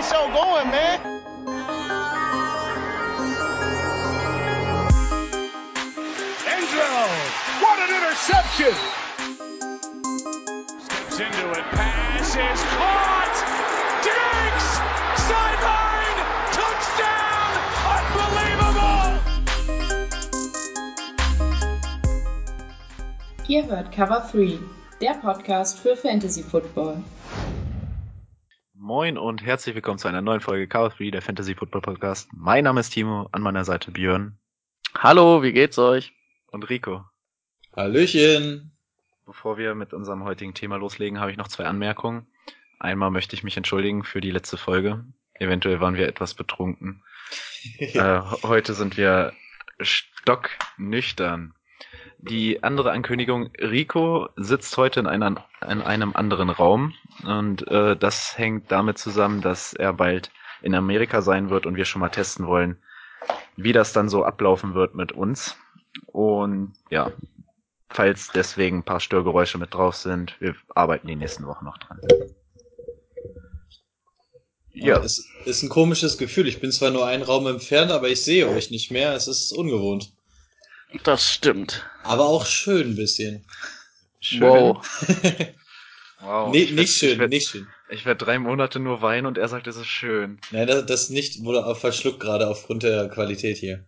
the 0.00 0.06
show 0.06 0.26
going, 0.32 0.70
man. 0.70 0.98
Enzo, 6.46 6.88
what 7.60 7.78
an 7.84 7.90
interception! 7.96 8.74
Steps 10.80 11.20
into 11.20 11.50
it, 11.50 11.64
pass 11.76 12.30
is 12.30 12.62
caught! 12.76 13.36
Diggs! 14.06 14.68
Sideline! 15.28 16.18
Touchdown! 16.58 17.52
Unbelievable! 17.96 19.08
Ihr 23.48 23.66
hört 23.66 23.92
Cover 23.92 24.20
3, 24.32 24.58
der 25.02 25.14
Podcast 25.14 25.78
für 25.78 25.96
Fantasy 25.96 26.42
Football. 26.42 27.02
Moin 28.90 29.18
und 29.18 29.46
herzlich 29.46 29.76
willkommen 29.76 30.00
zu 30.00 30.08
einer 30.08 30.20
neuen 30.20 30.40
Folge 30.40 30.66
Cover 30.66 30.88
3, 30.88 31.12
der 31.12 31.22
Fantasy 31.22 31.54
Football 31.54 31.80
Podcast. 31.80 32.28
Mein 32.32 32.64
Name 32.64 32.80
ist 32.80 32.90
Timo, 32.90 33.28
an 33.30 33.40
meiner 33.40 33.64
Seite 33.64 33.92
Björn 33.92 34.36
Hallo, 34.98 35.44
wie 35.44 35.52
geht's 35.52 35.78
euch? 35.78 36.12
und 36.48 36.68
Rico. 36.68 37.04
Hallöchen. 37.76 38.72
Bevor 39.24 39.58
wir 39.58 39.76
mit 39.76 39.94
unserem 39.94 40.24
heutigen 40.24 40.54
Thema 40.54 40.76
loslegen, 40.76 41.20
habe 41.20 41.30
ich 41.30 41.36
noch 41.36 41.46
zwei 41.46 41.66
Anmerkungen. 41.66 42.26
Einmal 42.80 43.12
möchte 43.12 43.36
ich 43.36 43.44
mich 43.44 43.56
entschuldigen 43.56 44.02
für 44.02 44.20
die 44.20 44.32
letzte 44.32 44.56
Folge. 44.56 45.04
Eventuell 45.34 45.80
waren 45.80 45.94
wir 45.94 46.08
etwas 46.08 46.34
betrunken. 46.34 47.04
äh, 47.78 48.20
heute 48.42 48.74
sind 48.74 48.96
wir 48.96 49.32
stocknüchtern. 49.78 51.54
Die 52.22 52.62
andere 52.62 52.90
Ankündigung, 52.90 53.50
Rico 53.58 54.28
sitzt 54.36 54.76
heute 54.76 55.00
in, 55.00 55.06
einer, 55.06 55.42
in 55.66 55.80
einem 55.80 56.14
anderen 56.14 56.50
Raum 56.50 56.92
und 57.24 57.66
äh, 57.68 57.96
das 57.96 58.36
hängt 58.36 58.70
damit 58.70 58.98
zusammen, 58.98 59.40
dass 59.40 59.72
er 59.72 59.94
bald 59.94 60.30
in 60.60 60.74
Amerika 60.74 61.22
sein 61.22 61.48
wird 61.48 61.64
und 61.64 61.76
wir 61.76 61.86
schon 61.86 62.00
mal 62.00 62.10
testen 62.10 62.46
wollen, 62.46 62.76
wie 63.56 63.72
das 63.72 63.94
dann 63.94 64.10
so 64.10 64.22
ablaufen 64.24 64.74
wird 64.74 64.94
mit 64.94 65.12
uns. 65.12 65.56
Und 66.06 66.74
ja, 66.90 67.10
falls 67.88 68.28
deswegen 68.34 68.78
ein 68.78 68.84
paar 68.84 69.00
Störgeräusche 69.00 69.56
mit 69.56 69.72
drauf 69.72 69.96
sind, 69.96 70.38
wir 70.40 70.54
arbeiten 70.74 71.06
die 71.06 71.16
nächsten 71.16 71.46
Wochen 71.46 71.64
noch 71.64 71.78
dran. 71.78 72.00
Ja, 74.72 74.98
es 74.98 75.26
ist 75.46 75.62
ein 75.62 75.68
komisches 75.70 76.18
Gefühl. 76.18 76.46
Ich 76.46 76.60
bin 76.60 76.70
zwar 76.70 76.90
nur 76.90 77.06
einen 77.06 77.22
Raum 77.22 77.46
entfernt, 77.46 77.90
aber 77.90 78.08
ich 78.08 78.22
sehe 78.22 78.48
euch 78.48 78.70
nicht 78.70 78.90
mehr. 78.90 79.14
Es 79.14 79.26
ist 79.26 79.52
ungewohnt. 79.52 80.12
Das 81.04 81.32
stimmt. 81.32 81.88
Aber 82.02 82.24
auch 82.24 82.46
schön 82.46 82.90
ein 82.92 82.96
bisschen. 82.96 83.44
Schön. 84.20 84.42
Wow. 84.42 84.84
wow. 86.20 86.50
Nee, 86.52 86.62
Ich 86.62 86.70
werd- 86.70 86.78
nicht 86.80 86.96
schön, 86.96 87.12
ich 87.12 87.18
werd, 87.18 87.30
nicht 87.30 87.48
schön. 87.48 87.68
Ich 87.88 88.06
werde 88.06 88.24
drei 88.24 88.38
Monate 88.38 88.78
nur 88.80 89.02
weinen 89.02 89.26
und 89.26 89.38
er 89.38 89.48
sagt, 89.48 89.66
es 89.66 89.76
ist 89.76 89.86
schön. 89.86 90.40
Nein, 90.50 90.66
das, 90.66 90.86
das 90.86 91.10
nicht 91.10 91.42
wurde 91.44 91.64
auch 91.66 91.76
verschluckt 91.78 92.20
gerade 92.20 92.46
aufgrund 92.48 92.82
der 92.82 93.08
Qualität 93.08 93.56
hier. 93.56 93.86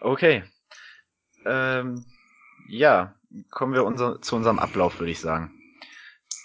Okay. 0.00 0.44
Ähm, 1.46 2.04
ja, 2.68 3.14
kommen 3.50 3.74
wir 3.74 3.84
unser, 3.84 4.20
zu 4.22 4.36
unserem 4.36 4.58
Ablauf, 4.58 4.98
würde 4.98 5.12
ich 5.12 5.20
sagen. 5.20 5.52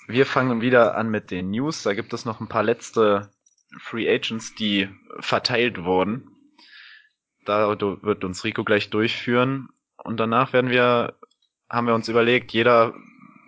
Wir 0.08 0.26
fangen 0.26 0.62
wieder 0.62 0.96
an 0.96 1.10
mit 1.10 1.30
den 1.32 1.52
News. 1.52 1.84
Da 1.84 1.94
gibt 1.94 2.14
es 2.14 2.26
noch 2.26 2.40
ein 2.40 2.48
paar 2.48 2.64
letzte 2.64 3.32
Free 3.80 4.10
Agents, 4.10 4.56
die 4.56 4.90
verteilt 5.20 5.84
wurden. 5.84 6.36
Da 7.50 7.68
wird 7.68 8.24
uns 8.24 8.44
Rico 8.44 8.64
gleich 8.64 8.92
durchführen. 8.92 9.70
Und 9.98 10.20
danach 10.20 10.54
werden 10.54 10.70
wir, 10.70 11.18
haben 11.68 11.88
wir 11.88 11.96
uns 11.96 12.08
überlegt, 12.08 12.54
jeder 12.54 12.94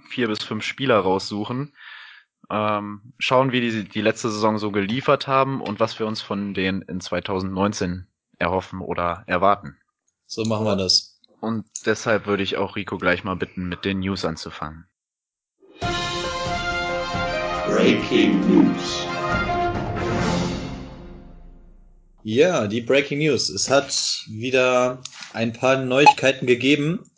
vier 0.09 0.27
bis 0.27 0.41
fünf 0.41 0.63
Spieler 0.63 0.97
raussuchen. 0.97 1.73
Ähm, 2.49 3.13
schauen, 3.19 3.51
wie 3.51 3.61
die 3.61 3.83
die 3.83 4.01
letzte 4.01 4.31
Saison 4.31 4.57
so 4.57 4.71
geliefert 4.71 5.27
haben 5.27 5.61
und 5.61 5.79
was 5.79 5.99
wir 5.99 6.07
uns 6.07 6.19
von 6.19 6.55
denen 6.55 6.81
in 6.81 6.99
2019 6.99 8.07
erhoffen 8.39 8.81
oder 8.81 9.23
erwarten. 9.27 9.77
So 10.25 10.45
machen 10.45 10.65
wir 10.65 10.75
das. 10.75 11.21
Und 11.39 11.67
deshalb 11.85 12.25
würde 12.25 12.41
ich 12.41 12.57
auch 12.57 12.75
Rico 12.75 12.97
gleich 12.97 13.23
mal 13.23 13.35
bitten, 13.35 13.69
mit 13.69 13.85
den 13.85 13.99
News 13.99 14.25
anzufangen. 14.25 14.87
Breaking 17.67 18.39
News. 18.49 19.10
Ja, 22.23 22.67
die 22.67 22.81
Breaking 22.81 23.17
News. 23.17 23.49
Es 23.49 23.67
hat 23.67 24.25
wieder 24.27 25.01
ein 25.33 25.53
paar 25.53 25.83
Neuigkeiten 25.83 26.45
gegeben. 26.45 27.09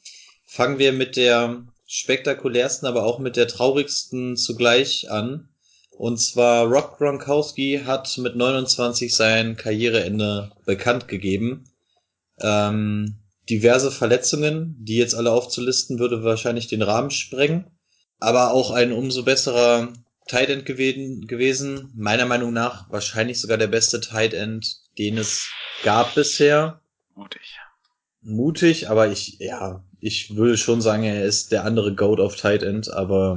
Fangen 0.46 0.80
wir 0.80 0.94
mit 0.94 1.18
der 1.18 1.66
spektakulärsten, 1.86 2.88
aber 2.88 3.04
auch 3.04 3.20
mit 3.20 3.36
der 3.36 3.50
traurigsten 3.50 4.38
zugleich 4.38 5.12
an. 5.12 5.50
Und 5.92 6.22
zwar 6.22 6.68
Rob 6.68 6.98
Gronkowski 6.98 7.82
hat 7.86 8.18
mit 8.18 8.38
29 8.38 9.14
sein 9.14 9.58
Karriereende 9.58 10.54
bekannt 10.66 11.10
gegeben. 11.10 11.66
Ähm, 12.40 13.16
diverse 13.50 13.92
Verletzungen, 13.92 14.78
die 14.80 14.96
jetzt 14.96 15.16
alle 15.16 15.32
aufzulisten, 15.32 16.00
würde 16.00 16.24
wahrscheinlich 16.24 16.68
den 16.68 16.82
Rahmen 16.82 17.12
sprengen. 17.12 17.66
Aber 18.20 18.54
auch 18.54 18.72
ein 18.72 18.94
umso 18.94 19.24
besserer 19.24 19.92
Tight 20.30 20.48
End 20.48 20.66
gewesen, 20.66 21.28
gewesen. 21.28 21.92
Meiner 21.94 22.26
Meinung 22.26 22.54
nach 22.54 22.90
wahrscheinlich 22.90 23.42
sogar 23.42 23.58
der 23.58 23.68
beste 23.68 24.00
Tight 24.00 24.34
End, 24.34 24.83
den 24.98 25.18
es 25.18 25.50
gab 25.84 26.16
bisher. 26.16 26.82
Mutig. 27.16 27.60
Mutig, 28.22 28.90
aber 28.90 29.10
ich, 29.12 29.38
ja, 29.40 29.84
ich 30.00 30.36
würde 30.36 30.58
schon 30.58 30.82
sagen, 30.82 31.04
er 31.04 31.26
ist 31.26 31.52
der 31.52 31.66
andere 31.66 31.94
Goat 31.94 32.20
auf 32.20 32.36
Tight 32.36 32.64
End, 32.64 32.92
aber 32.92 33.36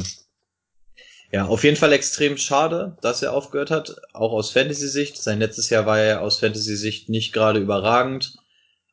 ja, 1.32 1.46
auf 1.46 1.64
jeden 1.64 1.76
Fall 1.76 1.92
extrem 1.92 2.36
schade, 2.36 2.96
dass 3.00 3.22
er 3.22 3.32
aufgehört 3.32 3.70
hat, 3.70 3.96
auch 4.12 4.32
aus 4.32 4.50
Fantasy-Sicht. 4.52 5.20
Sein 5.20 5.40
letztes 5.40 5.70
Jahr 5.70 5.86
war 5.86 5.98
er 5.98 6.22
aus 6.22 6.38
Fantasy-Sicht 6.38 7.08
nicht 7.08 7.32
gerade 7.32 7.58
überragend, 7.58 8.36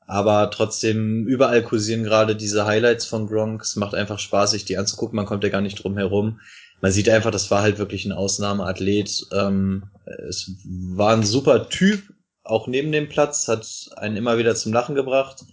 aber 0.07 0.49
trotzdem 0.49 1.27
überall 1.27 1.63
kursieren 1.63 2.03
gerade 2.03 2.35
diese 2.35 2.65
Highlights 2.65 3.05
von 3.05 3.27
Gronk. 3.27 3.61
Es 3.61 3.75
macht 3.75 3.93
einfach 3.93 4.19
Spaß, 4.19 4.51
sich 4.51 4.65
die 4.65 4.77
anzugucken, 4.77 5.15
man 5.15 5.25
kommt 5.25 5.43
ja 5.43 5.49
gar 5.49 5.61
nicht 5.61 5.83
drum 5.83 5.97
herum. 5.97 6.39
Man 6.81 6.91
sieht 6.91 7.07
einfach, 7.07 7.31
das 7.31 7.49
war 7.49 7.61
halt 7.61 7.77
wirklich 7.77 8.03
ein 8.03 8.11
Ausnahmeathlet. 8.11 9.27
Ähm, 9.31 9.83
es 10.27 10.51
war 10.65 11.13
ein 11.13 11.23
super 11.23 11.69
Typ, 11.69 12.01
auch 12.43 12.67
neben 12.67 12.91
dem 12.91 13.09
Platz, 13.09 13.47
hat 13.47 13.65
einen 13.95 14.17
immer 14.17 14.37
wieder 14.37 14.55
zum 14.55 14.73
Lachen 14.73 14.95
gebracht. 14.95 15.43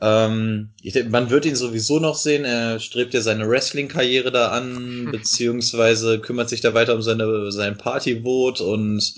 Ähm, 0.00 0.70
ich, 0.82 0.94
man 1.08 1.30
wird 1.30 1.44
ihn 1.44 1.56
sowieso 1.56 1.98
noch 1.98 2.16
sehen. 2.16 2.44
Er 2.44 2.80
strebt 2.80 3.14
ja 3.14 3.20
seine 3.20 3.48
Wrestling-Karriere 3.48 4.30
da 4.30 4.48
an, 4.48 5.08
beziehungsweise 5.12 6.20
kümmert 6.20 6.48
sich 6.48 6.60
da 6.60 6.74
weiter 6.74 6.94
um 6.94 7.02
seine, 7.02 7.50
sein 7.52 7.76
Partyboot 7.76 8.60
und 8.60 9.14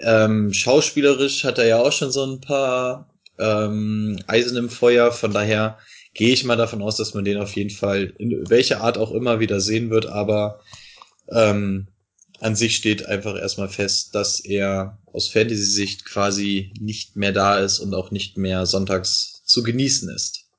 ähm, 0.00 0.52
schauspielerisch 0.52 1.44
hat 1.44 1.58
er 1.58 1.66
ja 1.66 1.80
auch 1.80 1.92
schon 1.92 2.12
so 2.12 2.24
ein 2.24 2.40
paar 2.40 3.10
ähm, 3.38 4.18
Eisen 4.26 4.56
im 4.56 4.70
Feuer. 4.70 5.12
Von 5.12 5.32
daher 5.32 5.78
gehe 6.14 6.32
ich 6.32 6.44
mal 6.44 6.56
davon 6.56 6.82
aus, 6.82 6.96
dass 6.96 7.14
man 7.14 7.24
den 7.24 7.38
auf 7.38 7.54
jeden 7.56 7.70
Fall 7.70 8.12
in 8.18 8.48
welcher 8.48 8.80
Art 8.80 8.98
auch 8.98 9.12
immer 9.12 9.40
wieder 9.40 9.60
sehen 9.60 9.90
wird, 9.90 10.06
aber 10.06 10.60
ähm, 11.30 11.88
an 12.42 12.56
sich 12.56 12.74
steht 12.74 13.06
einfach 13.06 13.36
erstmal 13.36 13.68
fest, 13.68 14.16
dass 14.16 14.40
er 14.40 14.98
aus 15.12 15.28
Fantasy-Sicht 15.28 16.04
quasi 16.04 16.74
nicht 16.80 17.14
mehr 17.14 17.30
da 17.32 17.58
ist 17.58 17.78
und 17.78 17.94
auch 17.94 18.10
nicht 18.10 18.36
mehr 18.36 18.66
sonntags 18.66 19.44
zu 19.44 19.62
genießen 19.62 20.08
ist. 20.12 20.50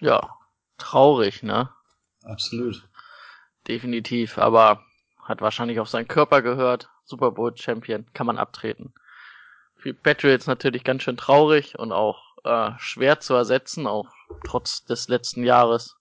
Ja, 0.00 0.30
traurig, 0.78 1.42
ne? 1.42 1.68
Absolut. 2.24 2.88
Definitiv, 3.68 4.38
aber 4.38 4.82
hat 5.22 5.42
wahrscheinlich 5.42 5.78
auf 5.78 5.90
seinen 5.90 6.08
Körper 6.08 6.40
gehört. 6.40 6.88
Super 7.04 7.32
Bowl 7.32 7.54
Champion, 7.54 8.06
kann 8.14 8.26
man 8.26 8.38
abtreten. 8.38 8.94
Für 9.76 9.92
Patriots 9.92 10.46
natürlich 10.46 10.84
ganz 10.84 11.02
schön 11.02 11.18
traurig 11.18 11.78
und 11.78 11.92
auch 11.92 12.38
äh, 12.44 12.70
schwer 12.78 13.20
zu 13.20 13.34
ersetzen, 13.34 13.86
auch 13.86 14.08
trotz 14.44 14.84
des 14.84 15.08
letzten 15.08 15.44
Jahres. 15.44 15.95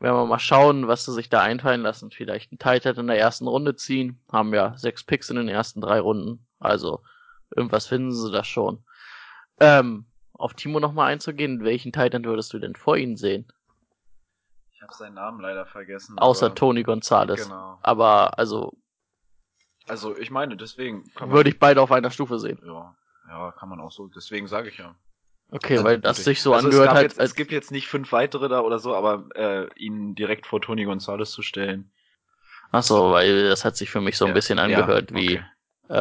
Werden 0.00 0.16
wir 0.16 0.26
mal 0.26 0.38
schauen, 0.38 0.88
was 0.88 1.04
sie 1.04 1.12
sich 1.12 1.28
da 1.28 1.42
einfallen 1.42 1.82
lassen. 1.82 2.10
Vielleicht 2.10 2.52
ein 2.52 2.58
Tight 2.58 2.86
End 2.86 2.98
in 2.98 3.06
der 3.06 3.18
ersten 3.18 3.46
Runde 3.46 3.76
ziehen. 3.76 4.18
Haben 4.32 4.54
ja 4.54 4.76
sechs 4.78 5.04
Picks 5.04 5.28
in 5.28 5.36
den 5.36 5.48
ersten 5.48 5.80
drei 5.82 6.00
Runden. 6.00 6.46
Also 6.58 7.02
irgendwas 7.54 7.86
finden 7.86 8.12
sie 8.12 8.30
da 8.32 8.42
schon. 8.42 8.82
Ähm, 9.60 10.06
auf 10.32 10.54
Timo 10.54 10.80
nochmal 10.80 11.12
einzugehen, 11.12 11.62
welchen 11.64 11.92
Tight 11.92 12.14
End 12.14 12.24
würdest 12.24 12.52
du 12.54 12.58
denn 12.58 12.74
vor 12.76 12.96
ihnen 12.96 13.16
sehen? 13.18 13.46
Ich 14.72 14.80
habe 14.80 14.94
seinen 14.94 15.14
Namen 15.14 15.40
leider 15.40 15.66
vergessen. 15.66 16.18
Außer 16.18 16.46
aber- 16.46 16.54
Tony 16.54 16.82
Gonzalez. 16.82 17.44
Genau. 17.44 17.78
Aber 17.82 18.38
also 18.38 18.72
Also 19.86 20.16
ich 20.16 20.30
meine, 20.30 20.56
deswegen 20.56 21.04
würde 21.18 21.50
ich 21.50 21.58
beide 21.58 21.82
auf 21.82 21.92
einer 21.92 22.10
Stufe 22.10 22.38
sehen. 22.38 22.58
ja, 22.64 22.96
ja, 23.28 23.52
kann 23.52 23.68
man 23.68 23.80
auch 23.80 23.92
so. 23.92 24.08
Deswegen 24.08 24.46
sage 24.46 24.70
ich 24.70 24.78
ja. 24.78 24.94
Okay, 25.52 25.76
Ja, 25.76 25.84
weil 25.84 25.98
das 26.00 26.24
Mutig. 26.24 26.24
sich 26.24 26.42
so 26.42 26.54
also 26.54 26.70
angehört 26.70 26.92
hat, 26.94 27.00
Jetzt, 27.00 27.18
als 27.18 27.32
es 27.32 27.34
gibt 27.34 27.52
jetzt 27.52 27.70
nicht 27.70 27.88
fünf 27.88 28.12
weitere 28.12 28.48
da 28.48 28.60
oder 28.60 28.78
so, 28.78 28.94
aber 28.94 29.28
äh, 29.36 29.68
ihn 29.78 30.14
direkt 30.14 30.46
vor 30.46 30.60
Tony 30.60 30.84
Gonzalez 30.84 31.30
zu 31.30 31.42
stellen. 31.42 31.90
ach 32.72 32.82
so, 32.82 33.12
weil 33.12 33.48
das 33.48 33.64
hat 33.64 33.76
sich 33.76 33.90
für 33.90 34.00
mich 34.00 34.16
so 34.16 34.24
ein 34.26 34.32
Ja, 34.32 34.34
bisschen 34.34 34.58
ja, 34.62 34.88
angehört 34.88 35.14
wie 35.14 35.34
okay. 35.34 35.44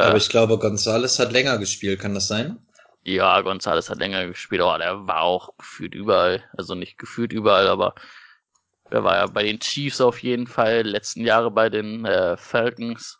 Aber 0.01 0.15
äh, 0.15 0.17
ich 0.17 0.29
glaube, 0.29 0.57
Gonzales 0.59 1.19
hat 1.19 1.31
länger 1.31 1.57
gespielt, 1.57 1.99
kann 1.99 2.13
das 2.13 2.27
sein? 2.27 2.59
ja, 3.03 3.41
Gonzalez 3.41 3.89
hat 3.89 3.97
länger 3.99 4.27
gespielt, 4.27 4.61
aber 4.61 4.77
der 4.77 5.07
war 5.07 5.21
auch 5.23 5.55
gefühlt 5.57 5.95
überall, 5.95 6.43
also 6.57 6.75
nicht 6.75 6.97
gefühlt 6.97 7.33
überall, 7.33 7.67
aber 7.67 7.95
er 8.91 9.03
war 9.03 9.15
ja 9.17 9.27
bei 9.27 9.43
den 9.43 9.59
Chiefs 9.59 10.01
auf 10.01 10.21
jeden 10.23 10.47
Fall, 10.47 10.83
letzten 10.83 11.25
Jahre 11.25 11.51
bei 11.51 11.69
den 11.69 12.05
äh, 12.05 12.37
Falcons. 12.37 13.19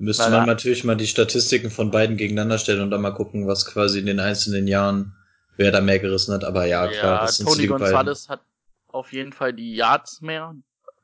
Müsste 0.00 0.24
Weil 0.24 0.30
man 0.30 0.46
natürlich 0.46 0.82
mal 0.82 0.96
die 0.96 1.06
Statistiken 1.06 1.70
von 1.70 1.90
beiden 1.90 2.16
gegeneinander 2.16 2.56
stellen 2.56 2.80
und 2.80 2.90
dann 2.90 3.02
mal 3.02 3.10
gucken, 3.10 3.46
was 3.46 3.66
quasi 3.66 3.98
in 3.98 4.06
den 4.06 4.18
einzelnen 4.18 4.66
Jahren, 4.66 5.14
wer 5.58 5.70
da 5.72 5.82
mehr 5.82 5.98
gerissen 5.98 6.32
hat. 6.32 6.42
Aber 6.42 6.64
ja, 6.64 6.88
klar, 6.88 7.20
das 7.20 7.36
sind 7.36 7.46
so 7.46 7.54
Tony. 7.54 7.66
Gonzalez 7.66 8.30
hat 8.30 8.40
auf 8.88 9.12
jeden 9.12 9.34
Fall 9.34 9.52
die 9.52 9.74
Yards 9.74 10.22
mehr, 10.22 10.54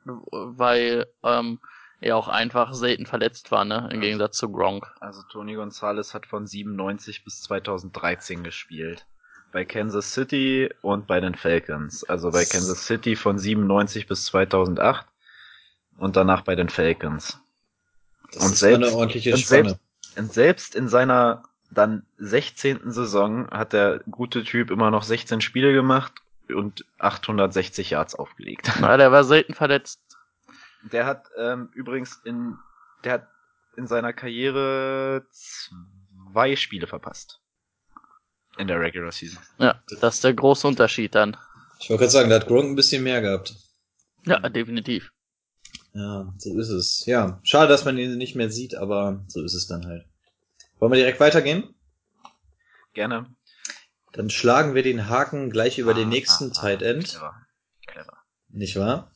weil 0.05 1.07
ähm, 1.23 1.61
er 2.01 2.17
auch 2.17 2.29
einfach 2.29 2.73
selten 2.73 3.05
verletzt 3.05 3.51
war, 3.51 3.67
ne? 3.67 3.87
Im 3.93 4.01
Gegensatz 4.01 4.39
zu 4.39 4.51
Gronk. 4.51 4.87
Also 5.01 5.21
Tony 5.31 5.57
Gonzalez 5.57 6.15
hat 6.15 6.25
von 6.25 6.47
97 6.47 7.23
bis 7.23 7.43
2013 7.43 8.45
gespielt. 8.45 9.05
Bei 9.53 9.67
Kansas 9.67 10.15
City 10.15 10.71
und 10.81 11.07
bei 11.07 11.21
den 11.21 11.35
Falcons. 11.35 12.03
Also 12.05 12.31
bei 12.31 12.47
Kansas 12.47 12.87
City 12.87 13.15
von 13.15 13.39
97 13.39 14.07
bis 14.07 14.25
2008 14.25 15.07
und 15.99 16.17
danach 16.17 16.41
bei 16.43 16.55
den 16.55 16.71
Falcons. 16.71 17.39
Das 18.33 18.45
und 18.45 18.53
ist 18.53 18.59
selbst- 18.61 18.87
eine 18.89 18.97
ordentliche 18.97 19.33
und 19.33 19.39
Spanne. 19.39 19.69
selbst- 19.71 20.19
Und 20.19 20.33
selbst 20.33 20.75
in 20.75 20.89
seiner 20.89 21.43
dann 21.71 22.07
16. 22.19 22.93
Saison 22.93 23.49
hat 23.51 23.73
der 23.73 24.01
gute 24.11 24.45
Typ 24.45 24.71
immer 24.71 24.91
noch 24.91 25.03
16 25.03 25.41
Spiele 25.41 25.73
gemacht 25.73 26.13
und 26.49 26.85
860 26.99 27.91
Yards 27.91 28.15
aufgelegt. 28.15 28.71
Ja, 28.81 28.97
der 28.97 29.11
war 29.13 29.25
selten 29.25 29.53
verletzt. 29.55 30.01
Der 30.93 31.05
hat 31.07 31.27
ähm, 31.37 31.69
übrigens 31.75 32.21
in 32.25 32.57
der 33.05 33.13
hat 33.15 33.29
in 33.77 33.87
seiner 33.87 34.13
Karriere 34.13 35.27
zwei 35.33 36.57
Spiele 36.57 36.87
verpasst. 36.87 37.41
In 38.59 38.69
der 38.69 38.81
Regular 38.81 39.13
Season. 39.13 39.43
Ja, 39.59 39.83
das 40.01 40.15
ist 40.17 40.25
der 40.25 40.33
große 40.33 40.67
Unterschied 40.67 41.15
dann. 41.15 41.37
Ich 41.81 41.91
wollte 41.91 42.03
gerade 42.05 42.11
sagen, 42.13 42.31
da 42.31 42.37
hat 42.37 42.47
Gronk 42.47 42.71
ein 42.71 42.75
bisschen 42.77 43.03
mehr 43.03 43.21
gehabt. 43.21 43.55
Ja, 44.25 44.39
definitiv. 44.49 45.11
Ja, 45.97 46.35
so 46.37 46.59
ist 46.59 46.69
es. 46.69 47.07
Ja, 47.07 47.41
schade, 47.43 47.69
dass 47.69 47.87
man 47.87 47.97
ihn 47.97 48.19
nicht 48.19 48.37
mehr 48.37 48.51
sieht, 48.51 48.75
aber 48.75 49.25
so 49.29 49.43
ist 49.43 49.55
es 49.55 49.67
dann 49.67 49.87
halt. 49.87 50.05
Wollen 50.79 50.93
wir 50.93 50.99
direkt 50.99 51.21
weitergehen? 51.21 51.75
Gerne. 52.93 53.27
Dann 54.13 54.29
schlagen 54.29 54.75
wir 54.75 54.83
den 54.83 55.09
Haken 55.09 55.51
gleich 55.51 55.79
über 55.79 55.95
den 55.95 56.09
Ah, 56.09 56.11
nächsten 56.11 56.45
ah, 56.49 56.53
ah, 56.55 56.61
Tight 56.61 56.83
End. 56.83 57.09
Clever. 57.09 57.35
Clever. 57.87 58.17
Nicht 58.51 58.77
wahr? 58.77 59.11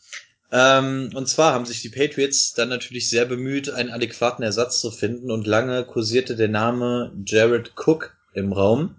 Ähm, 0.52 1.10
und 1.14 1.28
zwar 1.28 1.52
haben 1.52 1.66
sich 1.66 1.82
die 1.82 1.90
Patriots 1.90 2.54
dann 2.54 2.70
natürlich 2.70 3.10
sehr 3.10 3.26
bemüht, 3.26 3.68
einen 3.68 3.90
adäquaten 3.90 4.42
Ersatz 4.42 4.80
zu 4.80 4.90
finden 4.90 5.30
und 5.30 5.46
lange 5.46 5.84
kursierte 5.84 6.34
der 6.34 6.48
Name 6.48 7.12
Jared 7.26 7.74
Cook 7.76 8.16
im 8.32 8.54
Raum. 8.54 8.96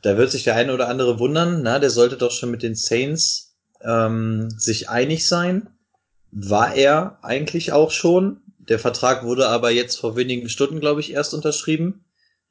Da 0.00 0.16
wird 0.16 0.30
sich 0.30 0.44
der 0.44 0.56
eine 0.56 0.72
oder 0.72 0.88
andere 0.88 1.18
wundern, 1.18 1.62
na, 1.62 1.78
der 1.78 1.90
sollte 1.90 2.16
doch 2.16 2.32
schon 2.32 2.50
mit 2.50 2.62
den 2.62 2.74
Saints 2.74 3.54
ähm, 3.82 4.48
sich 4.50 4.88
einig 4.88 5.26
sein. 5.26 5.68
War 6.38 6.74
er 6.74 7.18
eigentlich 7.22 7.72
auch 7.72 7.90
schon. 7.90 8.42
Der 8.58 8.78
Vertrag 8.78 9.24
wurde 9.24 9.48
aber 9.48 9.70
jetzt 9.70 9.96
vor 9.96 10.16
wenigen 10.16 10.50
Stunden, 10.50 10.80
glaube 10.80 11.00
ich, 11.00 11.10
erst 11.14 11.32
unterschrieben. 11.32 12.04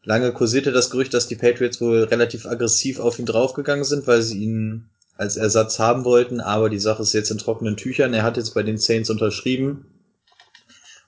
Lange 0.04 0.34
kursierte 0.34 0.72
das 0.72 0.90
Gerücht, 0.90 1.14
dass 1.14 1.28
die 1.28 1.36
Patriots 1.36 1.80
wohl 1.80 2.02
relativ 2.04 2.48
aggressiv 2.48 3.00
auf 3.00 3.20
ihn 3.20 3.28
draufgegangen 3.28 3.86
sind, 3.86 4.08
weil 4.08 4.24
sie 4.24 4.44
ihn 4.44 4.90
als 5.18 5.38
Ersatz 5.38 5.78
haben 5.78 6.04
wollten, 6.04 6.42
aber 6.42 6.72
die 6.72 6.80
Sache 6.80 7.04
ist 7.04 7.14
jetzt 7.14 7.30
in 7.30 7.38
trockenen 7.38 7.78
Tüchern. 7.78 8.16
Er 8.16 8.24
hat 8.24 8.38
jetzt 8.38 8.56
bei 8.56 8.64
den 8.64 8.80
Saints 8.80 9.12
unterschrieben 9.12 9.86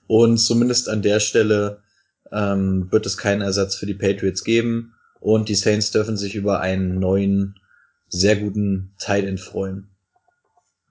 und 0.06 0.38
zumindest 0.38 0.88
an 0.88 1.02
der 1.02 1.18
Stelle 1.18 1.82
ähm, 2.30 2.92
wird 2.92 3.06
es 3.06 3.16
keinen 3.16 3.42
Ersatz 3.42 3.74
für 3.74 3.86
die 3.86 3.94
Patriots 3.94 4.44
geben 4.44 4.94
und 5.18 5.48
die 5.48 5.56
Saints 5.56 5.90
dürfen 5.90 6.16
sich 6.16 6.36
über 6.36 6.60
einen 6.60 7.00
neuen, 7.00 7.58
sehr 8.08 8.36
guten 8.36 8.94
Tight 9.00 9.24
End 9.24 9.40
freuen. 9.40 9.88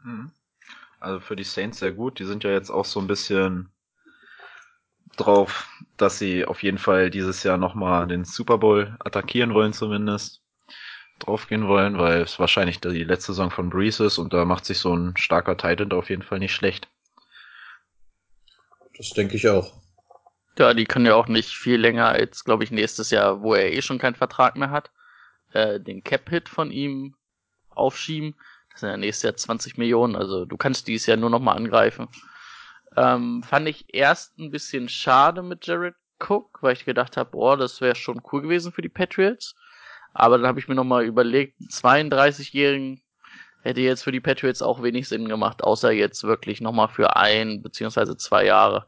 Mhm. 0.03 0.31
Also 0.99 1.19
für 1.19 1.35
die 1.35 1.43
Saints 1.43 1.79
sehr 1.79 1.91
gut. 1.91 2.19
Die 2.19 2.25
sind 2.25 2.43
ja 2.43 2.51
jetzt 2.51 2.69
auch 2.69 2.85
so 2.85 2.99
ein 2.99 3.07
bisschen 3.07 3.69
drauf, 5.15 5.67
dass 5.97 6.19
sie 6.19 6.45
auf 6.45 6.63
jeden 6.63 6.77
Fall 6.77 7.09
dieses 7.09 7.43
Jahr 7.43 7.57
nochmal 7.57 8.07
den 8.07 8.25
Super 8.25 8.57
Bowl 8.57 8.95
attackieren 8.99 9.53
wollen 9.53 9.73
zumindest. 9.73 10.41
Draufgehen 11.19 11.67
wollen, 11.67 11.97
weil 11.97 12.21
es 12.21 12.37
wahrscheinlich 12.37 12.79
die 12.79 13.03
letzte 13.03 13.31
Saison 13.33 13.49
von 13.49 13.71
Breeze 13.71 14.05
ist 14.05 14.19
und 14.19 14.33
da 14.33 14.45
macht 14.45 14.65
sich 14.65 14.77
so 14.77 14.95
ein 14.95 15.17
starker 15.17 15.57
Titan 15.57 15.91
auf 15.91 16.11
jeden 16.11 16.21
Fall 16.21 16.37
nicht 16.37 16.53
schlecht. 16.53 16.87
Das 18.95 19.09
denke 19.11 19.35
ich 19.35 19.49
auch. 19.49 19.73
Ja, 20.59 20.73
die 20.73 20.85
können 20.85 21.05
ja 21.05 21.15
auch 21.15 21.27
nicht 21.27 21.49
viel 21.49 21.79
länger 21.79 22.07
als, 22.07 22.43
glaube 22.43 22.63
ich, 22.63 22.71
nächstes 22.71 23.09
Jahr, 23.09 23.41
wo 23.41 23.53
er 23.55 23.71
eh 23.71 23.81
schon 23.81 23.99
keinen 23.99 24.15
Vertrag 24.15 24.55
mehr 24.55 24.71
hat, 24.71 24.91
äh, 25.53 25.79
den 25.79 26.03
Cap-Hit 26.03 26.49
von 26.49 26.71
ihm 26.71 27.15
aufschieben. 27.69 28.35
Das 28.77 28.81
sind 28.81 28.89
ja 28.89 28.97
nächstes 28.97 29.23
Jahr 29.23 29.35
20 29.35 29.77
Millionen, 29.77 30.15
also 30.15 30.45
du 30.45 30.57
kannst 30.57 30.87
dieses 30.87 31.07
Jahr 31.07 31.17
nur 31.17 31.29
noch 31.29 31.39
mal 31.39 31.53
angreifen. 31.53 32.07
Ähm, 32.95 33.43
fand 33.43 33.67
ich 33.67 33.93
erst 33.93 34.37
ein 34.39 34.51
bisschen 34.51 34.89
schade 34.89 35.43
mit 35.43 35.65
Jared 35.65 35.95
Cook, 36.19 36.59
weil 36.61 36.73
ich 36.73 36.85
gedacht 36.85 37.17
habe, 37.17 37.31
boah, 37.31 37.57
das 37.57 37.81
wäre 37.81 37.95
schon 37.95 38.21
cool 38.31 38.41
gewesen 38.41 38.71
für 38.71 38.81
die 38.81 38.89
Patriots. 38.89 39.55
Aber 40.13 40.37
dann 40.37 40.47
habe 40.47 40.59
ich 40.59 40.67
mir 40.67 40.75
noch 40.75 40.83
mal 40.83 41.03
überlegt, 41.03 41.59
einen 41.59 42.09
32-Jährigen 42.09 43.01
hätte 43.61 43.81
jetzt 43.81 44.03
für 44.03 44.11
die 44.11 44.21
Patriots 44.21 44.61
auch 44.61 44.81
wenig 44.81 45.07
Sinn 45.07 45.27
gemacht, 45.27 45.63
außer 45.63 45.91
jetzt 45.91 46.23
wirklich 46.23 46.61
noch 46.61 46.71
mal 46.71 46.87
für 46.87 47.15
ein 47.15 47.61
beziehungsweise 47.61 48.15
zwei 48.15 48.45
Jahre 48.45 48.85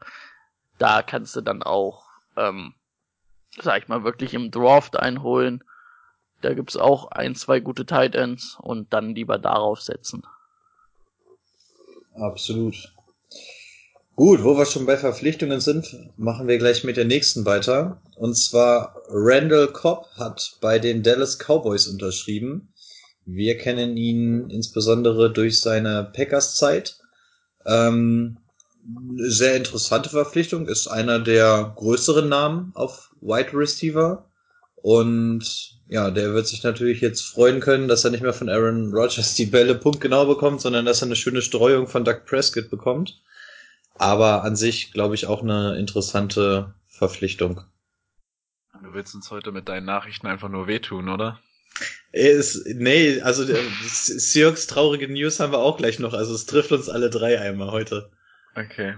da 0.80 1.02
kannst 1.02 1.36
du 1.36 1.42
dann 1.42 1.62
auch, 1.62 2.06
ähm, 2.36 2.74
sag 3.60 3.82
ich 3.82 3.88
mal, 3.88 4.02
wirklich 4.02 4.34
im 4.34 4.50
Draft 4.50 4.96
einholen. 4.96 5.62
Da 6.40 6.54
gibt's 6.54 6.76
auch 6.76 7.10
ein, 7.10 7.34
zwei 7.34 7.60
gute 7.60 7.86
Tight 7.86 8.14
Ends 8.14 8.56
und 8.60 8.92
dann 8.92 9.14
lieber 9.14 9.38
darauf 9.38 9.80
setzen. 9.80 10.22
Absolut. 12.14 12.92
Gut, 14.16 14.44
wo 14.44 14.58
wir 14.58 14.66
schon 14.66 14.84
bei 14.84 14.98
Verpflichtungen 14.98 15.60
sind, 15.60 16.10
machen 16.18 16.46
wir 16.46 16.58
gleich 16.58 16.84
mit 16.84 16.98
der 16.98 17.06
nächsten 17.06 17.46
weiter. 17.46 18.02
Und 18.16 18.36
zwar 18.36 19.00
Randall 19.08 19.68
Cobb 19.68 20.08
hat 20.16 20.58
bei 20.60 20.78
den 20.78 21.02
Dallas 21.02 21.38
Cowboys 21.38 21.86
unterschrieben. 21.86 22.72
Wir 23.24 23.56
kennen 23.56 23.96
ihn 23.96 24.50
insbesondere 24.50 25.32
durch 25.32 25.60
seine 25.60 26.10
Packers-Zeit. 26.12 26.98
Ähm, 27.64 28.36
sehr 29.16 29.56
interessante 29.56 30.10
Verpflichtung, 30.10 30.66
ist 30.66 30.88
einer 30.88 31.18
der 31.18 31.72
größeren 31.76 32.28
Namen 32.28 32.72
auf 32.74 33.14
Wide 33.22 33.54
Receiver. 33.54 34.26
Und 34.82 35.79
ja, 35.90 36.10
der 36.12 36.32
wird 36.34 36.46
sich 36.46 36.62
natürlich 36.62 37.00
jetzt 37.00 37.22
freuen 37.22 37.58
können, 37.58 37.88
dass 37.88 38.04
er 38.04 38.12
nicht 38.12 38.22
mehr 38.22 38.32
von 38.32 38.48
Aaron 38.48 38.94
Rodgers 38.94 39.34
die 39.34 39.46
Bälle 39.46 39.74
punktgenau 39.74 40.24
bekommt, 40.24 40.60
sondern 40.60 40.86
dass 40.86 41.02
er 41.02 41.06
eine 41.06 41.16
schöne 41.16 41.42
Streuung 41.42 41.88
von 41.88 42.04
Doug 42.04 42.24
Prescott 42.26 42.70
bekommt. 42.70 43.20
Aber 43.96 44.44
an 44.44 44.54
sich, 44.54 44.92
glaube 44.92 45.16
ich, 45.16 45.26
auch 45.26 45.42
eine 45.42 45.76
interessante 45.76 46.72
Verpflichtung. 46.86 47.62
Du 48.82 48.94
willst 48.94 49.16
uns 49.16 49.32
heute 49.32 49.50
mit 49.50 49.68
deinen 49.68 49.84
Nachrichten 49.84 50.28
einfach 50.28 50.48
nur 50.48 50.68
wehtun, 50.68 51.08
oder? 51.08 51.40
Ist, 52.12 52.66
nee, 52.66 53.20
also 53.20 53.44
der- 53.44 53.62
Seahawks 53.82 54.68
traurige 54.68 55.08
News 55.08 55.40
haben 55.40 55.52
wir 55.52 55.58
auch 55.58 55.76
gleich 55.76 55.98
noch. 55.98 56.14
Also 56.14 56.34
es 56.34 56.46
trifft 56.46 56.70
uns 56.70 56.88
alle 56.88 57.10
drei 57.10 57.40
einmal 57.40 57.72
heute. 57.72 58.10
Okay. 58.54 58.94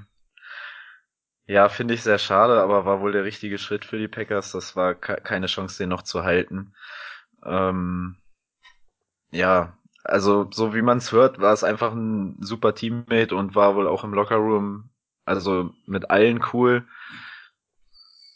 Ja, 1.47 1.69
finde 1.69 1.95
ich 1.95 2.03
sehr 2.03 2.19
schade, 2.19 2.61
aber 2.61 2.85
war 2.85 3.01
wohl 3.01 3.13
der 3.13 3.23
richtige 3.25 3.57
Schritt 3.59 3.85
für 3.85 3.97
die 3.99 4.09
Packers. 4.09 4.51
Das 4.53 4.75
war 4.75 4.95
ke- 4.97 5.21
keine 5.23 5.47
Chance, 5.47 5.79
den 5.79 5.91
noch 5.91 6.03
zu 6.03 6.25
halten. 6.25 6.75
Ähm, 7.45 8.17
ja, 9.31 9.77
also 10.05 10.49
so 10.53 10.75
wie 10.75 10.83
man 10.83 10.99
es 10.99 11.13
hört, 11.13 11.41
war 11.41 11.53
es 11.53 11.65
einfach 11.65 11.93
ein 11.93 12.37
super 12.41 12.75
Teammate 12.75 13.35
und 13.35 13.55
war 13.55 13.75
wohl 13.77 13.89
auch 13.89 14.05
im 14.05 14.15
Lockerroom, 14.15 14.91
also 15.25 15.71
mit 15.87 16.11
allen 16.11 16.43
cool. 16.53 16.87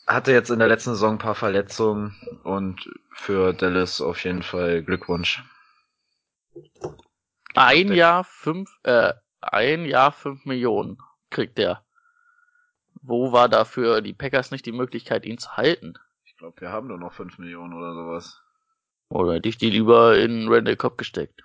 Hatte 0.09 0.33
jetzt 0.33 0.51
in 0.51 0.59
der 0.59 0.67
letzten 0.67 0.91
Saison 0.95 1.13
ein 1.13 1.19
paar 1.19 1.37
Verletzungen 1.37 2.17
und 2.43 2.91
für 3.13 3.53
Dallas 3.53 4.01
auf 4.01 4.25
jeden 4.25 4.43
Fall 4.43 4.83
Glückwunsch. 4.83 5.45
Ein 7.55 7.93
Jahr 7.93 8.25
fünf, 8.25 8.71
äh, 8.85 9.13
ein 9.41 9.85
Jahr 9.85 10.13
fünf 10.13 10.45
Millionen 10.45 10.99
kriegt 11.31 11.59
der. 11.59 11.86
Wo 13.07 13.33
war 13.33 13.49
dafür 13.49 14.01
die 14.03 14.13
Packers 14.13 14.51
nicht 14.51 14.67
die 14.67 14.73
Möglichkeit, 14.73 15.25
ihn 15.25 15.39
zu 15.39 15.57
halten? 15.57 15.95
Ich 16.25 16.37
glaube, 16.37 16.61
wir 16.61 16.71
haben 16.71 16.89
nur 16.89 16.99
noch 16.99 17.13
5 17.15 17.39
Millionen 17.39 17.73
oder 17.73 17.95
sowas. 17.95 18.43
Oder 19.09 19.35
hätte 19.35 19.49
ich 19.49 19.59
die 19.59 19.71
lieber 19.71 20.19
in 20.19 20.49
Randall 20.49 20.77
Cobb 20.77 20.99
gesteckt? 20.99 21.43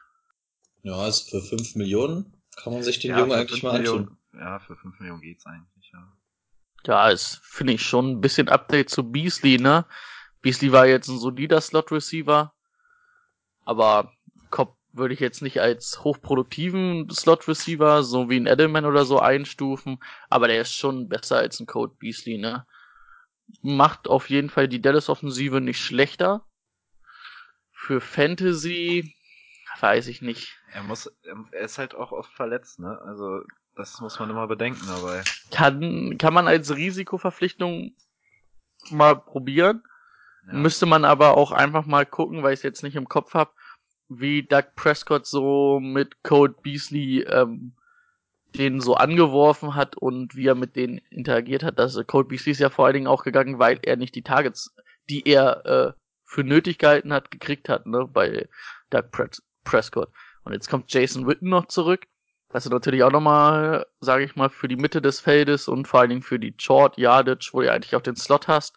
Ja, 0.84 0.94
also 0.96 1.24
für 1.30 1.42
fünf 1.42 1.76
Millionen 1.76 2.42
kann 2.56 2.74
man 2.74 2.84
sich 2.84 3.00
den 3.00 3.12
Ja, 3.12 3.20
Jungen 3.20 3.32
für 3.32 3.38
eigentlich 3.38 3.62
5 3.62 3.64
mal 3.64 3.72
anschauen. 3.72 4.06
Millionen, 4.06 4.18
ja, 4.34 4.60
für 4.60 4.76
5 4.76 5.00
Millionen 5.00 5.22
geht's 5.22 5.46
eigentlich, 5.46 5.92
ja. 5.94 6.18
Ja, 6.86 7.10
ist, 7.10 7.40
finde 7.44 7.74
ich, 7.74 7.84
schon 7.84 8.12
ein 8.12 8.22
bisschen 8.22 8.50
Update 8.50 8.90
zu 8.90 9.12
Beasley, 9.12 9.58
ne? 9.58 9.86
Beasley 10.42 10.72
war 10.72 10.88
jetzt 10.88 11.08
ein 11.08 11.20
solider 11.20 11.62
Slot-Receiver, 11.62 12.54
aber 13.66 14.12
würde 14.94 15.14
ich 15.14 15.20
jetzt 15.20 15.42
nicht 15.42 15.62
als 15.62 16.04
hochproduktiven 16.04 17.10
Slot-Receiver, 17.10 18.04
so 18.04 18.30
wie 18.30 18.38
ein 18.38 18.48
Edelman 18.48 18.86
oder 18.86 19.06
so 19.06 19.20
einstufen, 19.20 20.00
aber 20.30 20.48
der 20.48 20.62
ist 20.62 20.74
schon 20.74 21.08
besser 21.08 21.38
als 21.38 21.60
ein 21.60 21.66
Code 21.66 21.96
Beasley, 21.98 22.38
ne? 22.38 22.66
Macht 23.62 24.08
auf 24.08 24.30
jeden 24.30 24.50
Fall 24.50 24.68
die 24.68 24.82
Dallas-Offensive 24.82 25.62
nicht 25.62 25.80
schlechter. 25.80 26.46
Für 27.72 28.02
Fantasy 28.02 29.16
weiß 29.80 30.08
ich 30.08 30.22
nicht. 30.22 30.58
Er 30.72 30.84
muss, 30.84 31.12
er 31.52 31.62
ist 31.62 31.78
halt 31.78 31.96
auch 31.96 32.12
oft 32.12 32.32
verletzt, 32.32 32.80
ne? 32.80 33.00
Also 33.06 33.42
Das 33.76 34.00
muss 34.02 34.20
man 34.20 34.30
immer 34.30 34.48
bedenken 34.48 34.86
dabei. 34.88 35.24
Kann, 35.52 36.18
kann 36.18 36.34
man 36.34 36.48
als 36.48 36.76
Risikoverpflichtung 36.76 37.96
mal 38.90 39.16
probieren. 39.16 39.84
Ja. 40.48 40.54
Müsste 40.54 40.86
man 40.86 41.06
aber 41.06 41.38
auch 41.38 41.52
einfach 41.52 41.86
mal 41.86 42.06
gucken, 42.06 42.44
weil 42.44 42.54
ich 42.54 42.60
es 42.60 42.64
jetzt 42.64 42.84
nicht 42.84 42.96
im 42.96 43.08
Kopf 43.08 43.34
habe, 43.34 43.52
wie 44.20 44.44
Doug 44.44 44.76
Prescott 44.76 45.26
so 45.26 45.80
mit 45.80 46.24
Code 46.24 46.56
Beasley 46.62 47.22
ähm, 47.22 47.74
den 48.56 48.82
so 48.82 48.96
angeworfen 48.96 49.76
hat 49.76 49.96
und 49.96 50.36
wie 50.36 50.48
er 50.48 50.56
mit 50.56 50.76
denen 50.76 50.98
interagiert 51.10 51.64
hat. 51.64 51.80
Das 51.80 51.98
Code 52.08 52.28
Beasley 52.28 52.52
ist 52.52 52.60
ja 52.60 52.70
vor 52.70 52.86
allen 52.86 52.96
Dingen 52.96 53.08
auch 53.08 53.24
gegangen, 53.24 53.60
weil 53.60 53.80
er 53.84 53.96
nicht 53.96 54.16
die 54.16 54.24
Targets, 54.24 54.76
die 55.10 55.26
er 55.28 55.66
äh, 55.66 55.94
für 56.26 56.44
nötig 56.44 56.78
gehalten 56.78 57.14
hat, 57.14 57.32
gekriegt 57.32 57.70
hat, 57.70 57.86
ne, 57.86 58.08
bei 58.12 58.48
Doug 58.90 59.12
Pres 59.12 59.42
Prescott. 59.64 60.10
Und 60.44 60.54
jetzt 60.54 60.70
kommt 60.70 60.92
Jason 60.92 61.28
Witten 61.28 61.50
noch 61.50 61.68
zurück. 61.68 62.08
Was 62.50 62.66
du 62.66 62.70
natürlich 62.70 63.04
auch 63.04 63.12
nochmal, 63.12 63.86
sage 64.02 64.26
ich 64.26 64.36
mal, 64.36 64.50
für 64.50 64.68
die 64.68 64.76
Mitte 64.76 65.02
des 65.02 65.22
Feldes 65.22 65.70
und 65.70 65.88
vor 65.88 66.02
allen 66.02 66.10
Dingen 66.10 66.22
für 66.22 66.40
die 66.40 66.54
Short 66.58 66.98
Yardage, 66.98 67.52
wo 67.54 67.62
du 67.62 67.72
eigentlich 67.72 67.96
auch 67.96 68.02
den 68.02 68.18
Slot 68.18 68.48
hast, 68.50 68.76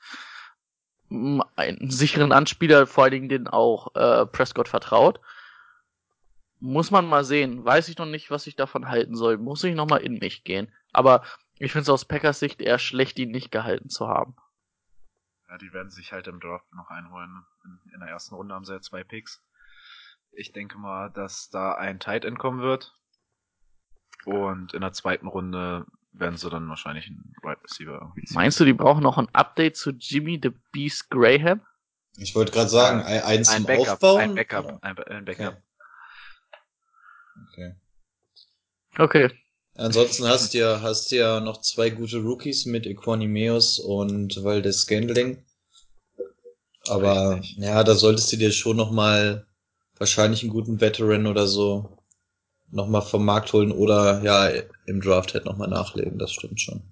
einen 1.57 1.91
sicheren 1.91 2.33
Anspieler, 2.33 2.87
vor 2.87 3.05
allen 3.05 3.13
Dingen 3.13 3.29
den 3.29 3.49
auch 3.49 3.95
äh, 3.95 4.27
Prescott 4.27 4.69
vertraut. 4.69 5.21
Muss 6.61 6.91
man 6.91 7.07
mal 7.07 7.25
sehen. 7.25 7.65
Weiß 7.65 7.89
ich 7.89 7.99
noch 7.99 8.07
nicht, 8.07 8.31
was 8.31 8.47
ich 8.47 8.57
davon 8.57 8.89
halten 8.89 9.17
soll. 9.17 9.39
Muss 9.39 9.65
ich 9.65 9.75
nochmal 9.75 10.01
in 10.01 10.19
mich 10.19 10.45
gehen. 10.45 10.73
Aber 10.93 11.23
ich 11.59 11.73
finde 11.73 11.83
es 11.83 11.89
aus 11.91 12.05
Packers 12.05 12.41
Sicht 12.41 12.61
eher 12.61 12.79
schlecht, 12.79 13.19
ihn 13.19 13.31
nicht 13.31 13.51
gehalten 13.51 13.91
zu 13.91 14.09
haben. 14.09 14.35
Ja, 15.49 15.59
die 15.59 15.73
werden 15.73 15.91
sich 15.91 16.13
halt 16.13 16.27
im 16.27 16.41
Draft 16.41 16.73
noch 16.75 16.91
einholen. 16.91 17.45
In, 17.65 17.93
in 17.95 18.01
der 18.01 18.09
ersten 18.09 18.35
Runde 18.35 18.55
haben 18.55 18.65
sie 18.65 18.73
ja 18.73 18.81
zwei 18.81 19.05
Picks. 19.05 19.43
Ich 20.33 20.53
denke 20.53 20.79
mal, 20.79 21.11
dass 21.11 21.51
da 21.51 21.75
ein 21.75 22.01
Tight 22.01 22.25
End 22.25 22.39
kommen 22.39 22.61
wird. 22.61 22.95
Und 24.25 24.73
in 24.73 24.81
der 24.81 24.93
zweiten 24.93 25.27
Runde 25.27 25.87
werden 26.15 26.37
sie 26.37 26.49
dann 26.51 26.69
wahrscheinlich 26.69 27.07
einen 27.07 27.35
Wide 27.43 27.63
Receiver 27.63 27.93
irgendwie 28.01 28.23
ziehen. 28.25 28.35
Meinst 28.35 28.59
du, 28.61 28.65
die 28.65 28.73
brauchen 28.73 29.03
noch 29.03 29.19
ein 29.19 29.29
Update 29.33 29.77
zu 29.77 29.91
Jimmy 29.91 30.41
the 30.43 30.51
Beast 30.73 31.11
Graham? 31.11 31.61
Ich 32.19 32.35
wollte 32.35 32.53
gerade 32.53 32.71
sagen, 32.71 33.03
ein, 33.03 33.23
eins 33.23 33.49
ein 33.49 33.63
zum 33.63 33.67
Backup, 33.67 33.89
Aufbauen. 33.95 34.21
ein 34.21 34.35
Backup, 34.35 34.79
ein, 34.83 34.95
Ba- 34.95 35.03
ein 35.05 35.25
Backup. 35.25 35.63
Okay. 37.53 37.75
Okay. 38.97 39.31
Ansonsten 39.77 40.25
hast 40.29 40.55
du 40.55 40.59
ja, 40.59 40.81
hast 40.83 41.11
du 41.11 41.17
ja 41.17 41.41
noch 41.41 41.61
zwei 41.61 41.91
gute 41.91 42.19
Rookies 42.19 42.65
mit 42.67 42.87
Equanimeus 42.87 43.81
und 43.81 44.45
Valdez 44.45 44.83
Scandling. 44.83 45.45
Aber 46.87 47.41
ja, 47.57 47.83
da 47.83 47.95
solltest 47.95 48.31
du 48.33 48.37
dir 48.37 48.53
schon 48.53 48.77
noch 48.77 48.93
mal 48.93 49.47
wahrscheinlich 49.99 50.43
einen 50.43 50.53
guten 50.53 50.81
Veteran 50.81 51.27
oder 51.27 51.47
so 51.49 51.99
noch 52.71 52.89
mal 52.89 53.01
vom 53.01 53.25
Markt 53.25 53.53
holen 53.53 53.73
oder 53.73 54.23
ja 54.23 54.49
im 54.87 55.01
Draft 55.01 55.35
halt 55.35 55.45
noch 55.45 55.57
mal 55.57 55.69
nachlegen. 55.69 56.19
Das 56.19 56.33
stimmt 56.33 56.61
schon. 56.61 56.83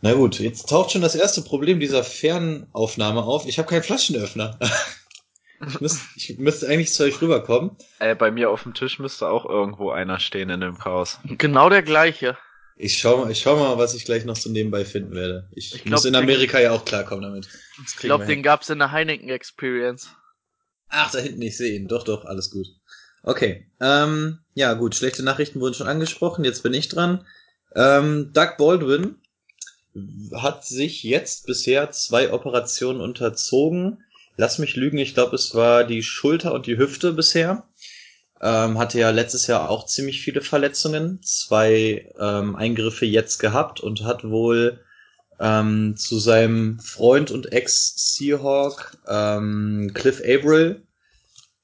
Na 0.00 0.14
gut, 0.14 0.40
jetzt 0.40 0.68
taucht 0.68 0.90
schon 0.92 1.02
das 1.02 1.14
erste 1.14 1.42
Problem 1.42 1.78
dieser 1.78 2.02
Fernaufnahme 2.02 3.22
auf. 3.22 3.46
Ich 3.46 3.58
habe 3.58 3.68
keinen 3.68 3.84
Flaschenöffner. 3.84 4.58
ich, 5.68 5.80
müsste, 5.80 6.00
ich 6.16 6.38
müsste 6.38 6.68
eigentlich 6.68 6.92
zu 6.92 7.04
euch 7.04 7.20
rüberkommen. 7.22 7.76
Äh, 8.00 8.16
bei 8.16 8.30
mir 8.32 8.50
auf 8.50 8.64
dem 8.64 8.74
Tisch 8.74 8.98
müsste 8.98 9.28
auch 9.28 9.44
irgendwo 9.46 9.90
einer 9.90 10.18
stehen 10.18 10.50
in 10.50 10.60
dem 10.60 10.76
Chaos. 10.76 11.18
Genau 11.24 11.68
der 11.70 11.82
gleiche. 11.82 12.36
Ich 12.76 12.98
schau, 12.98 13.18
mal- 13.18 13.30
ich 13.30 13.40
schau 13.40 13.56
mal, 13.56 13.78
was 13.78 13.94
ich 13.94 14.04
gleich 14.04 14.24
noch 14.24 14.34
so 14.34 14.50
nebenbei 14.50 14.84
finden 14.84 15.14
werde. 15.14 15.48
Ich, 15.52 15.72
Ich 15.72 15.84
muss 15.84 16.02
glaub, 16.02 16.04
in 16.06 16.16
Amerika 16.16 16.58
ja 16.58 16.72
auch 16.72 16.84
klarkommen 16.84 17.22
damit. 17.22 17.48
Ich 17.86 17.96
glaube, 17.96 18.26
den 18.26 18.42
gab's 18.42 18.70
in 18.70 18.80
der 18.80 18.90
Heineken 18.90 19.28
Experience. 19.28 20.10
Ach, 20.88 21.12
da 21.12 21.18
hinten, 21.20 21.42
ich 21.42 21.56
sehe 21.56 21.76
ihn. 21.76 21.86
Doch, 21.86 22.02
doch, 22.02 22.24
alles 22.24 22.50
gut. 22.50 22.66
Okay. 23.22 23.66
Ähm, 23.80 24.38
ja, 24.54 24.74
gut, 24.74 24.94
schlechte 24.94 25.22
Nachrichten 25.22 25.60
wurden 25.60 25.74
schon 25.74 25.88
angesprochen. 25.88 26.44
Jetzt 26.44 26.62
bin 26.62 26.74
ich 26.74 26.88
dran. 26.88 27.24
Ähm, 27.74 28.32
Doug 28.32 28.56
Baldwin 28.58 29.16
hat 30.34 30.64
sich 30.64 31.02
jetzt 31.02 31.46
bisher 31.46 31.90
zwei 31.90 32.32
Operationen 32.32 33.00
unterzogen. 33.00 34.02
Lass 34.36 34.58
mich 34.58 34.76
lügen, 34.76 34.98
ich 34.98 35.14
glaube, 35.14 35.36
es 35.36 35.54
war 35.54 35.84
die 35.84 36.02
Schulter 36.02 36.54
und 36.54 36.66
die 36.66 36.78
Hüfte 36.78 37.12
bisher. 37.12 37.68
Ähm, 38.40 38.78
hatte 38.78 38.98
ja 38.98 39.10
letztes 39.10 39.46
Jahr 39.46 39.70
auch 39.70 39.86
ziemlich 39.86 40.20
viele 40.22 40.40
Verletzungen, 40.40 41.20
zwei 41.22 42.10
ähm, 42.18 42.56
Eingriffe 42.56 43.06
jetzt 43.06 43.38
gehabt 43.38 43.80
und 43.80 44.02
hat 44.02 44.24
wohl 44.24 44.80
ähm, 45.38 45.96
zu 45.96 46.18
seinem 46.18 46.80
Freund 46.80 47.30
und 47.30 47.52
Ex-Seahawk 47.52 48.96
ähm, 49.06 49.92
Cliff 49.94 50.20
Averill, 50.20 50.82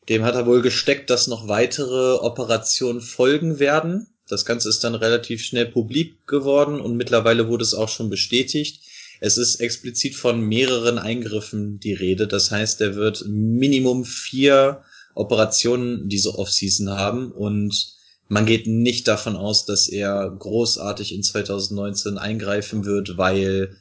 dem 0.09 0.25
hat 0.25 0.35
er 0.35 0.47
wohl 0.47 0.62
gesteckt, 0.62 1.11
dass 1.11 1.27
noch 1.27 1.49
weitere 1.49 2.15
Operationen 2.15 3.00
folgen 3.00 3.59
werden. 3.59 4.07
Das 4.27 4.45
Ganze 4.45 4.69
ist 4.69 4.85
dann 4.85 4.95
relativ 4.95 5.43
schnell 5.43 5.67
publik 5.67 6.27
geworden 6.27 6.81
und 6.81 6.97
mittlerweile 6.97 7.49
wurde 7.49 7.65
es 7.65 7.75
auch 7.75 7.88
schon 7.88 8.11
bestätigt. 8.11 8.83
Es 9.21 9.37
ist 9.37 9.57
explizit 9.57 10.15
von 10.15 10.41
mehreren 10.41 10.99
Eingriffen 10.99 11.81
die 11.81 11.95
Rede. 11.95 12.27
Das 12.29 12.50
heißt, 12.50 12.81
er 12.81 12.95
wird 12.95 13.25
Minimum 13.27 14.05
vier 14.05 14.83
Operationen 15.15 16.09
diese 16.09 16.38
Offseason 16.38 16.91
haben 16.91 17.33
und 17.33 17.97
man 18.29 18.47
geht 18.47 18.67
nicht 18.67 19.09
davon 19.09 19.37
aus, 19.37 19.65
dass 19.65 19.88
er 19.88 20.31
großartig 20.31 21.15
in 21.15 21.23
2019 21.23 22.19
eingreifen 22.19 22.85
wird, 22.85 23.17
weil 23.17 23.77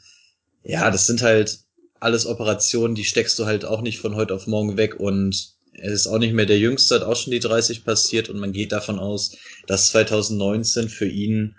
ja, 0.64 0.90
das 0.90 1.06
sind 1.06 1.22
halt 1.22 1.60
alles 2.00 2.26
Operationen, 2.26 2.96
die 2.96 3.04
steckst 3.04 3.38
du 3.40 3.46
halt 3.46 3.66
auch 3.66 3.82
nicht 3.82 4.00
von 4.00 4.16
heute 4.16 4.34
auf 4.34 4.48
morgen 4.48 4.78
weg 4.78 5.00
und 5.00 5.57
er 5.78 5.92
ist 5.92 6.08
auch 6.08 6.18
nicht 6.18 6.34
mehr 6.34 6.46
der 6.46 6.60
Jüngste, 6.60 6.96
hat 6.96 7.04
auch 7.04 7.16
schon 7.16 7.32
die 7.32 7.40
30 7.40 7.86
passiert 7.86 8.30
und 8.30 8.40
man 8.40 8.52
geht 8.52 8.72
davon 8.72 9.00
aus, 9.00 9.38
dass 9.68 9.90
2019 9.90 10.90
für 10.90 11.08
ihn, 11.08 11.56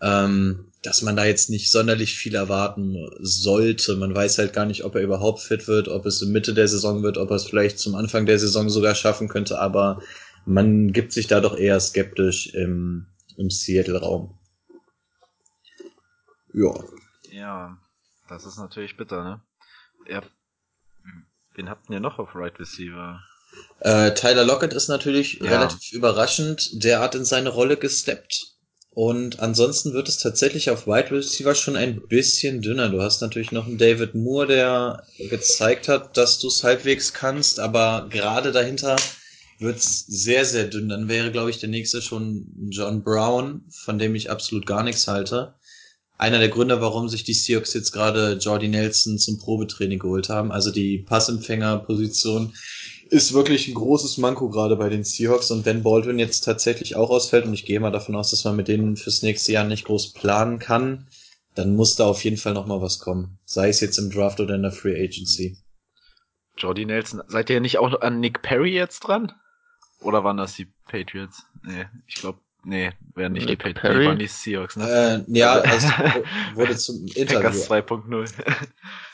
ähm, 0.00 0.66
dass 0.82 1.02
man 1.02 1.16
da 1.16 1.24
jetzt 1.24 1.48
nicht 1.48 1.70
sonderlich 1.70 2.14
viel 2.14 2.34
erwarten 2.34 3.08
sollte. 3.20 3.96
Man 3.96 4.14
weiß 4.14 4.38
halt 4.38 4.52
gar 4.52 4.66
nicht, 4.66 4.84
ob 4.84 4.94
er 4.94 5.02
überhaupt 5.02 5.40
fit 5.40 5.68
wird, 5.68 5.88
ob 5.88 6.06
es 6.06 6.20
in 6.20 6.32
Mitte 6.32 6.54
der 6.54 6.68
Saison 6.68 7.02
wird, 7.02 7.16
ob 7.16 7.30
er 7.30 7.36
es 7.36 7.44
vielleicht 7.44 7.78
zum 7.78 7.94
Anfang 7.94 8.26
der 8.26 8.38
Saison 8.38 8.68
sogar 8.68 8.94
schaffen 8.94 9.28
könnte, 9.28 9.58
aber 9.58 10.02
man 10.44 10.92
gibt 10.92 11.12
sich 11.12 11.26
da 11.26 11.40
doch 11.40 11.56
eher 11.56 11.78
skeptisch 11.80 12.52
im, 12.54 13.06
im 13.36 13.48
Seattle-Raum. 13.48 14.38
Ja. 16.52 16.74
Ja, 17.30 17.78
das 18.28 18.44
ist 18.44 18.58
natürlich 18.58 18.96
bitter, 18.96 19.24
ne? 19.24 19.40
Ja. 20.06 20.22
Wen 21.54 21.68
habt 21.68 21.88
ihr 21.88 22.00
noch 22.00 22.18
auf 22.18 22.34
Right 22.34 22.58
Receiver? 22.58 23.22
Äh, 23.80 24.12
Tyler 24.14 24.44
Lockett 24.44 24.72
ist 24.72 24.88
natürlich 24.88 25.40
Ja. 25.40 25.50
relativ 25.50 25.92
überraschend 25.92 26.70
derart 26.84 27.14
in 27.14 27.24
seine 27.24 27.48
Rolle 27.48 27.76
gesteppt. 27.76 28.48
Und 28.94 29.40
ansonsten 29.40 29.94
wird 29.94 30.08
es 30.08 30.18
tatsächlich 30.18 30.68
auf 30.68 30.86
Wide 30.86 31.10
Receiver 31.10 31.54
schon 31.54 31.76
ein 31.76 32.02
bisschen 32.08 32.60
dünner. 32.60 32.90
Du 32.90 33.00
hast 33.00 33.22
natürlich 33.22 33.50
noch 33.50 33.66
einen 33.66 33.78
David 33.78 34.14
Moore, 34.14 34.46
der 34.46 35.02
gezeigt 35.30 35.88
hat, 35.88 36.16
dass 36.18 36.38
du 36.38 36.48
es 36.48 36.62
halbwegs 36.62 37.14
kannst, 37.14 37.58
aber 37.58 38.08
gerade 38.10 38.52
dahinter 38.52 38.96
wird's 39.58 40.04
sehr, 40.08 40.44
sehr 40.44 40.66
dünn. 40.66 40.90
Dann 40.90 41.08
wäre, 41.08 41.32
glaube 41.32 41.48
ich, 41.48 41.58
der 41.58 41.70
nächste 41.70 42.02
schon 42.02 42.46
John 42.70 43.02
Brown, 43.02 43.62
von 43.70 43.98
dem 43.98 44.14
ich 44.14 44.30
absolut 44.30 44.66
gar 44.66 44.82
nichts 44.82 45.08
halte. 45.08 45.54
Einer 46.18 46.38
der 46.38 46.50
Gründe, 46.50 46.80
warum 46.82 47.08
sich 47.08 47.24
die 47.24 47.32
Seahawks 47.34 47.72
jetzt 47.72 47.92
gerade 47.92 48.34
Jordy 48.34 48.68
Nelson 48.68 49.18
zum 49.18 49.38
Probetraining 49.38 49.98
geholt 49.98 50.28
haben. 50.28 50.52
Also 50.52 50.70
die 50.70 50.98
Passempfängerposition 50.98 52.54
ist 53.12 53.34
wirklich 53.34 53.68
ein 53.68 53.74
großes 53.74 54.16
Manko 54.16 54.48
gerade 54.48 54.74
bei 54.74 54.88
den 54.88 55.04
Seahawks 55.04 55.50
und 55.50 55.66
wenn 55.66 55.82
Baldwin 55.82 56.18
jetzt 56.18 56.40
tatsächlich 56.40 56.96
auch 56.96 57.10
ausfällt 57.10 57.44
und 57.44 57.52
ich 57.52 57.66
gehe 57.66 57.78
mal 57.78 57.92
davon 57.92 58.16
aus, 58.16 58.30
dass 58.30 58.44
man 58.44 58.56
mit 58.56 58.68
denen 58.68 58.96
fürs 58.96 59.22
nächste 59.22 59.52
Jahr 59.52 59.64
nicht 59.64 59.84
groß 59.84 60.14
planen 60.14 60.58
kann, 60.58 61.06
dann 61.54 61.76
muss 61.76 61.94
da 61.94 62.06
auf 62.06 62.24
jeden 62.24 62.38
Fall 62.38 62.54
noch 62.54 62.66
mal 62.66 62.80
was 62.80 62.98
kommen. 62.98 63.38
Sei 63.44 63.68
es 63.68 63.80
jetzt 63.80 63.98
im 63.98 64.10
Draft 64.10 64.40
oder 64.40 64.54
in 64.54 64.62
der 64.62 64.72
Free 64.72 64.98
Agency. 64.98 65.58
Jordy 66.56 66.86
Nelson. 66.86 67.22
Seid 67.28 67.50
ihr 67.50 67.60
nicht 67.60 67.76
auch 67.76 68.00
an 68.00 68.18
Nick 68.18 68.40
Perry 68.40 68.72
jetzt 68.72 69.00
dran? 69.00 69.30
Oder 70.00 70.24
waren 70.24 70.38
das 70.38 70.54
die 70.54 70.72
Patriots? 70.88 71.44
Nee, 71.62 71.84
ich 72.06 72.14
glaube, 72.14 72.38
nee, 72.64 72.92
wären 73.14 73.32
nicht 73.32 73.46
Nick 73.46 73.58
die 73.58 73.74
Patriots, 73.74 73.80
Perry? 73.82 73.98
nee, 73.98 74.06
waren 74.06 74.18
die 74.18 74.26
Seahawks, 74.26 74.76
ne? 74.76 75.24
Äh, 75.28 75.38
ja, 75.38 75.52
also 75.60 75.88
wurde 76.54 76.76
zum 76.76 77.04
Interview, 77.14 77.60
2.0. 77.60 78.30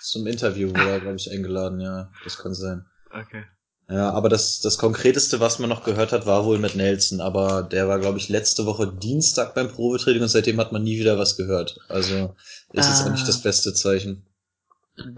zum 0.01 0.27
Interview 0.29 0.69
wurde 0.69 0.89
er, 0.89 1.01
glaube 1.01 1.17
ich, 1.17 1.33
eingeladen, 1.33 1.81
ja, 1.81 2.13
das 2.23 2.39
kann 2.39 2.55
sein. 2.55 2.87
okay. 3.11 3.43
Ja, 3.91 4.11
aber 4.11 4.29
das, 4.29 4.61
das 4.61 4.77
Konkreteste, 4.77 5.41
was 5.41 5.59
man 5.59 5.71
noch 5.71 5.83
gehört 5.83 6.13
hat, 6.13 6.27
war 6.27 6.45
wohl 6.45 6.59
mit 6.59 6.75
Nelson, 6.77 7.23
aber 7.23 7.63
der 7.63 7.89
war, 7.89 7.99
glaube 7.99 8.19
ich, 8.19 8.29
letzte 8.29 8.67
Woche 8.67 8.87
Dienstag 8.93 9.55
beim 9.55 9.69
Probetraining 9.69 10.23
und 10.23 10.29
seitdem 10.29 10.61
hat 10.61 10.73
man 10.73 10.83
nie 10.83 10.99
wieder 10.99 11.19
was 11.19 11.37
gehört. 11.39 11.79
Also 11.89 12.35
ist 12.73 12.87
jetzt 12.87 13.03
auch 13.03 13.07
Ah. 13.07 13.11
nicht 13.11 13.27
das 13.27 13.41
beste 13.41 13.73
Zeichen. 13.73 14.27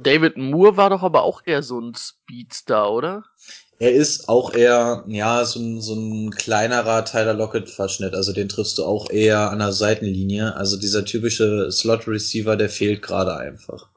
David 0.03 0.37
Moore 0.37 0.77
war 0.77 0.91
doch 0.91 1.03
aber 1.03 1.23
auch 1.23 1.43
eher 1.47 1.62
so 1.65 1.81
ein 1.81 1.95
Speedstar, 1.97 2.93
oder? 2.93 3.25
Er 3.81 3.93
ist 3.93 4.29
auch 4.29 4.53
eher, 4.53 5.05
ja, 5.09 5.45
so 5.47 5.59
ein, 5.59 5.81
so 5.81 5.95
ein 5.95 6.31
kleinerer 6.31 7.05
Tyler 7.07 7.33
Lockett-Verschnitt. 7.35 8.15
Also 8.15 8.33
den 8.33 8.49
triffst 8.50 8.77
du 8.79 8.85
auch 8.85 9.09
eher 9.11 9.50
an 9.50 9.59
der 9.59 9.73
Seitenlinie. 9.73 10.55
Also 10.55 10.77
dieser 10.77 11.05
typische 11.07 11.73
Slot-Receiver, 11.73 12.57
der 12.57 12.69
fehlt 12.69 13.00
gerade 13.03 13.37
einfach. 13.37 13.89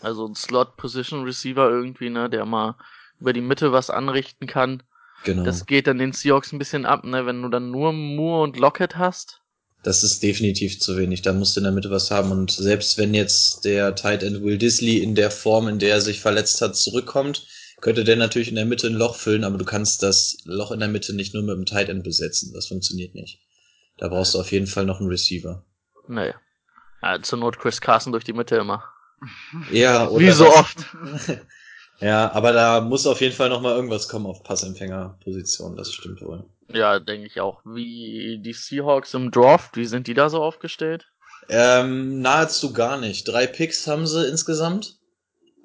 Also 0.00 0.24
ein 0.26 0.36
Slot-Position-Receiver 0.36 1.68
irgendwie, 1.68 2.10
ne, 2.10 2.30
der 2.30 2.46
mal 2.46 2.76
über 3.20 3.32
die 3.32 3.40
Mitte 3.40 3.72
was 3.72 3.90
anrichten 3.90 4.46
kann. 4.46 4.82
Genau. 5.24 5.44
Das 5.44 5.66
geht 5.66 5.86
dann 5.86 5.98
den 5.98 6.12
Seahawks 6.12 6.52
ein 6.52 6.58
bisschen 6.58 6.84
ab, 6.84 7.04
ne, 7.04 7.26
wenn 7.26 7.42
du 7.42 7.48
dann 7.48 7.70
nur 7.70 7.92
Moore 7.92 8.42
und 8.42 8.58
Lockett 8.58 8.96
hast. 8.96 9.40
Das 9.82 10.02
ist 10.02 10.22
definitiv 10.22 10.80
zu 10.80 10.96
wenig. 10.96 11.22
Da 11.22 11.32
musst 11.32 11.56
du 11.56 11.60
in 11.60 11.64
der 11.64 11.72
Mitte 11.72 11.90
was 11.90 12.10
haben. 12.10 12.30
Und 12.30 12.50
selbst 12.50 12.96
wenn 12.96 13.12
jetzt 13.12 13.64
der 13.64 13.94
Tight 13.94 14.22
End 14.22 14.42
Will 14.42 14.56
Disley 14.56 14.98
in 14.98 15.14
der 15.14 15.30
Form, 15.30 15.68
in 15.68 15.78
der 15.78 15.90
er 15.90 16.00
sich 16.00 16.20
verletzt 16.20 16.60
hat, 16.62 16.74
zurückkommt, 16.74 17.46
könnte 17.80 18.04
der 18.04 18.16
natürlich 18.16 18.48
in 18.48 18.54
der 18.54 18.64
Mitte 18.64 18.86
ein 18.86 18.94
Loch 18.94 19.16
füllen, 19.16 19.44
aber 19.44 19.58
du 19.58 19.64
kannst 19.66 20.02
das 20.02 20.38
Loch 20.44 20.72
in 20.72 20.80
der 20.80 20.88
Mitte 20.88 21.14
nicht 21.14 21.34
nur 21.34 21.42
mit 21.42 21.54
dem 21.54 21.66
Tight 21.66 21.90
End 21.90 22.02
besetzen. 22.02 22.52
Das 22.54 22.68
funktioniert 22.68 23.14
nicht. 23.14 23.40
Da 23.98 24.08
brauchst 24.08 24.34
du 24.34 24.40
auf 24.40 24.50
jeden 24.52 24.66
Fall 24.66 24.86
noch 24.86 25.00
einen 25.00 25.10
Receiver. 25.10 25.64
Nee. 26.08 26.32
Ja, 27.02 27.20
zur 27.22 27.38
Not 27.38 27.58
Chris 27.58 27.82
Carson 27.82 28.12
durch 28.12 28.24
die 28.24 28.32
Mitte 28.32 28.56
immer. 28.56 28.84
Ja, 29.70 30.08
oder 30.08 30.26
Wie 30.26 30.30
so 30.30 30.48
oft. 30.48 30.78
Ja, 32.00 32.32
aber 32.32 32.52
da 32.52 32.80
muss 32.80 33.06
auf 33.06 33.20
jeden 33.20 33.34
Fall 33.34 33.48
noch 33.48 33.60
mal 33.60 33.74
irgendwas 33.74 34.08
kommen 34.08 34.26
auf 34.26 34.42
Passempfängerposition. 34.42 35.76
Das 35.76 35.92
stimmt 35.92 36.22
wohl. 36.22 36.44
Ja, 36.72 36.98
denke 36.98 37.26
ich 37.26 37.40
auch. 37.40 37.60
Wie 37.64 38.40
die 38.42 38.52
Seahawks 38.52 39.14
im 39.14 39.30
Draft, 39.30 39.76
wie 39.76 39.86
sind 39.86 40.06
die 40.06 40.14
da 40.14 40.28
so 40.28 40.42
aufgestellt? 40.42 41.06
Ähm, 41.48 42.20
nahezu 42.20 42.72
gar 42.72 42.98
nicht. 42.98 43.28
Drei 43.28 43.46
Picks 43.46 43.86
haben 43.86 44.06
sie 44.06 44.26
insgesamt. 44.26 44.98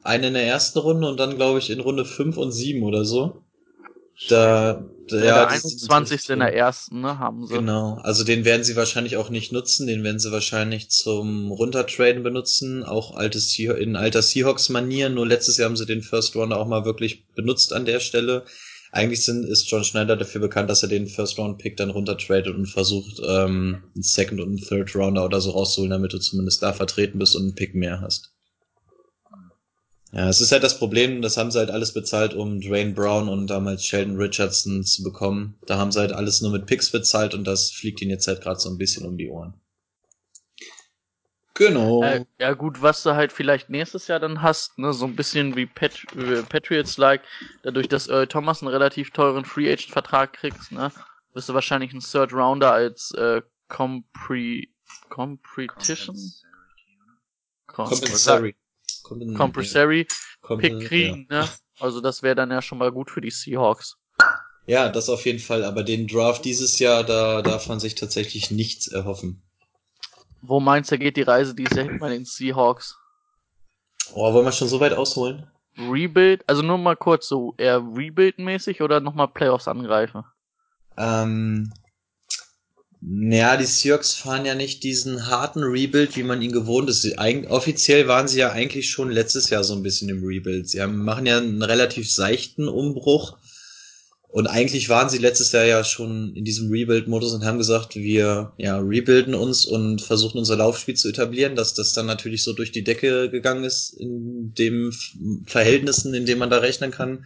Eine 0.04 0.28
in 0.28 0.34
der 0.34 0.46
ersten 0.46 0.80
Runde 0.80 1.08
und 1.08 1.18
dann, 1.18 1.36
glaube 1.36 1.60
ich, 1.60 1.70
in 1.70 1.80
Runde 1.80 2.06
fünf 2.06 2.38
und 2.38 2.52
sieben 2.52 2.84
oder 2.84 3.06
so. 3.06 3.44
Da, 4.28 4.86
Ja, 5.10 5.46
der 5.46 5.48
die 5.48 5.60
sind 5.60 5.90
21. 5.90 6.30
in 6.30 6.40
der 6.40 6.54
ersten, 6.54 7.02
ne, 7.02 7.20
haben 7.20 7.46
sie. 7.48 7.54
Genau. 7.54 8.00
Also 8.04 8.24
den 8.24 8.44
werden 8.46 8.64
sie 8.64 8.76
wahrscheinlich 8.76 9.18
auch 9.18 9.30
nicht 9.30 9.52
nutzen. 9.52 9.88
Den 9.88 10.04
werden 10.04 10.20
sie 10.20 10.32
wahrscheinlich 10.32 10.90
zum 10.90 11.52
Runtertraden 11.52 12.22
benutzen. 12.22 12.84
Auch 12.84 13.16
altes 13.16 13.58
in 13.58 13.96
alter 13.96 14.22
Seahawks-Manier. 14.22 15.10
Nur 15.10 15.26
letztes 15.26 15.58
Jahr 15.58 15.70
haben 15.70 15.78
sie 15.78 15.86
den 15.86 16.02
First 16.02 16.36
Rounder 16.36 16.58
auch 16.58 16.68
mal 16.68 16.86
wirklich 16.86 17.26
benutzt 17.36 17.74
an 17.74 17.86
der 17.86 18.00
Stelle. 18.00 18.46
Eigentlich 18.92 19.24
sind, 19.24 19.46
ist 19.46 19.70
John 19.70 19.84
Schneider 19.84 20.18
dafür 20.18 20.42
bekannt, 20.42 20.70
dass 20.70 20.82
er 20.82 20.90
den 20.90 21.08
First 21.08 21.38
Round 21.38 21.60
Pick 21.60 21.78
dann 21.78 21.92
runtertradet 21.92 22.56
und 22.56 22.66
versucht, 22.66 23.22
ähm, 23.24 23.84
einen 23.94 24.04
Second 24.04 24.42
und 24.42 24.48
einen 24.50 24.58
Third 24.58 24.96
Rounder 24.96 25.26
oder 25.26 25.42
so 25.42 25.52
rauszuholen, 25.52 25.92
damit 25.92 26.14
du 26.14 26.18
zumindest 26.18 26.64
da 26.64 26.74
vertreten 26.74 27.20
bist 27.20 27.36
und 27.36 27.44
einen 27.44 27.56
Pick 27.56 27.76
mehr 27.76 28.02
hast. 28.02 28.34
Ja, 30.12 30.28
es 30.28 30.42
ist 30.42 30.52
halt 30.52 30.64
das 30.64 30.80
Problem, 30.80 31.22
das 31.22 31.38
haben 31.38 31.52
sie 31.52 31.60
halt 31.60 31.70
alles 31.70 31.94
bezahlt, 31.94 32.34
um 32.34 32.60
Dwayne 32.60 32.94
Brown 32.94 33.30
und 33.30 33.48
damals 33.48 33.86
Sheldon 33.86 34.18
Richardson 34.18 34.84
zu 34.84 35.04
bekommen. 35.04 35.56
Da 35.68 35.78
haben 35.78 35.92
sie 35.92 36.00
halt 36.00 36.14
alles 36.14 36.42
nur 36.42 36.52
mit 36.52 36.66
Picks 36.66 36.92
bezahlt 36.92 37.36
und 37.36 37.44
das 37.44 37.70
fliegt 37.72 38.02
ihnen 38.02 38.12
jetzt 38.12 38.28
halt 38.28 38.42
gerade 38.42 38.60
so 38.60 38.70
ein 38.70 38.80
bisschen 38.80 39.06
um 39.06 39.18
die 39.18 39.30
Ohren. 39.30 39.54
Genau. 41.54 42.02
Äh, 42.04 42.26
ja 42.40 42.54
gut, 42.54 42.82
was 42.82 43.04
du 43.04 43.16
halt 43.16 43.34
vielleicht 43.34 43.70
nächstes 43.70 44.08
Jahr 44.08 44.20
dann 44.20 44.42
hast, 44.42 44.80
ne, 44.80 44.94
so 44.94 45.06
ein 45.06 45.16
bisschen 45.16 45.58
wie 45.58 45.66
Pat 45.66 46.06
äh, 46.16 46.42
Patriots-like, 46.42 47.22
dadurch, 47.64 47.90
dass 47.90 48.08
Earl 48.08 48.28
Thomas 48.28 48.62
einen 48.62 48.72
relativ 48.72 49.12
teuren 49.12 49.44
Free 49.44 49.70
Agent-Vertrag 49.72 50.34
kriegst, 50.34 50.72
ne, 50.72 50.92
wirst 51.34 51.50
du 51.50 51.54
wahrscheinlich 51.54 51.92
einen 51.92 52.00
Third 52.00 52.34
Rounder 52.34 52.72
als 52.72 53.12
äh, 53.12 53.42
Compre 53.68 54.64
Competition? 55.10 56.18
Compensatory. 57.68 58.56
Compensatory 59.36 60.08
Kompen- 60.42 60.80
Pick 60.80 60.88
kriegen, 60.88 61.28
ne? 61.30 61.48
Also 61.80 62.02
das 62.02 62.24
wäre 62.24 62.36
dann 62.36 62.52
ja 62.52 62.62
schon 62.62 62.78
mal 62.78 62.92
gut 62.92 63.10
für 63.10 63.22
die 63.22 63.32
Seahawks. 63.32 63.98
Ja. 64.68 64.86
ja, 64.86 64.90
das 64.90 65.10
auf 65.10 65.26
jeden 65.26 65.40
Fall. 65.40 65.64
Aber 65.64 65.84
den 65.84 66.08
Draft 66.08 66.46
dieses 66.46 66.80
Jahr, 66.80 67.04
da 67.04 67.42
darf 67.42 67.68
man 67.68 67.80
sich 67.80 67.96
tatsächlich 67.96 68.52
nichts 68.52 68.88
erhoffen. 68.88 69.42
Wo 70.42 70.60
meinst 70.60 70.92
du, 70.92 70.98
geht 70.98 71.18
die 71.18 71.22
Reise 71.22 71.54
dieses 71.54 71.76
Jahr 71.76 71.86
hin 71.88 72.00
bei 72.00 72.10
den 72.10 72.26
Seahawks? 72.26 72.98
Oh, 74.14 74.34
wollen 74.34 74.46
wir 74.46 74.52
schon 74.52 74.68
so 74.68 74.80
weit 74.80 74.94
ausholen? 74.94 75.50
Rebuild? 75.78 76.48
Also 76.48 76.62
nur 76.62 76.78
mal 76.78 76.96
kurz 76.96 77.28
so, 77.28 77.54
eher 77.58 77.78
Rebuild-mäßig 77.78 78.82
oder 78.82 79.00
nochmal 79.00 79.28
Playoffs 79.28 79.68
angreifen? 79.68 80.24
Ähm, 80.98 81.72
ja, 83.02 83.56
die 83.56 83.66
Seahawks 83.66 84.14
fahren 84.14 84.46
ja 84.46 84.56
nicht 84.56 84.84
diesen 84.84 85.28
harten 85.28 85.64
Rebuild, 85.64 86.18
wie 86.18 86.24
man 86.24 86.42
ihn 86.42 86.52
gewohnt 86.52 86.90
ist. 86.90 87.08
Offiziell 87.48 88.08
waren 88.08 88.28
sie 88.28 88.40
ja 88.40 88.52
eigentlich 88.52 88.90
schon 88.90 89.10
letztes 89.10 89.50
Jahr 89.50 89.64
so 89.64 89.74
ein 89.74 89.84
bisschen 89.84 90.10
im 90.10 90.24
Rebuild. 90.24 90.70
Sie 90.70 90.86
machen 90.86 91.26
ja 91.26 91.38
einen 91.38 91.64
relativ 91.64 92.12
seichten 92.12 92.68
Umbruch. 92.68 93.38
Und 94.32 94.46
eigentlich 94.46 94.90
waren 94.90 95.10
sie 95.10 95.18
letztes 95.18 95.54
Jahr 95.54 95.66
ja 95.66 95.84
schon 95.84 96.36
in 96.36 96.46
diesem 96.46 96.70
Rebuild-Modus 96.70 97.34
und 97.34 97.46
haben 97.46 97.58
gesagt, 97.58 97.96
wir 97.96 98.54
ja, 98.58 98.78
rebuilden 98.78 99.34
uns 99.34 99.66
und 99.66 100.02
versuchen 100.04 100.38
unser 100.38 100.56
Laufspiel 100.56 100.94
zu 100.94 101.10
etablieren, 101.10 101.56
dass 101.56 101.74
das 101.74 101.94
dann 101.94 102.06
natürlich 102.06 102.44
so 102.44 102.54
durch 102.54 102.72
die 102.72 102.84
Decke 102.84 103.32
gegangen 103.32 103.64
ist 103.64 103.92
in 103.94 104.54
dem 104.54 104.92
Verhältnissen, 105.48 106.14
in 106.14 106.28
dem 106.28 106.38
man 106.38 106.52
da 106.52 106.60
rechnen 106.60 106.92
kann. 106.92 107.26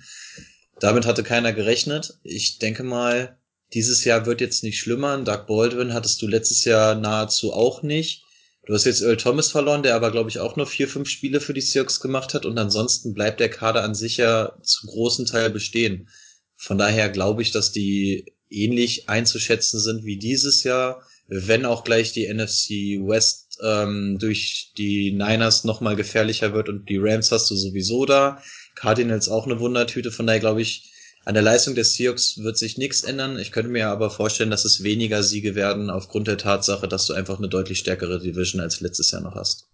Damit 0.80 1.06
hatte 1.06 1.24
keiner 1.24 1.52
gerechnet. 1.52 2.20
Ich 2.24 2.60
denke 2.60 2.84
mal, 2.84 3.38
dieses 3.74 4.04
Jahr 4.04 4.26
wird 4.26 4.42
jetzt 4.42 4.64
nicht 4.64 4.80
schlimmer. 4.80 5.18
Doug 5.18 5.46
Baldwin 5.48 5.94
hattest 5.94 6.22
du 6.22 6.28
letztes 6.28 6.66
Jahr 6.66 6.96
nahezu 6.96 7.54
auch 7.54 7.82
nicht. 7.82 8.24
Du 8.66 8.74
hast 8.74 8.86
jetzt 8.86 9.02
Earl 9.02 9.18
Thomas 9.18 9.52
verloren, 9.52 9.84
der 9.84 9.96
aber, 9.96 10.12
glaube 10.12 10.30
ich, 10.30 10.40
auch 10.40 10.56
nur 10.56 10.68
vier, 10.68 10.88
fünf 10.88 11.10
Spiele 11.10 11.42
für 11.42 11.54
die 11.54 11.62
Seahawks 11.62 12.00
gemacht 12.00 12.34
hat. 12.34 12.46
Und 12.46 12.58
ansonsten 12.58 13.14
bleibt 13.14 13.40
der 13.40 13.50
Kader 13.50 13.84
an 13.84 13.94
sich 13.94 14.18
ja 14.18 14.54
zum 14.62 14.90
großen 14.90 15.26
Teil 15.26 15.50
bestehen. 15.50 16.08
Von 16.56 16.78
daher 16.78 17.10
glaube 17.10 17.42
ich, 17.42 17.52
dass 17.52 17.74
die 17.74 18.32
ähnlich 18.50 19.10
einzuschätzen 19.10 19.80
sind 19.80 20.06
wie 20.06 20.18
dieses 20.18 20.64
Jahr, 20.64 21.02
wenn 21.28 21.66
auch 21.66 21.84
gleich 21.84 22.14
die 22.14 22.32
NFC 22.32 23.02
West 23.06 23.58
ähm, 23.62 24.18
durch 24.20 24.72
die 24.78 25.12
Niners 25.12 25.66
nochmal 25.66 25.96
gefährlicher 25.96 26.54
wird 26.54 26.70
und 26.70 26.88
die 26.88 27.00
Rams 27.00 27.32
hast 27.32 27.50
du 27.50 27.56
sowieso 27.56 28.06
da. 28.06 28.42
Cardinals 28.76 29.28
auch 29.28 29.46
eine 29.46 29.60
Wundertüte, 29.60 30.12
von 30.12 30.26
daher 30.26 30.40
glaube 30.40 30.62
ich, 30.62 30.93
an 31.26 31.34
der 31.34 31.44
Leistung 31.44 31.74
des 31.76 31.96
Seahawks 31.96 32.38
wird 32.44 32.58
sich 32.58 32.78
nichts 32.78 33.04
ändern. 33.04 33.40
Ich 33.40 33.52
könnte 33.52 33.72
mir 33.72 33.88
aber 33.90 34.10
vorstellen, 34.10 34.50
dass 34.50 34.66
es 34.66 34.84
weniger 34.84 35.24
Siege 35.24 35.56
werden 35.56 35.90
aufgrund 35.90 36.28
der 36.28 36.38
Tatsache, 36.38 36.88
dass 36.88 37.06
du 37.06 37.14
einfach 37.14 37.38
eine 37.38 37.48
deutlich 37.48 37.80
stärkere 37.80 38.20
Division 38.20 38.62
als 38.62 38.82
letztes 38.82 39.12
Jahr 39.12 39.22
noch 39.22 39.36
hast. 39.36 39.70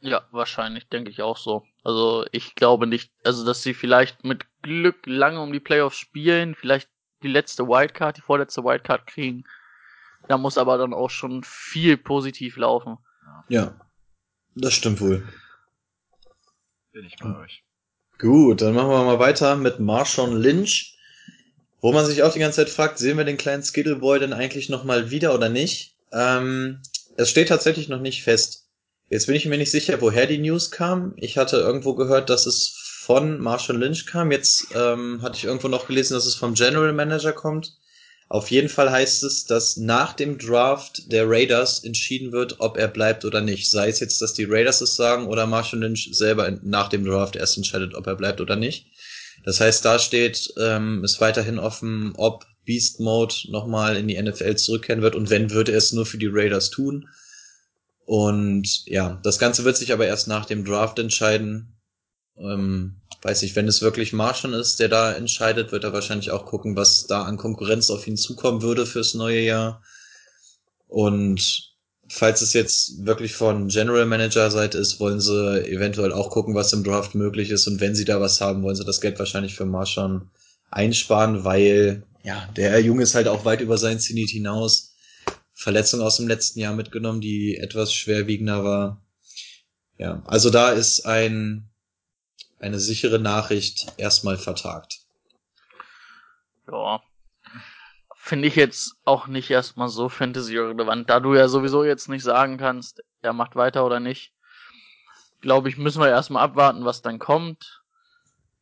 Ja, 0.00 0.26
wahrscheinlich, 0.32 0.88
denke 0.88 1.10
ich 1.10 1.22
auch 1.22 1.36
so. 1.36 1.64
Also 1.84 2.24
ich 2.32 2.54
glaube 2.54 2.86
nicht, 2.86 3.12
also 3.22 3.44
dass 3.44 3.62
sie 3.62 3.74
vielleicht 3.74 4.24
mit 4.24 4.46
Glück 4.62 5.06
lange 5.06 5.40
um 5.40 5.52
die 5.52 5.60
Playoffs 5.60 5.98
spielen, 5.98 6.54
vielleicht 6.54 6.88
die 7.22 7.28
letzte 7.28 7.68
Wildcard, 7.68 8.16
die 8.16 8.22
vorletzte 8.22 8.64
Wildcard 8.64 9.06
kriegen. 9.06 9.44
Da 10.28 10.38
muss 10.38 10.58
aber 10.58 10.78
dann 10.78 10.94
auch 10.94 11.10
schon 11.10 11.44
viel 11.44 11.96
positiv 11.96 12.56
laufen. 12.56 12.98
Ja, 13.48 13.78
das 14.54 14.72
stimmt 14.74 15.00
wohl. 15.00 15.26
Bin 16.92 17.04
ich 17.04 17.16
bei 17.16 17.36
euch. 17.36 17.62
Gut, 18.20 18.60
dann 18.60 18.74
machen 18.74 18.90
wir 18.90 19.02
mal 19.02 19.18
weiter 19.18 19.56
mit 19.56 19.80
Marshawn 19.80 20.36
Lynch, 20.36 20.98
wo 21.80 21.90
man 21.90 22.04
sich 22.04 22.22
auch 22.22 22.32
die 22.34 22.38
ganze 22.38 22.56
Zeit 22.56 22.68
fragt, 22.68 22.98
sehen 22.98 23.16
wir 23.16 23.24
den 23.24 23.38
kleinen 23.38 23.62
Skittleboy 23.62 24.18
denn 24.18 24.34
eigentlich 24.34 24.68
nochmal 24.68 25.10
wieder 25.10 25.34
oder 25.34 25.48
nicht? 25.48 25.94
Ähm, 26.12 26.82
es 27.16 27.30
steht 27.30 27.48
tatsächlich 27.48 27.88
noch 27.88 28.00
nicht 28.00 28.22
fest. 28.22 28.66
Jetzt 29.08 29.26
bin 29.26 29.36
ich 29.36 29.46
mir 29.46 29.56
nicht 29.56 29.70
sicher, 29.70 30.02
woher 30.02 30.26
die 30.26 30.36
News 30.36 30.70
kam. 30.70 31.14
Ich 31.16 31.38
hatte 31.38 31.56
irgendwo 31.56 31.94
gehört, 31.94 32.28
dass 32.28 32.44
es 32.44 32.68
von 33.06 33.40
Marshall 33.40 33.78
Lynch 33.78 34.04
kam. 34.04 34.30
Jetzt 34.30 34.66
ähm, 34.74 35.22
hatte 35.22 35.38
ich 35.38 35.44
irgendwo 35.44 35.68
noch 35.68 35.86
gelesen, 35.86 36.12
dass 36.12 36.26
es 36.26 36.34
vom 36.34 36.52
General 36.52 36.92
Manager 36.92 37.32
kommt. 37.32 37.78
Auf 38.30 38.52
jeden 38.52 38.68
Fall 38.68 38.92
heißt 38.92 39.24
es, 39.24 39.44
dass 39.44 39.76
nach 39.76 40.12
dem 40.12 40.38
Draft 40.38 41.10
der 41.10 41.28
Raiders 41.28 41.82
entschieden 41.82 42.30
wird, 42.30 42.60
ob 42.60 42.76
er 42.76 42.86
bleibt 42.86 43.24
oder 43.24 43.40
nicht. 43.40 43.68
Sei 43.68 43.88
es 43.88 43.98
jetzt, 43.98 44.22
dass 44.22 44.34
die 44.34 44.44
Raiders 44.44 44.80
es 44.80 44.94
sagen 44.94 45.26
oder 45.26 45.48
Marshall 45.48 45.80
Lynch 45.80 46.10
selber 46.12 46.48
nach 46.62 46.88
dem 46.88 47.04
Draft 47.04 47.34
erst 47.34 47.56
entscheidet, 47.56 47.96
ob 47.96 48.06
er 48.06 48.14
bleibt 48.14 48.40
oder 48.40 48.54
nicht. 48.54 48.86
Das 49.44 49.60
heißt, 49.60 49.84
da 49.84 49.98
steht, 49.98 50.54
ähm, 50.60 51.02
ist 51.02 51.20
weiterhin 51.20 51.58
offen, 51.58 52.12
ob 52.16 52.46
Beast 52.64 53.00
Mode 53.00 53.34
nochmal 53.48 53.96
in 53.96 54.06
die 54.06 54.22
NFL 54.22 54.54
zurückkehren 54.54 55.02
wird 55.02 55.16
und 55.16 55.28
wenn, 55.28 55.50
würde 55.50 55.72
er 55.72 55.78
es 55.78 55.92
nur 55.92 56.06
für 56.06 56.18
die 56.18 56.30
Raiders 56.30 56.70
tun. 56.70 57.08
Und 58.06 58.86
ja, 58.86 59.18
das 59.24 59.40
Ganze 59.40 59.64
wird 59.64 59.76
sich 59.76 59.92
aber 59.92 60.06
erst 60.06 60.28
nach 60.28 60.46
dem 60.46 60.64
Draft 60.64 61.00
entscheiden. 61.00 61.79
Ähm, 62.38 62.96
weiß 63.22 63.42
nicht, 63.42 63.56
wenn 63.56 63.68
es 63.68 63.82
wirklich 63.82 64.12
Martian 64.12 64.54
ist, 64.54 64.80
der 64.80 64.88
da 64.88 65.12
entscheidet, 65.12 65.72
wird 65.72 65.84
er 65.84 65.92
wahrscheinlich 65.92 66.30
auch 66.30 66.46
gucken, 66.46 66.76
was 66.76 67.06
da 67.06 67.22
an 67.22 67.36
Konkurrenz 67.36 67.90
auf 67.90 68.06
ihn 68.06 68.16
zukommen 68.16 68.62
würde 68.62 68.86
fürs 68.86 69.14
neue 69.14 69.40
Jahr. 69.40 69.82
Und 70.88 71.70
falls 72.08 72.42
es 72.42 72.52
jetzt 72.52 73.06
wirklich 73.06 73.34
von 73.34 73.68
General 73.68 74.06
Manager 74.06 74.50
Seite 74.50 74.78
ist, 74.78 74.98
wollen 75.00 75.20
sie 75.20 75.64
eventuell 75.66 76.12
auch 76.12 76.30
gucken, 76.30 76.54
was 76.54 76.72
im 76.72 76.82
Draft 76.82 77.14
möglich 77.14 77.50
ist. 77.50 77.66
Und 77.66 77.80
wenn 77.80 77.94
sie 77.94 78.04
da 78.04 78.20
was 78.20 78.40
haben, 78.40 78.62
wollen 78.62 78.76
sie 78.76 78.84
das 78.84 79.00
Geld 79.00 79.18
wahrscheinlich 79.18 79.54
für 79.54 79.66
Martian 79.66 80.30
einsparen, 80.70 81.44
weil 81.44 82.02
ja, 82.22 82.48
der 82.56 82.80
Junge 82.80 83.02
ist 83.02 83.14
halt 83.14 83.28
auch 83.28 83.44
weit 83.44 83.60
über 83.60 83.78
sein 83.78 84.00
Zenit 84.00 84.30
hinaus. 84.30 84.94
Verletzung 85.54 86.00
aus 86.00 86.16
dem 86.16 86.26
letzten 86.26 86.60
Jahr 86.60 86.74
mitgenommen, 86.74 87.20
die 87.20 87.56
etwas 87.56 87.92
schwerwiegender 87.92 88.64
war. 88.64 89.02
Ja, 89.98 90.22
also 90.26 90.50
da 90.50 90.70
ist 90.70 91.06
ein, 91.06 91.69
eine 92.60 92.78
sichere 92.78 93.18
Nachricht 93.18 93.92
erstmal 93.96 94.36
vertagt. 94.36 95.00
Ja. 96.70 97.02
Finde 98.14 98.48
ich 98.48 98.54
jetzt 98.54 98.96
auch 99.04 99.26
nicht 99.26 99.50
erstmal 99.50 99.88
so 99.88 100.08
fantasy-relevant, 100.08 101.08
da 101.08 101.20
du 101.20 101.34
ja 101.34 101.48
sowieso 101.48 101.84
jetzt 101.84 102.08
nicht 102.08 102.22
sagen 102.22 102.58
kannst, 102.58 103.02
er 103.22 103.32
macht 103.32 103.56
weiter 103.56 103.84
oder 103.84 103.98
nicht. 103.98 104.32
Glaube 105.40 105.70
ich, 105.70 105.78
müssen 105.78 106.02
wir 106.02 106.08
erstmal 106.08 106.44
abwarten, 106.44 106.84
was 106.84 107.02
dann 107.02 107.18
kommt. 107.18 107.82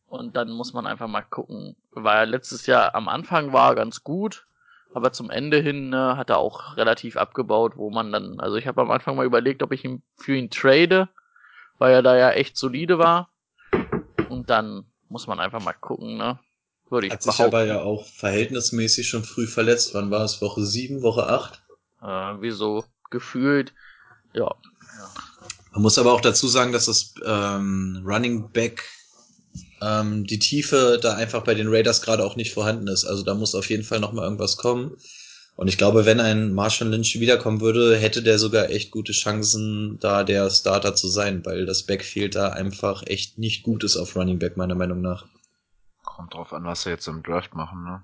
Und 0.07 0.37
dann 0.37 0.51
muss 0.51 0.73
man 0.73 0.87
einfach 0.87 1.09
mal 1.09 1.23
gucken. 1.23 1.77
Weil 1.91 2.31
letztes 2.31 2.67
Jahr 2.67 2.95
am 2.95 3.09
Anfang 3.09 3.53
war 3.53 3.75
ganz 3.75 4.05
gut. 4.05 4.47
Aber 4.95 5.13
zum 5.13 5.29
Ende 5.29 5.59
hin 5.59 5.93
äh, 5.93 5.97
hat 5.97 6.31
er 6.31 6.39
auch 6.39 6.77
relativ 6.77 7.17
abgebaut, 7.17 7.77
wo 7.77 7.91
man 7.91 8.11
dann, 8.11 8.41
also 8.41 8.57
ich 8.57 8.67
habe 8.67 8.81
am 8.81 8.91
Anfang 8.91 9.17
mal 9.17 9.27
überlegt, 9.27 9.63
ob 9.63 9.73
ich 9.73 9.85
ihn 9.85 10.03
für 10.17 10.35
ihn 10.35 10.51
trade, 10.51 11.09
weil 11.77 11.93
er 11.93 12.03
da 12.03 12.17
ja 12.17 12.31
echt 12.31 12.57
solide 12.57 12.99
war. 12.99 13.29
Dann 14.49 14.85
muss 15.09 15.27
man 15.27 15.41
einfach 15.41 15.63
mal 15.63 15.73
gucken, 15.73 16.17
ne? 16.17 16.39
Würde 16.91 17.07
ich 17.07 17.13
Hat 17.13 17.23
sich 17.23 17.33
behaupten. 17.33 17.55
aber 17.55 17.65
ja 17.67 17.83
auch 17.83 18.07
verhältnismäßig 18.07 19.09
schon 19.09 19.25
früh 19.25 19.47
verletzt. 19.47 19.95
Wann 19.95 20.11
war 20.11 20.25
es? 20.25 20.41
Woche 20.41 20.65
7, 20.65 21.03
Woche 21.03 21.27
8? 21.29 21.63
Äh, 22.01 22.07
wie 22.43 22.51
so 22.51 22.85
gefühlt. 23.11 23.75
Ja. 24.33 24.55
Man 25.73 25.83
muss 25.83 25.99
aber 25.99 26.13
auch 26.13 26.21
dazu 26.21 26.49
sagen, 26.49 26.73
dass 26.73 26.87
das 26.87 27.15
ähm, 27.25 28.03
Running 28.07 28.51
Back 28.51 28.85
ähm, 29.83 30.25
die 30.25 30.39
Tiefe 30.39 30.99
da 31.01 31.15
einfach 31.15 31.45
bei 31.45 31.55
den 31.55 31.69
Raiders 31.69 32.03
gerade 32.03 32.25
auch 32.25 32.37
nicht 32.37 32.53
vorhanden 32.53 32.89
ist. 32.89 33.05
Also 33.05 33.23
da 33.23 33.35
muss 33.35 33.55
auf 33.55 33.69
jeden 33.69 33.85
Fall 33.85 34.01
noch 34.01 34.13
mal 34.13 34.25
irgendwas 34.25 34.57
kommen. 34.57 34.97
Und 35.59 35.67
ich 35.67 35.77
glaube, 35.77 36.07
wenn 36.07 36.21
ein 36.21 36.53
Marshall 36.53 36.87
Lynch 36.87 37.19
wiederkommen 37.19 37.61
würde, 37.61 37.97
hätte 37.97 38.23
der 38.23 38.39
sogar 38.39 38.71
echt 38.71 38.93
gute 38.93 39.11
Chancen, 39.11 39.99
da 39.99 40.23
der 40.23 40.49
Starter 40.51 40.95
zu 40.95 41.09
sein, 41.09 41.45
weil 41.45 41.67
das 41.67 41.83
Backfield 41.83 42.37
da 42.37 42.51
einfach 42.51 43.03
echt 43.09 43.39
nicht 43.39 43.65
gut 43.65 43.83
ist 43.83 43.97
auf 43.97 44.15
Running 44.15 44.39
Back, 44.39 44.57
meiner 44.57 44.77
Meinung 44.77 45.01
nach. 45.01 45.27
Kommt 46.05 46.35
drauf 46.35 46.53
an, 46.53 46.65
was 46.65 46.85
sie 46.85 46.91
jetzt 46.91 47.09
im 47.09 47.25
Draft 47.25 47.55
machen, 47.55 47.83
ne? 47.83 48.03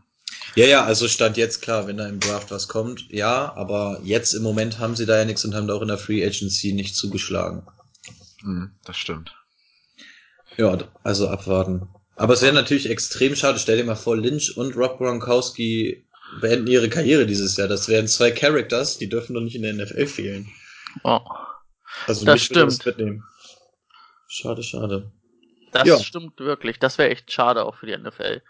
Ja, 0.56 0.66
ja, 0.66 0.84
also 0.84 1.06
stand 1.06 1.36
jetzt 1.36 1.62
klar, 1.62 1.86
wenn 1.86 1.96
da 1.96 2.08
im 2.08 2.18
Draft 2.18 2.50
was 2.50 2.66
kommt, 2.66 3.08
ja, 3.12 3.54
aber 3.54 4.00
jetzt 4.02 4.34
im 4.34 4.42
Moment 4.42 4.80
haben 4.80 4.96
sie 4.96 5.06
da 5.06 5.18
ja 5.18 5.24
nichts 5.24 5.44
und 5.44 5.54
haben 5.54 5.68
da 5.68 5.74
auch 5.74 5.82
in 5.82 5.88
der 5.88 5.96
Free 5.98 6.26
Agency 6.26 6.72
nicht 6.72 6.96
zugeschlagen. 6.96 7.62
Hm, 8.40 8.72
das 8.84 8.96
stimmt. 8.96 9.32
Ja, 10.56 10.76
also 11.04 11.28
abwarten. 11.28 11.86
Aber 12.16 12.34
es 12.34 12.42
wäre 12.42 12.52
natürlich 12.52 12.90
extrem 12.90 13.36
schade. 13.36 13.60
Stell 13.60 13.76
dir 13.76 13.84
mal 13.84 13.94
vor, 13.94 14.16
Lynch 14.16 14.56
und 14.56 14.76
Rob 14.76 14.98
Gronkowski 14.98 16.04
beenden 16.40 16.66
ihre 16.66 16.88
Karriere 16.88 17.26
dieses 17.26 17.56
Jahr. 17.56 17.68
Das 17.68 17.88
wären 17.88 18.08
zwei 18.08 18.30
Characters, 18.30 18.98
die 18.98 19.08
dürfen 19.08 19.34
doch 19.34 19.40
nicht 19.40 19.54
in 19.56 19.62
der 19.62 19.72
NFL 19.74 20.06
fehlen. 20.06 20.48
Oh, 21.02 21.20
Also 22.06 22.24
Das 22.24 22.42
stimmt. 22.42 22.84
mitnehmen. 22.87 23.24
Schade, 24.28 24.62
schade. 24.62 25.12
das 25.72 25.87
Ja. 25.88 25.98
stimmt 25.98 26.38
wirklich. 26.40 26.78
Das 26.78 26.98
wäre 26.98 27.10
echt 27.10 27.30
schade 27.32 27.64
auch 27.64 27.76
für 27.76 27.87
die 27.87 27.96
NFL. 27.96 28.42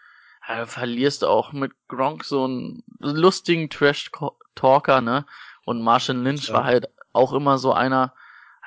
Ja, 0.48 0.60
du 0.60 0.66
verlierst 0.66 1.24
auch 1.24 1.52
mit 1.52 1.72
Gronk 1.88 2.24
so 2.24 2.44
einen 2.44 2.82
lustigen 3.00 3.70
Trash-Talker, 3.70 5.00
ne? 5.00 5.24
Und 5.64 5.80
Marshall 5.82 6.16
Lynch 6.18 6.48
Ja. 6.48 6.54
war 6.54 6.64
halt 6.64 6.88
auch 7.12 7.32
immer 7.32 7.56
so 7.58 7.72
einer, 7.72 8.12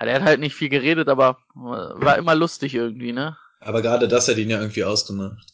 der 0.01 0.15
hat 0.15 0.23
halt 0.23 0.39
nicht 0.39 0.55
viel 0.55 0.69
geredet, 0.69 1.07
aber 1.07 1.37
war 1.53 2.17
immer 2.17 2.33
lustig 2.35 2.73
irgendwie, 2.73 3.13
ne? 3.13 3.37
Aber 3.59 3.81
gerade 3.81 4.07
das 4.07 4.27
hat 4.27 4.37
ihn 4.37 4.49
ja 4.49 4.59
irgendwie 4.59 4.83
ausgemacht. 4.83 5.45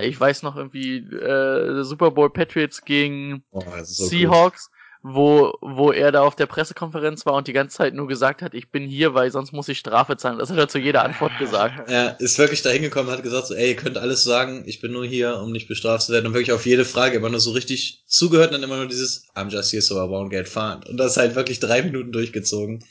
Ich 0.00 0.18
weiß 0.18 0.42
noch 0.42 0.56
irgendwie 0.56 0.98
äh, 0.98 1.82
Super 1.84 2.10
Bowl 2.10 2.30
Patriots 2.30 2.84
gegen 2.84 3.44
Oh, 3.50 3.62
so 3.82 4.06
Seahawks, 4.06 4.70
wo, 5.06 5.52
wo 5.60 5.92
er 5.92 6.12
da 6.12 6.22
auf 6.22 6.34
der 6.34 6.46
Pressekonferenz 6.46 7.26
war 7.26 7.34
und 7.34 7.46
die 7.46 7.52
ganze 7.52 7.76
Zeit 7.76 7.92
nur 7.92 8.08
gesagt 8.08 8.40
hat, 8.40 8.54
ich 8.54 8.70
bin 8.70 8.88
hier, 8.88 9.12
weil 9.12 9.30
sonst 9.30 9.52
muss 9.52 9.68
ich 9.68 9.78
Strafe 9.78 10.16
zahlen. 10.16 10.38
Das 10.38 10.50
hat 10.50 10.56
er 10.56 10.66
zu 10.66 10.78
jeder 10.78 11.04
Antwort 11.04 11.38
gesagt. 11.38 11.88
Er 11.90 12.18
ist 12.20 12.38
wirklich 12.38 12.62
da 12.62 12.70
hingekommen, 12.70 13.12
hat 13.12 13.22
gesagt 13.22 13.48
so, 13.48 13.54
ey, 13.54 13.68
ihr 13.68 13.76
könnt 13.76 13.98
alles 13.98 14.24
sagen, 14.24 14.64
ich 14.66 14.80
bin 14.80 14.92
nur 14.92 15.04
hier, 15.04 15.38
um 15.40 15.52
nicht 15.52 15.68
bestraft 15.68 16.06
zu 16.06 16.12
werden. 16.12 16.26
Und 16.26 16.32
wirklich 16.32 16.52
auf 16.52 16.64
jede 16.64 16.86
Frage 16.86 17.18
immer 17.18 17.28
nur 17.28 17.40
so 17.40 17.50
richtig 17.50 18.02
zugehört 18.06 18.48
und 18.48 18.54
dann 18.54 18.62
immer 18.62 18.78
nur 18.78 18.88
dieses, 18.88 19.28
I'm 19.34 19.50
just 19.50 19.72
here 19.72 19.82
so 19.82 19.96
I 19.96 20.08
won't 20.08 20.30
get 20.30 20.48
fined. 20.48 20.88
Und 20.88 20.96
das 20.96 21.18
halt 21.18 21.34
wirklich 21.34 21.60
drei 21.60 21.82
Minuten 21.82 22.10
durchgezogen. 22.10 22.82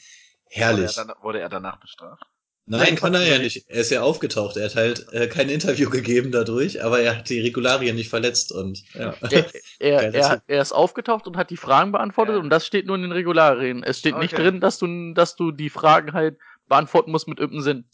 Herrlich. 0.49 0.95
Wurde 0.95 1.01
er, 1.01 1.05
dann, 1.05 1.15
wurde 1.23 1.39
er 1.39 1.49
danach 1.49 1.79
bestraft? 1.79 2.23
Nein, 2.65 2.95
kann 2.95 3.13
er 3.13 3.27
ja 3.27 3.39
nicht. 3.39 3.65
Er 3.67 3.81
ist 3.81 3.91
ja 3.91 4.01
aufgetaucht. 4.03 4.55
Er 4.55 4.65
hat 4.65 4.75
halt 4.75 5.11
äh, 5.11 5.27
kein 5.27 5.49
Interview 5.49 5.89
gegeben 5.91 6.31
dadurch, 6.31 6.81
aber 6.83 7.01
er 7.01 7.17
hat 7.17 7.29
die 7.29 7.41
Regularien 7.41 7.95
nicht 7.95 8.09
verletzt 8.09 8.51
und 8.53 8.83
ja. 8.93 9.13
Er, 9.21 9.45
er, 9.79 10.13
er, 10.13 10.41
er 10.47 10.61
ist 10.61 10.71
aufgetaucht 10.71 11.27
und 11.27 11.35
hat 11.35 11.49
die 11.49 11.57
Fragen 11.57 11.91
beantwortet 11.91 12.35
Ja. 12.35 12.41
und 12.41 12.49
das 12.49 12.65
steht 12.65 12.85
nur 12.87 12.95
in 12.95 13.01
den 13.01 13.11
Regularien. 13.11 13.83
Es 13.83 13.99
steht 13.99 14.17
nicht 14.17 14.33
Okay. 14.33 14.43
drin, 14.43 14.61
dass 14.61 14.79
du, 14.79 15.13
dass 15.13 15.35
du 15.35 15.51
die 15.51 15.69
Fragen 15.69 16.13
halt 16.13 16.37
beantworten 16.69 17.11
musst 17.11 17.27
mit 17.27 17.37
irgendeinem 17.39 17.63
Sinn. 17.63 17.85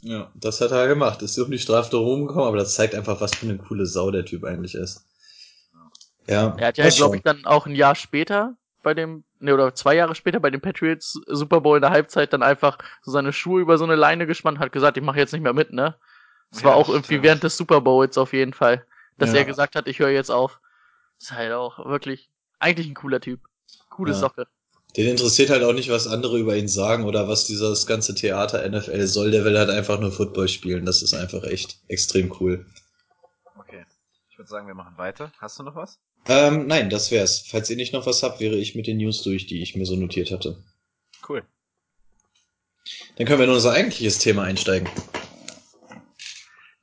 ja, 0.00 0.32
das 0.34 0.62
hat 0.62 0.70
er 0.70 0.88
gemacht. 0.88 1.20
Ist 1.20 1.38
um 1.38 1.50
die 1.50 1.58
Strafe 1.58 1.94
rumgekommen, 1.96 2.48
aber 2.48 2.56
das 2.56 2.74
zeigt 2.74 2.94
einfach, 2.94 3.20
was 3.20 3.34
für 3.34 3.46
eine 3.46 3.58
coole 3.58 3.84
Sau 3.84 4.10
der 4.10 4.24
Typ 4.24 4.44
eigentlich 4.44 4.74
ist. 4.74 5.04
Ja. 6.28 6.54
Er 6.56 6.68
hat 6.68 6.78
ja, 6.78 6.88
glaube 6.88 7.16
ich, 7.16 7.22
dann 7.22 7.44
auch 7.44 7.66
ein 7.66 7.74
Jahr 7.74 7.94
später 7.94 8.56
bei 8.82 8.94
dem, 8.94 9.24
ne, 9.42 9.54
oder 9.54 9.74
zwei 9.74 9.94
Jahre 9.94 10.14
später 10.14 10.40
bei 10.40 10.50
den 10.50 10.60
Patriots 10.60 11.20
Super 11.26 11.60
Bowl 11.60 11.76
in 11.76 11.82
der 11.82 11.90
Halbzeit 11.90 12.32
dann 12.32 12.42
einfach 12.42 12.78
so 13.02 13.10
seine 13.10 13.32
Schuhe 13.32 13.60
über 13.60 13.78
so 13.78 13.84
eine 13.84 13.96
Leine 13.96 14.26
gespannt, 14.26 14.58
hat 14.58 14.72
gesagt, 14.72 14.96
ich 14.96 15.02
mache 15.02 15.18
jetzt 15.18 15.32
nicht 15.32 15.42
mehr 15.42 15.52
mit, 15.52 15.72
ne? 15.72 15.96
Das 16.50 16.64
war 16.64 16.72
Ja, 16.72 16.76
auch 16.76 16.88
irgendwie 16.88 17.06
stimmt. 17.14 17.22
während 17.24 17.42
des 17.42 17.56
Super 17.56 17.80
Bowls 17.80 18.18
auf 18.18 18.32
jeden 18.32 18.52
Fall, 18.52 18.86
dass 19.18 19.30
Ja. 19.32 19.38
er 19.38 19.44
gesagt 19.44 19.74
hat, 19.76 19.86
ich 19.88 19.98
höre 19.98 20.10
jetzt 20.10 20.30
auf. 20.30 20.60
Ist 21.20 21.32
halt 21.32 21.52
auch 21.52 21.84
wirklich 21.86 22.30
eigentlich 22.58 22.86
ein 22.88 22.94
cooler 22.94 23.20
Typ. 23.20 23.40
Coole 23.90 24.12
Ja. 24.12 24.18
Socke. 24.18 24.46
Den 24.96 25.08
interessiert 25.08 25.48
halt 25.48 25.62
auch 25.64 25.72
nicht, 25.72 25.88
was 25.88 26.06
andere 26.06 26.38
über 26.38 26.54
ihn 26.56 26.68
sagen 26.68 27.04
oder 27.04 27.26
was 27.26 27.46
dieses 27.46 27.86
ganze 27.86 28.14
Theater 28.14 28.62
NFL 28.68 29.06
soll. 29.06 29.30
Der 29.30 29.44
will 29.44 29.58
halt 29.58 29.70
einfach 29.70 29.98
nur 29.98 30.12
Football 30.12 30.48
spielen. 30.48 30.84
Das 30.84 31.00
ist 31.00 31.14
einfach 31.14 31.44
echt 31.44 31.80
extrem 31.88 32.34
cool. 32.40 32.66
Okay. 33.58 33.86
Ich 34.28 34.36
würde 34.36 34.50
sagen, 34.50 34.66
wir 34.66 34.74
machen 34.74 34.98
weiter. 34.98 35.32
Hast 35.38 35.58
du 35.58 35.62
noch 35.62 35.74
was? 35.76 35.98
Ähm, 36.28 36.66
nein, 36.66 36.88
das 36.90 37.10
wär's. 37.10 37.46
Falls 37.48 37.68
ihr 37.70 37.76
nicht 37.76 37.92
noch 37.92 38.06
was 38.06 38.22
habt, 38.22 38.40
wäre 38.40 38.54
ich 38.54 38.74
mit 38.74 38.86
den 38.86 38.98
News 38.98 39.22
durch, 39.22 39.46
die 39.46 39.62
ich 39.62 39.74
mir 39.74 39.86
so 39.86 39.96
notiert 39.96 40.30
hatte. 40.30 40.62
Cool. 41.28 41.42
Dann 43.16 43.26
können 43.26 43.38
wir 43.38 43.46
in 43.46 43.52
unser 43.52 43.72
eigentliches 43.72 44.18
Thema 44.18 44.44
einsteigen. 44.44 44.88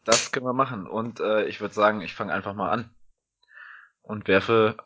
Das 0.03 0.31
können 0.31 0.45
wir 0.45 0.53
machen. 0.53 0.87
Und 0.87 1.19
äh, 1.19 1.45
ich 1.45 1.61
würde 1.61 1.73
sagen, 1.73 2.01
ich 2.01 2.13
fange 2.13 2.33
einfach 2.33 2.53
mal 2.53 2.69
an. 2.69 2.89
Und 4.01 4.27
werfe 4.27 4.77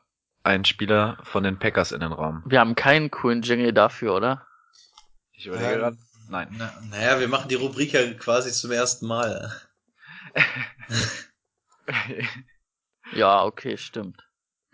einen 0.44 0.66
Spieler 0.66 1.18
von 1.24 1.44
den 1.44 1.58
Packers 1.58 1.92
in 1.92 2.02
den 2.02 2.12
Raum. 2.12 2.44
Wir 2.46 2.60
haben 2.60 2.76
keinen 2.76 3.10
coolen 3.10 3.42
Jingle 3.42 3.74
dafür, 3.74 4.16
oder? 4.16 4.46
Ich 5.32 5.46
überlege 5.48 5.74
Ähm, 5.74 5.80
gerade. 5.80 5.98
Nein. 6.30 6.48
Na, 6.58 6.74
naja, 6.90 7.20
wir 7.20 7.28
machen 7.28 7.50
die 7.50 7.56
Rubrik 7.56 7.94
ja 7.94 8.14
quasi 8.14 8.52
zum 8.52 8.72
ersten 8.72 9.08
Mal. 9.08 9.52
Ja, 13.14 13.44
okay, 13.44 13.78
stimmt. 13.78 14.24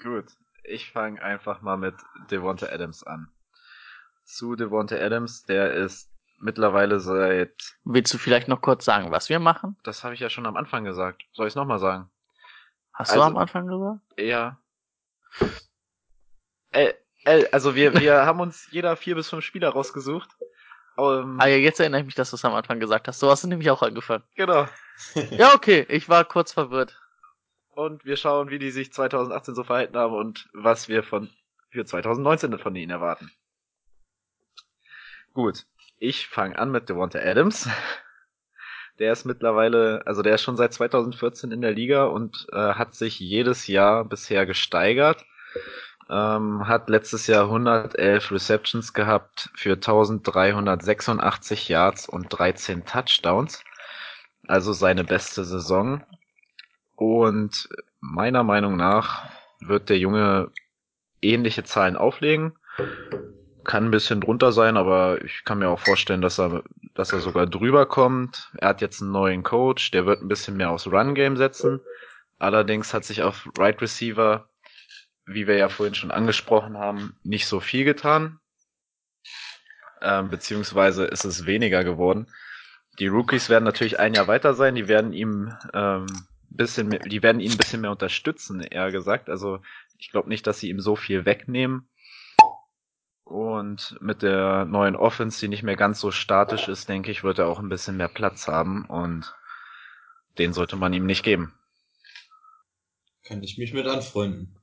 Gut. 0.01 0.25
Ich 0.63 0.91
fange 0.91 1.21
einfach 1.21 1.61
mal 1.61 1.77
mit 1.77 1.95
Devonta 2.31 2.67
Adams 2.67 3.03
an. 3.03 3.31
Zu 4.25 4.55
Devonta 4.55 4.95
Adams, 4.95 5.43
der 5.45 5.73
ist 5.73 6.11
mittlerweile 6.39 6.99
seit, 6.99 7.53
Willst 7.83 8.13
du 8.13 8.17
vielleicht 8.17 8.47
noch 8.47 8.61
kurz 8.61 8.85
sagen, 8.85 9.11
was 9.11 9.29
wir 9.29 9.39
machen? 9.39 9.77
das 9.83 10.03
habe 10.03 10.13
ich 10.13 10.19
ja 10.19 10.29
schon 10.29 10.45
am 10.45 10.55
Anfang 10.57 10.83
gesagt. 10.83 11.23
Soll 11.33 11.47
ich 11.47 11.51
es 11.51 11.55
nochmal 11.55 11.79
sagen? 11.79 12.09
Hast 12.93 13.11
du 13.15 13.21
Also- 13.21 13.25
am 13.25 13.37
Anfang 13.37 13.67
gesagt? 13.67 13.99
Ja. 14.19 14.59
Äh, 16.71 16.93
äh, 17.25 17.45
also 17.51 17.75
wir, 17.75 17.93
wir 17.99 18.13
haben 18.25 18.39
uns 18.39 18.67
jeder 18.71 18.95
vier 18.95 19.15
bis 19.15 19.29
fünf 19.29 19.43
Spieler 19.43 19.69
rausgesucht. 19.69 20.29
Ähm, 20.97 21.37
Ah 21.39 21.47
ja, 21.47 21.55
jetzt 21.57 21.79
erinnere 21.79 22.01
ich 22.01 22.05
mich, 22.05 22.15
dass 22.15 22.29
du 22.29 22.35
es 22.35 22.45
am 22.45 22.53
Anfang 22.53 22.79
gesagt 22.79 23.07
hast. 23.07 23.19
So 23.19 23.29
hast 23.29 23.43
du 23.43 23.47
nämlich 23.47 23.69
auch 23.71 23.81
angefangen. 23.81 24.23
genau. 24.35 24.67
Ja, 25.31 25.53
okay, 25.55 25.85
ich 25.89 26.09
war 26.09 26.25
kurz 26.25 26.51
verwirrt. 26.51 27.01
Und 27.75 28.05
wir 28.05 28.17
schauen, 28.17 28.49
wie 28.49 28.59
die 28.59 28.71
sich 28.71 28.91
2018 28.91 29.55
so 29.55 29.63
verhalten 29.63 29.97
haben 29.97 30.13
und 30.13 30.49
was 30.53 30.89
wir 30.89 31.03
von 31.03 31.29
für 31.69 31.85
2019 31.85 32.57
von 32.57 32.75
ihnen 32.75 32.91
erwarten. 32.91 33.31
Gut, 35.33 35.65
ich 35.99 36.27
fange 36.27 36.57
an 36.57 36.71
mit 36.71 36.89
Devonta 36.89 37.19
Adams. 37.19 37.69
Der 38.97 39.13
ist 39.13 39.25
mittlerweile, 39.25 40.01
also 40.05 40.21
der 40.21 40.35
ist 40.35 40.41
schon 40.41 40.57
seit 40.57 40.73
2014 40.73 41.51
in 41.51 41.61
der 41.61 41.71
Liga 41.71 42.05
und 42.05 42.47
äh, 42.51 42.73
hat 42.73 42.95
sich 42.95 43.19
jedes 43.19 43.67
Jahr 43.67 44.03
bisher 44.03 44.45
gesteigert. 44.45 45.25
Ähm, 46.09 46.67
hat 46.67 46.89
letztes 46.89 47.27
Jahr 47.27 47.45
111 47.45 48.31
Receptions 48.31 48.93
gehabt 48.93 49.51
für 49.55 49.73
1386 49.73 51.69
Yards 51.69 52.09
und 52.09 52.27
13 52.29 52.85
Touchdowns. 52.85 53.63
Also 54.47 54.73
seine 54.73 55.03
beste 55.05 55.45
Saison. 55.45 56.03
Und 56.99 57.69
meiner 58.01 58.43
Meinung 58.43 58.75
nach 58.75 59.29
wird 59.61 59.87
der 59.87 59.97
Junge 59.97 60.51
ähnliche 61.21 61.63
Zahlen 61.63 61.95
auflegen. 61.95 62.57
Kann 63.63 63.85
ein 63.85 63.91
bisschen 63.91 64.19
drunter 64.19 64.51
sein, 64.51 64.75
aber 64.75 65.23
ich 65.23 65.45
kann 65.45 65.59
mir 65.59 65.69
auch 65.69 65.79
vorstellen, 65.79 66.21
dass 66.21 66.37
er, 66.41 66.61
dass 66.95 67.13
er 67.13 67.19
sogar 67.19 67.47
drüber 67.47 67.85
kommt. 67.85 68.51
Er 68.57 68.67
hat 68.67 68.81
jetzt 68.81 69.01
einen 69.01 69.13
neuen 69.13 69.43
Coach, 69.43 69.91
der 69.91 70.05
wird 70.05 70.21
ein 70.21 70.27
bisschen 70.27 70.57
mehr 70.57 70.71
aufs 70.71 70.87
Run-Game 70.87 71.37
setzen. 71.37 71.79
Allerdings 72.37 72.93
hat 72.93 73.05
sich 73.05 73.23
auf 73.23 73.47
Right 73.57 73.81
Receiver, 73.81 74.49
wie 75.25 75.47
wir 75.47 75.55
ja 75.55 75.69
vorhin 75.69 75.95
schon 75.95 76.11
angesprochen 76.11 76.77
haben, 76.77 77.15
nicht 77.23 77.47
so 77.47 77.61
viel 77.61 77.85
getan. 77.85 78.41
Ähm, 80.01 80.29
beziehungsweise 80.29 81.05
ist 81.05 81.23
es 81.23 81.45
weniger 81.45 81.85
geworden. 81.85 82.27
Die 82.99 83.07
Rookies 83.07 83.47
werden 83.47 83.63
natürlich 83.63 83.99
ein 83.99 84.15
Jahr 84.15 84.27
weiter 84.27 84.53
sein, 84.53 84.75
die 84.75 84.89
werden 84.89 85.13
ihm 85.13 85.53
ähm, 85.73 86.07
bisschen 86.49 86.87
mehr, 86.87 86.99
die 86.99 87.23
werden 87.23 87.41
ihn 87.41 87.51
ein 87.51 87.57
bisschen 87.57 87.81
mehr 87.81 87.91
unterstützen, 87.91 88.61
eher 88.61 88.91
gesagt. 88.91 89.29
Also 89.29 89.61
ich 89.97 90.11
glaube 90.11 90.29
nicht, 90.29 90.47
dass 90.47 90.59
sie 90.59 90.69
ihm 90.69 90.79
so 90.79 90.95
viel 90.95 91.25
wegnehmen. 91.25 91.87
Und 93.23 93.95
mit 94.01 94.23
der 94.23 94.65
neuen 94.65 94.95
Offense, 94.95 95.39
die 95.39 95.49
nicht 95.49 95.61
mehr 95.61 95.75
ganz 95.75 95.99
so 95.99 96.09
statisch 96.09 96.67
ist, 96.67 96.89
denke 96.89 97.11
ich, 97.11 97.23
wird 97.23 97.37
er 97.37 97.47
auch 97.47 97.59
ein 97.59 97.69
bisschen 97.69 97.97
mehr 97.97 98.07
Platz 98.07 98.47
haben 98.47 98.85
und 98.85 99.35
den 100.39 100.53
sollte 100.53 100.77
man 100.77 100.93
ihm 100.93 101.05
nicht 101.05 101.23
geben. 101.23 101.53
Kann 103.23 103.43
ich 103.43 103.59
mich 103.59 103.73
mit 103.73 103.85
anfreunden. 103.85 104.55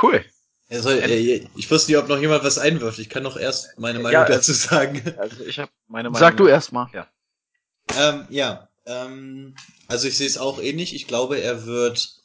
Cool. 0.00 0.24
Also, 0.68 0.90
ich 0.90 1.68
wusste 1.68 1.90
nicht, 1.90 2.00
ob 2.00 2.08
noch 2.08 2.20
jemand 2.20 2.44
was 2.44 2.58
einwirft. 2.58 3.00
Ich 3.00 3.10
kann 3.10 3.24
noch 3.24 3.36
erst 3.36 3.76
meine 3.76 3.98
Meinung 3.98 4.12
Ja, 4.12 4.24
dazu 4.24 4.52
sagen. 4.52 5.02
Also 5.18 5.44
ich 5.44 5.58
habe 5.58 5.72
meine 5.88 6.10
Meinung. 6.10 6.20
Sag 6.20 6.36
du 6.36 6.46
erst 6.46 6.72
mal. 6.72 6.88
Ähm, 7.98 8.24
ja, 8.30 8.69
ähm, 8.86 9.54
also 9.88 10.08
ich 10.08 10.16
sehe 10.16 10.26
es 10.26 10.38
auch 10.38 10.60
ähnlich. 10.60 10.94
Ich 10.94 11.06
glaube, 11.06 11.40
er 11.40 11.66
wird 11.66 12.20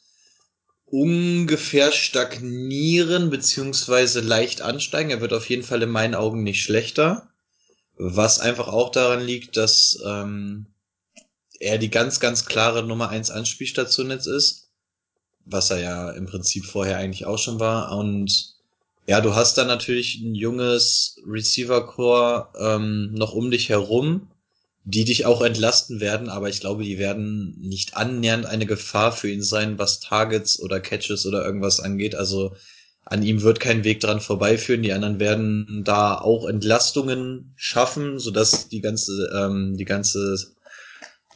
ungefähr 0.86 1.90
stagnieren 1.92 3.30
beziehungsweise 3.30 4.20
leicht 4.20 4.62
ansteigen. 4.62 5.10
Er 5.10 5.20
wird 5.20 5.32
auf 5.32 5.48
jeden 5.48 5.64
Fall 5.64 5.82
in 5.82 5.90
meinen 5.90 6.14
Augen 6.14 6.42
nicht 6.42 6.62
schlechter. 6.62 7.28
Was 7.98 8.40
einfach 8.40 8.68
auch 8.68 8.90
daran 8.90 9.24
liegt, 9.24 9.56
dass 9.56 9.98
ähm, 10.06 10.66
er 11.58 11.78
die 11.78 11.90
ganz, 11.90 12.20
ganz 12.20 12.44
klare 12.44 12.82
Nummer 12.82 13.08
1 13.08 13.30
Anspielstation 13.30 14.10
jetzt 14.10 14.26
ist. 14.26 14.68
Was 15.44 15.70
er 15.70 15.80
ja 15.80 16.10
im 16.10 16.26
Prinzip 16.26 16.66
vorher 16.66 16.98
eigentlich 16.98 17.26
auch 17.26 17.38
schon 17.38 17.58
war. 17.58 17.96
Und 17.96 18.54
ja, 19.06 19.20
du 19.20 19.34
hast 19.34 19.56
dann 19.56 19.68
natürlich 19.68 20.20
ein 20.20 20.34
junges 20.34 21.20
Receiver-Core 21.26 22.48
ähm, 22.58 23.14
noch 23.14 23.32
um 23.32 23.50
dich 23.50 23.68
herum, 23.68 24.28
die 24.88 25.04
dich 25.04 25.26
auch 25.26 25.42
entlasten 25.42 25.98
werden, 25.98 26.28
aber 26.28 26.48
ich 26.48 26.60
glaube, 26.60 26.84
die 26.84 26.96
werden 26.96 27.58
nicht 27.60 27.96
annähernd 27.96 28.46
eine 28.46 28.66
Gefahr 28.66 29.10
für 29.10 29.28
ihn 29.28 29.42
sein, 29.42 29.80
was 29.80 29.98
Targets 29.98 30.60
oder 30.60 30.78
Catches 30.78 31.26
oder 31.26 31.44
irgendwas 31.44 31.80
angeht. 31.80 32.14
Also 32.14 32.54
an 33.04 33.24
ihm 33.24 33.42
wird 33.42 33.58
kein 33.58 33.82
Weg 33.82 33.98
dran 33.98 34.20
vorbeiführen. 34.20 34.84
Die 34.84 34.92
anderen 34.92 35.18
werden 35.18 35.82
da 35.84 36.16
auch 36.16 36.48
Entlastungen 36.48 37.52
schaffen, 37.56 38.20
sodass 38.20 38.68
die 38.68 38.80
ganze, 38.80 39.28
ähm, 39.36 39.76
die 39.76 39.84
ganze 39.84 40.36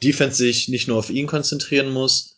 Defense 0.00 0.36
sich 0.36 0.68
nicht 0.68 0.86
nur 0.86 0.98
auf 0.98 1.10
ihn 1.10 1.26
konzentrieren 1.26 1.90
muss. 1.90 2.36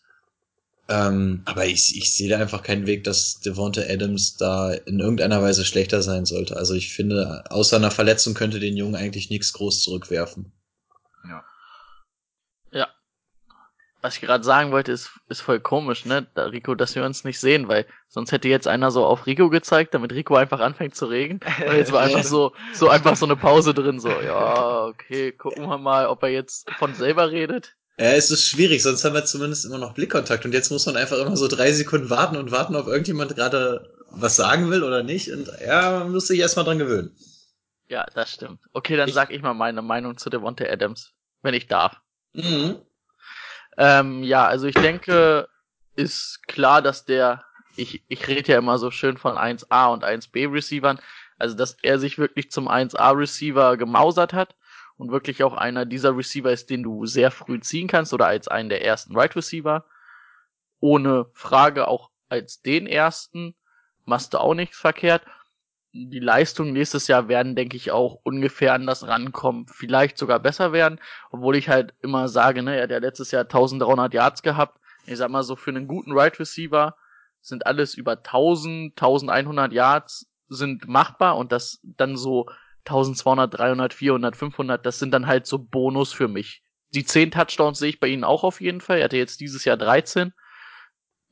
Ähm, 0.89 1.43
aber 1.45 1.67
ich, 1.67 1.95
ich 1.95 2.15
sehe 2.15 2.31
da 2.31 2.39
einfach 2.39 2.63
keinen 2.63 2.87
Weg, 2.87 3.05
dass 3.05 3.39
Devonta 3.41 3.83
Adams 3.83 4.39
da 4.39 4.73
in 4.73 4.99
irgendeiner 5.01 5.43
Weise 5.43 5.67
schlechter 5.67 6.03
sein 6.03 6.25
sollte. 6.25 6.57
Also 6.57 6.73
ich 6.73 6.91
finde, 6.91 7.45
außer 7.51 7.77
einer 7.77 7.91
Verletzung 7.91 8.33
könnte 8.33 8.61
den 8.61 8.79
Jungen 8.79 8.95
eigentlich 8.95 9.29
nichts 9.29 9.53
groß 9.53 9.83
zurückwerfen. 9.83 10.53
Ja. 11.29 11.45
Was 14.03 14.17
ich 14.17 14.21
gerade 14.21 14.43
sagen 14.43 14.73
wollte, 14.73 14.91
ist, 14.91 15.13
ist 15.29 15.43
voll 15.43 15.61
komisch, 15.61 16.05
ne, 16.05 16.27
da, 16.35 16.47
Rico, 16.47 16.75
dass 16.75 16.97
wir 16.97 17.05
uns 17.05 17.23
nicht 17.23 17.39
sehen, 17.39 17.69
weil 17.69 17.87
sonst 18.09 18.33
hätte 18.33 18.49
jetzt 18.49 18.67
einer 18.67 18.91
so 18.91 19.07
auf 19.07 19.27
Rico 19.27 19.49
gezeigt, 19.49 19.95
damit 19.95 20.13
Rico 20.13 20.35
einfach 20.35 20.59
anfängt 20.59 20.97
zu 20.97 21.07
regen. 21.07 21.39
Und 21.69 21.77
jetzt 21.77 21.93
war 21.93 22.03
einfach 22.03 22.25
so, 22.25 22.53
so 22.75 22.89
einfach 22.89 23.15
so 23.15 23.27
eine 23.27 23.37
Pause 23.37 23.75
drin, 23.75 24.01
so, 24.01 24.09
ja, 24.09 24.87
okay, 24.87 25.31
gucken 25.31 25.69
wir 25.69 25.79
mal, 25.79 26.09
ob 26.09 26.25
er 26.25 26.31
jetzt 26.31 26.69
von 26.79 26.95
selber 26.95 27.31
redet. 27.31 27.77
Ja, 27.97 28.07
es 28.07 28.33
ist 28.33 28.49
schwierig, 28.49 28.83
sonst 28.83 29.05
haben 29.05 29.15
wir 29.15 29.25
zumindest 29.25 29.67
immer 29.67 29.79
noch 29.79 29.95
Blickkontakt 29.95 30.45
und 30.45 30.53
jetzt 30.53 30.71
muss 30.71 30.87
man 30.87 30.97
einfach 30.97 31.19
immer 31.19 31.37
so 31.37 31.47
drei 31.47 31.71
Sekunden 31.71 32.11
warten 32.11 32.37
und 32.37 32.51
warten, 32.51 32.75
ob 32.75 32.89
irgendjemand 32.89 33.37
gerade 33.37 33.89
was 34.11 34.35
sagen 34.35 34.69
will 34.71 34.83
oder 34.83 35.05
nicht 35.05 35.31
und 35.31 35.49
ja, 35.65 36.01
man 36.01 36.11
muss 36.11 36.27
sich 36.27 36.41
erstmal 36.41 36.65
dran 36.65 36.79
gewöhnen. 36.79 37.17
Ja, 37.93 38.07
das 38.15 38.33
stimmt. 38.33 38.59
Okay, 38.73 38.97
dann 38.97 39.11
Ich- 39.11 39.15
sag 39.15 39.31
ich 39.31 39.43
mal 39.43 39.53
meine 39.53 39.83
Meinung 39.83 40.17
zu 40.17 40.31
Devonta 40.31 40.65
Adams, 40.65 41.13
wenn 41.43 41.53
ich 41.53 41.67
darf. 41.67 42.01
Mhm. 42.33 42.81
Ähm, 43.77 44.23
ja, 44.23 44.47
also 44.47 44.67
ich 44.67 44.75
denke, 44.75 45.47
ist 45.95 46.41
klar, 46.49 46.81
dass 46.81 47.05
der, 47.05 47.45
ich, 47.77 48.03
ich 48.09 48.27
rede 48.29 48.53
ja 48.53 48.59
immer 48.59 48.79
so 48.79 48.91
schön 48.91 49.19
von 49.19 49.37
1A 49.37 49.93
und 49.93 50.05
1B 50.05 50.47
Receivern, 50.51 51.01
also 51.37 51.55
dass 51.55 51.77
er 51.83 51.99
sich 51.99 52.17
wirklich 52.17 52.51
zum 52.51 52.67
1A 52.67 53.11
Receiver 53.15 53.77
gemausert 53.77 54.33
hat 54.33 54.57
und 54.97 55.13
wirklich 55.13 55.43
auch 55.45 55.53
einer 55.53 55.85
dieser 55.85 56.17
Receiver 56.17 56.51
ist, 56.51 56.71
den 56.71 56.83
du 56.83 57.05
sehr 57.05 57.31
früh 57.31 57.61
ziehen 57.61 57.89
kannst 57.89 58.15
oder 58.15 58.27
als 58.27 58.49
einen 58.49 58.71
der 58.71 58.83
ersten 58.87 59.15
Right 59.15 59.37
Receiver. 59.37 59.85
Ohne 60.81 61.27
Frage 61.35 61.89
auch 61.89 62.09
als 62.31 62.63
den 62.63 62.87
ersten 62.87 63.55
machst 64.07 64.33
du 64.33 64.39
auch 64.39 64.55
nichts 64.55 64.79
verkehrt. 64.79 65.27
Die 65.95 66.21
Leistungen 66.21 66.73
nächstes 66.73 67.07
Jahr 67.07 67.29
werden, 67.29 67.55
denke 67.55 67.77
ich, 67.77 67.91
auch 67.91 68.19
ungefähr 68.23 68.73
an 68.73 68.87
das 68.87 69.07
rankommen, 69.07 69.67
vielleicht 69.67 70.17
sogar 70.17 70.41
besser 70.41 70.73
werden, 70.73 70.99
obwohl 71.31 71.55
ich 71.55 71.69
halt 71.69 71.95
immer 72.01 72.29
sage, 72.29 72.63
ne, 72.63 72.77
er 72.77 72.85
hat 72.85 72.91
ja 72.91 72.99
letztes 72.99 73.31
Jahr 73.31 73.43
1300 73.43 74.15
Yards 74.15 74.43
gehabt. 74.43 74.81
Ich 75.07 75.19
sag 75.19 75.31
mal 75.31 75.43
so, 75.43 75.55
für 75.55 75.71
einen 75.71 75.89
guten 75.89 76.13
Right 76.13 76.39
Receiver 76.41 76.97
sind 77.43 77.67
alles 77.67 77.95
über 77.95 78.13
1000, 78.13 78.93
1100 78.93 79.73
Yards 79.73 80.31
sind 80.49 80.89
machbar 80.89 81.37
und 81.37 81.53
das 81.53 81.81
dann 81.83 82.17
so 82.17 82.47
1200, 82.87 83.53
300, 83.59 83.95
400, 83.95 84.37
500, 84.37 84.87
das 84.87 84.99
sind 84.99 85.13
dann 85.13 85.27
halt 85.27 85.47
so 85.47 85.59
Bonus 85.59 86.13
für 86.13 86.29
mich. 86.29 86.63
Die 86.95 87.05
10 87.05 87.31
Touchdowns 87.31 87.79
sehe 87.79 87.91
ich 87.91 88.01
bei 88.01 88.09
ihnen 88.09 88.25
auch 88.25 88.45
auf 88.45 88.61
jeden 88.61 88.81
Fall. 88.81 88.99
Er 88.99 89.05
hatte 89.05 89.17
jetzt 89.17 89.41
dieses 89.41 89.65
Jahr 89.65 89.77
13. 89.77 90.33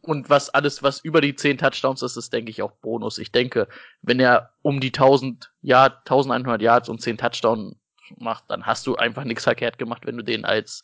Und 0.03 0.31
was 0.31 0.49
alles, 0.49 0.83
was 0.83 1.01
über 1.01 1.21
die 1.21 1.35
10 1.35 1.59
Touchdowns 1.59 2.03
ist, 2.03 2.17
ist, 2.17 2.33
denke 2.33 2.51
ich, 2.51 2.63
auch 2.63 2.73
Bonus. 2.73 3.19
Ich 3.19 3.33
denke, 3.33 3.69
wenn 4.01 4.19
er 4.19 4.55
um 4.63 4.81
die 4.81 4.89
1000 4.89 5.53
Yard, 5.61 5.99
1100 5.99 6.63
Yards 6.63 6.89
und 6.89 7.03
10 7.03 7.19
Touchdowns 7.19 7.77
macht, 8.17 8.45
dann 8.49 8.67
hast 8.67 8.87
du 8.87 8.97
einfach 8.97 9.25
nichts 9.25 9.45
verkehrt 9.45 9.79
gemacht, 9.79 10.07
wenn 10.07 10.17
du 10.17 10.25
den 10.25 10.45
als 10.45 10.83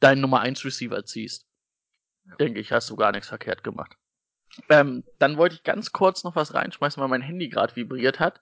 deinen 0.00 0.20
Nummer 0.20 0.40
1 0.40 0.64
Receiver 0.64 1.04
ziehst. 1.04 1.46
Denke 2.38 2.60
ich, 2.60 2.70
hast 2.72 2.88
du 2.90 2.96
gar 2.96 3.12
nichts 3.12 3.28
verkehrt 3.28 3.64
gemacht. 3.64 3.96
Ähm, 4.68 5.04
dann 5.18 5.36
wollte 5.38 5.56
ich 5.56 5.64
ganz 5.64 5.92
kurz 5.92 6.24
noch 6.24 6.36
was 6.36 6.54
reinschmeißen, 6.54 7.00
weil 7.00 7.08
mein 7.08 7.22
Handy 7.22 7.48
gerade 7.48 7.74
vibriert 7.74 8.20
hat. 8.20 8.40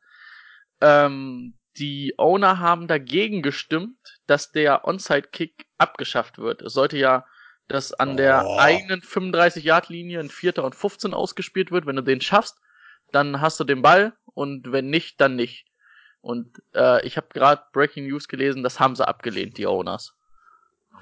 Ähm, 0.81 1.57
die 1.79 2.15
Owner 2.19 2.59
haben 2.59 2.89
dagegen 2.89 3.43
gestimmt, 3.43 4.19
dass 4.27 4.51
der 4.51 4.87
Onside-Kick 4.87 5.67
abgeschafft 5.79 6.39
wird. 6.39 6.63
Es 6.63 6.73
sollte 6.73 6.99
ja, 6.99 7.25
dass 7.71 7.93
an 7.93 8.17
der 8.17 8.45
Oh. 8.47 8.59
eigenen 8.59 9.01
35-Yard-Linie 9.03 10.21
ein 10.21 10.29
Vierter 10.31 10.65
und 10.65 10.75
15 10.75 11.15
ausgespielt 11.15 11.71
wird. 11.71 11.87
Wenn 11.87 11.97
du 11.97 12.03
den 12.03 12.21
schaffst, 12.21 12.59
dann 13.13 13.41
hast 13.41 13.59
du 13.61 13.65
den 13.65 13.83
Ball 13.83 14.13
und 14.35 14.73
wenn 14.73 14.89
nicht, 14.91 15.21
dann 15.21 15.37
nicht. 15.37 15.67
Und 16.21 16.61
äh, 16.75 17.05
ich 17.07 17.17
habe 17.17 17.29
gerade 17.33 17.63
Breaking 17.73 18.07
News 18.07 18.29
gelesen, 18.29 18.63
das 18.63 18.79
haben 18.81 18.95
sie 18.97 19.07
abgelehnt, 19.07 19.57
die 19.57 19.67
Owners. 19.67 20.15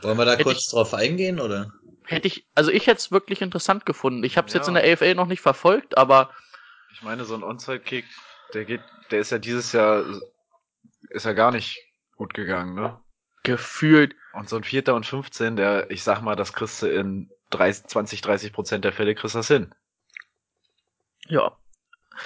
Wollen 0.03 0.17
wir 0.19 0.25
da 0.25 0.33
Hätte 0.33 0.45
kurz 0.45 0.67
ich- 0.67 0.71
drauf 0.71 0.95
eingehen, 0.95 1.41
oder? 1.41 1.73
Hätte 2.05 2.29
ich, 2.29 2.47
also 2.55 2.71
ich 2.71 2.87
hätte 2.87 2.99
es 2.99 3.11
wirklich 3.11 3.43
interessant 3.43 3.85
gefunden. 3.85 4.25
Ich 4.25 4.37
habe 4.39 4.47
es 4.47 4.55
Ja. 4.55 4.61
jetzt 4.61 4.69
in 4.69 4.75
der 4.75 4.85
AFL 4.85 5.15
noch 5.15 5.27
nicht 5.27 5.41
verfolgt, 5.43 5.99
aber 5.99 6.31
Ich 6.93 7.03
meine, 7.03 7.25
so 7.25 7.35
ein 7.35 7.43
Onside-Kick, 7.43 8.07
der 8.55 8.65
geht, 8.65 8.81
der 9.11 9.21
ist 9.21 9.31
ja 9.31 9.39
dieses 9.39 9.73
Jahr, 9.73 10.05
ist 11.11 11.27
ja 11.27 11.33
gar 11.35 11.51
nicht 11.53 11.79
gut 12.17 12.33
gegangen, 12.33 12.75
ne? 12.75 12.99
Gefühlt, 13.49 14.15
Und 14.33 14.49
so 14.49 14.57
ein 14.57 14.65
Vierter 14.65 14.95
und 14.95 15.07
15, 15.07 15.57
der, 15.57 15.91
ich 15.91 16.03
sag 16.03 16.21
mal, 16.23 16.37
das 16.37 16.53
kriegst 16.53 16.83
du 16.83 16.87
in 16.87 17.31
30, 17.51 17.87
20, 17.87 18.21
30 18.21 18.53
Prozent 18.53 18.85
der 18.85 18.93
Fälle 18.93 19.15
kriegst 19.15 19.35
du 19.35 19.39
das 19.39 19.49
hin. 19.49 19.75
ja, 21.27 21.57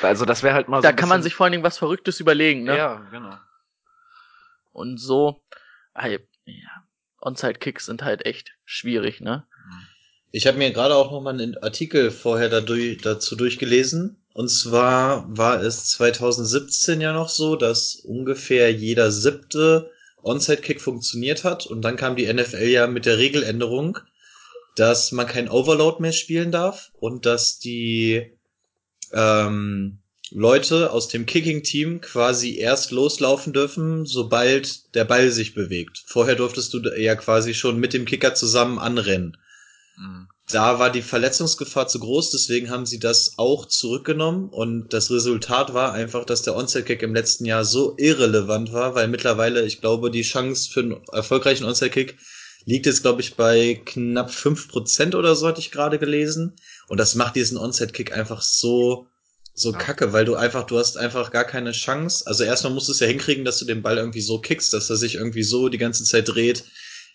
Also 0.02 0.24
das 0.24 0.42
wäre 0.42 0.54
halt 0.54 0.68
mal 0.68 0.78
so 0.78 0.82
da 0.82 0.92
kann 0.92 1.08
man 1.08 1.22
sich 1.22 1.35
vor 1.35 1.44
allen 1.44 1.52
Dingen 1.52 1.64
was 1.64 1.78
Verrücktes 1.78 2.20
überlegen, 2.20 2.64
ne? 2.64 2.76
Ja, 2.76 2.96
genau. 3.11 3.37
Und 4.72 4.98
so, 4.98 5.42
ah, 5.94 6.08
ja, 6.08 6.18
Onside-Kicks 7.20 7.87
sind 7.87 8.02
halt 8.02 8.26
echt 8.26 8.56
schwierig, 8.64 9.20
ne? 9.20 9.46
Ich 10.32 10.46
habe 10.46 10.56
mir 10.58 10.72
gerade 10.72 10.96
auch 10.96 11.12
noch 11.12 11.20
mal 11.20 11.35
einen 11.35 11.58
Artikel 11.58 12.11
vorher 12.11 12.48
dadurch, 12.48 12.98
dazu 13.02 13.37
durchgelesen. 13.37 14.18
Und 14.32 14.48
zwar 14.48 15.26
war 15.28 15.61
es 15.61 15.90
2017 15.90 17.02
ja 17.02 17.12
noch 17.12 17.28
so, 17.28 17.54
dass 17.54 17.96
ungefähr 17.96 18.72
jeder 18.72 19.12
siebte 19.12 19.91
Onside-Kick 20.22 20.80
funktioniert 20.80 21.44
hat. 21.44 21.66
Und 21.66 21.82
dann 21.82 21.96
kam 21.96 22.16
die 22.16 22.32
NFL 22.32 22.68
ja 22.68 22.87
mit 22.87 23.06
der 23.06 23.18
Regeländerung, 23.18 23.98
dass 24.76 25.12
man 25.12 25.26
kein 25.26 25.48
Overload 25.48 26.00
mehr 26.00 26.12
spielen 26.12 26.50
darf 26.50 26.90
und 26.98 27.26
dass 27.26 27.58
die 27.58 28.32
ähm, 29.12 29.98
Leute 30.30 30.90
aus 30.92 31.08
dem 31.08 31.26
Kicking-Team 31.26 32.00
quasi 32.00 32.56
erst 32.56 32.90
loslaufen 32.90 33.52
dürfen, 33.52 34.06
sobald 34.06 34.94
der 34.94 35.04
Ball 35.04 35.30
sich 35.30 35.54
bewegt. 35.54 36.02
Vorher 36.06 36.37
durftest 36.37 36.72
du 36.72 36.78
ja 36.96 37.14
quasi 37.16 37.52
schon 37.52 37.78
mit 37.78 37.92
dem 37.92 38.06
Kicker 38.06 38.35
zusammen 38.35 38.78
anrennen 38.78 39.37
Mhm. 39.96 40.28
Da 40.52 40.78
war 40.78 40.90
die 40.90 41.02
Verletzungsgefahr 41.02 41.88
zu 41.88 41.98
groß, 41.98 42.30
deswegen 42.30 42.70
haben 42.70 42.86
sie 42.86 42.98
das 42.98 43.34
auch 43.38 43.66
zurückgenommen 43.66 44.48
und 44.50 44.92
das 44.92 45.10
Resultat 45.10 45.74
war 45.74 45.92
einfach, 45.92 46.24
dass 46.24 46.42
der 46.42 46.56
Onside-Kick 46.56 47.02
im 47.02 47.14
letzten 47.14 47.44
Jahr 47.44 47.64
so 47.64 47.94
irrelevant 47.98 48.72
war, 48.72 48.94
weil 48.94 49.08
mittlerweile, 49.08 49.64
ich 49.64 49.80
glaube, 49.80 50.10
die 50.10 50.22
Chance 50.22 50.70
für 50.70 50.80
einen 50.80 51.00
erfolgreichen 51.12 51.64
Onside-Kick 51.64 52.18
liegt 52.64 52.86
jetzt, 52.86 53.02
glaube 53.02 53.20
ich, 53.20 53.34
bei 53.34 53.80
knapp 53.84 54.30
fünf 54.30 54.68
Prozent 54.68 55.14
oder 55.14 55.34
so, 55.34 55.46
hatte 55.46 55.60
ich 55.60 55.70
gerade 55.70 55.98
gelesen. 55.98 56.54
Und 56.88 56.98
das 56.98 57.14
macht 57.14 57.34
diesen 57.36 57.58
Onside-Kick 57.58 58.12
einfach 58.12 58.42
so, 58.42 59.08
so 59.54 59.72
Ja. 59.72 59.78
kacke, 59.78 60.12
weil 60.12 60.24
du 60.24 60.34
einfach, 60.34 60.64
du 60.64 60.78
hast 60.78 60.96
einfach 60.96 61.30
gar 61.30 61.44
keine 61.44 61.72
Chance. 61.72 62.24
Also 62.26 62.44
erstmal 62.44 62.72
musst 62.72 62.88
du 62.88 62.92
es 62.92 63.00
ja 63.00 63.06
hinkriegen, 63.06 63.44
dass 63.44 63.58
du 63.58 63.64
den 63.64 63.82
Ball 63.82 63.98
irgendwie 63.98 64.20
so 64.20 64.38
kickst, 64.38 64.72
dass 64.72 64.90
er 64.90 64.96
sich 64.96 65.16
irgendwie 65.16 65.42
so 65.42 65.68
die 65.68 65.78
ganze 65.78 66.04
Zeit 66.04 66.28
dreht, 66.28 66.64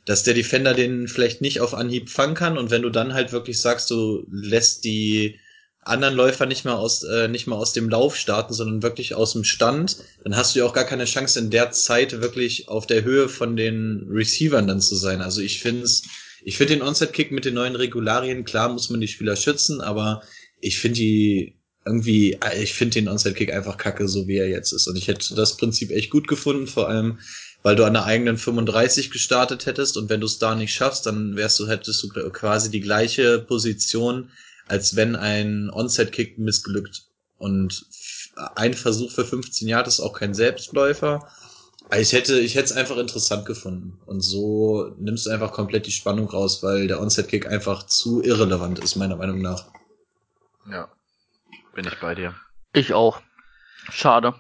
dass 0.08 0.24
der 0.24 0.34
Defender 0.34 0.74
den 0.74 1.10
vielleicht 1.10 1.41
nicht 1.41 1.60
auf 1.60 1.74
Anhieb 1.74 2.10
fangen 2.10 2.34
kann 2.34 2.58
und 2.58 2.72
wenn 2.72 2.82
du 2.82 2.89
dann 2.89 3.13
halt 3.13 3.34
wirklich 3.34 3.60
sagst, 3.60 3.91
du 3.91 4.26
lässt 4.32 4.86
die 4.86 5.38
anderen 5.82 6.15
Läufer 6.15 6.46
nicht 6.46 6.63
mal 6.63 6.76
aus 6.76 7.04
äh, 7.04 7.28
nicht 7.28 7.46
mal 7.46 7.58
aus 7.58 7.74
dem 7.74 7.89
Lauf 7.89 8.15
starten, 8.15 8.54
sondern 8.54 8.84
wirklich 8.84 9.15
aus 9.15 9.34
dem 9.34 9.43
Stand, 9.43 9.98
dann 10.24 10.36
hast 10.38 10.56
du 10.56 10.60
ja 10.60 10.65
auch 10.65 10.74
gar 10.74 10.86
keine 10.86 11.06
Chance 11.06 11.38
in 11.39 11.50
der 11.50 11.72
Zeit 11.72 12.22
wirklich 12.22 12.70
auf 12.70 12.88
der 12.88 13.04
Höhe 13.04 13.28
von 13.28 13.58
den 13.58 14.08
Receivern 14.10 14.67
dann 14.67 14.82
zu 14.82 14.96
sein. 14.96 15.22
Also 15.22 15.41
ich 15.41 15.60
finde 15.60 15.88
ich 16.43 16.58
finde 16.58 16.76
den 16.76 16.84
Onside 16.84 17.12
Kick 17.12 17.32
mit 17.32 17.43
den 17.43 17.56
neuen 17.56 17.76
Regularien 17.76 18.46
klar 18.46 18.70
muss 18.70 18.89
man 18.89 19.02
die 19.02 19.10
Spieler 19.10 19.36
schützen, 19.36 19.82
aber 19.82 20.22
ich 20.62 20.80
finde 20.80 21.00
die 21.00 21.58
irgendwie, 21.88 22.38
ich 22.62 22.74
finde 22.74 22.96
den 22.96 23.08
Onside-Kick 23.08 23.54
einfach 23.54 23.78
kacke, 23.78 24.08
so 24.08 24.28
wie 24.28 24.38
er 24.38 24.50
jetzt 24.50 24.74
ist. 24.74 24.88
Und 24.88 24.98
ich 24.98 25.08
hätte 25.08 25.34
das 25.36 25.58
Prinzip 25.58 25.91
echt 25.91 26.10
gut 26.12 26.28
gefunden, 26.28 26.67
vor 26.67 26.89
allem, 26.89 27.20
weil 27.67 27.75
du 27.75 27.84
an 27.84 27.95
der 27.95 28.06
eigenen 28.06 28.38
35 28.38 29.12
gestartet 29.12 29.65
hättest 29.65 29.97
und 29.97 30.10
wenn 30.10 30.21
du 30.21 30.25
es 30.25 30.39
da 30.39 30.56
nicht 30.56 30.73
schaffst, 30.73 31.06
dann 31.06 31.36
wärst 31.36 31.60
du, 31.60 31.67
hättest 31.67 32.01
du 32.01 32.30
quasi 32.30 32.71
die 32.71 32.80
gleiche 32.80 33.39
Position, 33.39 34.32
als 34.69 34.95
wenn 34.95 35.17
ein 35.17 35.69
Onside-Kick 35.69 36.38
missglückt. 36.38 37.08
Und 37.38 37.86
ein 38.56 38.73
Versuch 38.73 39.12
für 39.12 39.25
15 39.25 39.67
Jahre 39.67 39.89
ist 39.89 39.99
auch 39.99 40.13
kein 40.13 40.34
Selbstläufer. 40.34 41.27
Ich 41.93 42.13
hätte, 42.13 42.39
ich 42.39 42.56
hätte 42.56 42.67
es 42.67 42.71
einfach 42.71 42.95
interessant 42.95 43.45
gefunden. 43.45 43.99
Und 44.06 44.21
so 44.21 44.95
nimmst 44.97 45.25
du 45.25 45.32
einfach 45.32 45.51
komplett 45.51 45.88
die 45.88 45.91
Spannung 45.91 46.30
raus, 46.30 46.63
weil 46.63 46.88
der 46.88 47.01
Onset-Kick 47.01 47.47
einfach 47.47 47.86
zu 47.86 48.23
irrelevant 48.23 48.80
ist, 48.80 48.95
meiner 48.95 49.17
Meinung 49.17 49.41
nach. 49.41 49.65
Ja. 50.71 50.88
Bin 51.75 51.86
ich 51.86 51.99
bei 51.99 52.15
dir. 52.15 52.34
Ich 52.71 52.93
auch. 52.93 53.21
Schade. 53.91 54.36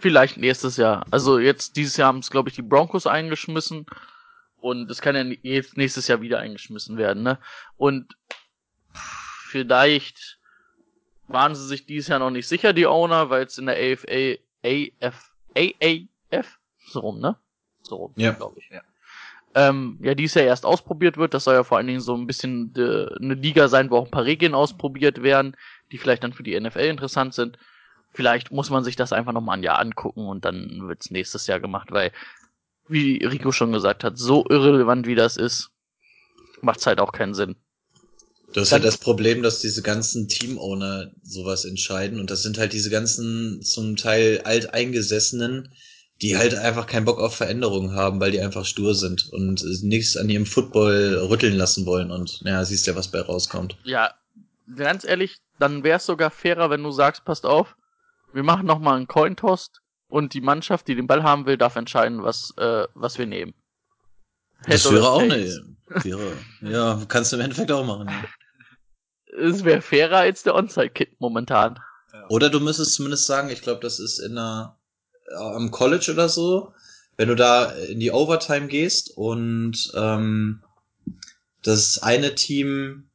Vielleicht 0.00 0.38
nächstes 0.38 0.76
Jahr. 0.76 1.04
Also 1.10 1.38
jetzt 1.38 1.76
dieses 1.76 1.96
Jahr 1.96 2.08
haben 2.08 2.20
es, 2.20 2.30
glaube 2.30 2.48
ich, 2.48 2.54
die 2.54 2.62
Broncos 2.62 3.06
eingeschmissen. 3.06 3.86
Und 4.60 4.90
es 4.90 5.00
kann 5.00 5.16
ja 5.16 5.22
jetzt 5.42 5.76
nächstes 5.76 6.08
Jahr 6.08 6.20
wieder 6.20 6.38
eingeschmissen 6.38 6.96
werden, 6.96 7.22
ne? 7.22 7.38
Und 7.76 8.16
vielleicht 9.48 10.38
waren 11.28 11.54
sie 11.54 11.66
sich 11.66 11.86
dieses 11.86 12.08
Jahr 12.08 12.18
noch 12.18 12.30
nicht 12.30 12.48
sicher, 12.48 12.72
die 12.72 12.86
Owner, 12.86 13.30
weil 13.30 13.44
es 13.44 13.58
in 13.58 13.66
der 13.66 13.76
AFA, 13.76 14.36
AF, 14.62 15.32
AAF, 15.56 16.58
so 16.86 17.00
rum, 17.00 17.20
ne? 17.20 17.36
So 17.82 17.96
rum, 17.96 18.12
ja. 18.16 18.32
glaube 18.32 18.58
ich. 18.58 18.68
Ja. 18.70 18.82
Ähm, 19.54 19.98
ja, 20.02 20.14
dieses 20.14 20.34
Jahr 20.34 20.44
erst 20.44 20.66
ausprobiert 20.66 21.16
wird. 21.16 21.34
Das 21.34 21.44
soll 21.44 21.54
ja 21.54 21.64
vor 21.64 21.78
allen 21.78 21.86
Dingen 21.86 22.00
so 22.00 22.14
ein 22.14 22.26
bisschen 22.26 22.72
de, 22.72 23.08
eine 23.18 23.34
Liga 23.34 23.68
sein, 23.68 23.90
wo 23.90 23.96
auch 23.96 24.04
ein 24.04 24.10
paar 24.10 24.24
Regeln 24.24 24.54
ausprobiert 24.54 25.22
werden, 25.22 25.56
die 25.90 25.98
vielleicht 25.98 26.22
dann 26.22 26.32
für 26.32 26.42
die 26.42 26.58
NFL 26.58 26.80
interessant 26.80 27.34
sind. 27.34 27.58
Vielleicht 28.12 28.50
muss 28.50 28.70
man 28.70 28.84
sich 28.84 28.96
das 28.96 29.12
einfach 29.12 29.32
nochmal 29.32 29.58
ein 29.58 29.62
Jahr 29.62 29.78
angucken 29.78 30.26
und 30.26 30.44
dann 30.44 30.88
wird's 30.88 31.10
nächstes 31.10 31.46
Jahr 31.46 31.60
gemacht, 31.60 31.92
weil, 31.92 32.12
wie 32.88 33.24
Rico 33.24 33.52
schon 33.52 33.72
gesagt 33.72 34.02
hat, 34.02 34.18
so 34.18 34.44
irrelevant 34.48 35.06
wie 35.06 35.14
das 35.14 35.36
ist, 35.36 35.70
macht's 36.60 36.86
halt 36.86 37.00
auch 37.00 37.12
keinen 37.12 37.34
Sinn. 37.34 37.56
Das 38.52 38.64
ist 38.64 38.72
halt 38.72 38.84
das 38.84 38.98
Problem, 38.98 39.42
dass 39.42 39.60
diese 39.60 39.80
ganzen 39.80 40.26
Team-Owner 40.26 41.12
sowas 41.22 41.64
entscheiden 41.64 42.18
und 42.18 42.32
das 42.32 42.42
sind 42.42 42.58
halt 42.58 42.72
diese 42.72 42.90
ganzen 42.90 43.62
zum 43.62 43.94
Teil 43.94 44.40
alteingesessenen, 44.44 45.72
die 46.20 46.36
halt 46.36 46.54
einfach 46.54 46.86
keinen 46.86 47.04
Bock 47.04 47.20
auf 47.20 47.36
Veränderungen 47.36 47.92
haben, 47.92 48.20
weil 48.20 48.32
die 48.32 48.40
einfach 48.40 48.66
stur 48.66 48.96
sind 48.96 49.28
und 49.32 49.64
nichts 49.82 50.16
an 50.16 50.28
ihrem 50.28 50.46
Football 50.46 51.28
rütteln 51.30 51.54
lassen 51.54 51.86
wollen 51.86 52.10
und 52.10 52.42
naja, 52.42 52.64
siehst 52.64 52.88
ja, 52.88 52.96
was 52.96 53.08
bei 53.08 53.20
rauskommt. 53.20 53.76
Ja, 53.84 54.12
ganz 54.76 55.04
ehrlich, 55.04 55.36
dann 55.60 55.84
wäre 55.84 55.98
es 55.98 56.06
sogar 56.06 56.30
fairer, 56.30 56.70
wenn 56.70 56.82
du 56.82 56.90
sagst, 56.90 57.24
passt 57.24 57.46
auf, 57.46 57.76
wir 58.32 58.42
machen 58.42 58.66
nochmal 58.66 58.96
einen 58.96 59.08
Cointost 59.08 59.80
und 60.08 60.34
die 60.34 60.40
Mannschaft, 60.40 60.88
die 60.88 60.94
den 60.94 61.06
Ball 61.06 61.22
haben 61.22 61.46
will, 61.46 61.56
darf 61.56 61.76
entscheiden, 61.76 62.22
was, 62.22 62.52
äh, 62.56 62.86
was 62.94 63.18
wir 63.18 63.26
nehmen. 63.26 63.54
Das 64.66 64.90
wäre 64.90 65.08
auch 65.08 65.20
eine, 65.20 65.36
wäre, 66.02 66.32
ja, 66.60 67.02
kannst 67.08 67.32
du 67.32 67.36
im 67.36 67.42
Endeffekt 67.42 67.72
auch 67.72 67.84
machen. 67.84 68.10
Es 69.38 69.64
wäre 69.64 69.80
fairer 69.80 70.18
als 70.18 70.42
der 70.42 70.54
Onside-Kit 70.54 71.20
momentan. 71.20 71.78
Oder 72.28 72.50
du 72.50 72.60
müsstest 72.60 72.94
zumindest 72.94 73.26
sagen, 73.26 73.48
ich 73.48 73.62
glaube, 73.62 73.80
das 73.80 73.98
ist 73.98 74.18
in 74.18 74.36
einer, 74.36 74.76
am 75.36 75.70
College 75.70 76.10
oder 76.12 76.28
so, 76.28 76.74
wenn 77.16 77.28
du 77.28 77.36
da 77.36 77.70
in 77.72 78.00
die 78.00 78.10
Overtime 78.10 78.66
gehst 78.66 79.16
und 79.16 79.92
ähm, 79.94 80.62
das 81.62 82.02
eine 82.02 82.34
Team 82.34 83.09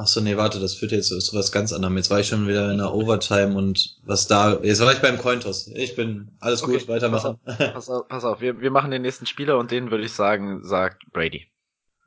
Ach 0.00 0.06
so, 0.06 0.20
nee, 0.20 0.36
warte, 0.36 0.60
das 0.60 0.74
führt 0.74 0.92
jetzt 0.92 1.08
zu 1.08 1.36
was 1.36 1.50
ganz 1.50 1.72
anderem. 1.72 1.96
Jetzt 1.96 2.08
war 2.08 2.20
ich 2.20 2.28
schon 2.28 2.46
wieder 2.46 2.70
in 2.70 2.78
der 2.78 2.94
Overtime 2.94 3.56
und 3.56 3.96
was 4.04 4.28
da. 4.28 4.56
Jetzt 4.62 4.80
war 4.80 4.92
ich 4.92 5.00
beim 5.00 5.18
Cointos. 5.18 5.66
Ich 5.74 5.96
bin 5.96 6.30
alles 6.38 6.62
okay, 6.62 6.78
gut, 6.78 6.86
weitermachen. 6.86 7.40
Pass 7.44 7.60
auf, 7.60 7.74
pass 7.74 7.90
auf, 7.90 8.06
pass 8.06 8.24
auf. 8.24 8.40
Wir, 8.40 8.60
wir 8.60 8.70
machen 8.70 8.92
den 8.92 9.02
nächsten 9.02 9.26
Spieler 9.26 9.58
und 9.58 9.72
den 9.72 9.90
würde 9.90 10.04
ich 10.04 10.12
sagen, 10.12 10.62
sagt 10.62 11.02
Brady. 11.12 11.48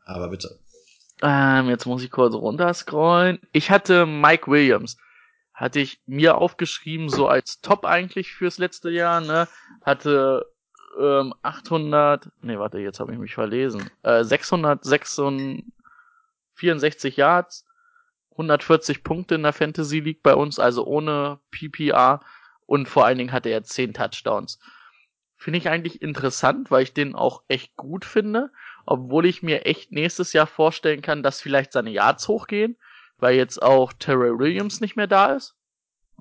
Aber 0.05 0.29
bitte. 0.29 0.57
Ähm, 1.21 1.67
jetzt 1.67 1.85
muss 1.85 2.01
ich 2.01 2.11
kurz 2.11 2.33
runterscrollen. 2.33 3.41
Ich 3.51 3.69
hatte 3.69 4.05
Mike 4.05 4.49
Williams. 4.49 4.95
Hatte 5.53 5.81
ich 5.81 5.99
mir 6.05 6.37
aufgeschrieben, 6.37 7.09
so 7.09 7.27
als 7.27 7.59
Top 7.59 7.83
eigentlich 7.83 8.31
fürs 8.31 8.57
letzte 8.57 8.89
Jahr, 8.89 9.19
ne? 9.19 9.49
Hatte 9.81 10.45
ähm, 10.97 11.33
800, 11.41 12.29
nee, 12.41 12.57
warte, 12.57 12.79
jetzt 12.79 13.01
habe 13.01 13.11
ich 13.11 13.19
mich 13.19 13.33
verlesen. 13.33 13.89
Äh, 14.03 14.23
664 14.23 17.17
Yards, 17.17 17.65
140 18.31 19.03
Punkte 19.03 19.35
in 19.35 19.43
der 19.43 19.53
Fantasy 19.53 19.99
League 19.99 20.23
bei 20.23 20.33
uns, 20.33 20.59
also 20.59 20.85
ohne 20.85 21.39
PPR 21.51 22.21
und 22.65 22.87
vor 22.87 23.05
allen 23.05 23.17
Dingen 23.17 23.31
hatte 23.31 23.49
er 23.49 23.63
10 23.63 23.93
Touchdowns. 23.93 24.59
Finde 25.35 25.57
ich 25.57 25.69
eigentlich 25.69 26.01
interessant, 26.01 26.71
weil 26.71 26.83
ich 26.83 26.93
den 26.93 27.15
auch 27.15 27.43
echt 27.47 27.75
gut 27.75 28.05
finde, 28.05 28.51
obwohl 28.85 29.25
ich 29.25 29.43
mir 29.43 29.65
echt 29.65 29.91
nächstes 29.91 30.33
Jahr 30.33 30.47
vorstellen 30.47 31.01
kann, 31.01 31.23
dass 31.23 31.41
vielleicht 31.41 31.73
seine 31.73 31.89
Yards 31.89 32.27
hochgehen, 32.27 32.77
weil 33.17 33.35
jetzt 33.35 33.61
auch 33.61 33.91
Terrell 33.93 34.37
Williams 34.39 34.81
nicht 34.81 34.95
mehr 34.95 35.07
da 35.07 35.33
ist. 35.33 35.55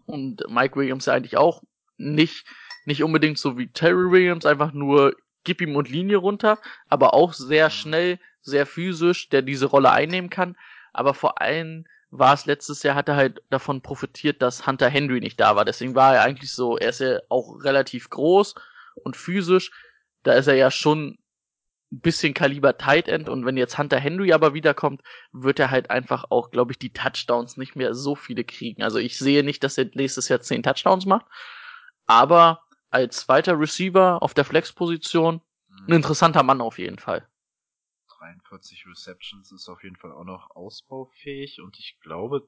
Und 0.06 0.42
Mike 0.48 0.76
Williams 0.76 1.06
ja 1.06 1.12
eigentlich 1.12 1.36
auch 1.36 1.62
nicht 1.96 2.46
nicht 2.84 3.02
unbedingt 3.02 3.38
so 3.38 3.58
wie 3.58 3.68
Terry 3.68 4.10
Williams 4.10 4.46
einfach 4.46 4.72
nur 4.72 5.14
gib 5.44 5.60
ihm 5.60 5.76
und 5.76 5.88
Linie 5.88 6.18
runter, 6.18 6.58
aber 6.88 7.14
auch 7.14 7.32
sehr 7.32 7.70
schnell, 7.70 8.18
sehr 8.42 8.66
physisch, 8.66 9.28
der 9.28 9.42
diese 9.42 9.66
Rolle 9.66 9.90
einnehmen 9.90 10.30
kann, 10.30 10.56
aber 10.92 11.14
vor 11.14 11.40
allem 11.40 11.86
war 12.10 12.34
es 12.34 12.46
letztes 12.46 12.82
Jahr, 12.82 12.96
hat 12.96 13.08
er 13.08 13.16
halt 13.16 13.42
davon 13.50 13.82
profitiert, 13.82 14.42
dass 14.42 14.66
Hunter 14.66 14.88
Henry 14.88 15.20
nicht 15.20 15.38
da 15.38 15.56
war. 15.56 15.64
Deswegen 15.64 15.94
war 15.94 16.16
er 16.16 16.22
eigentlich 16.22 16.52
so, 16.52 16.76
er 16.76 16.90
ist 16.90 17.00
ja 17.00 17.20
auch 17.28 17.62
relativ 17.62 18.10
groß 18.10 18.54
und 19.04 19.16
physisch. 19.16 19.70
Da 20.22 20.34
ist 20.34 20.48
er 20.48 20.54
ja 20.54 20.70
schon 20.70 21.18
ein 21.92 22.00
bisschen 22.00 22.34
Kaliber 22.34 22.78
Tight 22.78 23.08
End 23.08 23.28
und 23.28 23.44
wenn 23.46 23.56
jetzt 23.56 23.78
Hunter 23.78 23.98
Henry 23.98 24.32
aber 24.32 24.54
wiederkommt, 24.54 25.02
wird 25.32 25.58
er 25.58 25.70
halt 25.70 25.90
einfach 25.90 26.24
auch, 26.30 26.50
glaube 26.50 26.72
ich, 26.72 26.78
die 26.78 26.92
Touchdowns 26.92 27.56
nicht 27.56 27.74
mehr 27.74 27.94
so 27.94 28.14
viele 28.14 28.44
kriegen. 28.44 28.82
Also 28.82 28.98
ich 28.98 29.18
sehe 29.18 29.42
nicht, 29.42 29.64
dass 29.64 29.78
er 29.78 29.86
nächstes 29.94 30.28
Jahr 30.28 30.40
zehn 30.40 30.62
Touchdowns 30.62 31.06
macht, 31.06 31.26
aber 32.06 32.62
als 32.90 33.20
zweiter 33.20 33.58
Receiver 33.58 34.22
auf 34.22 34.34
der 34.34 34.44
Flex-Position 34.44 35.40
ein 35.88 35.94
interessanter 35.94 36.42
Mann 36.42 36.60
auf 36.60 36.78
jeden 36.78 36.98
Fall. 36.98 37.26
43 38.20 38.86
Receptions 38.86 39.50
ist 39.50 39.68
auf 39.68 39.82
jeden 39.82 39.96
Fall 39.96 40.12
auch 40.12 40.24
noch 40.24 40.50
ausbaufähig 40.50 41.60
und 41.60 41.78
ich 41.78 41.98
glaube, 42.00 42.46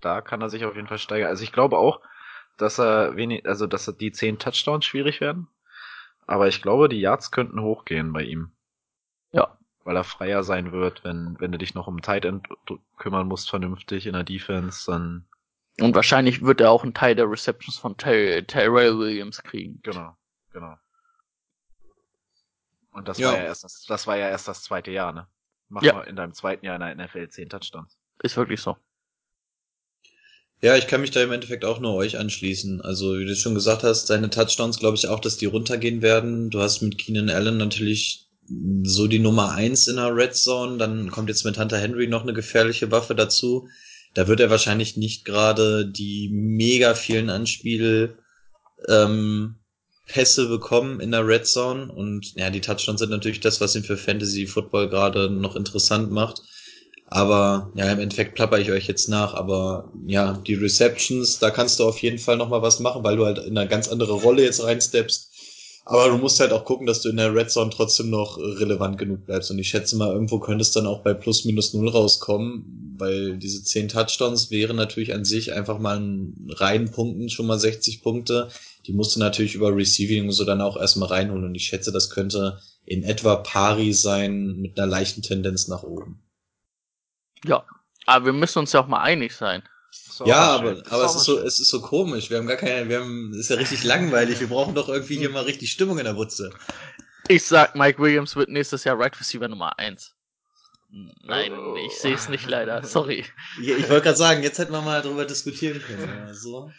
da 0.00 0.20
kann 0.20 0.40
er 0.40 0.48
sich 0.48 0.64
auf 0.64 0.76
jeden 0.76 0.86
Fall 0.86 0.98
steigern. 0.98 1.28
Also 1.28 1.42
ich 1.42 1.52
glaube 1.52 1.76
auch, 1.76 2.00
dass 2.56 2.78
er 2.78 3.16
wenig, 3.16 3.46
also 3.46 3.66
dass 3.66 3.88
er 3.88 3.94
die 3.94 4.12
10 4.12 4.38
Touchdowns 4.38 4.84
schwierig 4.84 5.20
werden. 5.20 5.48
Aber 6.26 6.46
ich 6.46 6.62
glaube, 6.62 6.88
die 6.88 7.00
Yards 7.00 7.30
könnten 7.30 7.60
hochgehen 7.60 8.12
bei 8.12 8.22
ihm. 8.22 8.52
Ja. 9.32 9.58
Weil 9.84 9.96
er 9.96 10.04
freier 10.04 10.42
sein 10.42 10.72
wird, 10.72 11.02
wenn, 11.02 11.36
wenn 11.40 11.52
du 11.52 11.58
dich 11.58 11.74
noch 11.74 11.86
um 11.86 12.02
Tight 12.02 12.24
End 12.24 12.46
kümmern 12.98 13.26
musst, 13.26 13.50
vernünftig 13.50 14.06
in 14.06 14.12
der 14.12 14.24
Defense, 14.24 14.90
dann. 14.90 15.26
Und 15.80 15.94
wahrscheinlich 15.94 16.42
wird 16.42 16.60
er 16.60 16.70
auch 16.70 16.82
einen 16.82 16.94
Teil 16.94 17.14
der 17.14 17.30
Receptions 17.30 17.78
von 17.78 17.96
Tyrell 17.96 18.98
Williams 18.98 19.42
kriegen. 19.42 19.80
Genau, 19.82 20.16
genau. 20.52 20.76
Und 22.98 23.08
das 23.08 23.18
ja. 23.18 23.28
war 23.28 23.38
ja 23.38 23.44
erst 23.44 23.64
das, 23.64 23.84
das 23.86 24.06
war 24.06 24.16
ja 24.16 24.28
erst 24.28 24.48
das 24.48 24.62
zweite 24.62 24.90
Jahr, 24.90 25.12
ne? 25.12 25.26
Mach 25.68 25.82
ja. 25.82 25.94
mal 25.94 26.02
in 26.02 26.16
deinem 26.16 26.34
zweiten 26.34 26.64
Jahr 26.64 26.74
in 26.76 26.96
der 26.96 27.06
NFL 27.06 27.28
10 27.28 27.48
Touchdowns. 27.48 27.96
Ist 28.22 28.36
wirklich 28.36 28.60
so. 28.60 28.76
Ja, 30.60 30.76
ich 30.76 30.88
kann 30.88 31.00
mich 31.00 31.12
da 31.12 31.22
im 31.22 31.30
Endeffekt 31.30 31.64
auch 31.64 31.78
nur 31.78 31.94
euch 31.94 32.18
anschließen. 32.18 32.80
Also, 32.80 33.16
wie 33.18 33.26
du 33.26 33.36
schon 33.36 33.54
gesagt 33.54 33.84
hast, 33.84 34.10
deine 34.10 34.30
Touchdowns 34.30 34.80
glaube 34.80 34.96
ich 34.96 35.06
auch, 35.06 35.20
dass 35.20 35.36
die 35.36 35.46
runtergehen 35.46 36.02
werden. 36.02 36.50
Du 36.50 36.60
hast 36.60 36.82
mit 36.82 36.98
Keenan 36.98 37.30
Allen 37.30 37.58
natürlich 37.58 38.28
so 38.82 39.06
die 39.06 39.20
Nummer 39.20 39.52
eins 39.52 39.86
in 39.86 39.96
der 39.96 40.16
Red 40.16 40.34
Zone. 40.34 40.78
Dann 40.78 41.10
kommt 41.10 41.28
jetzt 41.28 41.44
mit 41.44 41.58
Hunter 41.58 41.78
Henry 41.78 42.08
noch 42.08 42.22
eine 42.22 42.32
gefährliche 42.32 42.90
Waffe 42.90 43.14
dazu. 43.14 43.68
Da 44.14 44.26
wird 44.26 44.40
er 44.40 44.50
wahrscheinlich 44.50 44.96
nicht 44.96 45.24
gerade 45.24 45.86
die 45.86 46.28
mega 46.32 46.94
vielen 46.94 47.30
Anspiel 47.30 48.18
ähm, 48.88 49.57
Pässe 50.08 50.48
bekommen 50.48 51.00
in 51.00 51.12
der 51.12 51.26
Red 51.26 51.46
Zone 51.46 51.92
und 51.92 52.34
ja, 52.34 52.50
die 52.50 52.60
Touchdowns 52.60 53.00
sind 53.00 53.10
natürlich 53.10 53.40
das, 53.40 53.60
was 53.60 53.76
ihn 53.76 53.84
für 53.84 53.96
Fantasy 53.96 54.46
Football 54.46 54.88
gerade 54.88 55.30
noch 55.30 55.54
interessant 55.54 56.10
macht. 56.10 56.42
Aber 57.10 57.70
ja, 57.74 57.90
im 57.90 58.00
Endeffekt 58.00 58.34
plapper 58.34 58.58
ich 58.58 58.70
euch 58.70 58.86
jetzt 58.86 59.08
nach. 59.08 59.34
Aber 59.34 59.90
ja, 60.06 60.34
die 60.46 60.54
Receptions, 60.54 61.38
da 61.38 61.50
kannst 61.50 61.78
du 61.78 61.84
auf 61.84 61.98
jeden 62.02 62.18
Fall 62.18 62.36
noch 62.36 62.50
mal 62.50 62.60
was 62.60 62.80
machen, 62.80 63.02
weil 63.02 63.16
du 63.16 63.24
halt 63.24 63.38
in 63.38 63.56
eine 63.56 63.68
ganz 63.68 63.88
andere 63.88 64.12
Rolle 64.12 64.42
jetzt 64.42 64.62
reinsteppst. 64.62 65.30
Aber 65.86 66.08
du 66.08 66.18
musst 66.18 66.38
halt 66.38 66.52
auch 66.52 66.66
gucken, 66.66 66.86
dass 66.86 67.00
du 67.00 67.08
in 67.08 67.16
der 67.16 67.34
Red 67.34 67.50
Zone 67.50 67.70
trotzdem 67.74 68.10
noch 68.10 68.36
relevant 68.36 68.98
genug 68.98 69.24
bleibst. 69.24 69.50
Und 69.50 69.58
ich 69.58 69.70
schätze 69.70 69.96
mal, 69.96 70.12
irgendwo 70.12 70.38
könntest 70.38 70.76
dann 70.76 70.86
auch 70.86 71.02
bei 71.02 71.14
plus 71.14 71.46
minus 71.46 71.72
null 71.72 71.88
rauskommen, 71.88 72.94
weil 72.98 73.38
diese 73.38 73.64
zehn 73.64 73.88
Touchdowns 73.88 74.50
wären 74.50 74.76
natürlich 74.76 75.14
an 75.14 75.24
sich 75.24 75.54
einfach 75.54 75.78
mal 75.78 75.96
in 75.96 76.34
reinen 76.50 76.90
Punkten 76.90 77.30
schon 77.30 77.46
mal 77.46 77.58
60 77.58 78.02
Punkte. 78.02 78.50
Die 78.88 78.94
musst 78.94 79.14
du 79.14 79.20
natürlich 79.20 79.54
über 79.54 79.76
Receiving 79.76 80.30
so 80.32 80.44
dann 80.44 80.62
auch 80.62 80.76
erstmal 80.76 81.10
reinholen. 81.10 81.44
Und 81.44 81.54
ich 81.54 81.66
schätze, 81.66 81.92
das 81.92 82.08
könnte 82.10 82.58
in 82.84 83.04
etwa 83.04 83.36
pari 83.36 83.92
sein 83.92 84.56
mit 84.56 84.78
einer 84.78 84.86
leichten 84.88 85.22
Tendenz 85.22 85.68
nach 85.68 85.82
oben. 85.82 86.22
Ja, 87.44 87.64
aber 88.06 88.26
wir 88.26 88.32
müssen 88.32 88.60
uns 88.60 88.72
ja 88.72 88.80
auch 88.80 88.88
mal 88.88 89.02
einig 89.02 89.34
sein. 89.34 89.62
Ja, 90.24 90.56
aber, 90.56 90.82
aber 90.90 91.04
es 91.04 91.14
ist 91.14 91.24
so, 91.24 91.38
es 91.38 91.60
ist 91.60 91.68
so 91.68 91.80
komisch. 91.80 92.30
Wir 92.30 92.38
haben 92.38 92.46
gar 92.46 92.56
keine, 92.56 92.88
wir 92.88 93.00
haben, 93.00 93.30
es 93.32 93.40
ist 93.40 93.50
ja 93.50 93.56
richtig 93.56 93.84
langweilig. 93.84 94.40
Wir 94.40 94.48
brauchen 94.48 94.74
doch 94.74 94.88
irgendwie 94.88 95.18
hier 95.18 95.30
mal 95.30 95.44
richtig 95.44 95.70
Stimmung 95.70 95.98
in 95.98 96.04
der 96.06 96.14
Butze. 96.14 96.50
Ich 97.28 97.44
sag, 97.44 97.76
Mike 97.76 98.00
Williams 98.00 98.34
wird 98.34 98.48
nächstes 98.48 98.84
Jahr 98.84 98.98
Right 98.98 99.18
Receiver 99.20 99.46
Nummer 99.48 99.78
1. 99.78 100.14
Nein, 100.90 101.52
Oh. 101.52 101.76
ich 101.86 101.92
sehe 101.98 102.14
es 102.14 102.28
nicht 102.30 102.48
leider. 102.48 102.82
Sorry. 102.84 103.24
Ich, 103.60 103.68
ich 103.68 103.88
wollte 103.90 104.04
gerade 104.04 104.16
sagen, 104.16 104.42
jetzt 104.42 104.58
hätten 104.58 104.72
wir 104.72 104.80
mal 104.80 105.02
drüber 105.02 105.26
diskutieren 105.26 105.80
können. 105.80 106.34
So. 106.34 106.70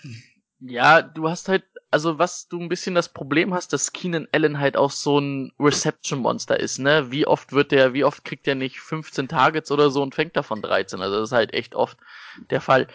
Ja, 0.60 1.01
du 1.01 1.30
hast 1.30 1.47
halt, 1.47 1.64
also 1.92 2.20
was 2.20 2.48
du 2.48 2.60
ein 2.60 2.70
bisschen 2.70 2.96
das 2.96 3.10
Problem 3.10 3.54
hast, 3.54 3.74
dass 3.74 3.92
Keenan 3.94 4.28
Allen 4.32 4.60
halt 4.60 4.78
auch 4.78 4.92
so 4.92 5.20
ein 5.20 5.52
Reception-Monster 5.60 6.60
ist, 6.60 6.80
ne? 6.80 7.12
Wie 7.12 7.26
oft 7.26 7.52
wird 7.52 7.72
der, 7.72 7.94
wie 7.94 8.04
oft 8.04 8.24
kriegt 8.24 8.46
der 8.46 8.56
nicht 8.56 8.80
15 8.80 9.28
Targets 9.28 9.72
oder 9.72 9.90
so 9.90 10.02
und 10.04 10.16
fängt 10.16 10.38
davon 10.38 10.62
13? 10.62 11.02
Also 11.02 11.20
das 11.20 11.30
ist 11.30 11.36
halt 11.36 11.54
echt 11.54 11.76
oft 11.76 11.98
der 12.50 12.62
Fall. 12.62 12.88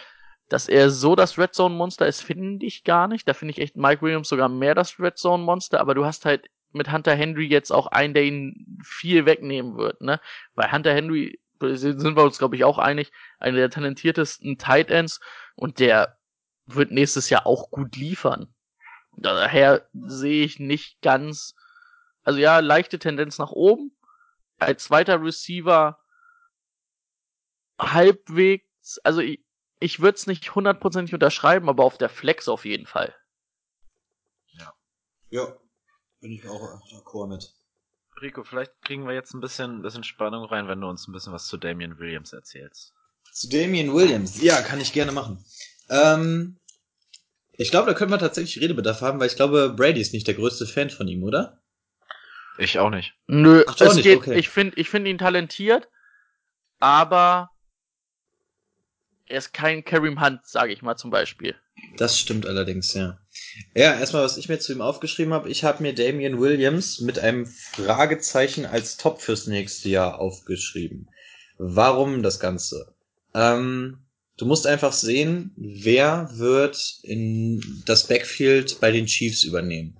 Dass 0.49 0.69
er 0.69 0.91
so 0.91 1.17
das 1.17 1.39
Red 1.39 1.55
Zone-Monster 1.55 2.07
ist, 2.07 2.21
finde 2.21 2.67
ich 2.67 2.85
gar 2.85 3.09
nicht. 3.09 3.27
Da 3.27 3.33
finde 3.33 3.53
ich 3.53 3.61
echt 3.61 3.77
Mike 3.77 4.03
Williams 4.03 4.29
sogar 4.29 4.49
mehr 4.49 4.75
das 4.75 5.01
Red 5.01 5.19
Zone-Monster, 5.19 5.81
aber 5.81 5.95
du 5.95 6.05
hast 6.05 6.25
halt 6.25 6.49
mit 6.73 6.93
Hunter 6.93 7.15
Henry 7.15 7.47
jetzt 7.47 7.73
auch 7.73 7.87
einen, 7.87 8.15
der 8.15 8.25
ihn 8.25 8.81
viel 8.85 9.27
wegnehmen 9.27 9.77
wird, 9.77 10.01
ne? 10.01 10.21
Weil 10.55 10.71
Hunter 10.71 10.93
Henry, 10.93 11.41
sind 11.61 12.17
wir 12.17 12.25
uns, 12.25 12.39
glaube 12.39 12.57
ich, 12.57 12.65
auch 12.65 12.79
einig, 12.79 13.11
einer 13.39 13.57
der 13.57 13.71
talentiertesten 13.71 14.59
Tight 14.59 14.91
Ends 14.91 15.21
und 15.55 15.79
der 15.79 16.19
wird 16.67 16.91
nächstes 16.91 17.31
Jahr 17.31 17.47
auch 17.47 17.71
gut 17.71 17.97
liefern. 17.97 18.54
Daher 19.17 19.89
sehe 19.93 20.45
ich 20.45 20.59
nicht 20.59 21.01
ganz, 21.01 21.55
also 22.23 22.39
ja, 22.39 22.59
leichte 22.61 22.99
Tendenz 22.99 23.39
nach 23.39 23.53
oben. 23.53 23.97
Als 24.59 24.85
zweiter 24.85 25.21
Receiver 25.23 25.99
halbwegs, 27.79 28.99
also 29.03 29.21
ich, 29.21 29.45
ich 29.81 30.01
würde 30.01 30.17
es 30.17 30.27
nicht 30.27 30.55
hundertprozentig 30.55 31.15
unterschreiben, 31.15 31.69
aber 31.69 31.85
auf 31.85 31.99
der 31.99 32.09
Flex 32.09 32.49
auf 32.49 32.65
jeden 32.65 32.87
Fall. 32.87 33.15
Ja, 35.31 35.53
bin 36.21 36.31
ich 36.31 36.47
auch 36.47 36.81
d'accord 36.93 37.27
mit. 37.27 37.53
Rico, 38.23 38.45
vielleicht 38.45 38.81
kriegen 38.83 39.05
wir 39.05 39.15
jetzt 39.15 39.35
ein 39.35 39.41
bisschen, 39.41 39.79
ein 39.79 39.83
bisschen 39.83 40.05
Spannung 40.05 40.45
rein, 40.45 40.69
wenn 40.69 40.81
du 40.81 40.89
uns 40.89 41.09
ein 41.09 41.13
bisschen 41.13 41.33
was 41.33 41.49
zu 41.49 41.57
Damian 41.57 41.99
Williams 41.99 42.33
erzählst. 42.33 42.95
Zu 43.33 43.49
Damian 43.49 43.93
Williams. 43.93 44.41
Ja, 44.41 44.63
kann 44.63 44.81
ich 44.81 44.93
gerne 44.93 45.11
machen. 45.11 45.45
Ähm, 45.91 46.61
ich 47.57 47.71
glaube, 47.71 47.87
da 47.87 47.95
können 47.95 48.11
wir 48.11 48.19
tatsächlich 48.19 48.63
Redebedarf 48.63 49.01
haben, 49.01 49.21
weil 49.21 49.29
ich 49.29 49.37
glaube, 49.37 49.73
Brady 49.75 50.01
ist 50.01 50.13
nicht 50.13 50.27
der 50.27 50.35
größte 50.35 50.67
Fan 50.67 50.91
von 50.91 51.09
ihm, 51.09 51.23
oder? 51.23 51.61
Ich 52.59 52.79
auch 52.79 52.91
nicht. 52.91 53.15
Nö, 53.27 53.65
Ach, 53.67 53.81
es 53.81 53.95
nicht, 53.95 54.05
geht, 54.05 54.19
okay. 54.19 54.39
ich 54.39 54.49
finde 54.49 54.77
ich 54.77 54.89
finde 54.89 55.11
ihn 55.11 55.19
talentiert, 55.19 55.89
aber 56.79 57.51
er 59.27 59.39
ist 59.39 59.53
kein 59.53 59.85
Kareem 59.85 60.21
Hunt, 60.21 60.47
sage 60.47 60.73
ich 60.73 60.83
mal 60.83 60.97
zum 60.97 61.11
Beispiel. 61.11 61.55
Das 61.97 62.19
stimmt 62.19 62.47
allerdings, 62.47 62.95
ja. 62.95 63.19
Ja, 63.75 63.99
erstmal, 63.99 64.23
was 64.23 64.37
ich 64.37 64.49
mir 64.49 64.59
zu 64.59 64.73
ihm 64.73 64.81
aufgeschrieben 64.81 65.33
habe, 65.33 65.49
ich 65.49 65.65
habe 65.65 65.83
mir 65.83 65.95
Damian 65.95 66.41
Williams 66.41 67.01
mit 67.01 67.19
einem 67.19 67.47
Fragezeichen 67.47 68.67
als 68.67 68.97
Top 68.97 69.21
fürs 69.21 69.47
nächste 69.47 69.89
Jahr 69.89 70.21
aufgeschrieben. 70.21 71.09
Warum 71.59 72.23
das 72.23 72.39
Ganze? 72.39 72.95
Ähm, 73.35 74.04
du 74.37 74.47
musst 74.47 74.67
einfach 74.67 74.93
sehen, 74.93 75.53
wer 75.57 76.31
wird 76.35 76.99
in 77.03 77.83
das 77.87 78.07
Backfield 78.07 78.81
bei 78.81 78.91
den 78.91 79.07
Chiefs 79.07 79.45
übernehmen. 79.45 79.99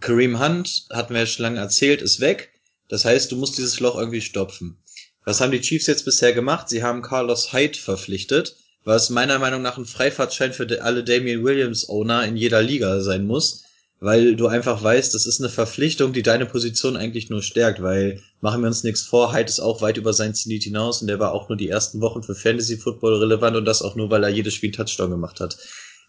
Kareem 0.00 0.40
Hunt, 0.40 0.86
hatten 0.90 1.14
wir 1.14 1.20
ja 1.20 1.26
schon 1.26 1.44
lange 1.44 1.60
erzählt, 1.60 2.02
ist 2.02 2.20
weg. 2.20 2.52
Das 2.88 3.04
heißt, 3.04 3.32
du 3.32 3.36
musst 3.36 3.58
dieses 3.58 3.80
Loch 3.80 3.96
irgendwie 3.96 4.20
stopfen. 4.20 4.82
Was 5.24 5.40
haben 5.40 5.52
die 5.52 5.60
Chiefs 5.60 5.86
jetzt 5.86 6.04
bisher 6.04 6.32
gemacht? 6.32 6.68
Sie 6.68 6.82
haben 6.82 7.02
Carlos 7.02 7.52
Hyde 7.52 7.78
verpflichtet, 7.78 8.56
was 8.84 9.10
meiner 9.10 9.38
Meinung 9.38 9.60
nach 9.60 9.76
ein 9.76 9.84
Freifahrtschein 9.84 10.52
für 10.52 10.66
alle 10.82 11.04
Damian 11.04 11.44
Williams 11.44 11.88
Owner 11.88 12.24
in 12.24 12.36
jeder 12.36 12.62
Liga 12.62 13.00
sein 13.00 13.26
muss, 13.26 13.64
weil 14.00 14.36
du 14.36 14.46
einfach 14.46 14.82
weißt, 14.82 15.14
das 15.14 15.26
ist 15.26 15.40
eine 15.40 15.48
Verpflichtung, 15.48 16.12
die 16.12 16.22
deine 16.22 16.46
Position 16.46 16.96
eigentlich 16.96 17.30
nur 17.30 17.42
stärkt, 17.42 17.82
weil 17.82 18.22
machen 18.40 18.60
wir 18.62 18.68
uns 18.68 18.84
nichts 18.84 19.02
vor, 19.02 19.32
Hyde 19.32 19.48
ist 19.48 19.60
auch 19.60 19.82
weit 19.82 19.96
über 19.96 20.12
sein 20.12 20.34
Zenit 20.34 20.62
hinaus 20.62 21.00
und 21.00 21.08
der 21.08 21.18
war 21.18 21.32
auch 21.32 21.48
nur 21.48 21.56
die 21.56 21.68
ersten 21.68 22.00
Wochen 22.00 22.22
für 22.22 22.34
Fantasy 22.34 22.76
Football 22.76 23.14
relevant 23.16 23.56
und 23.56 23.64
das 23.64 23.82
auch 23.82 23.96
nur, 23.96 24.10
weil 24.10 24.22
er 24.22 24.30
jedes 24.30 24.54
Spiel 24.54 24.70
Touchdown 24.70 25.10
gemacht 25.10 25.40
hat. 25.40 25.58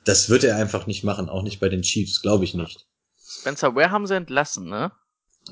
Das 0.05 0.29
wird 0.29 0.43
er 0.43 0.55
einfach 0.55 0.87
nicht 0.87 1.03
machen, 1.03 1.29
auch 1.29 1.43
nicht 1.43 1.59
bei 1.59 1.69
den 1.69 1.81
Chiefs, 1.81 2.21
glaube 2.21 2.43
ich 2.43 2.53
nicht. 2.53 2.85
Spencer 3.17 3.75
Ware 3.75 3.91
haben 3.91 4.07
sie 4.07 4.15
entlassen, 4.15 4.69
ne? 4.69 4.91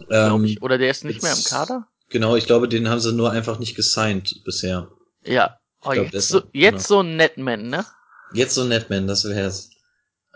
Ähm, 0.09 0.45
ich. 0.45 0.61
Oder 0.61 0.77
der 0.77 0.91
ist 0.91 1.03
nicht 1.03 1.23
mehr 1.23 1.33
im 1.33 1.43
Kader? 1.43 1.87
Genau, 2.09 2.35
ich 2.35 2.45
glaube, 2.45 2.67
den 2.67 2.89
haben 2.89 2.99
sie 2.99 3.13
nur 3.13 3.31
einfach 3.31 3.59
nicht 3.59 3.75
gesigned 3.75 4.41
bisher. 4.45 4.89
Ja. 5.23 5.57
Oh, 5.83 5.91
glaub, 5.91 6.11
jetzt 6.11 6.29
so, 6.29 6.41
jetzt 6.53 6.87
genau. 6.87 6.87
so 6.87 6.99
ein 7.01 7.17
Netman, 7.17 7.67
ne? 7.67 7.85
Jetzt 8.33 8.55
so 8.55 8.63
Netman, 8.63 9.07
das 9.07 9.25
wär's. 9.25 9.69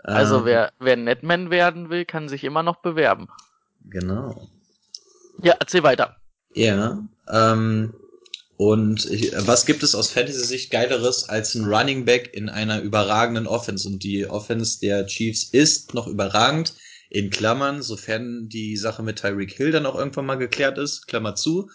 Also 0.02 0.38
Ähm, 0.38 0.44
wer, 0.44 0.72
wer 0.78 0.96
Netman 0.96 1.50
werden 1.50 1.90
will, 1.90 2.04
kann 2.04 2.28
sich 2.28 2.44
immer 2.44 2.62
noch 2.62 2.76
bewerben. 2.76 3.28
Genau. 3.84 4.48
Ja, 5.42 5.54
erzähl 5.58 5.82
weiter. 5.82 6.16
Ja, 6.54 6.98
ähm, 7.28 7.94
und 8.56 9.06
ich, 9.06 9.32
was 9.46 9.66
gibt 9.66 9.82
es 9.82 9.94
aus 9.94 10.10
Fantasy-Sicht 10.10 10.70
Geileres 10.70 11.28
als 11.28 11.54
ein 11.54 11.64
Running 11.64 12.04
Back 12.04 12.34
in 12.34 12.48
einer 12.48 12.80
überragenden 12.80 13.46
Offense? 13.46 13.88
Und 13.88 14.04
die 14.04 14.26
Offense 14.28 14.78
der 14.80 15.06
Chiefs 15.06 15.44
ist 15.44 15.94
noch 15.94 16.06
überragend, 16.06 16.74
in 17.10 17.30
Klammern, 17.30 17.82
sofern 17.82 18.48
die 18.48 18.76
Sache 18.76 19.02
mit 19.02 19.18
Tyreek 19.20 19.52
Hill 19.52 19.70
dann 19.70 19.84
auch 19.84 19.96
irgendwann 19.96 20.26
mal 20.26 20.36
geklärt 20.36 20.78
ist, 20.78 21.06
Klammer 21.08 21.34
zu. 21.34 21.70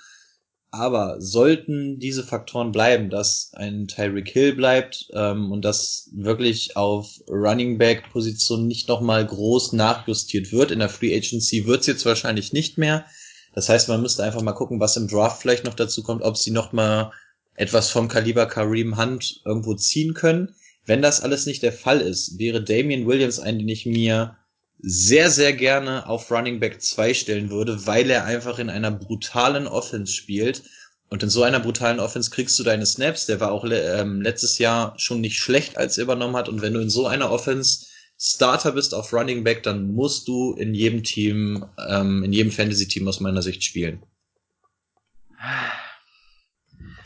Aber 0.70 1.22
sollten 1.22 1.98
diese 2.00 2.24
Faktoren 2.24 2.72
bleiben, 2.72 3.10
dass 3.10 3.52
ein 3.54 3.88
Tyreek 3.88 4.30
Hill 4.30 4.54
bleibt 4.54 5.08
ähm, 5.14 5.52
und 5.52 5.64
dass 5.64 6.10
wirklich 6.14 6.76
auf 6.76 7.22
Running 7.30 7.78
Back 7.78 8.12
Position 8.12 8.68
nicht 8.68 8.88
nochmal 8.88 9.26
groß 9.26 9.74
nachjustiert 9.74 10.52
wird, 10.52 10.72
in 10.72 10.80
der 10.80 10.90
Free 10.90 11.16
Agency 11.16 11.66
wird's 11.66 11.88
jetzt 11.88 12.06
wahrscheinlich 12.06 12.52
nicht 12.52 12.78
mehr. 12.78 13.06
Das 13.54 13.70
heißt, 13.70 13.88
man 13.88 14.02
müsste 14.02 14.24
einfach 14.24 14.42
mal 14.42 14.54
gucken, 14.54 14.80
was 14.80 14.98
im 14.98 15.08
Draft 15.08 15.42
vielleicht 15.42 15.64
noch 15.64 15.74
dazu 15.74 16.04
kommt, 16.04 16.22
ob 16.22 16.38
sie 16.38 16.52
noch 16.52 16.74
mal 16.74 17.12
etwas 17.56 17.90
vom 17.90 18.08
Kaliber 18.08 18.46
Kareem 18.46 18.98
Hunt 18.98 19.42
irgendwo 19.46 19.74
ziehen 19.74 20.14
können. 20.14 20.54
Wenn 20.86 21.02
das 21.02 21.22
alles 21.22 21.46
nicht 21.46 21.64
der 21.64 21.74
Fall 21.74 22.00
ist, 22.00 22.40
wäre 22.40 22.64
Damian 22.64 23.08
Williams 23.08 23.40
ein, 23.40 23.58
den 23.60 23.68
ich 23.68 23.86
mir 23.86 24.37
sehr, 24.80 25.30
sehr 25.30 25.54
gerne 25.54 26.08
auf 26.08 26.32
Running 26.32 26.60
Back 26.60 26.82
2 26.82 27.14
stellen 27.14 27.50
würde, 27.50 27.86
weil 27.88 28.10
er 28.10 28.26
einfach 28.26 28.60
in 28.60 28.70
einer 28.70 28.92
brutalen 28.92 29.68
Offense 29.68 30.14
spielt. 30.14 30.64
Und 31.10 31.24
in 31.24 31.30
so 31.30 31.44
einer 31.44 31.60
brutalen 31.60 32.00
Offense 32.00 32.30
kriegst 32.30 32.60
du 32.60 32.64
deine 32.64 32.86
Snaps. 32.86 33.26
Der 33.26 33.40
war 33.40 33.52
auch 33.52 33.66
ähm, 33.70 34.22
letztes 34.22 34.58
Jahr 34.58 34.94
schon 35.00 35.22
nicht 35.22 35.40
schlecht, 35.40 35.78
als 35.78 35.98
er 35.98 36.04
übernommen 36.04 36.36
hat. 36.36 36.50
Und 36.50 36.62
wenn 36.62 36.74
du 36.74 36.82
in 36.82 36.90
so 36.90 37.08
einer 37.08 37.32
Offense 37.32 37.88
Starter 38.20 38.72
bist 38.72 38.94
auf 38.94 39.14
Running 39.14 39.44
Back, 39.44 39.64
dann 39.64 39.94
musst 39.94 40.28
du 40.28 40.54
in 40.54 40.74
jedem 40.74 41.04
Team, 41.04 41.66
ähm, 41.88 42.24
in 42.24 42.34
jedem 42.34 42.52
Fantasy-Team 42.52 43.08
aus 43.08 43.20
meiner 43.20 43.42
Sicht 43.42 43.64
spielen. 43.64 44.04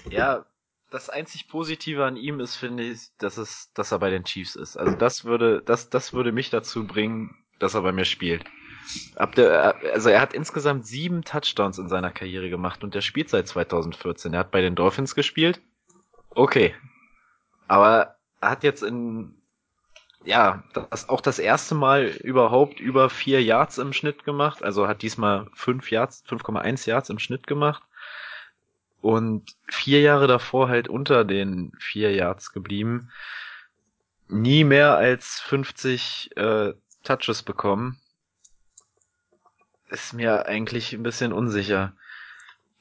Ja, 0.10 0.46
das 0.90 1.10
einzig 1.10 1.48
Positive 1.48 2.06
an 2.06 2.16
ihm 2.16 2.40
ist, 2.40 2.56
finde 2.56 2.84
ich, 2.84 3.10
dass 3.18 3.38
es, 3.38 3.72
dass 3.74 3.92
er 3.92 4.00
bei 4.00 4.10
den 4.10 4.24
Chiefs 4.24 4.56
ist. 4.56 4.78
Also 4.78 4.96
das 4.96 5.26
würde, 5.26 5.62
das, 5.66 5.90
das 5.90 6.14
würde 6.14 6.32
mich 6.32 6.50
dazu 6.50 6.88
bringen, 6.88 7.36
dass 7.62 7.74
er 7.74 7.82
bei 7.82 7.92
mir 7.92 8.06
spielt. 8.06 8.44
Ab 9.16 9.36
der, 9.36 9.76
also 9.94 10.10
er 10.10 10.20
hat 10.20 10.34
insgesamt 10.34 10.86
sieben 10.86 11.24
Touchdowns 11.24 11.78
in 11.78 11.88
seiner 11.88 12.12
Karriere 12.12 12.50
gemacht 12.50 12.84
und 12.84 12.96
der 12.96 13.02
spielt 13.02 13.30
seit 13.30 13.48
2014. 13.48 14.34
Er 14.34 14.40
hat 14.40 14.52
bei 14.52 14.62
den 14.62 14.76
Dolphins 14.76 15.16
gespielt. 15.16 15.62
Okay. 16.32 16.74
Aber 17.68 18.16
er 18.42 18.50
hat 18.50 18.64
jetzt 18.64 18.84
in, 18.84 19.36
ja, 20.26 20.64
das 20.74 21.10
auch 21.10 21.22
das 21.22 21.40
erste 21.40 21.76
Mal 21.76 22.06
überhaupt 22.06 22.80
über 22.80 23.10
vier 23.10 23.42
Yards 23.42 23.78
im 23.78 23.94
Schnitt 23.94 24.24
gemacht. 24.26 24.64
Also 24.64 24.88
hat 24.88 25.04
diesmal 25.04 25.48
fünf 25.54 25.92
Yards, 25.92 26.24
5,1 26.28 26.88
Yards 26.88 27.10
im 27.10 27.20
Schnitt 27.20 27.48
gemacht. 27.48 27.84
Und 29.02 29.56
vier 29.68 30.02
Jahre 30.02 30.28
davor 30.28 30.70
halt 30.70 30.88
unter 30.88 31.24
den 31.24 31.72
vier 31.80 32.14
Yards 32.14 32.52
geblieben. 32.52 33.12
Nie 34.28 34.64
mehr 34.64 34.96
als 34.96 35.40
50 35.40 36.38
äh, 36.38 36.74
Touches 37.04 37.44
bekommen. 37.44 38.00
Ist 39.90 40.14
mir 40.14 40.46
eigentlich 40.46 40.94
ein 40.94 41.04
bisschen 41.04 41.34
unsicher. 41.34 41.94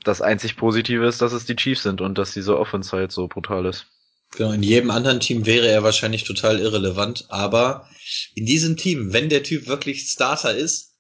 Das 0.05 0.23
einzig 0.23 0.57
Positive 0.57 1.07
ist, 1.07 1.21
dass 1.21 1.33
es 1.33 1.45
die 1.45 1.57
Chiefs 1.57 1.83
sind 1.83 2.01
und 2.01 2.17
dass 2.17 2.33
diese 2.33 2.59
Offense 2.59 2.97
halt 2.97 3.13
so 3.13 3.29
brutal 3.29 3.67
ist. 3.67 3.87
Genau, 4.33 4.53
in 4.53 4.63
jedem 4.63 4.91
anderen 4.91 5.19
Team 5.21 5.45
wäre 5.45 5.67
er 5.67 5.83
wahrscheinlich 5.83 6.23
total 6.25 6.61
irrelevant, 6.61 7.27
aber 7.31 7.89
in 8.35 8.47
diesem 8.47 8.77
Team, 8.77 9.13
wenn 9.13 9.29
der 9.29 9.43
Typ 9.43 9.67
wirklich 9.67 10.09
Starter 10.09 10.55
ist, 10.55 10.95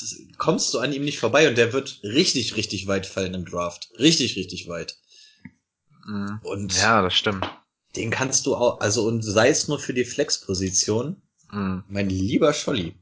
ist 0.00 0.16
kommst 0.38 0.72
du 0.74 0.78
an 0.80 0.92
ihm 0.92 1.04
nicht 1.04 1.18
vorbei 1.18 1.48
und 1.48 1.58
der 1.58 1.72
wird 1.74 2.00
richtig, 2.02 2.56
richtig 2.56 2.86
weit 2.86 3.06
fallen 3.06 3.34
im 3.34 3.44
Draft. 3.44 3.90
Richtig, 3.98 4.36
richtig 4.36 4.66
weit. 4.68 4.96
Mhm. 6.06 6.40
Und 6.42 6.74
Ja, 6.80 7.02
das 7.02 7.14
stimmt. 7.14 7.46
den 7.94 8.10
kannst 8.10 8.46
du 8.46 8.56
auch, 8.56 8.80
also 8.80 9.06
und 9.06 9.22
sei 9.22 9.48
es 9.50 9.68
nur 9.68 9.78
für 9.78 9.92
die 9.94 10.04
Flex-Position, 10.04 11.22
Mhm. 11.50 11.84
mein 11.88 12.08
lieber 12.08 12.52
Scholli. 12.52 12.94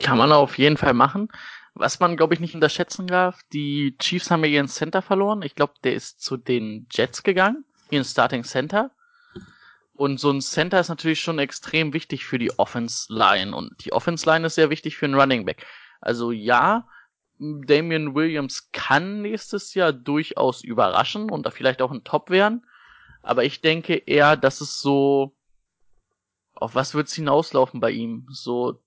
Kann 0.00 0.18
man 0.18 0.32
auf 0.32 0.58
jeden 0.58 0.76
Fall 0.76 0.94
machen. 0.94 1.28
Was 1.74 2.00
man, 2.00 2.16
glaube 2.16 2.34
ich, 2.34 2.40
nicht 2.40 2.54
unterschätzen 2.54 3.06
darf, 3.06 3.40
die 3.52 3.96
Chiefs 3.98 4.30
haben 4.30 4.44
ja 4.44 4.50
ihren 4.50 4.68
Center 4.68 5.02
verloren. 5.02 5.42
Ich 5.42 5.54
glaube, 5.54 5.74
der 5.84 5.94
ist 5.94 6.22
zu 6.22 6.36
den 6.36 6.86
Jets 6.90 7.22
gegangen, 7.22 7.64
ihren 7.90 8.04
Starting 8.04 8.44
Center. 8.44 8.90
Und 9.94 10.20
so 10.20 10.30
ein 10.30 10.42
Center 10.42 10.80
ist 10.80 10.88
natürlich 10.88 11.20
schon 11.20 11.38
extrem 11.38 11.92
wichtig 11.92 12.24
für 12.26 12.38
die 12.38 12.58
Offense 12.58 13.12
Line. 13.12 13.54
Und 13.54 13.84
die 13.84 13.92
Offense 13.92 14.28
Line 14.28 14.46
ist 14.46 14.54
sehr 14.54 14.70
wichtig 14.70 14.96
für 14.96 15.06
einen 15.06 15.14
Running 15.14 15.44
Back. 15.44 15.66
Also 16.00 16.32
ja, 16.32 16.86
Damian 17.38 18.14
Williams 18.14 18.70
kann 18.72 19.22
nächstes 19.22 19.74
Jahr 19.74 19.92
durchaus 19.92 20.64
überraschen 20.64 21.30
und 21.30 21.44
da 21.44 21.50
vielleicht 21.50 21.82
auch 21.82 21.90
ein 21.90 22.04
Top 22.04 22.30
werden. 22.30 22.66
Aber 23.22 23.44
ich 23.44 23.60
denke 23.60 23.94
eher, 23.94 24.36
dass 24.36 24.60
es 24.60 24.80
so, 24.80 25.35
auf 26.56 26.74
was 26.74 26.94
wird's 26.94 27.14
hinauslaufen 27.14 27.80
bei 27.80 27.90
ihm? 27.90 28.26
So 28.30 28.80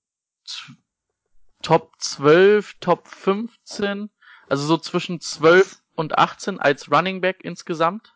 Top 1.61 1.91
12, 1.99 2.75
Top 2.79 3.07
15, 3.07 4.09
also 4.47 4.65
so 4.65 4.77
zwischen 4.77 5.19
12 5.19 5.81
und 5.95 6.17
18 6.17 6.59
als 6.59 6.91
Running 6.91 7.21
Back 7.21 7.39
insgesamt. 7.43 8.13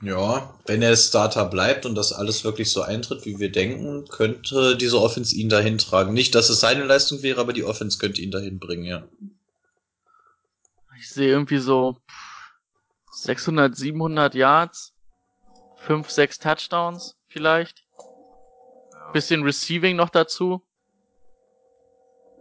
Ja, 0.00 0.58
wenn 0.66 0.82
er 0.82 0.96
Starter 0.96 1.44
bleibt 1.44 1.86
und 1.86 1.94
das 1.94 2.12
alles 2.12 2.42
wirklich 2.42 2.72
so 2.72 2.82
eintritt, 2.82 3.24
wie 3.24 3.38
wir 3.38 3.52
denken, 3.52 4.08
könnte 4.08 4.76
diese 4.76 5.00
Offense 5.00 5.36
ihn 5.36 5.48
dahin 5.48 5.78
tragen. 5.78 6.12
Nicht, 6.12 6.34
dass 6.34 6.48
es 6.48 6.58
seine 6.58 6.84
Leistung 6.84 7.22
wäre, 7.22 7.40
aber 7.40 7.52
die 7.52 7.62
Offense 7.62 7.98
könnte 7.98 8.20
ihn 8.20 8.32
dahin 8.32 8.58
bringen, 8.58 8.84
ja. 8.84 9.06
Ich 10.98 11.08
sehe 11.08 11.28
irgendwie 11.28 11.58
so 11.58 11.96
600, 13.12 13.76
700 13.76 14.34
Yards, 14.34 14.92
5, 15.76 16.10
6 16.10 16.38
Touchdowns 16.40 17.16
vielleicht. 17.28 17.84
Bisschen 19.12 19.42
Receiving 19.42 19.96
noch 19.96 20.10
dazu. 20.10 20.62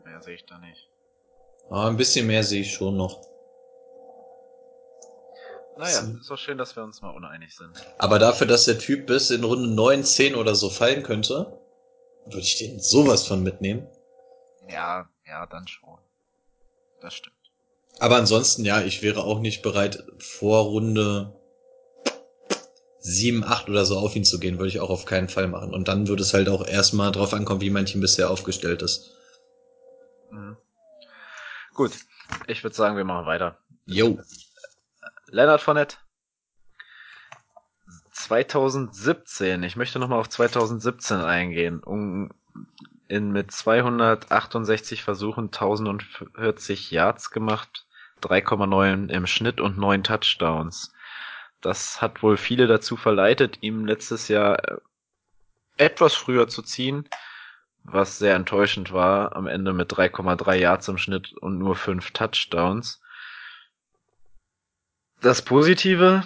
Mehr 0.03 0.21
sehe 0.21 0.35
ich 0.35 0.45
da 0.45 0.57
nicht. 0.59 0.89
Ah, 1.69 1.87
ein 1.87 1.97
bisschen 1.97 2.27
mehr 2.27 2.43
sehe 2.43 2.61
ich 2.61 2.73
schon 2.73 2.97
noch. 2.97 3.21
Naja, 5.77 6.01
ist 6.19 6.29
doch 6.29 6.37
schön, 6.37 6.57
dass 6.57 6.75
wir 6.75 6.83
uns 6.83 7.01
mal 7.01 7.09
uneinig 7.15 7.55
sind. 7.55 7.71
Aber 7.97 8.19
dafür, 8.19 8.45
dass 8.45 8.65
der 8.65 8.77
Typ 8.77 9.07
bis 9.07 9.31
in 9.31 9.43
Runde 9.43 9.69
9, 9.69 10.03
10 10.03 10.35
oder 10.35 10.53
so 10.53 10.69
fallen 10.69 11.01
könnte, 11.01 11.59
würde 12.25 12.39
ich 12.39 12.57
den 12.57 12.79
sowas 12.79 13.25
von 13.25 13.41
mitnehmen. 13.41 13.87
Ja, 14.69 15.09
ja, 15.25 15.45
dann 15.47 15.67
schon. 15.67 15.97
Das 17.01 17.15
stimmt. 17.15 17.35
Aber 17.99 18.17
ansonsten, 18.17 18.63
ja, 18.65 18.81
ich 18.81 19.01
wäre 19.01 19.23
auch 19.23 19.39
nicht 19.39 19.61
bereit, 19.61 20.03
vor 20.19 20.65
Runde 20.65 21.33
7, 23.01 23.43
8 23.43 23.69
oder 23.69 23.85
so 23.85 23.97
auf 23.97 24.15
ihn 24.15 24.23
zu 24.23 24.39
gehen, 24.39 24.57
würde 24.57 24.69
ich 24.69 24.79
auch 24.79 24.89
auf 24.89 25.05
keinen 25.05 25.27
Fall 25.27 25.47
machen. 25.47 25.73
Und 25.73 25.87
dann 25.87 26.07
würde 26.07 26.21
es 26.21 26.33
halt 26.33 26.49
auch 26.49 26.65
erstmal 26.65 27.11
drauf 27.11 27.33
ankommen, 27.33 27.61
wie 27.61 27.69
mein 27.69 27.85
Team 27.85 28.01
bisher 28.01 28.29
aufgestellt 28.29 28.81
ist. 28.81 29.11
Mhm. 30.31 30.55
Gut, 31.73 31.91
ich 32.47 32.63
würde 32.63 32.75
sagen, 32.75 32.97
wir 32.97 33.03
machen 33.03 33.25
weiter. 33.25 33.57
Jo. 33.85 34.19
Leonard 35.27 35.61
Fournette. 35.61 35.97
2017, 38.11 39.63
ich 39.63 39.75
möchte 39.75 39.97
nochmal 39.97 40.19
auf 40.19 40.29
2017 40.29 41.17
eingehen. 41.21 41.81
Um, 41.83 42.31
in, 43.07 43.31
mit 43.31 43.51
268 43.51 45.03
Versuchen 45.03 45.45
1040 45.45 46.91
Yards 46.91 47.31
gemacht, 47.31 47.85
3,9 48.21 49.09
im 49.09 49.27
Schnitt 49.27 49.59
und 49.59 49.77
9 49.77 50.03
Touchdowns. 50.03 50.93
Das 51.61 52.01
hat 52.01 52.23
wohl 52.23 52.37
viele 52.37 52.67
dazu 52.67 52.97
verleitet, 52.97 53.59
ihm 53.61 53.85
letztes 53.85 54.27
Jahr 54.27 54.63
äh, 54.67 54.77
etwas 55.77 56.15
früher 56.15 56.47
zu 56.47 56.61
ziehen, 56.61 57.07
was 57.83 58.17
sehr 58.19 58.35
enttäuschend 58.35 58.91
war, 58.91 59.35
am 59.35 59.47
Ende 59.47 59.73
mit 59.73 59.91
3,3 59.91 60.55
Yards 60.55 60.87
im 60.87 60.97
Schnitt 60.97 61.33
und 61.33 61.57
nur 61.57 61.75
5 61.75 62.11
Touchdowns. 62.11 63.01
Das 65.21 65.43
Positive, 65.43 66.23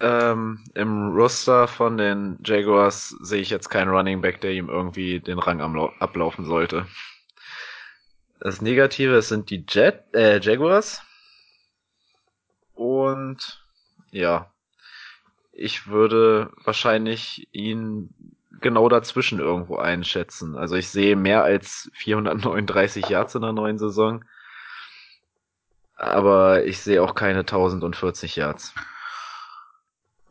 ähm, 0.00 0.64
im 0.74 1.08
Roster 1.14 1.68
von 1.68 1.98
den 1.98 2.38
Jaguars 2.44 3.10
sehe 3.20 3.40
ich 3.40 3.50
jetzt 3.50 3.68
keinen 3.68 3.90
Running 3.90 4.20
Back, 4.20 4.40
der 4.40 4.52
ihm 4.52 4.68
irgendwie 4.68 5.20
den 5.20 5.38
Rang 5.38 5.60
ablaufen 6.00 6.44
sollte. 6.44 6.86
Das 8.40 8.62
Negative 8.62 9.20
sind 9.20 9.50
die 9.50 9.64
Jet, 9.68 10.02
äh, 10.14 10.40
Jaguars. 10.40 11.02
Und 12.74 13.59
ja, 14.10 14.52
ich 15.52 15.88
würde 15.88 16.52
wahrscheinlich 16.64 17.48
ihn 17.52 18.14
genau 18.60 18.88
dazwischen 18.88 19.40
irgendwo 19.40 19.76
einschätzen. 19.76 20.56
Also 20.56 20.76
ich 20.76 20.88
sehe 20.88 21.16
mehr 21.16 21.42
als 21.44 21.90
439 21.94 23.08
Yards 23.08 23.34
in 23.34 23.42
der 23.42 23.52
neuen 23.52 23.78
Saison. 23.78 24.24
Aber 25.96 26.64
ich 26.64 26.80
sehe 26.80 27.02
auch 27.02 27.14
keine 27.14 27.40
1040 27.40 28.36
Yards. 28.36 28.74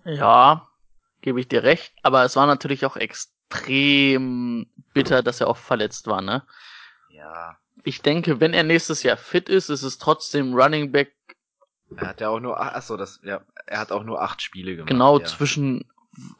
Ja, 0.03 0.67
gebe 1.21 1.39
ich 1.39 1.47
dir 1.47 1.63
recht. 1.63 1.93
Aber 2.01 2.23
es 2.23 2.35
war 2.35 2.47
natürlich 2.47 2.85
auch 2.85 2.97
extrem 2.97 4.67
bitter, 4.93 5.21
dass 5.21 5.41
er 5.41 5.47
auch 5.47 5.57
verletzt 5.57 6.07
war, 6.07 6.21
ne? 6.21 6.43
Ja. 7.09 7.57
Ich 7.83 8.01
denke, 8.01 8.39
wenn 8.39 8.53
er 8.53 8.63
nächstes 8.63 9.03
Jahr 9.03 9.17
fit 9.17 9.49
ist, 9.49 9.69
ist 9.69 9.83
es 9.83 9.97
trotzdem 9.97 10.53
Running 10.53 10.91
Back. 10.91 11.15
Er 11.95 12.07
hat 12.07 12.21
ja 12.21 12.29
auch 12.29 12.39
nur, 12.39 12.59
ach 12.59 12.81
so, 12.81 12.97
das, 12.97 13.19
ja, 13.23 13.41
er 13.65 13.79
hat 13.79 13.91
auch 13.91 14.03
nur 14.03 14.21
acht 14.21 14.41
Spiele 14.41 14.73
gemacht. 14.75 14.89
Genau, 14.89 15.19
ja. 15.19 15.25
zwischen, 15.25 15.85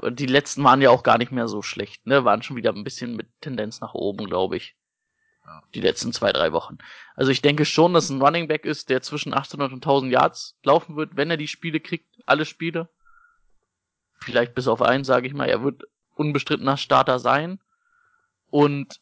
die 0.09 0.25
letzten 0.25 0.63
waren 0.63 0.81
ja 0.81 0.89
auch 0.89 1.03
gar 1.03 1.17
nicht 1.17 1.31
mehr 1.31 1.47
so 1.47 1.61
schlecht, 1.61 2.05
ne? 2.05 2.25
Waren 2.25 2.43
schon 2.43 2.55
wieder 2.55 2.71
ein 2.71 2.83
bisschen 2.83 3.15
mit 3.15 3.27
Tendenz 3.41 3.81
nach 3.81 3.93
oben, 3.93 4.25
glaube 4.25 4.57
ich. 4.57 4.75
Ja. 5.45 5.63
Die 5.73 5.81
letzten 5.81 6.13
zwei, 6.13 6.31
drei 6.31 6.51
Wochen. 6.51 6.77
Also 7.15 7.31
ich 7.31 7.41
denke 7.41 7.65
schon, 7.65 7.93
dass 7.93 8.09
ein 8.09 8.21
Running 8.21 8.47
Back 8.47 8.65
ist, 8.65 8.89
der 8.89 9.01
zwischen 9.01 9.33
800 9.33 9.71
und 9.71 9.77
1000 9.77 10.11
Yards 10.11 10.57
laufen 10.63 10.95
wird, 10.95 11.15
wenn 11.15 11.31
er 11.31 11.37
die 11.37 11.47
Spiele 11.47 11.79
kriegt, 11.79 12.07
alle 12.25 12.45
Spiele. 12.45 12.89
Vielleicht 14.19 14.53
bis 14.53 14.67
auf 14.67 14.81
einen, 14.81 15.03
sage 15.03 15.27
ich 15.27 15.33
mal. 15.33 15.49
Er 15.49 15.63
wird 15.63 15.83
unbestrittener 16.15 16.77
Starter 16.77 17.19
sein. 17.19 17.59
Und 18.51 18.99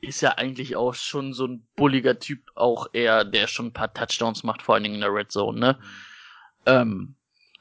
ist 0.00 0.20
ja 0.20 0.30
eigentlich 0.32 0.76
auch 0.76 0.94
schon 0.94 1.32
so 1.32 1.46
ein 1.46 1.66
bulliger 1.76 2.18
Typ, 2.18 2.40
auch 2.54 2.88
er, 2.92 3.24
der 3.24 3.46
schon 3.46 3.66
ein 3.66 3.72
paar 3.72 3.92
Touchdowns 3.92 4.42
macht, 4.42 4.62
vor 4.62 4.74
allen 4.74 4.84
Dingen 4.84 4.96
in 4.96 5.00
der 5.02 5.14
Red 5.14 5.30
Zone, 5.30 5.58
ne? 5.58 5.78
Ähm, 6.66 7.14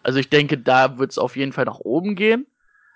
also 0.04 0.20
ich 0.20 0.30
denke, 0.30 0.58
da 0.58 0.98
wird 0.98 1.12
es 1.12 1.18
auf 1.18 1.36
jeden 1.36 1.54
Fall 1.54 1.66
nach 1.66 1.80
oben 1.80 2.16
gehen. 2.16 2.48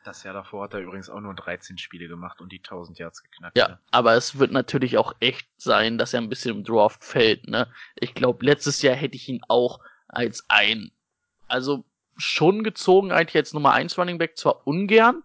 Das 0.03 0.23
Jahr 0.23 0.33
davor 0.33 0.65
hat 0.65 0.73
er 0.73 0.81
übrigens 0.81 1.09
auch 1.09 1.21
nur 1.21 1.33
13 1.33 1.77
Spiele 1.77 2.07
gemacht 2.07 2.41
und 2.41 2.51
die 2.51 2.57
1000 2.57 2.99
Yards 2.99 3.23
geknackt. 3.23 3.57
Ja, 3.57 3.79
aber 3.91 4.15
es 4.15 4.37
wird 4.37 4.51
natürlich 4.51 4.97
auch 4.97 5.13
echt 5.19 5.47
sein, 5.57 5.97
dass 5.97 6.13
er 6.13 6.21
ein 6.21 6.29
bisschen 6.29 6.57
im 6.57 6.63
Draft 6.63 7.03
fällt, 7.03 7.47
ne? 7.47 7.71
Ich 7.95 8.13
glaube, 8.13 8.45
letztes 8.45 8.81
Jahr 8.81 8.95
hätte 8.95 9.15
ich 9.15 9.29
ihn 9.29 9.41
auch 9.47 9.79
als 10.07 10.45
ein, 10.49 10.91
also 11.47 11.85
schon 12.17 12.63
gezogen, 12.63 13.11
eigentlich 13.11 13.37
als 13.37 13.53
Nummer 13.53 13.73
1 13.73 13.97
Running 13.97 14.17
Back, 14.17 14.37
zwar 14.37 14.67
ungern. 14.67 15.23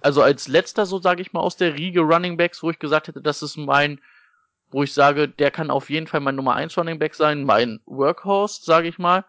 Also 0.00 0.22
als 0.22 0.48
letzter, 0.48 0.86
so 0.86 1.00
sage 1.00 1.22
ich 1.22 1.32
mal, 1.32 1.40
aus 1.40 1.56
der 1.56 1.74
Riege 1.74 2.00
Running 2.00 2.36
Backs, 2.36 2.62
wo 2.62 2.70
ich 2.70 2.78
gesagt 2.78 3.08
hätte, 3.08 3.22
das 3.22 3.42
ist 3.42 3.56
mein, 3.56 4.00
wo 4.70 4.82
ich 4.82 4.92
sage, 4.92 5.28
der 5.28 5.50
kann 5.50 5.70
auf 5.70 5.90
jeden 5.90 6.06
Fall 6.06 6.20
mein 6.20 6.34
Nummer 6.34 6.54
1 6.54 6.76
Running 6.76 6.98
Back 6.98 7.14
sein, 7.14 7.44
mein 7.44 7.80
Workhorse, 7.86 8.64
sage 8.64 8.88
ich 8.88 8.98
mal. 8.98 9.24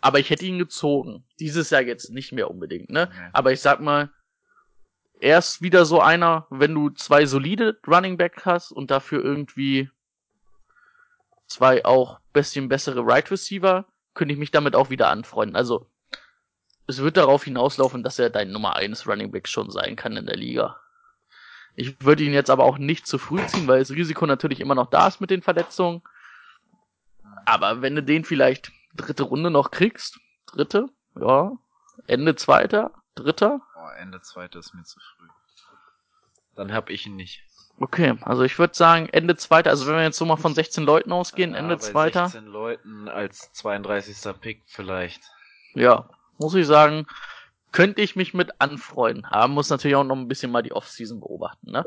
Aber 0.00 0.18
ich 0.18 0.28
hätte 0.28 0.44
ihn 0.44 0.58
gezogen. 0.58 1.24
Dieses 1.40 1.70
Jahr 1.70 1.80
jetzt 1.80 2.10
nicht 2.10 2.32
mehr 2.32 2.50
unbedingt, 2.50 2.90
ne? 2.90 3.10
Aber 3.32 3.52
ich 3.52 3.60
sag 3.60 3.80
mal, 3.80 4.10
er 5.20 5.38
ist 5.38 5.62
wieder 5.62 5.86
so 5.86 6.00
einer, 6.00 6.46
wenn 6.50 6.74
du 6.74 6.90
zwei 6.90 7.24
solide 7.24 7.78
Running 7.86 8.18
Back 8.18 8.44
hast 8.44 8.72
und 8.72 8.90
dafür 8.90 9.24
irgendwie 9.24 9.88
zwei 11.46 11.84
auch 11.84 12.20
bisschen 12.32 12.68
bessere 12.68 13.06
Right 13.06 13.30
Receiver, 13.30 13.86
könnte 14.12 14.34
ich 14.34 14.38
mich 14.38 14.50
damit 14.50 14.76
auch 14.76 14.90
wieder 14.90 15.08
anfreunden. 15.08 15.56
Also, 15.56 15.88
es 16.86 16.98
wird 17.00 17.16
darauf 17.16 17.44
hinauslaufen, 17.44 18.02
dass 18.02 18.18
er 18.18 18.30
dein 18.30 18.50
Nummer 18.50 18.76
1 18.76 19.06
Running 19.06 19.30
Back 19.30 19.48
schon 19.48 19.70
sein 19.70 19.96
kann 19.96 20.16
in 20.16 20.26
der 20.26 20.36
Liga. 20.36 20.80
Ich 21.76 22.00
würde 22.04 22.22
ihn 22.22 22.32
jetzt 22.32 22.50
aber 22.50 22.64
auch 22.64 22.78
nicht 22.78 23.06
zu 23.06 23.18
früh 23.18 23.44
ziehen, 23.46 23.66
weil 23.66 23.80
das 23.80 23.90
Risiko 23.90 24.26
natürlich 24.26 24.60
immer 24.60 24.74
noch 24.76 24.90
da 24.90 25.08
ist 25.08 25.20
mit 25.20 25.30
den 25.30 25.42
Verletzungen. 25.42 26.02
Aber 27.46 27.82
wenn 27.82 27.94
du 27.96 28.02
den 28.02 28.24
vielleicht 28.24 28.70
dritte 28.94 29.24
Runde 29.24 29.50
noch 29.50 29.70
kriegst, 29.70 30.20
dritte, 30.46 30.86
ja, 31.20 31.52
Ende 32.06 32.36
zweiter, 32.36 32.92
dritter, 33.14 33.60
Oh, 33.76 33.88
Ende 33.98 34.20
zweite 34.22 34.58
ist 34.58 34.72
mir 34.74 34.84
zu 34.84 34.98
früh. 35.00 35.26
Dann 36.54 36.72
hab 36.72 36.90
ich 36.90 37.06
ihn 37.06 37.16
nicht. 37.16 37.42
okay, 37.80 38.16
also 38.22 38.42
ich 38.44 38.58
würde 38.58 38.74
sagen 38.74 39.08
Ende 39.10 39.36
zweiter, 39.36 39.70
also 39.70 39.86
wenn 39.86 39.96
wir 39.96 40.02
jetzt 40.04 40.16
so 40.18 40.24
mal 40.24 40.36
von 40.36 40.54
16 40.54 40.84
Leuten 40.84 41.10
ausgehen, 41.12 41.52
Ja, 41.52 41.58
Ende 41.58 41.76
bei 41.76 41.80
zweiter, 41.82 42.28
16 42.28 42.46
Leuten 42.46 43.08
als 43.08 43.52
32. 43.52 44.16
Pick 44.40 44.62
vielleicht. 44.66 45.22
ja, 45.74 46.08
muss 46.38 46.54
ich 46.54 46.66
sagen, 46.66 47.06
könnte 47.72 48.02
ich 48.02 48.16
mich 48.16 48.34
mit 48.34 48.60
anfreunden. 48.60 49.24
Aber 49.24 49.48
muss 49.48 49.68
natürlich 49.68 49.96
auch 49.96 50.04
noch 50.04 50.16
ein 50.16 50.28
bisschen 50.28 50.52
mal 50.52 50.62
die 50.62 50.72
Offseason 50.72 51.20
beobachten, 51.20 51.70
ne? 51.70 51.84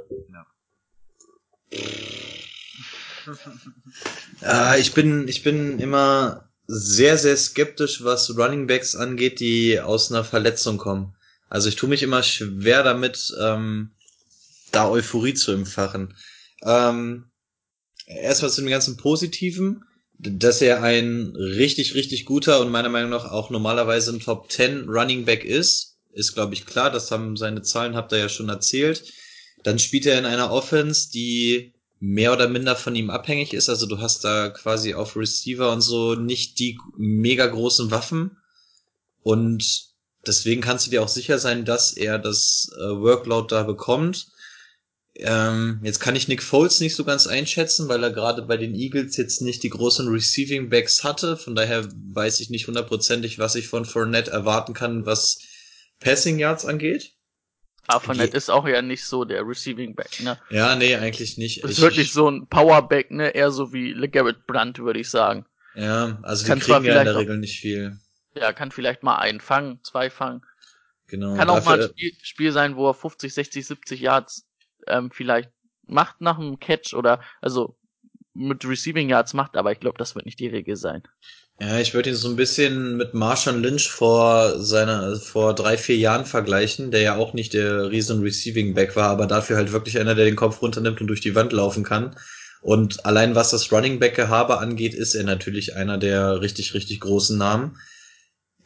Ja, 4.41 4.75
ich 4.75 4.93
bin, 4.93 5.27
ich 5.27 5.43
bin 5.43 5.79
immer 5.79 6.49
sehr, 6.67 7.17
sehr 7.17 7.37
skeptisch, 7.37 8.03
was 8.03 8.37
Running 8.37 8.67
Backs 8.67 8.95
angeht, 8.95 9.39
die 9.39 9.79
aus 9.79 10.11
einer 10.11 10.23
Verletzung 10.23 10.77
kommen. 10.77 11.15
Also 11.49 11.69
ich 11.69 11.75
tue 11.75 11.89
mich 11.89 12.03
immer 12.03 12.23
schwer 12.23 12.83
damit, 12.83 13.33
ähm, 13.39 13.91
da 14.71 14.89
Euphorie 14.89 15.33
zu 15.33 15.53
empfachen. 15.53 16.13
Ähm, 16.63 17.29
erstmal 18.05 18.51
zu 18.51 18.61
dem 18.61 18.69
ganzen 18.69 18.97
Positiven, 18.97 19.85
dass 20.19 20.61
er 20.61 20.81
ein 20.81 21.33
richtig, 21.35 21.93
richtig 21.93 22.25
guter 22.25 22.59
und 22.59 22.71
meiner 22.71 22.89
Meinung 22.89 23.11
nach 23.11 23.31
auch 23.31 23.49
normalerweise 23.49 24.11
ein 24.11 24.19
Top 24.19 24.51
10 24.51 24.89
Running 24.89 25.25
Back 25.25 25.45
ist. 25.45 25.97
ist, 26.11 26.33
glaube 26.33 26.53
ich, 26.53 26.65
klar. 26.65 26.89
Das 26.89 27.11
haben 27.11 27.37
seine 27.37 27.61
Zahlen, 27.61 27.95
habt 27.95 28.11
ihr 28.11 28.17
ja 28.19 28.29
schon 28.29 28.49
erzählt. 28.49 29.03
Dann 29.63 29.77
spielt 29.77 30.05
er 30.05 30.17
in 30.17 30.25
einer 30.25 30.51
Offense, 30.51 31.11
die 31.11 31.73
mehr 31.99 32.33
oder 32.33 32.47
minder 32.47 32.75
von 32.75 32.95
ihm 32.95 33.09
abhängig 33.09 33.53
ist. 33.53 33.69
Also 33.69 33.85
du 33.85 33.99
hast 33.99 34.23
da 34.23 34.49
quasi 34.49 34.93
auf 34.93 35.15
Receiver 35.15 35.71
und 35.71 35.81
so 35.81 36.15
nicht 36.15 36.59
die 36.59 36.79
mega 36.97 37.45
großen 37.45 37.91
Waffen. 37.91 38.37
Und 39.23 39.89
deswegen 40.25 40.61
kannst 40.61 40.87
du 40.87 40.91
dir 40.91 41.03
auch 41.03 41.07
sicher 41.07 41.37
sein, 41.39 41.65
dass 41.65 41.93
er 41.93 42.17
das 42.17 42.71
äh, 42.77 42.81
Workload 42.81 43.47
da 43.53 43.63
bekommt. 43.63 44.27
Ähm, 45.19 45.79
jetzt 45.83 45.99
kann 45.99 46.15
ich 46.15 46.27
Nick 46.27 46.43
Foles 46.43 46.79
nicht 46.79 46.95
so 46.95 47.03
ganz 47.03 47.25
einschätzen, 47.25 47.89
weil 47.89 48.03
er 48.03 48.11
gerade 48.11 48.43
bei 48.43 48.55
den 48.57 48.75
Eagles 48.75 49.17
jetzt 49.17 49.41
nicht 49.41 49.63
die 49.63 49.69
großen 49.69 50.07
Receiving 50.07 50.69
Backs 50.69 51.03
hatte. 51.03 51.37
Von 51.37 51.55
daher 51.55 51.87
weiß 52.13 52.39
ich 52.39 52.49
nicht 52.51 52.67
hundertprozentig, 52.67 53.39
was 53.39 53.55
ich 53.55 53.67
von 53.67 53.85
Fournette 53.85 54.29
erwarten 54.31 54.73
kann, 54.73 55.05
was 55.05 55.39
Passing 55.99 56.37
Yards 56.37 56.65
angeht. 56.65 57.13
Aber 57.87 58.01
Fournette 58.01 58.37
ist 58.37 58.49
auch 58.51 58.67
ja 58.67 58.81
nicht 58.81 59.05
so 59.05 59.23
der 59.25 59.47
Receiving 59.47 59.95
Back, 59.95 60.21
ne? 60.21 60.37
Ja, 60.49 60.75
nee, 60.75 60.95
eigentlich 60.95 61.37
nicht. 61.37 61.63
Das 61.63 61.71
ist 61.71 61.81
wirklich 61.81 62.11
so 62.11 62.29
ein 62.29 62.45
Powerback, 62.47 63.09
ne? 63.11 63.29
Eher 63.29 63.49
so 63.51 63.73
wie 63.73 63.93
LeGarrette 63.93 64.43
Brandt, 64.45 64.79
würde 64.79 64.99
ich 64.99 65.09
sagen. 65.09 65.45
Ja, 65.73 66.19
also 66.21 66.45
Kann 66.45 66.59
die 66.59 66.65
kriegen 66.65 66.83
ja 66.85 66.99
in 66.99 67.05
der 67.05 67.15
Regel 67.15 67.37
nicht 67.37 67.59
viel. 67.59 67.97
Ja, 68.35 68.51
kann 68.53 68.71
vielleicht 68.71 69.03
mal 69.03 69.15
einen 69.15 69.39
fangen, 69.39 69.79
zwei 69.83 70.09
fangen. 70.09 70.41
Genau. 71.07 71.35
Kann 71.37 71.49
auch 71.49 71.63
mal 71.65 71.77
dafür- 71.77 71.85
ein 71.85 71.89
Spiel, 71.97 72.11
Spiel 72.21 72.51
sein, 72.51 72.75
wo 72.75 72.89
er 72.89 72.93
50, 72.93 73.33
60, 73.33 73.65
70 73.65 74.01
Yards 74.01 74.45
ähm, 74.89 75.11
vielleicht 75.11 75.51
macht 75.87 76.21
nach 76.21 76.37
einem 76.37 76.59
Catch 76.59 76.93
oder 76.93 77.21
also 77.41 77.77
mit 78.33 78.65
Receiving 78.65 79.09
Yards 79.09 79.33
macht, 79.33 79.57
aber 79.57 79.71
ich 79.71 79.79
glaube, 79.79 79.97
das 79.97 80.15
wird 80.15 80.25
nicht 80.25 80.39
die 80.39 80.47
Regel 80.47 80.75
sein. 80.75 81.03
Ja, 81.59 81.79
ich 81.79 81.95
würde 81.95 82.11
ihn 82.11 82.15
so 82.15 82.29
ein 82.29 82.35
bisschen 82.35 82.97
mit 82.97 83.15
Marshawn 83.15 83.63
Lynch 83.63 83.89
vor 83.89 84.59
seiner, 84.59 85.15
vor 85.15 85.55
drei, 85.55 85.75
vier 85.75 85.97
Jahren 85.97 86.25
vergleichen, 86.25 86.91
der 86.91 87.01
ja 87.01 87.15
auch 87.15 87.33
nicht 87.33 87.53
der 87.53 87.89
riesen 87.89 88.21
Receiving 88.21 88.75
Back 88.75 88.95
war, 88.95 89.09
aber 89.09 89.25
dafür 89.25 89.57
halt 89.57 89.71
wirklich 89.71 89.99
einer, 89.99 90.13
der 90.13 90.25
den 90.25 90.35
Kopf 90.35 90.61
runternimmt 90.61 91.01
und 91.01 91.07
durch 91.07 91.21
die 91.21 91.33
Wand 91.33 91.53
laufen 91.53 91.83
kann. 91.83 92.15
Und 92.61 93.05
allein 93.05 93.33
was 93.33 93.49
das 93.49 93.71
Running 93.71 93.99
Back 93.99 94.15
Gehabe 94.15 94.59
angeht, 94.59 94.93
ist 94.93 95.15
er 95.15 95.23
natürlich 95.23 95.75
einer 95.75 95.97
der 95.97 96.41
richtig, 96.41 96.75
richtig 96.75 96.99
großen 96.99 97.37
Namen. 97.37 97.77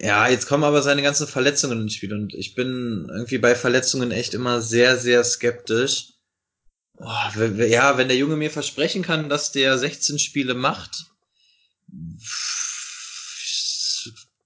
Ja, 0.02 0.28
jetzt 0.28 0.47
kommen 0.47 0.64
aber 0.66 0.82
seine 0.82 1.02
ganzen 1.02 1.28
Verletzungen 1.28 1.82
ins 1.84 1.93
Spiel 1.93 2.14
und 2.14 2.34
ich 2.34 2.56
bin 2.56 3.08
irgendwie 3.10 3.38
bei 3.38 3.56
Verletzungen 3.56 4.12
echt 4.12 4.34
immer 4.34 4.60
sehr, 4.62 4.97
sehr 4.97 5.24
skeptisch. 5.24 6.08
W- 7.36 7.68
ja, 7.68 7.97
wenn 7.97 8.08
der 8.08 8.18
Junge 8.18 8.38
mir 8.38 8.49
versprechen 8.52 9.02
kann, 9.04 9.30
dass 9.30 9.52
der 9.52 9.78
16 9.78 10.20
Spiele 10.20 10.54
macht, 10.54 11.06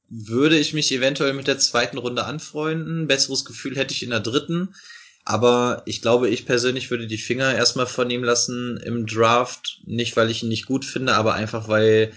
würde 0.10 0.58
ich 0.58 0.74
mich 0.74 0.92
eventuell 0.92 1.34
mit 1.34 1.48
der 1.48 1.58
zweiten 1.60 1.98
Runde 1.98 2.26
anfreunden. 2.26 3.08
Besseres 3.08 3.46
Gefühl 3.46 3.76
hätte 3.76 3.94
ich 3.94 4.04
in 4.04 4.12
der 4.12 4.20
dritten. 4.20 4.76
Aber 5.24 5.82
ich 5.86 6.02
glaube, 6.02 6.30
ich 6.30 6.46
persönlich 6.46 6.92
würde 6.92 7.08
die 7.08 7.18
Finger 7.18 7.56
erstmal 7.56 7.88
von 7.88 8.10
ihm 8.12 8.24
lassen 8.24 8.78
im 8.78 9.08
Draft. 9.08 9.82
Nicht, 9.86 10.16
weil 10.16 10.30
ich 10.30 10.44
ihn 10.44 10.50
nicht 10.50 10.68
gut 10.68 10.86
finde, 10.86 11.16
aber 11.16 11.34
einfach, 11.34 11.68
weil 11.68 12.14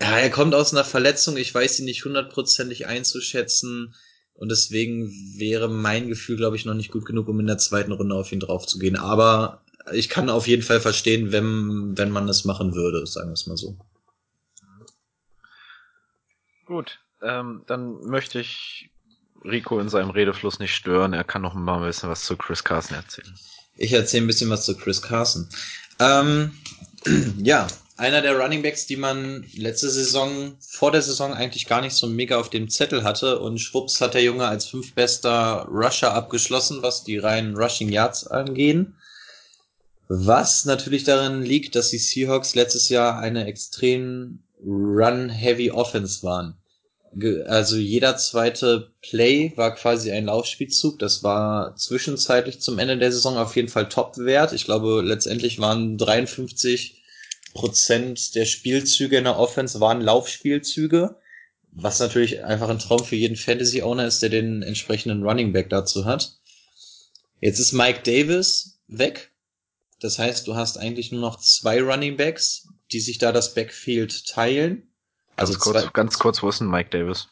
ja, 0.00 0.18
er 0.18 0.30
kommt 0.30 0.54
aus 0.54 0.72
einer 0.72 0.84
Verletzung. 0.84 1.36
Ich 1.36 1.54
weiß 1.54 1.80
ihn 1.80 1.84
nicht 1.84 2.04
hundertprozentig 2.04 2.86
einzuschätzen. 2.86 3.94
Und 4.34 4.50
deswegen 4.50 5.10
wäre 5.38 5.68
mein 5.68 6.08
Gefühl, 6.08 6.36
glaube 6.36 6.56
ich, 6.56 6.66
noch 6.66 6.74
nicht 6.74 6.92
gut 6.92 7.06
genug, 7.06 7.28
um 7.28 7.40
in 7.40 7.46
der 7.46 7.58
zweiten 7.58 7.92
Runde 7.92 8.14
auf 8.14 8.32
ihn 8.32 8.40
drauf 8.40 8.66
zu 8.66 8.78
gehen. 8.78 8.96
Aber 8.96 9.62
ich 9.92 10.08
kann 10.08 10.28
auf 10.28 10.46
jeden 10.46 10.62
Fall 10.62 10.80
verstehen, 10.80 11.32
wenn, 11.32 11.96
wenn 11.96 12.10
man 12.10 12.28
es 12.28 12.44
machen 12.44 12.74
würde, 12.74 13.06
sagen 13.06 13.30
wir 13.30 13.34
es 13.34 13.46
mal 13.46 13.56
so. 13.56 13.78
Gut, 16.66 16.98
ähm, 17.22 17.62
dann 17.66 18.00
möchte 18.04 18.40
ich 18.40 18.90
Rico 19.44 19.78
in 19.78 19.88
seinem 19.88 20.10
Redefluss 20.10 20.58
nicht 20.58 20.74
stören. 20.74 21.12
Er 21.12 21.24
kann 21.24 21.42
noch 21.42 21.54
mal 21.54 21.78
ein 21.78 21.86
bisschen 21.86 22.10
was 22.10 22.24
zu 22.24 22.36
Chris 22.36 22.64
Carson 22.64 22.96
erzählen. 22.96 23.32
Ich 23.76 23.92
erzähle 23.92 24.24
ein 24.24 24.26
bisschen 24.26 24.50
was 24.50 24.64
zu 24.64 24.76
Chris 24.76 25.00
Carson. 25.00 25.48
Ähm, 26.00 26.52
ja, 27.38 27.68
einer 27.96 28.20
der 28.20 28.38
Running 28.38 28.62
Backs, 28.62 28.86
die 28.86 28.96
man 28.96 29.44
letzte 29.54 29.88
Saison, 29.88 30.56
vor 30.60 30.92
der 30.92 31.02
Saison 31.02 31.32
eigentlich 31.32 31.66
gar 31.66 31.80
nicht 31.80 31.94
so 31.94 32.06
mega 32.06 32.38
auf 32.38 32.50
dem 32.50 32.68
Zettel 32.68 33.04
hatte 33.04 33.38
und 33.38 33.58
schwupps 33.58 34.00
hat 34.00 34.14
der 34.14 34.22
Junge 34.22 34.46
als 34.46 34.66
fünftbester 34.66 35.66
Rusher 35.70 36.12
abgeschlossen, 36.12 36.82
was 36.82 37.04
die 37.04 37.18
reinen 37.18 37.56
Rushing 37.56 37.88
Yards 37.88 38.26
angehen. 38.26 38.96
Was 40.08 40.66
natürlich 40.66 41.04
darin 41.04 41.42
liegt, 41.42 41.74
dass 41.74 41.90
die 41.90 41.98
Seahawks 41.98 42.54
letztes 42.54 42.88
Jahr 42.88 43.18
eine 43.18 43.46
extrem 43.46 44.40
run-heavy 44.64 45.70
Offense 45.70 46.22
waren. 46.22 46.56
Also 47.46 47.76
jeder 47.76 48.18
zweite 48.18 48.92
Play 49.00 49.52
war 49.56 49.74
quasi 49.74 50.12
ein 50.12 50.26
Laufspielzug. 50.26 50.98
Das 50.98 51.22
war 51.22 51.74
zwischenzeitlich 51.76 52.60
zum 52.60 52.78
Ende 52.78 52.98
der 52.98 53.10
Saison 53.10 53.38
auf 53.38 53.56
jeden 53.56 53.68
Fall 53.68 53.88
Top-Wert. 53.88 54.52
Ich 54.52 54.66
glaube, 54.66 55.00
letztendlich 55.02 55.58
waren 55.58 55.96
53 55.96 56.95
Prozent 57.56 58.34
der 58.34 58.44
Spielzüge 58.44 59.16
in 59.16 59.24
der 59.24 59.38
Offense 59.38 59.80
waren 59.80 60.02
Laufspielzüge. 60.02 61.16
Was 61.72 61.98
natürlich 61.98 62.44
einfach 62.44 62.68
ein 62.68 62.78
Traum 62.78 63.02
für 63.02 63.16
jeden 63.16 63.36
Fantasy-Owner 63.36 64.06
ist, 64.06 64.22
der 64.22 64.28
den 64.28 64.62
entsprechenden 64.62 65.22
Running 65.22 65.52
Back 65.52 65.70
dazu 65.70 66.04
hat. 66.04 66.36
Jetzt 67.40 67.58
ist 67.58 67.72
Mike 67.72 68.00
Davis 68.04 68.78
weg. 68.88 69.32
Das 70.00 70.18
heißt, 70.18 70.46
du 70.46 70.54
hast 70.54 70.78
eigentlich 70.78 71.12
nur 71.12 71.22
noch 71.22 71.40
zwei 71.40 71.80
Running 71.80 72.16
Backs, 72.16 72.68
die 72.92 73.00
sich 73.00 73.18
da 73.18 73.32
das 73.32 73.54
Backfield 73.54 74.26
teilen. 74.26 74.90
Also 75.36 75.54
Also 75.54 75.64
kurz, 75.64 75.82
zwei, 75.82 75.90
ganz 75.92 76.18
kurz, 76.18 76.42
wo 76.42 76.48
ist 76.50 76.60
denn 76.60 76.68
Mike 76.68 76.90
Davis? 76.90 77.28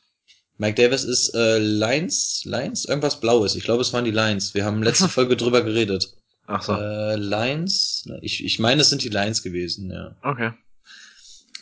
Mike 0.57 0.81
Davis 0.81 1.05
ist 1.05 1.35
äh, 1.35 1.59
Lions, 1.59 2.43
Lions, 2.45 2.87
irgendwas 2.87 3.21
Blaues. 3.21 3.57
Ich 3.57 3.65
glaube, 3.65 3.83
es 3.83 3.93
waren 3.93 4.05
die 4.05 4.11
Lions. 4.11 4.55
Wir 4.55 4.65
haben 4.65 4.83
letzte 4.83 5.09
Folge 5.11 5.37
drüber 5.37 5.63
geredet. 5.63 6.17
Ach 6.47 6.63
so, 6.63 6.73
Äh, 6.75 7.17
Lions, 7.17 8.09
ich, 8.21 8.45
ich 8.45 8.59
meine, 8.59 8.83
es 8.83 8.91
sind 8.91 9.03
die 9.03 9.09
Lions 9.09 9.43
gewesen, 9.43 9.91
ja. 9.91 10.17
okay. 10.23 10.53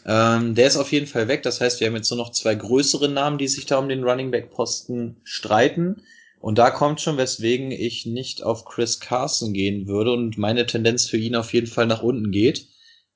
Ähm, 0.04 0.54
der 0.54 0.66
ist 0.66 0.76
auf 0.76 0.90
jeden 0.90 1.06
Fall 1.06 1.28
weg. 1.28 1.42
Das 1.44 1.60
heißt, 1.60 1.80
wir 1.80 1.86
haben 1.86 1.94
jetzt 1.94 2.10
nur 2.10 2.18
noch 2.18 2.32
zwei 2.32 2.54
größere 2.54 3.08
Namen, 3.08 3.38
die 3.38 3.48
sich 3.48 3.66
da 3.66 3.78
um 3.78 3.88
den 3.88 4.02
Running 4.02 4.30
Back 4.30 4.50
Posten 4.50 5.20
streiten. 5.22 6.02
Und 6.40 6.58
da 6.58 6.70
kommt 6.70 7.00
schon, 7.00 7.18
weswegen 7.18 7.70
ich 7.70 8.04
nicht 8.04 8.42
auf 8.42 8.64
Chris 8.64 8.98
Carson 8.98 9.52
gehen 9.52 9.86
würde 9.86 10.12
und 10.12 10.38
meine 10.38 10.66
Tendenz 10.66 11.06
für 11.06 11.16
ihn 11.16 11.36
auf 11.36 11.52
jeden 11.52 11.68
Fall 11.68 11.86
nach 11.86 12.02
unten 12.02 12.32
geht. 12.32 12.66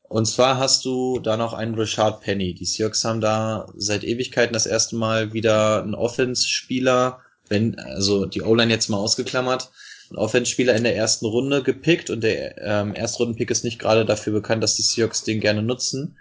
Und 0.02 0.26
zwar 0.26 0.58
hast 0.58 0.84
du 0.84 1.18
da 1.18 1.36
noch 1.36 1.52
einen 1.52 1.74
Richard 1.74 2.20
Penny. 2.20 2.54
Die 2.54 2.64
Seahawks 2.64 3.04
haben 3.04 3.20
da 3.20 3.66
seit 3.74 4.04
Ewigkeiten 4.04 4.52
das 4.52 4.66
erste 4.66 4.94
Mal 4.94 5.32
wieder 5.32 5.82
einen 5.82 5.96
Offense-Spieler, 5.96 7.20
wenn, 7.48 7.76
also 7.80 8.26
die 8.26 8.42
O-Line 8.42 8.72
jetzt 8.72 8.88
mal 8.88 8.98
ausgeklammert, 8.98 9.70
einen 10.11 10.18
Offense-Spieler 10.18 10.74
in 10.76 10.84
der 10.84 10.96
ersten 10.96 11.26
Runde 11.26 11.62
gepickt 11.62 12.11
und 12.11 12.22
der 12.22 12.59
ähm, 12.59 12.94
Erstrunden-Pick 12.94 13.50
ist 13.50 13.64
nicht 13.64 13.78
gerade 13.78 14.04
dafür 14.04 14.32
bekannt, 14.32 14.62
dass 14.62 14.76
die 14.76 14.82
Seahawks 14.82 15.24
den 15.24 15.40
gerne 15.40 15.62
nutzen. 15.62 16.16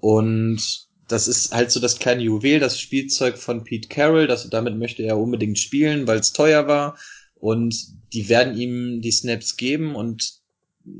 Und 0.00 0.88
das 1.08 1.28
ist 1.28 1.52
halt 1.52 1.70
so 1.70 1.80
das 1.80 1.98
kleine 1.98 2.22
Juwel, 2.22 2.60
das 2.60 2.78
Spielzeug 2.78 3.36
von 3.36 3.64
Pete 3.64 3.88
Carroll. 3.88 4.26
Das, 4.26 4.48
damit 4.48 4.76
möchte 4.76 5.02
er 5.02 5.18
unbedingt 5.18 5.58
spielen, 5.58 6.06
weil 6.06 6.20
es 6.20 6.32
teuer 6.32 6.68
war. 6.68 6.98
Und 7.34 7.74
die 8.12 8.28
werden 8.28 8.56
ihm 8.56 9.00
die 9.00 9.12
Snaps 9.12 9.56
geben 9.56 9.94
und 9.96 10.40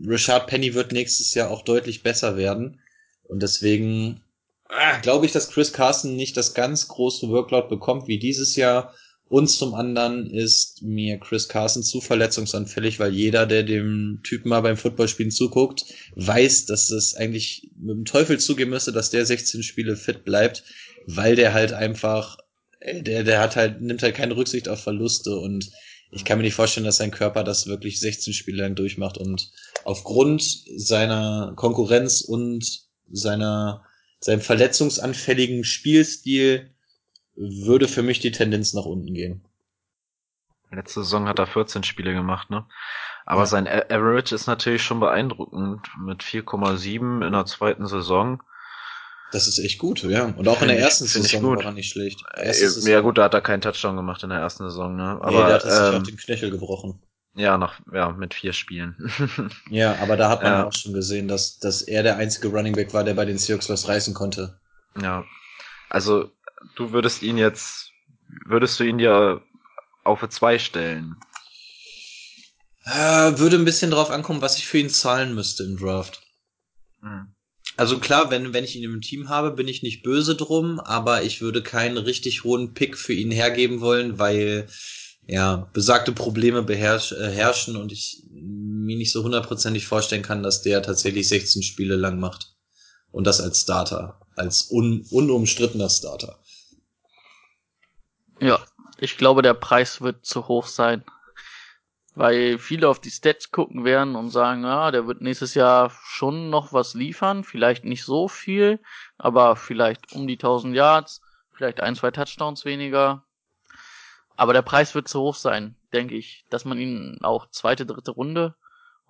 Richard 0.06 0.46
Penny 0.46 0.74
wird 0.74 0.92
nächstes 0.92 1.34
Jahr 1.34 1.50
auch 1.50 1.62
deutlich 1.62 2.02
besser 2.02 2.36
werden. 2.36 2.80
Und 3.24 3.42
deswegen 3.42 4.20
ah, 4.68 4.98
glaube 5.00 5.26
ich, 5.26 5.32
dass 5.32 5.50
Chris 5.50 5.72
Carson 5.72 6.16
nicht 6.16 6.36
das 6.36 6.54
ganz 6.54 6.88
große 6.88 7.28
Workload 7.28 7.68
bekommt 7.68 8.08
wie 8.08 8.18
dieses 8.18 8.56
Jahr. 8.56 8.94
Und 9.30 9.46
zum 9.46 9.74
anderen 9.74 10.28
ist 10.28 10.82
mir 10.82 11.20
Chris 11.20 11.46
Carson 11.46 11.84
zu 11.84 12.00
verletzungsanfällig, 12.00 12.98
weil 12.98 13.14
jeder, 13.14 13.46
der 13.46 13.62
dem 13.62 14.18
Typen 14.24 14.48
mal 14.48 14.60
beim 14.60 14.76
Footballspielen 14.76 15.30
zuguckt, 15.30 15.84
weiß, 16.16 16.66
dass 16.66 16.90
es 16.90 17.14
eigentlich 17.14 17.70
mit 17.78 17.96
dem 17.96 18.04
Teufel 18.04 18.40
zugehen 18.40 18.70
müsste, 18.70 18.90
dass 18.90 19.10
der 19.10 19.24
16 19.24 19.62
Spiele 19.62 19.94
fit 19.94 20.24
bleibt, 20.24 20.64
weil 21.06 21.36
der 21.36 21.54
halt 21.54 21.72
einfach, 21.72 22.38
äh, 22.80 23.04
der, 23.04 23.22
der 23.22 23.38
hat 23.38 23.54
halt, 23.54 23.80
nimmt 23.80 24.02
halt 24.02 24.16
keine 24.16 24.36
Rücksicht 24.36 24.68
auf 24.68 24.80
Verluste. 24.80 25.36
Und 25.36 25.70
ich 26.10 26.24
kann 26.24 26.38
mir 26.38 26.44
nicht 26.44 26.54
vorstellen, 26.54 26.86
dass 26.86 26.96
sein 26.96 27.12
Körper 27.12 27.44
das 27.44 27.68
wirklich 27.68 28.00
16 28.00 28.32
Spiele 28.34 28.64
lang 28.64 28.74
durchmacht. 28.74 29.16
Und 29.16 29.52
aufgrund 29.84 30.42
seiner 30.74 31.52
Konkurrenz 31.54 32.20
und 32.20 32.80
seiner, 33.12 33.84
seinem 34.18 34.40
verletzungsanfälligen 34.40 35.62
Spielstil 35.62 36.74
würde 37.36 37.88
für 37.88 38.02
mich 38.02 38.20
die 38.20 38.32
Tendenz 38.32 38.72
nach 38.74 38.84
unten 38.84 39.14
gehen. 39.14 39.44
Letzte 40.72 41.00
Saison 41.02 41.26
hat 41.28 41.38
er 41.40 41.46
14 41.48 41.82
Spiele 41.82 42.12
gemacht, 42.12 42.50
ne? 42.50 42.64
Aber 43.26 43.42
Ja. 43.42 43.46
sein 43.46 43.66
Average 43.66 44.34
ist 44.34 44.46
natürlich 44.46 44.82
schon 44.82 45.00
beeindruckend 45.00 45.88
mit 45.98 46.22
4,7 46.22 47.22
in 47.26 47.32
der 47.32 47.44
zweiten 47.46 47.86
Saison. 47.86 48.40
Das 49.32 49.46
ist 49.48 49.58
echt 49.58 49.78
gut, 49.78 50.02
ja. 50.02 50.26
Und 50.36 50.48
auch 50.48 50.60
in 50.62 50.68
der 50.68 50.78
ersten 50.78 51.04
ich 51.04 51.12
Saison 51.12 51.42
gut. 51.42 51.58
war 51.58 51.66
er 51.66 51.72
nicht 51.72 51.90
schlecht. 51.90 52.22
Äh, 52.34 52.46
Erste 52.46 52.68
Saison- 52.70 52.90
ja 52.92 53.00
gut, 53.00 53.18
da 53.18 53.24
hat 53.24 53.34
er 53.34 53.40
keinen 53.40 53.60
Touchdown 53.60 53.96
gemacht 53.96 54.22
in 54.22 54.30
der 54.30 54.38
ersten 54.40 54.64
Saison, 54.64 54.94
ne? 54.96 55.14
nee, 55.20 55.26
Aber 55.26 55.46
der 55.46 55.54
hat 55.54 55.62
sich 55.62 55.72
auch 55.72 55.92
ähm, 55.94 56.04
den 56.04 56.16
Knöchel 56.16 56.50
gebrochen. 56.50 57.00
ja, 57.34 57.56
nach 57.58 57.80
ja 57.92 58.10
mit 58.12 58.34
vier 58.34 58.52
Spielen. 58.52 58.96
Ja, 59.70 59.96
aber 60.00 60.16
da 60.16 60.28
hat 60.28 60.42
man 60.42 60.52
Ja. 60.52 60.66
auch 60.66 60.72
schon 60.72 60.92
gesehen, 60.92 61.26
dass, 61.28 61.58
dass 61.58 61.82
er 61.82 62.02
der 62.02 62.16
einzige 62.16 62.48
Running 62.48 62.74
Back 62.74 62.92
war, 62.94 63.04
der 63.04 63.14
bei 63.14 63.24
den 63.24 63.38
Seahawks 63.38 63.68
was 63.68 63.86
reißen 63.88 64.14
konnte. 64.14 64.60
ja, 65.00 65.24
also 65.88 66.30
du 66.76 66.92
würdest 66.92 67.22
ihn 67.22 67.38
jetzt, 67.38 67.90
würdest 68.46 68.78
du 68.80 68.84
ihn 68.84 68.98
dir 68.98 69.42
auf 70.04 70.26
zwei 70.28 70.58
stellen? 70.58 71.16
Äh, 72.84 73.38
würde 73.38 73.56
ein 73.56 73.64
bisschen 73.64 73.90
drauf 73.90 74.10
ankommen, 74.10 74.42
was 74.42 74.58
ich 74.58 74.66
für 74.66 74.78
ihn 74.78 74.90
zahlen 74.90 75.34
müsste 75.34 75.64
im 75.64 75.76
Draft. 75.76 76.22
Hm. 77.02 77.34
Also 77.76 77.98
klar, 77.98 78.30
wenn, 78.30 78.52
wenn 78.52 78.64
ich 78.64 78.76
ihn 78.76 78.84
im 78.84 79.00
Team 79.00 79.28
habe, 79.28 79.52
bin 79.52 79.68
ich 79.68 79.82
nicht 79.82 80.02
böse 80.02 80.34
drum, 80.34 80.80
aber 80.80 81.22
ich 81.22 81.40
würde 81.40 81.62
keinen 81.62 81.98
richtig 81.98 82.44
hohen 82.44 82.74
Pick 82.74 82.98
für 82.98 83.12
ihn 83.12 83.30
hergeben 83.30 83.80
wollen, 83.80 84.18
weil 84.18 84.68
ja, 85.26 85.70
besagte 85.72 86.12
Probleme 86.12 86.62
beherrsch, 86.62 87.12
äh, 87.12 87.30
herrschen 87.30 87.76
und 87.76 87.92
ich 87.92 88.24
mir 88.30 88.96
nicht 88.96 89.12
so 89.12 89.22
hundertprozentig 89.22 89.86
vorstellen 89.86 90.22
kann, 90.22 90.42
dass 90.42 90.62
der 90.62 90.82
tatsächlich 90.82 91.28
16 91.28 91.62
Spiele 91.62 91.96
lang 91.96 92.18
macht. 92.18 92.56
Und 93.12 93.26
das 93.26 93.40
als 93.40 93.60
Starter, 93.60 94.20
als 94.36 94.70
un, 94.70 95.06
unumstrittener 95.10 95.88
Starter. 95.88 96.39
Ja, 98.40 98.58
ich 98.98 99.16
glaube, 99.16 99.42
der 99.42 99.54
Preis 99.54 100.00
wird 100.00 100.24
zu 100.24 100.48
hoch 100.48 100.66
sein. 100.66 101.04
Weil 102.14 102.58
viele 102.58 102.88
auf 102.88 102.98
die 102.98 103.10
Stats 103.10 103.50
gucken 103.50 103.84
werden 103.84 104.16
und 104.16 104.30
sagen, 104.30 104.64
ja, 104.64 104.90
der 104.90 105.06
wird 105.06 105.20
nächstes 105.20 105.54
Jahr 105.54 105.90
schon 106.04 106.50
noch 106.50 106.72
was 106.72 106.94
liefern. 106.94 107.44
Vielleicht 107.44 107.84
nicht 107.84 108.04
so 108.04 108.26
viel, 108.26 108.80
aber 109.16 109.54
vielleicht 109.56 110.12
um 110.12 110.26
die 110.26 110.34
1000 110.34 110.74
Yards, 110.74 111.20
vielleicht 111.52 111.80
ein, 111.80 111.94
zwei 111.94 112.10
Touchdowns 112.10 112.64
weniger. 112.64 113.24
Aber 114.36 114.52
der 114.52 114.62
Preis 114.62 114.94
wird 114.94 115.06
zu 115.06 115.20
hoch 115.20 115.36
sein, 115.36 115.76
denke 115.92 116.16
ich, 116.16 116.44
dass 116.50 116.64
man 116.64 116.78
ihn 116.78 117.18
auch 117.22 117.48
zweite, 117.50 117.86
dritte 117.86 118.10
Runde 118.10 118.56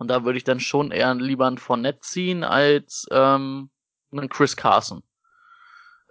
und 0.01 0.09
da 0.09 0.25
würde 0.25 0.39
ich 0.39 0.45
dann 0.45 0.61
schon 0.61 0.93
eher 0.93 1.15
lieber 1.15 1.47
einen 1.47 1.59
Fournette 1.59 2.01
ziehen 2.01 2.43
als 2.43 3.07
ähm, 3.11 3.69
einen 4.11 4.31
Chris 4.31 4.57
Carson. 4.57 5.03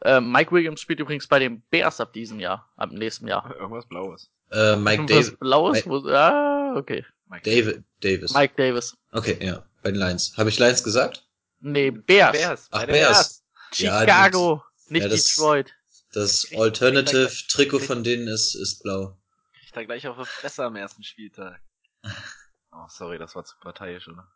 Ähm, 0.04 0.32
Mike 0.32 0.52
Williams 0.52 0.80
spielt 0.82 1.00
übrigens 1.00 1.28
bei 1.28 1.40
den 1.40 1.62
Bears 1.70 2.00
ab 2.00 2.14
diesem 2.14 2.40
Jahr, 2.40 2.72
ab 2.78 2.92
nächsten 2.92 3.28
Jahr. 3.28 3.54
Irgendwas 3.56 3.86
Blaues. 3.88 4.32
Äh, 4.52 4.76
Mike 4.78 5.06
Davis. 5.06 5.36
Blaues? 5.38 5.74
Mike- 5.86 5.90
Wo, 5.90 6.08
ah, 6.10 6.74
okay. 6.78 7.06
David, 7.44 7.84
Davis. 8.02 8.34
Mike 8.34 8.54
Davis. 8.58 8.98
Okay, 9.12 9.38
ja, 9.46 9.64
bei 9.84 9.92
den 9.92 10.00
Lions. 10.00 10.36
Habe 10.38 10.50
ich 10.50 10.58
Lions 10.58 10.84
gesagt? 10.84 11.28
Nee, 11.60 11.92
Bears. 11.92 12.32
Bears. 12.38 12.68
Ach, 12.72 12.86
Bears. 12.86 13.44
Ja, 13.76 14.00
Chicago, 14.02 14.64
nicht 14.88 15.04
ja, 15.04 15.10
das- 15.10 15.24
Detroit. 15.26 15.74
Das 16.14 16.44
Kriegt- 16.48 16.60
Alternative 16.62 17.28
kriegt- 17.28 17.52
Trikot 17.52 17.78
kriegt- 17.78 17.88
von 17.88 18.04
denen 18.04 18.28
ist, 18.28 18.56
ist 18.56 18.82
blau. 18.82 19.16
Kriegt 19.60 19.76
er 19.78 19.86
gleich 19.86 20.08
auf 20.08 20.18
die 20.18 20.26
Fresse 20.26 20.64
am 20.64 20.76
ersten 20.76 21.04
Spieltag. 21.04 21.62
Oh, 22.72 22.86
sorry, 22.88 23.18
das 23.18 23.36
war 23.36 23.44
zu 23.44 23.56
parteiisch, 23.62 24.08
oder? 24.08 24.28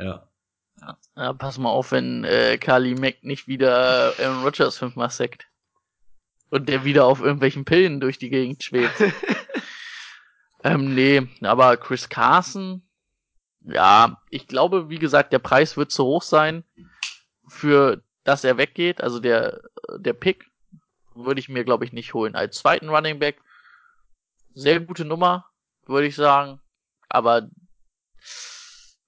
Ja. 0.00 0.28
Ja, 1.16 1.32
pass 1.34 1.58
mal 1.58 1.68
auf, 1.68 1.92
wenn 1.92 2.24
äh, 2.24 2.56
Carly 2.58 2.94
Mack 2.94 3.22
nicht 3.22 3.46
wieder 3.46 4.14
Aaron 4.18 4.42
Rodgers 4.42 4.78
fünfmal 4.78 5.10
sackt. 5.10 5.46
Und 6.48 6.68
der 6.68 6.84
wieder 6.84 7.04
auf 7.04 7.20
irgendwelchen 7.20 7.64
Pillen 7.64 8.00
durch 8.00 8.18
die 8.18 8.30
Gegend 8.30 8.62
schwebt. 8.62 8.94
ähm, 10.64 10.94
nee, 10.94 11.28
aber 11.42 11.76
Chris 11.76 12.08
Carson, 12.08 12.82
ja, 13.60 14.20
ich 14.30 14.48
glaube, 14.48 14.88
wie 14.88 14.98
gesagt, 14.98 15.32
der 15.32 15.38
Preis 15.38 15.76
wird 15.76 15.92
zu 15.92 16.04
hoch 16.04 16.22
sein, 16.22 16.64
für 17.46 18.02
dass 18.24 18.44
er 18.44 18.56
weggeht. 18.58 19.00
Also 19.00 19.20
der, 19.20 19.60
der 19.96 20.12
Pick 20.12 20.50
würde 21.14 21.40
ich 21.40 21.48
mir, 21.48 21.64
glaube 21.64 21.84
ich, 21.84 21.92
nicht 21.92 22.14
holen. 22.14 22.34
Als 22.34 22.58
zweiten 22.58 22.88
Running 22.88 23.18
Back, 23.18 23.42
sehr 24.54 24.80
gute 24.80 25.04
Nummer, 25.04 25.46
würde 25.86 26.06
ich 26.06 26.16
sagen. 26.16 26.60
Aber 27.08 27.48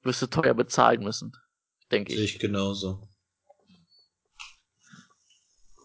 wirst 0.02 0.22
du 0.22 0.26
teuer 0.26 0.54
bezahlen 0.54 1.02
müssen, 1.02 1.32
denke 1.92 2.12
Sehe 2.12 2.24
ich. 2.24 2.34
ich 2.34 2.40
genauso. 2.40 3.08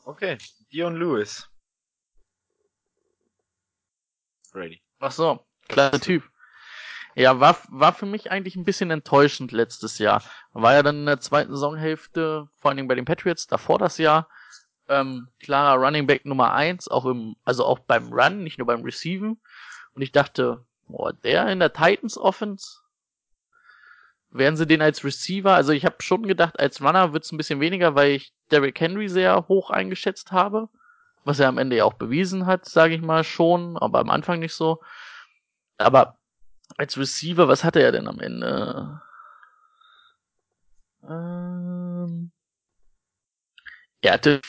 Okay. 0.05 0.37
Dion 0.71 0.95
Lewis. 0.95 1.49
Ready. 4.53 4.81
Ach 4.99 5.11
so, 5.11 5.45
klasse 5.67 5.99
Typ. 5.99 6.23
Ja, 7.15 7.39
war, 7.39 7.57
war 7.69 7.93
für 7.93 8.05
mich 8.05 8.31
eigentlich 8.31 8.55
ein 8.55 8.63
bisschen 8.63 8.91
enttäuschend 8.91 9.51
letztes 9.51 9.97
Jahr. 9.97 10.23
War 10.53 10.73
ja 10.73 10.83
dann 10.83 10.99
in 10.99 11.05
der 11.07 11.19
zweiten 11.19 11.51
Saisonhälfte, 11.51 12.47
vor 12.55 12.69
allen 12.69 12.77
Dingen 12.77 12.87
bei 12.87 12.95
den 12.95 13.05
Patriots, 13.05 13.47
davor 13.47 13.79
das 13.79 13.97
Jahr, 13.97 14.29
ähm, 14.87 15.27
klarer 15.39 15.83
Running 15.83 16.07
Back 16.07 16.25
Nummer 16.25 16.53
eins, 16.53 16.87
auch 16.87 17.05
im, 17.05 17.35
also 17.43 17.65
auch 17.65 17.79
beim 17.79 18.13
Run, 18.13 18.43
nicht 18.43 18.59
nur 18.59 18.67
beim 18.67 18.83
Receiven. 18.83 19.41
Und 19.93 20.01
ich 20.01 20.11
dachte, 20.11 20.65
boah, 20.87 21.11
der 21.11 21.47
in 21.47 21.59
der 21.59 21.73
Titans 21.73 22.17
Offense, 22.17 22.81
werden 24.31 24.57
sie 24.57 24.67
den 24.67 24.81
als 24.81 25.03
Receiver, 25.03 25.53
also 25.53 25.71
ich 25.71 25.85
habe 25.85 25.95
schon 25.99 26.23
gedacht, 26.23 26.59
als 26.59 26.81
Runner 26.81 27.13
wird's 27.13 27.31
ein 27.31 27.37
bisschen 27.37 27.59
weniger, 27.59 27.95
weil 27.95 28.11
ich 28.11 28.33
Derrick 28.51 28.79
Henry 28.79 29.09
sehr 29.09 29.47
hoch 29.47 29.69
eingeschätzt 29.69 30.31
habe, 30.31 30.69
was 31.23 31.39
er 31.39 31.49
am 31.49 31.57
Ende 31.57 31.77
ja 31.77 31.85
auch 31.85 31.93
bewiesen 31.93 32.45
hat, 32.45 32.65
sage 32.65 32.95
ich 32.95 33.01
mal 33.01 33.23
schon, 33.23 33.77
aber 33.77 33.99
am 33.99 34.09
Anfang 34.09 34.39
nicht 34.39 34.53
so. 34.53 34.81
Aber 35.77 36.17
als 36.77 36.97
Receiver, 36.97 37.47
was 37.47 37.63
hatte 37.63 37.81
er 37.81 37.91
denn 37.91 38.07
am 38.07 38.19
Ende? 38.19 39.01
Ähm, 41.03 42.31
er 44.01 44.13
hatte 44.13 44.41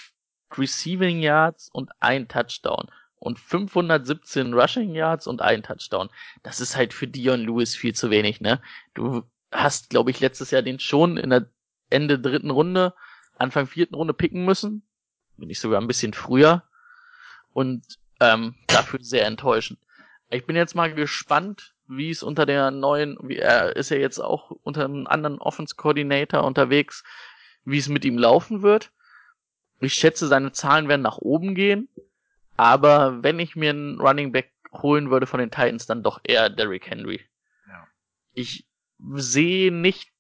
Receiving 0.57 1.21
Yards 1.21 1.69
und 1.73 1.91
ein 2.01 2.29
Touchdown 2.29 2.89
und 3.19 3.39
517 3.39 4.55
Rushing 4.55 4.95
Yards 4.95 5.27
und 5.27 5.43
ein 5.43 5.63
Touchdown. 5.63 6.09
Das 6.43 6.61
ist 6.61 6.77
halt 6.77 6.95
für 6.95 7.07
Dion 7.07 7.41
Lewis 7.41 7.77
viel 7.77 7.95
zu 7.95 8.11
wenig, 8.11 8.41
ne? 8.41 8.61
Du 8.95 9.23
hast, 9.51 9.91
glaube 9.91 10.11
ich, 10.11 10.21
letztes 10.21 10.51
Jahr 10.51 10.63
den 10.63 10.81
schon 10.81 11.17
in 11.17 11.31
der 11.31 11.49
Ende 11.91 12.19
dritten 12.19 12.51
Runde, 12.51 12.95
Anfang 13.37 13.67
vierten 13.67 13.95
Runde 13.95 14.15
picken 14.15 14.45
müssen. 14.45 14.83
Bin 15.37 15.51
ich 15.51 15.61
sogar 15.61 15.81
ein 15.81 15.87
bisschen 15.87 16.13
früher. 16.13 16.65
Und 17.53 17.85
ähm, 18.21 18.55
dafür 18.67 18.99
sehr 19.03 19.27
enttäuschend. 19.27 19.79
Ich 20.31 20.45
bin 20.45 20.57
jetzt 20.57 20.75
mal 20.75 20.93
gespannt, 20.93 21.75
wie 21.87 22.11
es 22.11 22.23
unter 22.23 22.45
der 22.45 22.71
neuen, 22.71 23.17
wie 23.23 23.37
er 23.37 23.75
ist 23.77 23.91
ja 23.91 23.97
jetzt 23.97 24.19
auch 24.19 24.51
unter 24.63 24.85
einem 24.85 25.07
anderen 25.07 25.39
Offense 25.39 25.75
Coordinator 25.77 26.45
unterwegs, 26.45 27.03
wie 27.65 27.79
es 27.79 27.89
mit 27.89 28.05
ihm 28.05 28.19
laufen 28.19 28.63
wird. 28.63 28.93
Ich 29.81 29.95
schätze, 29.95 30.27
seine 30.27 30.53
Zahlen 30.53 30.89
werden 30.89 31.03
nach 31.03 31.19
oben 31.19 31.55
gehen. 31.55 31.89
Aber 32.57 33.23
wenn 33.23 33.39
ich 33.39 33.57
mir 33.57 33.71
einen 33.71 34.01
Running 34.01 34.33
Back 34.33 34.53
holen 34.73 35.11
würde 35.11 35.27
von 35.27 35.41
den 35.41 35.51
Titans, 35.51 35.87
dann 35.87 36.03
doch 36.03 36.21
eher 36.25 36.51
Derrick 36.51 36.91
Henry. 36.91 37.25
Ja. 37.69 37.87
Ich 38.35 38.67
sehe 38.99 39.73
nicht, 39.73 40.13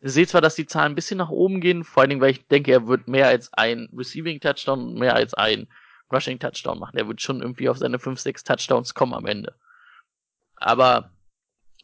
sehe 0.00 0.26
zwar, 0.26 0.40
dass 0.40 0.54
die 0.54 0.66
Zahlen 0.66 0.92
ein 0.92 0.96
bisschen 0.96 1.18
nach 1.18 1.30
oben 1.30 1.60
gehen, 1.60 1.84
vor 1.84 2.02
allen 2.02 2.10
Dingen, 2.10 2.20
weil 2.20 2.30
ich 2.30 2.46
denke, 2.46 2.72
er 2.72 2.86
wird 2.86 3.08
mehr 3.08 3.28
als 3.28 3.52
ein 3.52 3.88
Receiving 3.96 4.40
Touchdown 4.40 4.94
mehr 4.94 5.14
als 5.14 5.34
ein 5.34 5.68
Rushing 6.12 6.38
Touchdown 6.38 6.78
machen. 6.78 6.96
Er 6.96 7.08
wird 7.08 7.20
schon 7.20 7.40
irgendwie 7.40 7.68
auf 7.68 7.78
seine 7.78 7.98
5, 7.98 8.20
6 8.20 8.44
Touchdowns 8.44 8.94
kommen 8.94 9.14
am 9.14 9.26
Ende. 9.26 9.58
Aber 10.56 11.10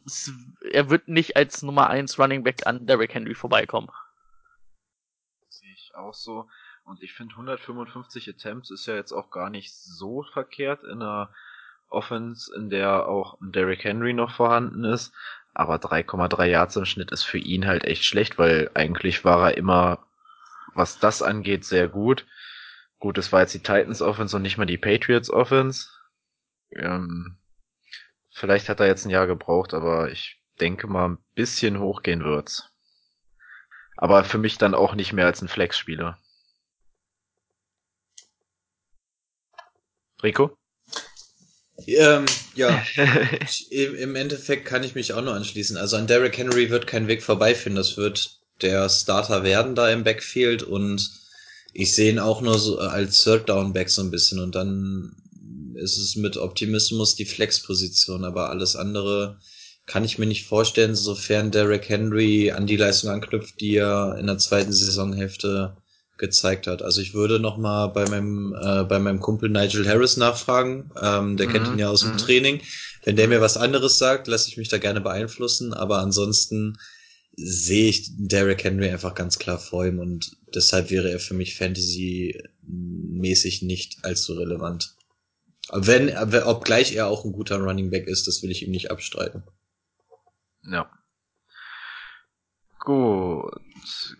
es, 0.05 0.31
er 0.71 0.89
wird 0.89 1.07
nicht 1.07 1.35
als 1.35 1.61
Nummer 1.61 1.89
1 1.89 2.17
Running 2.19 2.43
Back 2.43 2.65
an 2.65 2.85
Derrick 2.85 3.13
Henry 3.13 3.35
vorbeikommen. 3.35 3.89
Sehe 5.49 5.73
ich 5.73 5.93
auch 5.95 6.13
so. 6.13 6.49
Und 6.85 7.01
ich 7.01 7.13
finde 7.13 7.33
155 7.33 8.29
Attempts 8.29 8.71
ist 8.71 8.85
ja 8.85 8.95
jetzt 8.95 9.13
auch 9.13 9.29
gar 9.29 9.49
nicht 9.49 9.73
so 9.73 10.23
verkehrt 10.23 10.83
in 10.83 11.01
einer 11.01 11.33
Offense, 11.89 12.53
in 12.55 12.69
der 12.69 13.07
auch 13.07 13.37
Derrick 13.39 13.83
Henry 13.83 14.13
noch 14.13 14.31
vorhanden 14.31 14.83
ist. 14.83 15.13
Aber 15.53 15.75
3,3 15.75 16.45
Yards 16.45 16.75
im 16.75 16.85
Schnitt 16.85 17.11
ist 17.11 17.23
für 17.23 17.37
ihn 17.37 17.67
halt 17.67 17.83
echt 17.85 18.03
schlecht, 18.05 18.37
weil 18.37 18.71
eigentlich 18.73 19.23
war 19.23 19.49
er 19.49 19.57
immer, 19.57 20.05
was 20.73 20.99
das 20.99 21.21
angeht, 21.21 21.65
sehr 21.65 21.87
gut. 21.87 22.25
Gut, 22.99 23.17
es 23.17 23.31
war 23.31 23.41
jetzt 23.41 23.53
die 23.53 23.59
Titans 23.59 24.01
Offense 24.01 24.35
und 24.35 24.41
nicht 24.41 24.57
mal 24.57 24.65
die 24.65 24.77
Patriots 24.77 25.29
Offense. 25.29 25.89
Ähm, 26.71 27.37
vielleicht 28.31 28.69
hat 28.69 28.79
er 28.79 28.87
jetzt 28.87 29.05
ein 29.05 29.11
Jahr 29.11 29.27
gebraucht, 29.27 29.73
aber 29.73 30.11
ich 30.11 30.41
denke 30.59 30.87
mal, 30.87 31.09
ein 31.09 31.17
bisschen 31.35 31.79
hochgehen 31.79 32.23
wird's. 32.23 32.71
Aber 33.97 34.23
für 34.23 34.37
mich 34.37 34.57
dann 34.57 34.73
auch 34.73 34.95
nicht 34.95 35.13
mehr 35.13 35.25
als 35.25 35.41
ein 35.41 35.47
Flex-Spieler. 35.47 36.17
Rico? 40.23 40.57
Ähm, 41.87 42.25
ja, 42.55 42.83
ich, 43.43 43.71
im, 43.71 44.15
Endeffekt 44.15 44.65
kann 44.65 44.83
ich 44.83 44.95
mich 44.95 45.13
auch 45.13 45.21
nur 45.21 45.33
anschließen. 45.33 45.77
Also 45.77 45.97
an 45.97 46.07
Derrick 46.07 46.37
Henry 46.37 46.69
wird 46.69 46.87
kein 46.87 47.07
Weg 47.07 47.23
vorbeiführen. 47.23 47.75
Das 47.75 47.97
wird 47.97 48.39
der 48.61 48.87
Starter 48.89 49.43
werden 49.43 49.75
da 49.75 49.89
im 49.89 50.03
Backfield 50.03 50.63
und 50.63 51.09
ich 51.73 51.93
sehe 51.95 52.11
ihn 52.11 52.19
auch 52.19 52.41
nur 52.41 52.59
so 52.59 52.77
als 52.77 53.23
Third 53.23 53.49
Down 53.49 53.73
Back 53.73 53.89
so 53.89 54.01
ein 54.01 54.11
bisschen 54.11 54.39
und 54.39 54.55
dann 54.55 55.15
ist 55.75 55.97
es 55.97 56.15
mit 56.15 56.37
Optimismus 56.37 57.15
die 57.15 57.25
Flex-Position, 57.25 58.23
aber 58.23 58.49
alles 58.49 58.75
andere 58.75 59.39
kann 59.85 60.05
ich 60.05 60.17
mir 60.17 60.27
nicht 60.27 60.45
vorstellen, 60.45 60.95
sofern 60.95 61.51
Derrick 61.51 61.89
Henry 61.89 62.51
an 62.51 62.67
die 62.67 62.77
Leistung 62.77 63.09
anknüpft, 63.09 63.59
die 63.59 63.75
er 63.75 64.17
in 64.17 64.27
der 64.27 64.37
zweiten 64.37 64.71
Saisonhälfte 64.71 65.75
gezeigt 66.17 66.67
hat. 66.67 66.81
Also 66.81 67.01
ich 67.01 67.13
würde 67.13 67.39
noch 67.39 67.57
mal 67.57 67.87
bei 67.87 68.07
meinem 68.07 68.55
äh, 68.59 68.83
bei 68.83 68.99
meinem 68.99 69.19
Kumpel 69.19 69.49
Nigel 69.49 69.87
Harris 69.87 70.17
nachfragen. 70.17 70.91
Ähm, 71.01 71.37
der 71.37 71.47
kennt 71.47 71.67
Mhm, 71.67 71.73
ihn 71.73 71.79
ja 71.79 71.89
aus 71.89 72.01
dem 72.01 72.13
mhm. 72.13 72.17
Training. 72.17 72.61
Wenn 73.03 73.15
der 73.15 73.27
mir 73.27 73.41
was 73.41 73.57
anderes 73.57 73.97
sagt, 73.97 74.27
lasse 74.27 74.49
ich 74.49 74.57
mich 74.57 74.69
da 74.69 74.77
gerne 74.77 75.01
beeinflussen. 75.01 75.73
Aber 75.73 75.97
ansonsten 75.99 76.77
sehe 77.35 77.89
ich 77.89 78.11
Derrick 78.15 78.63
Henry 78.63 78.89
einfach 78.89 79.15
ganz 79.15 79.39
klar 79.39 79.57
vor 79.57 79.85
ihm 79.85 79.97
und 79.99 80.37
deshalb 80.53 80.91
wäre 80.91 81.11
er 81.11 81.19
für 81.19 81.33
mich 81.33 81.57
Fantasy-mäßig 81.57 83.63
nicht 83.63 84.05
allzu 84.05 84.33
relevant. 84.33 84.95
Wenn, 85.71 86.15
obgleich 86.43 86.95
er 86.95 87.07
auch 87.07 87.25
ein 87.25 87.31
guter 87.31 87.57
Running 87.57 87.89
Back 87.89 88.05
ist, 88.07 88.27
das 88.27 88.43
will 88.43 88.51
ich 88.51 88.61
ihm 88.63 88.71
nicht 88.71 88.91
abstreiten. 88.91 89.43
Ja. 90.63 90.91
Gut. 92.79 93.53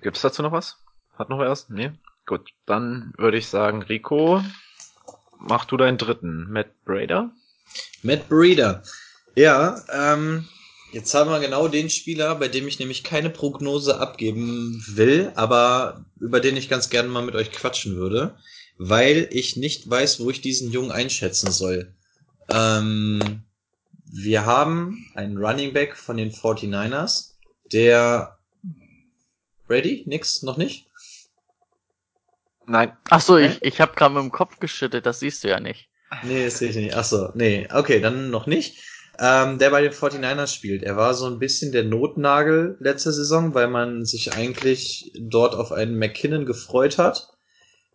Gibt's 0.02 0.22
dazu 0.22 0.42
noch 0.42 0.54
was? 0.54 0.78
Hat 1.18 1.30
noch 1.30 1.40
was? 1.40 1.70
Nee? 1.70 1.92
Gut, 2.26 2.50
dann 2.66 3.14
würde 3.18 3.38
ich 3.38 3.48
sagen, 3.48 3.84
Rico, 3.84 4.42
mach 5.38 5.66
du 5.66 5.78
deinen 5.78 5.98
dritten. 5.98 6.48
Matt 6.50 6.68
Brader? 6.86 7.32
Matt 8.02 8.30
Breeder. 8.30 8.84
Ja, 9.36 9.84
ähm, 9.92 10.48
jetzt 10.92 11.14
haben 11.14 11.30
wir 11.30 11.40
genau 11.40 11.68
den 11.68 11.90
Spieler, 11.90 12.36
bei 12.36 12.48
dem 12.48 12.68
ich 12.68 12.80
nämlich 12.80 13.04
keine 13.04 13.30
Prognose 13.30 14.00
abgeben 14.00 14.84
will, 14.88 15.32
aber 15.36 16.06
über 16.20 16.40
den 16.40 16.58
ich 16.58 16.70
ganz 16.70 16.90
gerne 16.90 17.10
mal 17.10 17.26
mit 17.26 17.36
euch 17.36 17.52
quatschen 17.52 17.96
würde, 17.96 18.36
weil 18.78 19.28
ich 19.32 19.58
nicht 19.58 19.90
weiß, 19.90 20.20
wo 20.20 20.30
ich 20.30 20.42
diesen 20.42 20.72
Jungen 20.72 20.92
einschätzen 20.92 21.52
soll. 21.52 21.94
Ähm, 22.50 23.44
wir 24.06 24.46
haben 24.46 25.10
einen 25.16 25.38
Running 25.38 25.74
Back 25.74 25.98
von 25.98 26.18
den 26.18 26.32
49ers, 26.32 27.32
der 27.72 28.38
Ready? 29.70 30.04
Nix? 30.06 30.44
Noch 30.44 30.58
nicht? 30.58 30.88
Nein. 32.66 32.96
Ach 33.10 33.22
so, 33.22 33.38
ich, 33.38 33.62
ich 33.62 33.82
habe 33.82 33.94
gerade 33.96 34.14
mit 34.14 34.24
dem 34.24 34.32
Kopf 34.32 34.60
geschüttet, 34.60 35.06
das 35.06 35.20
siehst 35.20 35.44
du 35.44 35.50
ja 35.50 35.60
nicht. 35.60 35.90
Nee, 36.24 36.46
das 36.46 36.60
sehe 36.60 36.70
ich 36.70 36.76
nicht. 36.76 36.96
Ach 36.96 37.04
so, 37.04 37.30
nee. 37.34 37.68
Okay, 37.72 38.00
dann 38.00 38.30
noch 38.30 38.46
nicht. 38.46 38.84
Ähm, 39.20 39.60
der 39.60 39.70
bei 39.70 39.82
den 39.82 39.92
49ers 39.92 40.54
spielt. 40.54 40.84
Er 40.84 40.98
war 40.98 41.14
so 41.14 41.28
ein 41.28 41.40
bisschen 41.40 41.72
der 41.72 41.84
Notnagel 41.84 42.78
letzte 42.80 43.12
Saison, 43.12 43.54
weil 43.54 43.68
man 43.68 44.06
sich 44.06 44.34
eigentlich 44.34 45.12
dort 45.20 45.54
auf 45.56 45.72
einen 45.72 45.98
McKinnon 45.98 46.46
gefreut 46.46 46.98
hat, 46.98 47.30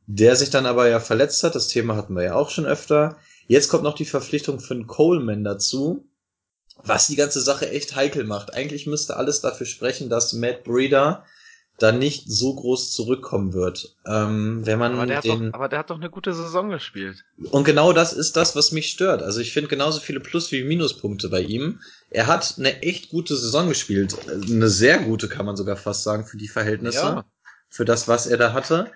der 0.06 0.36
sich 0.36 0.50
dann 0.50 0.66
aber 0.66 0.88
ja 0.88 1.00
verletzt 1.00 1.42
hat. 1.42 1.54
Das 1.54 1.68
Thema 1.68 1.96
hatten 1.96 2.14
wir 2.14 2.22
ja 2.22 2.34
auch 2.34 2.50
schon 2.50 2.66
öfter. 2.66 3.16
Jetzt 3.46 3.68
kommt 3.68 3.82
noch 3.82 3.94
die 3.94 4.04
Verpflichtung 4.04 4.60
für 4.60 4.74
einen 4.74 4.86
Coleman 4.86 5.42
dazu, 5.42 6.08
was 6.84 7.08
die 7.08 7.16
ganze 7.16 7.40
Sache 7.40 7.68
echt 7.70 7.96
heikel 7.96 8.24
macht. 8.24 8.54
Eigentlich 8.54 8.86
müsste 8.86 9.16
alles 9.16 9.40
dafür 9.40 9.66
sprechen, 9.66 10.08
dass 10.08 10.32
Matt 10.34 10.64
Breeder 10.64 11.24
dann 11.78 12.00
nicht 12.00 12.24
so 12.28 12.54
groß 12.54 12.92
zurückkommen 12.92 13.52
wird. 13.52 13.94
Ähm, 14.04 14.66
wenn 14.66 14.78
man 14.80 14.94
Aber 14.94 15.06
der, 15.06 15.18
hat 15.18 15.24
den 15.24 15.46
doch, 15.46 15.54
aber 15.54 15.68
der 15.68 15.78
hat 15.78 15.90
doch 15.90 15.96
eine 15.96 16.10
gute 16.10 16.34
Saison 16.34 16.70
gespielt. 16.70 17.24
und 17.50 17.64
genau 17.64 17.92
das 17.92 18.12
ist 18.12 18.36
das, 18.36 18.56
was 18.56 18.72
mich 18.72 18.90
stört. 18.90 19.22
Also 19.22 19.40
ich 19.40 19.52
finde 19.52 19.68
genauso 19.68 20.00
viele 20.00 20.18
Plus- 20.18 20.50
wie 20.50 20.64
Minuspunkte 20.64 21.28
bei 21.28 21.40
ihm. 21.40 21.80
Er 22.10 22.26
hat 22.26 22.56
eine 22.58 22.82
echt 22.82 23.10
gute 23.10 23.36
Saison 23.36 23.68
gespielt. 23.68 24.16
Eine 24.28 24.68
sehr 24.68 24.98
gute, 24.98 25.28
kann 25.28 25.46
man 25.46 25.56
sogar 25.56 25.76
fast 25.76 26.02
sagen, 26.02 26.26
für 26.26 26.36
die 26.36 26.48
Verhältnisse. 26.48 26.98
Ja. 26.98 27.24
Für 27.68 27.84
das, 27.84 28.08
was 28.08 28.26
er 28.26 28.38
da 28.38 28.52
hatte. 28.52 28.90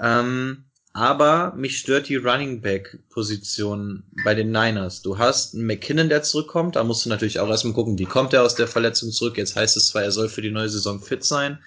Ähm, 0.00 0.64
aber 0.92 1.52
mich 1.54 1.78
stört 1.78 2.08
die 2.08 2.16
Running 2.16 2.62
Back 2.62 2.98
Position 3.10 4.02
bei 4.24 4.34
den 4.34 4.50
Niners. 4.50 5.02
Du 5.02 5.18
hast 5.18 5.54
einen 5.54 5.66
McKinnon, 5.66 6.08
der 6.08 6.22
zurückkommt. 6.22 6.74
Da 6.74 6.82
musst 6.82 7.04
du 7.04 7.10
natürlich 7.10 7.38
auch 7.38 7.50
erstmal 7.50 7.74
gucken, 7.74 7.98
wie 7.98 8.06
kommt 8.06 8.32
er 8.32 8.42
aus 8.42 8.54
der 8.54 8.66
Verletzung 8.66 9.12
zurück. 9.12 9.36
Jetzt 9.36 9.54
heißt 9.54 9.76
es 9.76 9.88
zwar, 9.88 10.02
er 10.02 10.10
soll 10.10 10.28
für 10.28 10.42
die 10.42 10.50
neue 10.50 10.70
Saison 10.70 11.00
fit 11.00 11.22
sein. 11.22 11.58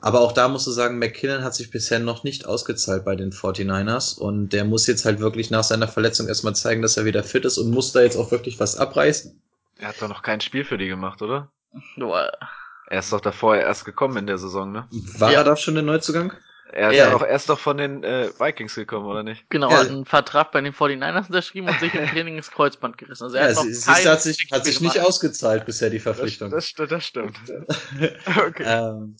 Aber 0.00 0.20
auch 0.20 0.32
da 0.32 0.48
musst 0.48 0.66
du 0.66 0.70
sagen, 0.70 0.98
McKinnon 0.98 1.42
hat 1.42 1.54
sich 1.54 1.70
bisher 1.70 1.98
noch 1.98 2.22
nicht 2.22 2.46
ausgezahlt 2.46 3.04
bei 3.04 3.16
den 3.16 3.32
49ers 3.32 4.18
und 4.18 4.50
der 4.50 4.64
muss 4.64 4.86
jetzt 4.86 5.04
halt 5.04 5.20
wirklich 5.20 5.50
nach 5.50 5.64
seiner 5.64 5.88
Verletzung 5.88 6.28
erstmal 6.28 6.54
zeigen, 6.54 6.82
dass 6.82 6.96
er 6.96 7.06
wieder 7.06 7.24
fit 7.24 7.44
ist 7.44 7.58
und 7.58 7.70
muss 7.70 7.92
da 7.92 8.02
jetzt 8.02 8.16
auch 8.16 8.30
wirklich 8.30 8.60
was 8.60 8.76
abreißen. 8.76 9.40
Er 9.78 9.88
hat 9.88 10.00
doch 10.00 10.08
noch 10.08 10.22
kein 10.22 10.40
Spiel 10.40 10.64
für 10.64 10.78
die 10.78 10.88
gemacht, 10.88 11.22
oder? 11.22 11.50
Nur, 11.96 12.30
Er 12.88 12.98
ist 13.00 13.12
doch 13.12 13.20
davor 13.20 13.56
erst 13.56 13.84
gekommen 13.84 14.16
in 14.18 14.26
der 14.26 14.38
Saison, 14.38 14.70
ne? 14.70 14.86
War 15.18 15.32
Ja. 15.32 15.38
er 15.40 15.44
da 15.44 15.56
schon 15.56 15.74
der 15.74 15.82
Neuzugang? 15.82 16.32
Er 16.72 16.90
ist 16.90 16.98
Ja. 16.98 17.14
auch 17.14 17.22
erst 17.22 17.48
doch 17.48 17.58
von 17.58 17.76
den 17.78 18.04
äh, 18.04 18.28
Vikings 18.38 18.74
gekommen, 18.74 19.06
oder 19.06 19.22
nicht? 19.22 19.48
genau, 19.50 19.70
Ja. 19.70 19.78
hat 19.80 19.88
einen 19.88 20.04
Vertrag 20.04 20.52
bei 20.52 20.60
den 20.60 20.72
49ers 20.72 21.26
unterschrieben 21.26 21.68
und 21.68 21.80
sich 21.80 21.94
im 21.94 22.06
Training 22.10 22.36
ins 22.36 22.50
Kreuzband 22.50 22.98
gerissen. 22.98 23.24
Also 23.24 23.36
er 23.36 23.44
Ja, 23.44 23.48
hat 23.50 23.56
noch 23.56 23.64
sie, 23.64 24.04
du, 24.04 24.10
hat 24.10 24.22
sich, 24.22 24.38
Spiel 24.40 24.56
hat 24.56 24.64
sich 24.64 24.80
nicht 24.80 25.00
ausgezahlt 25.00 25.64
bisher 25.66 25.90
die 25.90 26.00
Verpflichtung. 26.00 26.50
Das, 26.50 26.72
das, 26.74 26.88
das 26.88 27.04
stimmt. 27.04 27.36
okay. 28.46 28.64
Ähm, 28.64 29.16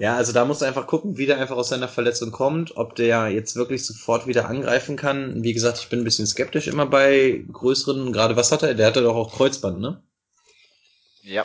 ja, 0.00 0.16
also 0.16 0.32
da 0.32 0.46
musst 0.46 0.62
du 0.62 0.64
einfach 0.64 0.86
gucken, 0.86 1.18
wie 1.18 1.26
der 1.26 1.38
einfach 1.38 1.58
aus 1.58 1.68
seiner 1.68 1.86
Verletzung 1.86 2.30
kommt, 2.30 2.74
ob 2.78 2.96
der 2.96 3.28
jetzt 3.28 3.54
wirklich 3.54 3.84
sofort 3.84 4.26
wieder 4.26 4.48
angreifen 4.48 4.96
kann. 4.96 5.42
Wie 5.42 5.52
gesagt, 5.52 5.78
ich 5.78 5.90
bin 5.90 6.00
ein 6.00 6.04
bisschen 6.04 6.26
skeptisch 6.26 6.68
immer 6.68 6.86
bei 6.86 7.44
größeren, 7.52 8.10
gerade 8.10 8.34
was 8.34 8.50
hat 8.50 8.62
er? 8.62 8.72
Der 8.72 8.86
hatte 8.86 9.02
doch 9.02 9.14
auch 9.14 9.36
Kreuzband, 9.36 9.78
ne? 9.78 10.02
Ja. 11.22 11.44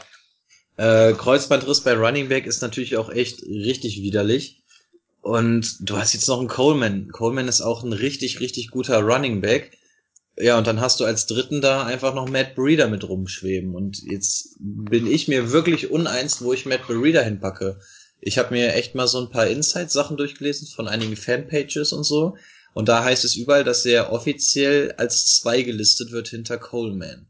Äh, 0.77 1.11
Kreuzbandriss 1.13 1.81
bei 1.81 1.95
Running 1.95 2.29
Back 2.29 2.45
ist 2.45 2.61
natürlich 2.61 2.95
auch 2.95 3.09
echt 3.09 3.43
richtig 3.43 4.01
widerlich. 4.01 4.63
Und 5.19 5.77
du 5.81 5.97
hast 5.97 6.13
jetzt 6.13 6.29
noch 6.29 6.39
einen 6.39 6.47
Coleman. 6.47 7.09
Coleman 7.11 7.49
ist 7.49 7.59
auch 7.59 7.83
ein 7.83 7.91
richtig, 7.91 8.39
richtig 8.39 8.71
guter 8.71 9.01
Running 9.01 9.41
Back. 9.41 9.77
Ja, 10.37 10.57
und 10.57 10.65
dann 10.65 10.79
hast 10.79 11.01
du 11.01 11.03
als 11.03 11.25
dritten 11.25 11.59
da 11.59 11.83
einfach 11.83 12.13
noch 12.13 12.29
Matt 12.29 12.55
Breeder 12.55 12.87
mit 12.87 13.03
rumschweben. 13.03 13.75
Und 13.75 14.01
jetzt 14.03 14.55
bin 14.59 15.07
ich 15.07 15.27
mir 15.27 15.51
wirklich 15.51 15.91
uneins, 15.91 16.41
wo 16.41 16.53
ich 16.53 16.65
Matt 16.65 16.87
Breeder 16.87 17.23
hinpacke. 17.23 17.81
Ich 18.27 18.39
habe 18.39 18.55
mir 18.55 18.73
echt 18.73 18.95
mal 18.95 19.07
so 19.07 19.19
ein 19.19 19.29
paar 19.29 19.45
Insight-Sachen 19.45 20.17
durchgelesen 20.17 20.67
von 20.67 20.87
einigen 20.87 21.15
Fanpages 21.15 21.93
und 21.93 22.03
so. 22.03 22.35
Und 22.73 22.89
da 22.89 23.03
heißt 23.03 23.23
es 23.23 23.35
überall, 23.35 23.63
dass 23.63 23.85
er 23.85 24.11
offiziell 24.11 24.93
als 24.93 25.37
zwei 25.37 25.61
gelistet 25.61 26.11
wird 26.11 26.29
hinter 26.29 26.57
Coleman. 26.57 27.27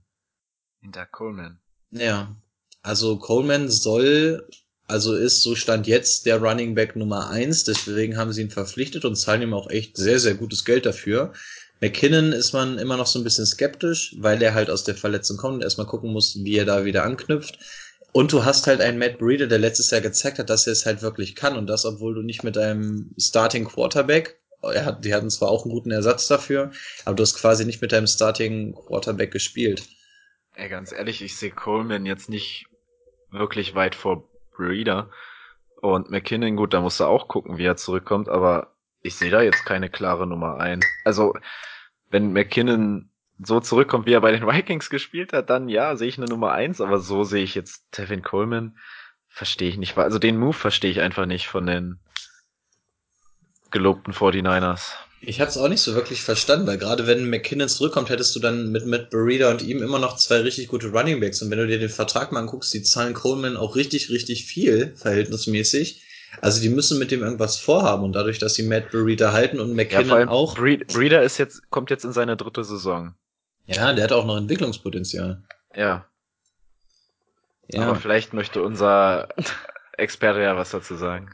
Hinter 0.79 1.05
Coleman. 1.05 1.59
Ja. 1.91 2.33
Also 2.81 3.17
Coleman 3.17 3.69
soll, 3.69 4.47
also 4.87 5.13
ist 5.13 5.43
so 5.43 5.53
stand 5.53 5.85
jetzt 5.85 6.25
der 6.27 6.41
Running 6.41 6.75
Back 6.75 6.95
Nummer 6.95 7.29
eins, 7.29 7.65
deswegen 7.65 8.15
haben 8.15 8.31
sie 8.31 8.43
ihn 8.43 8.49
verpflichtet 8.49 9.03
und 9.03 9.17
zahlen 9.17 9.41
ihm 9.41 9.53
auch 9.53 9.69
echt 9.69 9.97
sehr, 9.97 10.21
sehr 10.21 10.35
gutes 10.35 10.63
Geld 10.63 10.85
dafür. 10.85 11.33
McKinnon 11.81 12.31
ist 12.31 12.53
man 12.53 12.77
immer 12.77 12.95
noch 12.95 13.07
so 13.07 13.19
ein 13.19 13.25
bisschen 13.25 13.45
skeptisch, 13.45 14.15
weil 14.19 14.41
er 14.41 14.53
halt 14.53 14.69
aus 14.69 14.85
der 14.85 14.95
Verletzung 14.95 15.35
kommt 15.35 15.55
und 15.55 15.63
erstmal 15.63 15.87
gucken 15.87 16.13
muss, 16.13 16.37
wie 16.41 16.57
er 16.57 16.65
da 16.65 16.85
wieder 16.85 17.03
anknüpft. 17.03 17.59
Und 18.15 18.31
du 18.31 18.45
hast 18.45 18.65
halt 18.65 18.79
einen 18.79 18.97
Matt 18.97 19.17
Breeder, 19.17 19.45
der 19.45 19.59
letztes 19.59 19.91
Jahr 19.91 19.99
gezeigt 19.99 20.39
hat, 20.39 20.49
dass 20.49 20.67
er 20.67 20.71
es 20.71 20.85
halt 20.85 21.01
wirklich 21.01 21.35
kann 21.35 21.57
und 21.57 21.67
das, 21.67 21.83
obwohl 21.83 22.15
du 22.15 22.21
nicht 22.21 22.45
mit 22.45 22.55
deinem 22.55 23.13
Starting 23.17 23.65
Quarterback, 23.65 24.39
er 24.61 24.85
hat, 24.85 25.03
die 25.03 25.13
hatten 25.13 25.29
zwar 25.29 25.49
auch 25.49 25.65
einen 25.65 25.73
guten 25.73 25.91
Ersatz 25.91 26.29
dafür, 26.29 26.71
aber 27.03 27.17
du 27.17 27.23
hast 27.23 27.35
quasi 27.35 27.65
nicht 27.65 27.81
mit 27.81 27.91
deinem 27.91 28.07
Starting 28.07 28.73
Quarterback 28.73 29.31
gespielt. 29.31 29.83
Ey, 30.53 30.69
ganz 30.69 30.93
ehrlich, 30.93 31.21
ich 31.21 31.35
sehe 31.35 31.51
Coleman 31.51 32.05
jetzt 32.05 32.29
nicht 32.29 32.67
wirklich 33.31 33.75
weit 33.75 33.95
vor 33.95 34.23
Breeder. 34.55 35.09
Und 35.81 36.09
McKinnon, 36.09 36.55
gut, 36.55 36.73
da 36.73 36.79
musst 36.79 37.01
du 37.01 37.03
auch 37.03 37.27
gucken, 37.27 37.57
wie 37.57 37.65
er 37.65 37.75
zurückkommt, 37.75 38.29
aber 38.29 38.77
ich 39.01 39.15
sehe 39.15 39.29
da 39.29 39.41
jetzt 39.41 39.65
keine 39.65 39.89
klare 39.89 40.25
Nummer 40.25 40.61
ein. 40.61 40.79
Also, 41.03 41.33
wenn 42.11 42.31
McKinnon 42.31 43.09
so 43.43 43.59
zurückkommt, 43.59 44.05
wie 44.05 44.13
er 44.13 44.21
bei 44.21 44.31
den 44.31 44.47
Vikings 44.47 44.89
gespielt 44.89 45.33
hat, 45.33 45.49
dann 45.49 45.67
ja, 45.67 45.95
sehe 45.95 46.07
ich 46.07 46.17
eine 46.17 46.27
Nummer 46.27 46.51
eins, 46.51 46.81
aber 46.81 46.99
so 46.99 47.23
sehe 47.23 47.43
ich 47.43 47.55
jetzt 47.55 47.83
Tevin 47.91 48.21
Coleman, 48.21 48.77
verstehe 49.27 49.69
ich 49.69 49.77
nicht. 49.77 49.97
Also 49.97 50.19
den 50.19 50.37
Move 50.37 50.53
verstehe 50.53 50.91
ich 50.91 51.01
einfach 51.01 51.25
nicht 51.25 51.47
von 51.47 51.65
den 51.65 51.99
gelobten 53.71 54.13
49ers. 54.13 54.93
Ich 55.27 55.41
habe 55.41 55.49
es 55.49 55.57
auch 55.57 55.67
nicht 55.67 55.81
so 55.81 55.95
wirklich 55.95 56.21
verstanden, 56.21 56.67
weil 56.67 56.77
gerade 56.77 57.07
wenn 57.07 57.29
McKinnon 57.29 57.67
zurückkommt, 57.67 58.09
hättest 58.09 58.35
du 58.35 58.39
dann 58.39 58.71
mit 58.71 58.85
Matt 58.85 59.09
Breida 59.09 59.49
und 59.49 59.63
ihm 59.63 59.81
immer 59.81 59.97
noch 59.97 60.17
zwei 60.17 60.41
richtig 60.41 60.67
gute 60.67 60.91
Running 60.91 61.19
Backs. 61.19 61.41
Und 61.41 61.49
wenn 61.49 61.57
du 61.57 61.67
dir 61.67 61.79
den 61.79 61.89
Vertrag 61.89 62.31
mal 62.31 62.41
anguckst, 62.41 62.73
die 62.73 62.83
zahlen 62.83 63.13
Coleman 63.13 63.57
auch 63.57 63.75
richtig, 63.75 64.09
richtig 64.11 64.45
viel, 64.45 64.93
verhältnismäßig. 64.95 66.03
Also 66.41 66.61
die 66.61 66.69
müssen 66.69 66.99
mit 66.99 67.11
dem 67.11 67.23
irgendwas 67.23 67.57
vorhaben 67.57 68.03
und 68.03 68.13
dadurch, 68.13 68.39
dass 68.39 68.55
sie 68.55 68.63
Matt 68.63 68.91
Breida 68.91 69.31
halten 69.31 69.59
und 69.59 69.69
Ja, 69.69 69.75
McKinnon 69.75 70.05
vor 70.05 70.17
allem 70.17 70.29
auch. 70.29 70.55
Breed, 70.55 70.87
Breeder 70.93 71.23
ist 71.23 71.37
jetzt, 71.37 71.69
kommt 71.69 71.89
jetzt 71.89 72.05
in 72.05 72.11
seine 72.11 72.37
dritte 72.37 72.63
Saison. 72.63 73.15
Ja, 73.65 73.93
der 73.93 74.05
hat 74.05 74.11
auch 74.11 74.25
noch 74.25 74.37
Entwicklungspotenzial. 74.37 75.41
Ja, 75.75 76.05
Ja, 77.67 77.87
aber 77.87 77.95
vielleicht 77.95 78.33
möchte 78.33 78.61
unser 78.61 79.27
Experte 79.97 80.41
ja 80.41 80.55
was 80.55 80.71
dazu 80.71 80.95
sagen. 80.95 81.31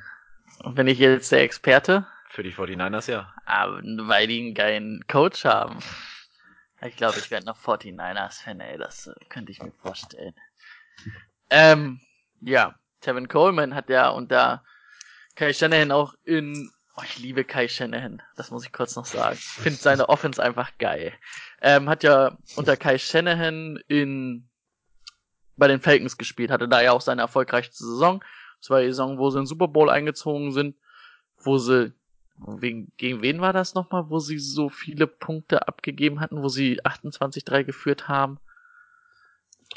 Und 0.64 0.78
wenn 0.78 0.88
ich 0.88 1.00
jetzt 1.00 1.32
der 1.32 1.42
Experte, 1.42 2.06
Für 2.30 2.44
die 2.44 2.54
49ers, 2.54 3.12
ja. 3.12 3.34
aber 3.46 3.82
weil 3.84 4.28
die 4.28 4.40
einen 4.40 4.54
geilen 4.54 5.06
Coach 5.08 5.44
haben. 5.46 5.80
Ich 6.84 6.96
glaube, 6.96 7.20
ich 7.20 7.30
werde 7.30 7.46
noch 7.46 7.60
49ers-Fan, 7.60 8.60
ey, 8.60 8.78
das 8.78 9.08
äh, 9.08 9.14
könnte 9.30 9.52
ich 9.52 9.62
mir 9.62 9.72
vorstellen. 9.72 10.34
Ähm, 11.50 12.02
ja, 12.40 12.76
Tevin 13.02 13.28
Coleman 13.28 13.76
hat 13.76 13.90
ja 13.90 14.10
unter 14.10 14.64
Kai 15.36 15.54
Shanahan 15.54 15.92
auch 15.92 16.16
in, 16.24 16.72
oh, 16.96 17.02
ich 17.04 17.20
liebe 17.20 17.44
Kai 17.44 17.68
Shanahan, 17.68 18.22
das 18.36 18.50
muss 18.50 18.66
ich 18.66 18.72
kurz 18.72 18.96
noch 18.96 19.06
sagen. 19.06 19.36
Ich 19.36 19.46
finde 19.46 19.78
seine 19.80 20.10
Offense 20.10 20.42
einfach 20.42 20.72
geil. 20.80 21.14
Ähm, 21.62 21.90
hat 21.90 22.04
ja 22.04 22.38
unter 22.56 22.76
Kai 22.76 22.98
Shanahan 22.98 23.80
in, 23.88 24.50
bei 25.58 25.68
den 25.68 25.82
Falcons 25.82 26.18
gespielt, 26.18 26.52
hatte 26.52 26.68
da 26.68 26.82
ja 26.82 26.92
auch 26.92 27.02
seine 27.02 27.22
erfolgreichste 27.22 27.84
Saison. 27.84 28.24
Das 28.60 28.70
war 28.70 28.82
die 28.82 28.88
Saison, 28.88 29.18
wo 29.18 29.30
sie 29.30 29.38
in 29.38 29.44
den 29.44 29.48
Super 29.48 29.68
Bowl 29.68 29.90
eingezogen 29.90 30.52
sind, 30.52 30.76
wo 31.38 31.58
sie 31.58 31.94
Wegen, 32.44 32.92
gegen 32.98 33.22
wen 33.22 33.40
war 33.40 33.54
das 33.54 33.76
nochmal, 33.76 34.10
wo 34.10 34.20
sie 34.20 34.40
so 34.40 34.70
viele 34.70 35.06
Punkte 35.06 35.68
abgegeben 35.68 36.20
hatten, 36.20 36.42
wo 36.42 36.50
sie 36.50 36.82
28-3 36.82 37.64
geführt 37.64 38.08
haben? 38.08 38.40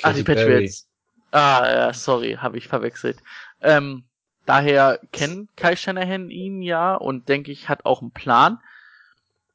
Ah, 0.02 0.12
die 0.12 0.22
Patriots. 0.22 0.88
Ah, 1.30 1.66
ja, 1.66 1.92
sorry, 1.92 2.38
habe 2.40 2.56
ich 2.56 2.68
verwechselt. 2.68 3.22
Ähm, 3.60 4.04
daher 4.46 4.98
kennt 5.12 5.54
Kai 5.56 5.76
Shanahan 5.76 6.30
ihn 6.30 6.62
ja 6.62 6.94
und 6.94 7.28
denke 7.28 7.52
ich, 7.52 7.68
hat 7.68 7.84
auch 7.84 8.00
einen 8.00 8.12
Plan. 8.12 8.60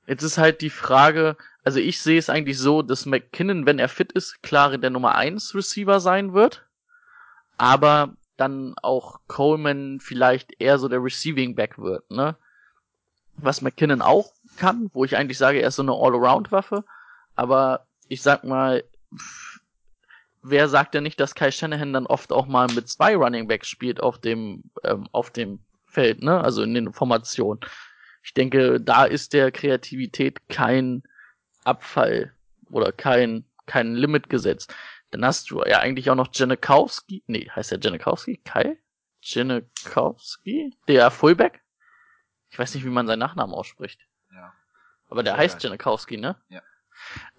Jetzt 0.10 0.24
ist 0.24 0.40
halt 0.40 0.62
die 0.62 0.72
Frage, 0.72 1.38
also 1.64 1.78
ich 1.78 2.02
sehe 2.02 2.18
es 2.18 2.32
eigentlich 2.32 2.58
so, 2.58 2.82
dass 2.82 3.06
McKinnon, 3.06 3.68
wenn 3.68 3.78
er 3.78 3.90
fit 3.90 4.12
ist, 4.12 4.42
klar 4.42 4.76
der 4.76 4.90
Nummer 4.90 5.14
1 5.14 5.54
Receiver 5.54 6.00
sein 6.00 6.34
wird, 6.34 6.66
aber 7.60 8.16
dann 8.36 8.74
auch 8.82 9.20
Coleman 9.28 10.00
vielleicht 10.00 10.60
eher 10.60 10.80
so 10.80 10.88
der 10.88 11.04
Receiving 11.04 11.54
Back 11.54 11.78
wird, 11.78 12.10
ne? 12.10 12.36
Was 13.36 13.62
McKinnon 13.62 14.02
auch 14.02 14.34
kann, 14.58 14.90
wo 14.94 15.06
ich 15.06 15.16
eigentlich 15.16 15.38
sage, 15.38 15.62
er 15.62 15.68
ist 15.68 15.76
so 15.76 15.84
eine 15.84 15.94
All-Around-Waffe, 15.94 16.86
aber 17.36 17.86
ich 18.08 18.24
sag 18.24 18.44
mal, 18.44 18.84
wer 20.42 20.68
sagt 20.70 20.96
denn 20.96 21.04
nicht, 21.04 21.20
dass 21.20 21.36
Kai 21.36 21.52
Shanahan 21.52 21.94
dann 21.94 22.08
oft 22.08 22.32
auch 22.32 22.48
mal 22.48 22.66
mit 22.74 22.90
zwei 22.90 23.16
Running 23.16 23.48
Backs 23.48 23.68
spielt 23.68 24.02
auf 24.02 24.18
dem, 24.18 24.64
ähm, 24.84 25.08
auf 25.12 25.30
dem 25.30 25.60
Feld, 25.86 26.24
ne? 26.24 26.42
Also 26.44 26.64
in 26.64 26.74
den 26.74 26.94
Formationen. 26.94 27.60
Ich 28.30 28.36
denke, 28.36 28.80
da 28.80 29.06
ist 29.06 29.34
der 29.34 29.52
Kreativität 29.52 30.48
kein 30.50 31.02
Abfall 31.64 32.32
oder 32.70 32.92
kein, 32.92 33.44
kein 33.66 33.96
Limit 33.96 34.30
gesetzt. 34.30 34.72
Dann 35.10 35.26
hast 35.26 35.50
du 35.50 35.64
ja 35.66 35.80
eigentlich 35.80 36.12
auch 36.12 36.16
noch 36.16 36.30
Janikowski. 36.32 37.24
Nee, 37.26 37.50
heißt 37.50 37.72
der 37.72 37.80
Janikowski? 37.80 38.40
Kai? 38.46 38.78
Janikowski? 39.22 40.78
Der 40.88 41.10
Fullback? 41.10 41.62
Ich 42.52 42.60
weiß 42.60 42.76
nicht, 42.76 42.86
wie 42.86 42.90
man 42.90 43.08
seinen 43.08 43.18
Nachnamen 43.18 43.56
ausspricht. 43.56 44.00
Ja. 44.32 44.54
Aber 45.10 45.24
der 45.24 45.34
Ja, 45.34 45.40
heißt 45.40 45.64
ja. 45.64 45.70
Janikowski, 45.70 46.18
ne? 46.18 46.36
Ja. 46.50 46.62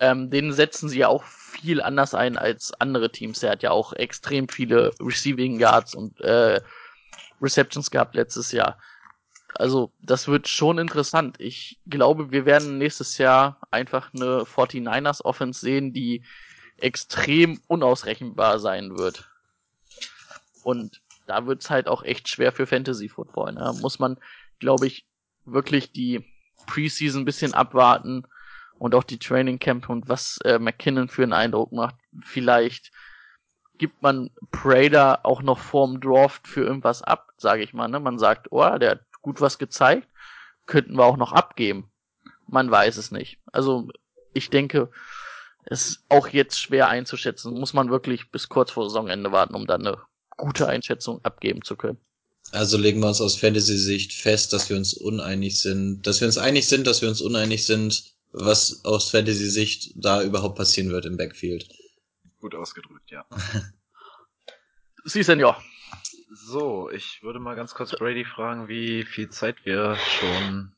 Ähm, 0.01 0.29
den 0.29 0.53
setzen 0.53 0.89
sie 0.89 0.99
ja 0.99 1.07
auch 1.07 1.23
viel 1.23 1.81
anders 1.81 2.15
ein 2.15 2.37
als 2.37 2.73
andere 2.81 3.13
Teams. 3.13 3.39
Der 3.39 3.53
hat 3.53 3.63
ja 3.63 3.71
auch 3.71 3.93
extrem 3.93 4.49
viele 4.49 4.91
Receiving 4.99 5.61
Yards 5.61 5.95
und 5.95 6.21
äh, 6.21 6.61
Receptions 7.41 7.93
gehabt 7.93 8.17
letztes 8.17 8.51
Jahr. 8.51 8.77
Also, 9.55 9.93
das 10.01 10.29
wird 10.29 10.49
schon 10.49 10.79
interessant. 10.79 11.37
Ich 11.41 11.81
glaube, 11.87 12.31
wir 12.31 12.47
werden 12.47 12.79
nächstes 12.79 13.19
Jahr 13.19 13.59
einfach 13.71 14.13
eine 14.15 14.43
49ers 14.43 15.23
Offense 15.25 15.61
sehen, 15.61 15.93
die 15.93 16.23
extrem 16.79 17.61
unausrechenbar 17.67 18.59
sein 18.59 18.97
wird. 18.97 19.29
Und 20.63 21.03
da 21.27 21.47
wird's 21.47 21.71
halt 21.71 21.89
auch 21.89 22.03
echt 22.03 22.29
schwer 22.29 22.53
für 22.53 22.67
Fantasy 22.67 23.09
Football. 23.09 23.53
Ne? 23.53 23.73
Muss 23.81 23.99
man, 23.99 24.19
glaube 24.59 24.87
ich, 24.87 25.07
wirklich 25.45 25.93
die 25.93 26.25
Preseason 26.67 27.23
ein 27.23 27.27
bisschen 27.27 27.55
abwarten 27.55 28.25
und 28.79 28.95
auch 28.95 29.05
die 29.05 29.19
Training 29.19 29.59
Camp 29.59 29.89
und 29.89 30.09
was 30.09 30.39
äh, 30.45 30.59
McKinnon 30.59 31.09
für 31.09 31.23
einen 31.23 31.33
Eindruck 31.33 31.73
macht. 31.73 31.97
Vielleicht 32.23 32.93
gibt 33.79 34.03
man 34.03 34.31
Prader 34.51 35.21
auch 35.25 35.43
noch 35.43 35.59
vorm 35.59 36.01
Draft 36.01 36.47
für 36.47 36.63
irgendwas 36.63 37.03
ab, 37.03 37.29
sage 37.39 37.63
ich 37.63 37.73
mal. 37.73 37.89
Ne? 37.89 38.01
Man 38.01 38.19
sagt, 38.19 38.49
oh, 38.51 38.79
der 38.79 38.91
hat 38.91 39.10
gut 39.23 39.41
was 39.41 39.59
gezeigt, 39.59 40.09
könnten 40.67 40.97
wir 40.97 41.05
auch 41.05 41.17
noch 41.17 41.33
abgeben. 41.33 41.91
Man 42.47 42.71
weiß 42.71 42.97
es 42.97 43.11
nicht. 43.11 43.39
Also 43.53 43.89
ich 44.33 44.51
denke, 44.51 44.91
es 45.65 45.89
ist 45.89 46.05
auch 46.09 46.29
jetzt 46.29 46.59
schwer 46.59 46.89
einzuschätzen. 46.89 47.59
Muss 47.59 47.75
man 47.75 47.91
wirklich 47.91 48.31
bis 48.31 48.49
kurz 48.49 48.71
vor 48.71 48.89
Saisonende 48.89 49.33
warten, 49.33 49.55
um 49.55 49.67
dann 49.67 49.87
eine 49.87 49.99
gute 50.37 50.67
Einschätzung 50.67 51.25
abgeben 51.25 51.63
zu 51.63 51.77
können. 51.77 51.99
Also 52.53 52.79
legen 52.79 53.01
wir 53.01 53.09
uns 53.09 53.21
aus 53.21 53.37
Fantasy-Sicht 53.37 54.13
fest, 54.13 54.53
dass 54.53 54.71
wir 54.71 54.77
uns 54.77 54.95
uneinig 54.95 55.61
sind, 55.61 56.07
dass 56.07 56.21
wir 56.21 56.27
uns 56.27 56.39
einig 56.39 56.67
sind, 56.67 56.87
dass 56.87 57.03
wir 57.03 57.09
uns 57.09 57.21
uneinig 57.21 57.65
sind, 57.65 58.15
was 58.33 58.85
aus 58.85 59.11
Fantasy-Sicht 59.11 59.93
da 59.97 60.23
überhaupt 60.23 60.57
passieren 60.57 60.91
wird 60.91 61.05
im 61.05 61.17
Backfield. 61.17 61.69
Gut 62.41 62.55
ausgedrückt, 62.55 63.11
ja. 63.11 63.25
Sie, 65.05 65.23
Senior. 65.23 65.63
So, 66.33 66.91
ich 66.91 67.23
würde 67.23 67.41
mal 67.41 67.57
ganz 67.57 67.75
kurz 67.75 67.91
Brady 67.97 68.25
fragen, 68.25 68.69
wie 68.69 69.03
viel 69.03 69.31
Zeit 69.31 69.57
wir 69.65 69.97
schon 69.97 70.73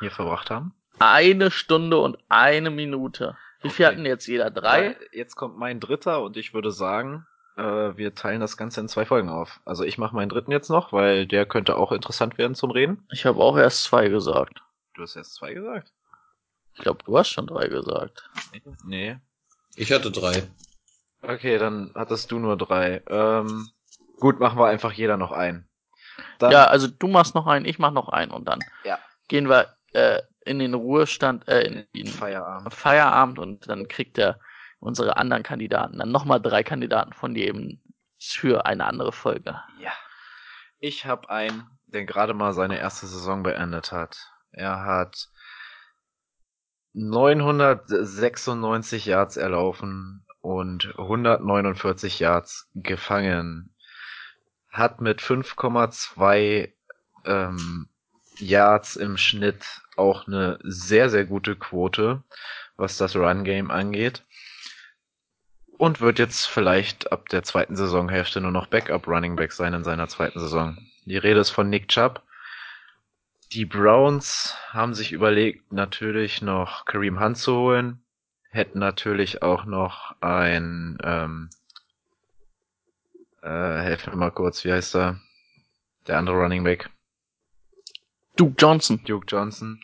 hier 0.00 0.10
verbracht 0.10 0.50
haben. 0.50 0.74
Eine 0.98 1.50
Stunde 1.50 1.98
und 1.98 2.18
eine 2.28 2.70
Minute. 2.70 3.36
Wie 3.62 3.70
viel 3.70 3.86
Okay. 3.86 3.94
hatten 3.94 4.06
jetzt 4.06 4.26
jeder? 4.26 4.50
Drei? 4.50 4.96
Jetzt 5.12 5.36
kommt 5.36 5.56
mein 5.56 5.80
dritter 5.80 6.22
und 6.22 6.36
ich 6.36 6.52
würde 6.52 6.70
sagen, 6.70 7.26
äh, 7.56 7.62
wir 7.62 8.14
teilen 8.14 8.40
das 8.40 8.58
Ganze 8.58 8.80
in 8.80 8.88
zwei 8.88 9.06
Folgen 9.06 9.30
auf. 9.30 9.60
Also 9.64 9.84
ich 9.84 9.96
mache 9.96 10.14
meinen 10.14 10.28
dritten 10.28 10.52
jetzt 10.52 10.68
noch, 10.68 10.92
weil 10.92 11.26
der 11.26 11.46
könnte 11.46 11.76
auch 11.76 11.92
interessant 11.92 12.36
werden 12.36 12.54
zum 12.54 12.70
Reden. 12.70 13.06
Ich 13.10 13.24
habe 13.24 13.40
auch 13.40 13.56
erst 13.56 13.84
zwei 13.84 14.08
gesagt. 14.08 14.60
Du 14.94 15.02
hast 15.02 15.16
erst 15.16 15.34
zwei 15.34 15.54
gesagt? 15.54 15.92
Ich 16.74 16.82
glaube, 16.82 17.02
du 17.04 17.16
hast 17.16 17.30
schon 17.30 17.46
drei 17.46 17.68
gesagt. 17.68 18.28
Nee. 18.84 19.18
Ich 19.76 19.92
hatte 19.92 20.10
drei. 20.10 20.42
Okay, 21.22 21.56
dann 21.58 21.92
hattest 21.94 22.30
du 22.30 22.38
nur 22.38 22.56
drei. 22.58 23.02
Ähm, 23.08 23.68
gut, 24.20 24.40
machen 24.40 24.58
wir 24.58 24.66
einfach 24.66 24.92
jeder 24.92 25.16
noch 25.16 25.32
einen. 25.32 25.68
Dann, 26.38 26.52
Ja, 26.52 26.64
also 26.66 26.86
du 26.86 27.08
machst 27.08 27.34
noch 27.34 27.46
einen, 27.46 27.64
ich 27.64 27.78
mach 27.78 27.92
noch 27.92 28.08
einen 28.08 28.30
und 28.30 28.46
dann 28.46 28.60
Ja. 28.84 28.98
gehen 29.28 29.48
wir 29.48 29.74
äh, 29.92 30.20
in 30.44 30.58
den 30.58 30.74
Ruhestand, 30.74 31.46
äh, 31.48 31.62
in, 31.62 31.86
in 31.92 32.06
Feierabend. 32.06 32.74
Feierabend 32.74 33.38
und 33.38 33.68
dann 33.68 33.88
kriegt 33.88 34.18
er 34.18 34.38
unsere 34.78 35.16
anderen 35.16 35.42
Kandidaten, 35.42 35.98
dann 35.98 36.10
nochmal 36.10 36.40
drei 36.40 36.62
Kandidaten 36.62 37.12
von 37.12 37.34
jedem 37.34 37.80
für 38.18 38.66
eine 38.66 38.86
andere 38.86 39.12
Folge. 39.12 39.60
Ja. 39.78 39.92
Ich 40.78 41.04
habe 41.04 41.28
einen, 41.28 41.78
der 41.86 42.04
gerade 42.04 42.34
mal 42.34 42.52
seine 42.54 42.78
erste 42.78 43.06
Saison 43.06 43.42
beendet 43.42 43.92
hat. 43.92 44.18
Er 44.52 44.84
hat 44.84 45.28
996 46.94 49.06
Yards 49.06 49.36
erlaufen 49.36 50.24
und 50.40 50.92
149 50.98 52.18
Yards 52.18 52.68
gefangen. 52.74 53.69
Hat 54.70 55.00
mit 55.00 55.20
5,2 55.20 56.72
ähm, 57.24 57.88
Yards 58.38 58.96
im 58.96 59.16
Schnitt 59.16 59.82
auch 59.96 60.26
eine 60.26 60.58
sehr, 60.62 61.10
sehr 61.10 61.24
gute 61.24 61.56
Quote, 61.56 62.22
was 62.76 62.96
das 62.96 63.16
Run-Game 63.16 63.70
angeht. 63.70 64.24
Und 65.78 66.00
wird 66.00 66.18
jetzt 66.18 66.46
vielleicht 66.46 67.10
ab 67.12 67.28
der 67.28 67.42
zweiten 67.42 67.76
Saisonhälfte 67.76 68.40
nur 68.40 68.50
noch 68.50 68.66
Backup 68.66 69.06
Running 69.06 69.36
Back 69.36 69.52
sein 69.52 69.72
in 69.72 69.84
seiner 69.84 70.08
zweiten 70.08 70.38
Saison. 70.38 70.76
Die 71.04 71.16
Rede 71.16 71.40
ist 71.40 71.50
von 71.50 71.70
Nick 71.70 71.88
Chubb. 71.88 72.22
Die 73.52 73.64
Browns 73.64 74.56
haben 74.68 74.94
sich 74.94 75.12
überlegt, 75.12 75.72
natürlich 75.72 76.42
noch 76.42 76.84
Kareem 76.84 77.18
Hunt 77.18 77.38
zu 77.38 77.56
holen. 77.56 78.04
Hätten 78.50 78.78
natürlich 78.78 79.42
auch 79.42 79.64
noch 79.64 80.14
ein, 80.20 80.98
ähm, 81.02 81.50
äh, 83.42 83.48
helf 83.82 84.06
mir 84.06 84.16
mal 84.16 84.30
kurz, 84.30 84.64
wie 84.64 84.72
heißt 84.72 84.96
er? 84.96 85.20
Der 86.06 86.18
andere 86.18 86.36
Running 86.36 86.64
Back. 86.64 86.90
Duke 88.36 88.54
Johnson. 88.58 89.02
Duke 89.04 89.26
Johnson. 89.28 89.82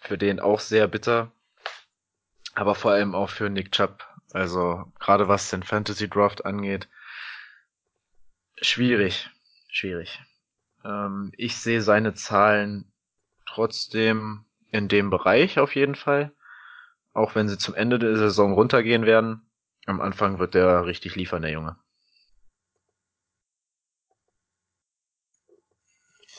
Für 0.00 0.18
den 0.18 0.40
auch 0.40 0.60
sehr 0.60 0.86
bitter. 0.86 1.32
Aber 2.54 2.74
vor 2.74 2.92
allem 2.92 3.14
auch 3.14 3.30
für 3.30 3.50
Nick 3.50 3.72
Chubb. 3.72 4.06
Also 4.32 4.92
gerade 4.98 5.28
was 5.28 5.50
den 5.50 5.62
Fantasy 5.62 6.08
Draft 6.08 6.44
angeht. 6.44 6.88
Schwierig. 8.60 9.30
Schwierig. 9.68 10.22
Ähm, 10.84 11.32
ich 11.36 11.56
sehe 11.56 11.82
seine 11.82 12.14
Zahlen 12.14 12.92
trotzdem 13.46 14.44
in 14.70 14.88
dem 14.88 15.10
Bereich 15.10 15.58
auf 15.58 15.74
jeden 15.74 15.94
Fall. 15.94 16.32
Auch 17.12 17.34
wenn 17.34 17.48
sie 17.48 17.58
zum 17.58 17.74
Ende 17.74 17.98
der 17.98 18.16
Saison 18.16 18.52
runtergehen 18.52 19.06
werden. 19.06 19.48
Am 19.86 20.00
Anfang 20.00 20.38
wird 20.38 20.54
der 20.54 20.86
richtig 20.86 21.14
liefern, 21.14 21.42
der 21.42 21.52
Junge. 21.52 21.76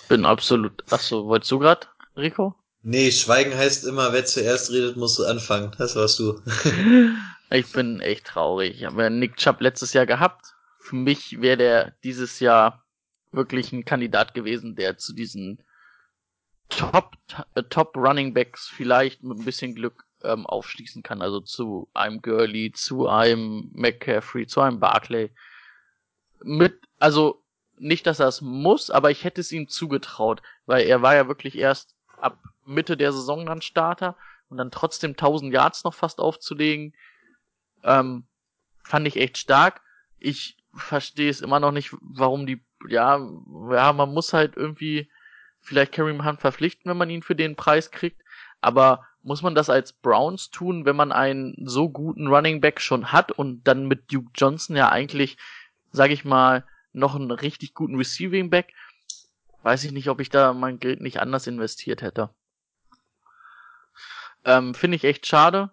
Bin 0.08 0.26
absolut. 0.26 0.84
Achso, 0.92 1.26
wolltest 1.26 1.52
du 1.52 1.60
grad, 1.60 1.90
Rico? 2.16 2.56
Nee, 2.84 3.12
Schweigen 3.12 3.56
heißt 3.58 3.86
immer, 3.86 4.14
wer 4.14 4.26
zuerst 4.26 4.72
redet, 4.72 4.96
musst 4.96 5.18
du 5.18 5.26
anfangen. 5.26 5.72
Das 5.78 5.96
warst 5.96 6.20
du. 6.20 6.40
Ich 7.52 7.72
bin 7.72 8.00
echt 8.02 8.26
traurig. 8.26 8.78
Ich 8.78 8.86
habe 8.86 9.04
ja 9.04 9.10
Nick 9.10 9.38
Chubb 9.38 9.62
letztes 9.62 9.94
Jahr 9.94 10.08
gehabt. 10.08 10.56
Für 10.80 10.96
mich 10.96 11.42
wäre 11.42 11.58
der 11.58 11.92
dieses 12.04 12.40
Jahr 12.40 12.84
wirklich 13.32 13.72
ein 13.72 13.86
Kandidat 13.86 14.34
gewesen, 14.34 14.76
der 14.76 14.98
zu 14.98 15.14
diesen 15.14 15.60
Top, 16.70 17.12
äh, 17.54 17.64
Top 17.64 17.96
Running 17.96 18.34
Backs 18.34 18.68
vielleicht 18.68 19.24
mit 19.24 19.38
ein 19.38 19.46
bisschen 19.46 19.76
Glück 19.76 20.06
ähm, 20.24 20.46
aufschließen 20.48 21.04
kann. 21.04 21.22
Also 21.22 21.40
zu 21.40 21.88
einem 21.94 22.22
Gurley, 22.22 22.72
zu 22.72 23.08
einem 23.08 23.70
McCaffrey, 23.74 24.48
zu 24.48 24.62
einem 24.62 24.80
Barclay. 24.80 25.32
Mit, 26.42 26.80
also 27.00 27.44
nicht, 27.78 28.08
dass 28.08 28.20
er 28.20 28.28
es 28.28 28.42
muss, 28.42 28.90
aber 28.90 29.12
ich 29.12 29.24
hätte 29.24 29.42
es 29.42 29.52
ihm 29.52 29.68
zugetraut, 29.68 30.42
weil 30.66 30.86
er 30.86 31.02
war 31.02 31.16
ja 31.16 31.28
wirklich 31.28 31.58
erst 31.58 31.96
ab 32.18 32.42
Mitte 32.66 32.98
der 32.98 33.12
Saison 33.12 33.46
dann 33.46 33.62
Starter 33.62 34.16
und 34.50 34.58
dann 34.58 34.72
trotzdem 34.72 35.12
1000 35.12 35.54
Yards 35.54 35.84
noch 35.84 35.94
fast 35.94 36.20
aufzulegen, 36.20 36.94
ähm, 37.84 38.26
fand 38.84 39.08
ich 39.08 39.18
echt 39.18 39.38
stark. 39.38 39.82
Ich 40.20 40.58
verstehe 40.74 41.30
es 41.30 41.42
immer 41.42 41.60
noch 41.60 41.72
nicht, 41.72 41.96
warum 42.02 42.46
die, 42.46 42.64
ja, 42.88 43.20
ja, 43.72 43.94
man 43.94 44.14
muss 44.14 44.34
halt 44.34 44.56
irgendwie 44.56 45.10
vielleicht 45.62 45.94
Kareem 45.94 46.26
Hunt 46.26 46.42
verpflichten, 46.42 46.90
wenn 46.90 46.98
man 46.98 47.10
ihn 47.10 47.24
für 47.24 47.36
den 47.36 47.56
Preis 47.56 47.92
kriegt, 47.92 48.22
aber 48.62 49.06
muss 49.24 49.42
man 49.42 49.56
das 49.56 49.70
als 49.72 49.94
Browns 49.94 50.52
tun, 50.52 50.86
wenn 50.86 50.96
man 50.96 51.12
einen 51.12 51.56
so 51.66 51.90
guten 51.90 52.28
Running 52.28 52.62
Back 52.62 52.80
schon 52.80 53.12
hat 53.12 53.32
und 53.32 53.64
dann 53.64 53.88
mit 53.88 54.14
Duke 54.14 54.30
Johnson 54.36 54.76
ja 54.76 54.90
eigentlich, 54.90 55.38
sag 55.92 56.12
ich 56.12 56.26
mal, 56.26 56.64
noch 56.96 57.16
einen 57.16 57.32
richtig 57.32 57.74
guten 57.74 57.96
Receiving 57.96 58.50
Back? 58.50 58.74
Weiß 59.64 59.84
ich 59.84 59.92
nicht, 59.92 60.10
ob 60.10 60.20
ich 60.20 60.30
da 60.30 60.54
mein 60.54 60.80
Geld 60.80 61.02
nicht 61.02 61.20
anders 61.20 61.48
investiert 61.48 62.02
hätte. 62.02 62.30
Ähm, 64.44 64.76
Finde 64.76 64.96
ich 64.96 65.04
echt 65.04 65.26
schade. 65.26 65.72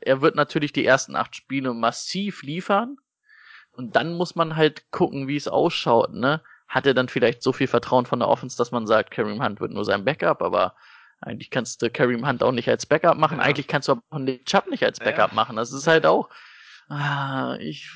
Er 0.00 0.20
wird 0.20 0.36
natürlich 0.36 0.72
die 0.72 0.86
ersten 0.86 1.16
acht 1.16 1.34
Spiele 1.34 1.74
massiv 1.74 2.42
liefern. 2.42 2.96
Und 3.72 3.96
dann 3.96 4.14
muss 4.14 4.34
man 4.34 4.56
halt 4.56 4.90
gucken, 4.90 5.28
wie 5.28 5.36
es 5.36 5.48
ausschaut, 5.48 6.12
ne? 6.12 6.42
Hat 6.68 6.86
er 6.86 6.94
dann 6.94 7.08
vielleicht 7.08 7.42
so 7.42 7.52
viel 7.52 7.66
Vertrauen 7.66 8.06
von 8.06 8.18
der 8.18 8.28
Offense, 8.28 8.56
dass 8.56 8.70
man 8.70 8.86
sagt, 8.86 9.10
Kareem 9.10 9.42
Hunt 9.42 9.60
wird 9.60 9.72
nur 9.72 9.84
sein 9.84 10.04
Backup, 10.04 10.42
aber 10.42 10.74
eigentlich 11.20 11.50
kannst 11.50 11.82
du 11.82 11.90
Kareem 11.90 12.26
Hunt 12.26 12.42
auch 12.42 12.52
nicht 12.52 12.68
als 12.68 12.86
Backup 12.86 13.16
machen. 13.16 13.38
Ja. 13.38 13.44
Eigentlich 13.44 13.68
kannst 13.68 13.88
du 13.88 14.00
auch 14.10 14.18
Nick 14.18 14.46
Chubb 14.46 14.68
nicht 14.68 14.84
als 14.84 14.98
Backup 14.98 15.30
ja. 15.30 15.34
machen. 15.34 15.56
Das 15.56 15.72
ist 15.72 15.86
halt 15.86 16.06
auch, 16.06 16.28
ah, 16.92 17.56
ich 17.58 17.90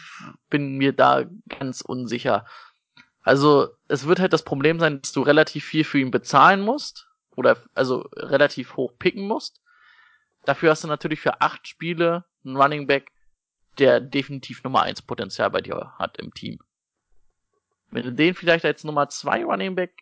bin 0.49 0.77
mir 0.77 0.93
da 0.93 1.25
ganz 1.49 1.81
unsicher. 1.83 2.47
Also, 3.23 3.69
es 3.89 4.07
wird 4.07 4.21
halt 4.21 4.33
das 4.33 4.45
Problem 4.45 4.81
sein, 4.81 5.01
dass 5.01 5.13
du 5.13 5.23
relativ 5.23 5.65
viel 5.65 5.85
für 5.85 5.99
ihn 5.99 6.11
bezahlen 6.11 6.61
musst. 6.61 7.09
Oder, 7.35 7.59
also, 7.75 8.09
relativ 8.15 8.77
hoch 8.77 8.93
picken 8.99 9.27
musst. 9.27 9.61
Dafür 10.45 10.71
hast 10.71 10.85
du 10.85 10.89
natürlich 10.89 11.21
für 11.21 11.41
acht 11.41 11.67
Spiele 11.67 12.25
einen 12.45 12.57
Running 12.57 12.87
Back, 12.87 13.13
der 13.79 14.01
definitiv 14.01 14.63
Nummer 14.65 14.83
eins 14.83 15.03
Potenzial 15.03 15.51
bei 15.51 15.61
dir 15.61 15.93
hat 15.99 16.19
im 16.19 16.33
Team. 16.33 16.59
Wenn 17.91 18.05
du 18.05 18.13
den 18.13 18.35
vielleicht 18.35 18.65
als 18.65 18.85
Nummer 18.85 19.09
zwei 19.09 19.45
Running 19.45 19.75
Back 19.75 19.93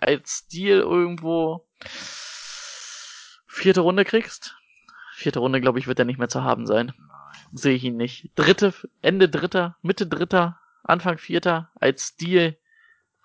als 0.00 0.46
Deal 0.46 0.80
irgendwo 0.80 1.66
vierte 3.46 3.80
Runde 3.80 4.04
kriegst, 4.04 4.56
vierte 5.14 5.40
Runde 5.40 5.60
glaube 5.60 5.80
ich 5.80 5.88
wird 5.88 5.98
er 5.98 6.04
nicht 6.04 6.18
mehr 6.18 6.28
zu 6.28 6.44
haben 6.44 6.66
sein. 6.66 6.92
Sehe 7.52 7.74
ich 7.74 7.84
ihn 7.84 7.96
nicht. 7.96 8.30
Dritte, 8.34 8.74
Ende 9.02 9.28
dritter, 9.28 9.76
Mitte 9.82 10.06
dritter, 10.06 10.58
Anfang 10.82 11.18
vierter 11.18 11.70
als 11.80 12.16
Deal 12.16 12.56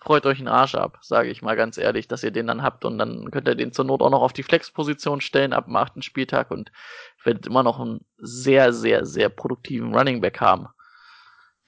freut 0.03 0.26
euch 0.26 0.39
einen 0.39 0.49
Arsch 0.49 0.76
ab, 0.76 0.99
sage 1.01 1.30
ich 1.30 1.41
mal 1.41 1.55
ganz 1.55 1.78
ehrlich, 1.78 2.07
dass 2.07 2.24
ihr 2.24 2.32
den 2.32 2.47
dann 2.47 2.61
habt 2.61 2.84
und 2.86 2.97
dann 2.97 3.32
könnt 3.32 3.47
ihr 3.47 3.55
den 3.55 3.71
zur 3.71 3.86
Not 3.86 4.01
auch 4.01 4.09
noch 4.09 4.21
auf 4.21 4.34
die 4.34 4.43
Flexposition 4.43 5.21
stellen 5.21 5.53
ab 5.53 5.65
dem 5.65 5.78
achten 5.78 6.01
Spieltag 6.01 6.51
und 6.51 6.71
werdet 7.24 7.47
immer 7.47 7.63
noch 7.63 7.80
einen 7.80 8.05
sehr, 8.17 8.74
sehr, 8.74 9.05
sehr 9.05 9.30
produktiven 9.30 9.95
Running 9.95 10.19
Back 10.19 10.41
haben. 10.41 10.67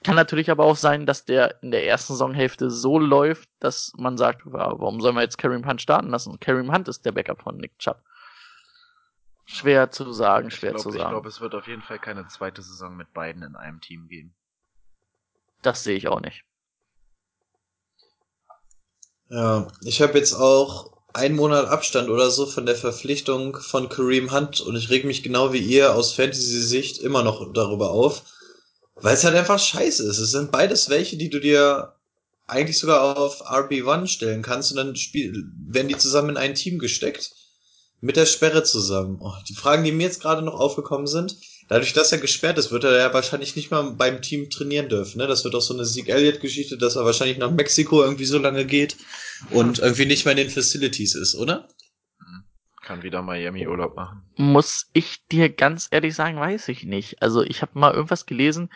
Kann 0.03 0.15
natürlich 0.15 0.51
aber 0.51 0.65
auch 0.65 0.75
sein, 0.75 1.05
dass 1.05 1.25
der 1.25 1.63
in 1.63 1.71
der 1.71 1.87
ersten 1.87 2.13
Saisonhälfte 2.13 2.69
so 2.69 2.99
läuft, 2.99 3.49
dass 3.59 3.93
man 3.97 4.17
sagt, 4.17 4.41
warum 4.43 5.01
sollen 5.01 5.15
wir 5.15 5.23
jetzt 5.23 5.37
Kareem 5.37 5.65
Hunt 5.65 5.81
starten 5.81 6.09
lassen? 6.09 6.39
Kareem 6.39 6.71
Hunt 6.71 6.87
ist 6.87 7.05
der 7.05 7.13
Backup 7.13 7.41
von 7.41 7.57
Nick 7.57 7.79
Chubb. 7.79 8.03
Schwer 9.45 9.91
zu 9.91 10.11
sagen, 10.11 10.49
schwer 10.49 10.71
glaub, 10.71 10.81
zu 10.81 10.91
sagen. 10.91 11.03
Ich 11.03 11.09
glaube, 11.09 11.29
es 11.29 11.39
wird 11.39 11.53
auf 11.53 11.67
jeden 11.67 11.83
Fall 11.83 11.99
keine 11.99 12.27
zweite 12.27 12.61
Saison 12.61 12.95
mit 12.95 13.13
beiden 13.13 13.43
in 13.43 13.55
einem 13.55 13.79
Team 13.79 14.07
geben. 14.07 14.33
Das 15.61 15.83
sehe 15.83 15.95
ich 15.95 16.07
auch 16.07 16.19
nicht. 16.19 16.43
Ja, 19.29 19.67
ich 19.81 20.01
habe 20.01 20.17
jetzt 20.17 20.33
auch 20.33 20.95
einen 21.13 21.35
Monat 21.35 21.67
Abstand 21.67 22.09
oder 22.09 22.29
so 22.29 22.45
von 22.45 22.65
der 22.65 22.75
Verpflichtung 22.75 23.57
von 23.57 23.87
Kareem 23.89 24.31
Hunt 24.31 24.61
und 24.61 24.75
ich 24.75 24.89
reg 24.89 25.05
mich 25.05 25.23
genau 25.23 25.53
wie 25.53 25.59
ihr 25.59 25.95
aus 25.95 26.13
Fantasy-Sicht 26.13 26.99
immer 26.99 27.23
noch 27.23 27.53
darüber 27.53 27.91
auf, 27.91 28.23
weil 28.95 29.13
es 29.13 29.23
halt 29.23 29.35
einfach 29.35 29.59
scheiße 29.59 30.03
ist. 30.03 30.17
Es 30.17 30.31
sind 30.31 30.51
beides 30.51 30.89
welche, 30.89 31.17
die 31.17 31.29
du 31.29 31.39
dir 31.39 31.95
eigentlich 32.47 32.77
sogar 32.77 33.17
auf 33.17 33.41
RB1 33.49 34.07
stellen 34.07 34.41
kannst 34.41 34.71
und 34.71 34.77
dann 34.77 34.95
spiel 34.95 35.49
werden 35.67 35.87
die 35.87 35.97
zusammen 35.97 36.31
in 36.31 36.37
ein 36.37 36.53
Team 36.53 36.79
gesteckt. 36.79 37.33
Mit 38.05 38.15
der 38.15 38.25
Sperre 38.25 38.63
zusammen. 38.63 39.17
Oh, 39.19 39.33
die 39.49 39.55
Fragen, 39.55 39.83
die 39.83 39.91
mir 39.91 40.03
jetzt 40.03 40.21
gerade 40.21 40.41
noch 40.41 40.53
aufgekommen 40.53 41.07
sind, 41.07 41.35
Dadurch, 41.67 41.93
dass 41.93 42.11
er 42.11 42.19
gesperrt 42.19 42.59
ist, 42.59 42.71
wird 42.71 42.83
er 42.83 42.97
ja 42.97 43.13
wahrscheinlich 43.13 43.55
nicht 43.55 43.71
mal 43.71 43.81
beim 43.91 44.21
Team 44.21 44.49
trainieren 44.51 44.87
dürfen. 44.87 45.17
Ne? 45.17 45.25
Das 45.25 45.43
wird 45.43 45.55
auch 45.55 45.61
so 45.61 45.73
eine 45.73 45.85
Sieg 45.85 46.09
Elliott-Geschichte, 46.09 46.77
dass 46.77 46.95
er 46.95 47.05
wahrscheinlich 47.05 47.39
nach 47.39 47.49
Mexiko 47.49 48.03
irgendwie 48.03 48.25
so 48.25 48.37
lange 48.37 48.65
geht 48.65 48.97
und 49.49 49.79
irgendwie 49.79 50.05
nicht 50.05 50.25
mehr 50.25 50.33
in 50.33 50.37
den 50.37 50.49
Facilities 50.51 51.15
ist, 51.15 51.35
oder? 51.35 51.67
Kann 52.83 53.01
wieder 53.01 53.23
Miami 53.23 53.65
Urlaub 53.65 53.95
machen. 53.95 54.21
Muss 54.35 54.91
ich 54.93 55.25
dir 55.25 55.49
ganz 55.49 55.87
ehrlich 55.89 56.13
sagen, 56.13 56.39
weiß 56.39 56.67
ich 56.67 56.83
nicht. 56.83 57.23
Also 57.23 57.41
ich 57.41 57.63
habe 57.63 57.79
mal 57.79 57.93
irgendwas 57.93 58.27
gelesen. 58.27 58.69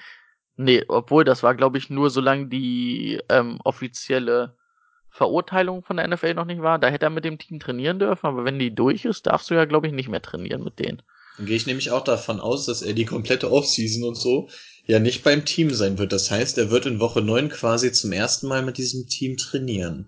Nee, 0.55 0.83
obwohl 0.87 1.23
das 1.23 1.43
war, 1.43 1.53
glaube 1.53 1.77
ich, 1.77 1.91
nur 1.91 2.09
solange 2.09 2.47
die 2.47 3.21
ähm, 3.29 3.59
offizielle 3.63 4.57
Verurteilung 5.19 5.83
von 5.83 5.97
der 5.97 6.07
NFL 6.07 6.33
noch 6.33 6.45
nicht 6.45 6.61
war. 6.61 6.79
Da 6.79 6.87
hätte 6.87 7.07
er 7.07 7.09
mit 7.09 7.25
dem 7.25 7.37
Team 7.37 7.59
trainieren 7.59 7.99
dürfen, 7.99 8.25
aber 8.25 8.45
wenn 8.45 8.57
die 8.57 8.73
durch 8.73 9.03
ist, 9.03 9.27
darfst 9.27 9.49
du 9.49 9.53
ja, 9.53 9.65
glaube 9.65 9.85
ich, 9.85 9.91
nicht 9.91 10.07
mehr 10.07 10.21
trainieren 10.21 10.63
mit 10.63 10.79
denen. 10.79 11.01
Dann 11.35 11.45
gehe 11.45 11.57
ich 11.57 11.67
nämlich 11.67 11.91
auch 11.91 12.05
davon 12.05 12.39
aus, 12.39 12.65
dass 12.65 12.81
er 12.81 12.93
die 12.93 13.03
komplette 13.03 13.51
Offseason 13.51 14.07
und 14.07 14.15
so 14.15 14.47
ja 14.85 14.99
nicht 14.99 15.25
beim 15.25 15.43
Team 15.43 15.73
sein 15.73 15.97
wird. 15.97 16.13
Das 16.13 16.31
heißt, 16.31 16.57
er 16.57 16.71
wird 16.71 16.85
in 16.85 17.01
Woche 17.01 17.21
9 17.21 17.49
quasi 17.49 17.91
zum 17.91 18.13
ersten 18.13 18.47
Mal 18.47 18.63
mit 18.63 18.77
diesem 18.77 19.07
Team 19.07 19.35
trainieren. 19.35 20.07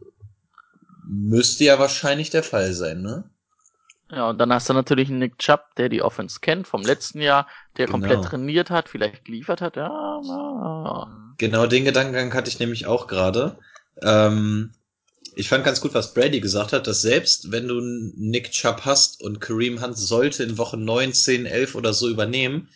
Müsste 1.05 1.65
ja 1.65 1.77
wahrscheinlich 1.77 2.29
der 2.29 2.43
Fall 2.43 2.71
sein, 2.71 3.01
ne? 3.01 3.25
Ja, 4.09 4.29
und 4.29 4.37
dann 4.37 4.53
hast 4.53 4.69
du 4.69 4.73
natürlich 4.73 5.09
einen 5.09 5.19
Nick 5.19 5.39
Chubb, 5.39 5.75
der 5.75 5.89
die 5.89 6.01
Offense 6.01 6.39
kennt 6.39 6.67
vom 6.67 6.83
letzten 6.83 7.19
Jahr, 7.19 7.47
der 7.75 7.87
genau. 7.87 7.99
komplett 7.99 8.23
trainiert 8.23 8.69
hat, 8.69 8.87
vielleicht 8.87 9.25
geliefert 9.25 9.59
hat. 9.59 9.75
Ja, 9.75 9.89
ja. 10.23 11.33
Genau 11.37 11.67
den 11.67 11.83
Gedankengang 11.83 12.33
hatte 12.33 12.49
ich 12.49 12.59
nämlich 12.59 12.85
auch 12.85 13.07
gerade. 13.07 13.57
Ähm, 14.01 14.71
ich 15.41 15.49
fand 15.49 15.65
ganz 15.65 15.81
gut, 15.81 15.95
was 15.95 16.13
Brady 16.13 16.39
gesagt 16.39 16.71
hat, 16.71 16.85
dass 16.85 17.01
selbst 17.01 17.51
wenn 17.51 17.67
du 17.67 17.81
Nick 18.15 18.51
Chubb 18.51 18.81
hast 18.85 19.21
und 19.21 19.41
Kareem 19.41 19.81
Hunt 19.81 19.97
sollte 19.97 20.43
in 20.43 20.59
Woche 20.59 20.77
9, 20.77 21.13
10, 21.13 21.47
11 21.47 21.73
oder 21.73 21.93
so 21.95 22.07
übernehmen, 22.09 22.69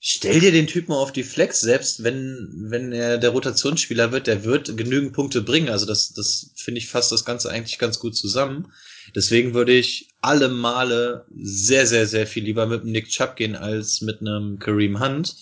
stell 0.00 0.40
dir 0.40 0.50
den 0.50 0.66
Typen 0.66 0.92
auf 0.92 1.12
die 1.12 1.22
Flex, 1.22 1.60
selbst 1.60 2.02
wenn, 2.02 2.66
wenn 2.68 2.90
er 2.90 3.18
der 3.18 3.30
Rotationsspieler 3.30 4.10
wird, 4.10 4.26
der 4.26 4.42
wird 4.42 4.76
genügend 4.76 5.12
Punkte 5.12 5.40
bringen. 5.40 5.68
Also 5.68 5.86
das, 5.86 6.12
das 6.12 6.50
finde 6.56 6.80
ich 6.80 6.88
fasst 6.88 7.12
das 7.12 7.24
Ganze 7.24 7.48
eigentlich 7.48 7.78
ganz 7.78 8.00
gut 8.00 8.16
zusammen. 8.16 8.72
Deswegen 9.14 9.54
würde 9.54 9.72
ich 9.72 10.08
alle 10.20 10.48
Male 10.48 11.26
sehr, 11.32 11.86
sehr, 11.86 12.08
sehr 12.08 12.26
viel 12.26 12.42
lieber 12.42 12.66
mit 12.66 12.82
einem 12.82 12.90
Nick 12.90 13.08
Chubb 13.08 13.36
gehen 13.36 13.54
als 13.54 14.00
mit 14.00 14.20
einem 14.20 14.58
Kareem 14.58 14.98
Hunt. 14.98 15.36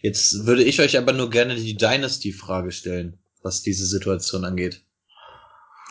Jetzt 0.00 0.46
würde 0.46 0.62
ich 0.62 0.80
euch 0.80 0.96
aber 0.96 1.12
nur 1.12 1.28
gerne 1.28 1.56
die 1.56 1.76
Dynasty-Frage 1.76 2.70
stellen, 2.70 3.18
was 3.42 3.62
diese 3.62 3.86
Situation 3.86 4.44
angeht. 4.44 4.85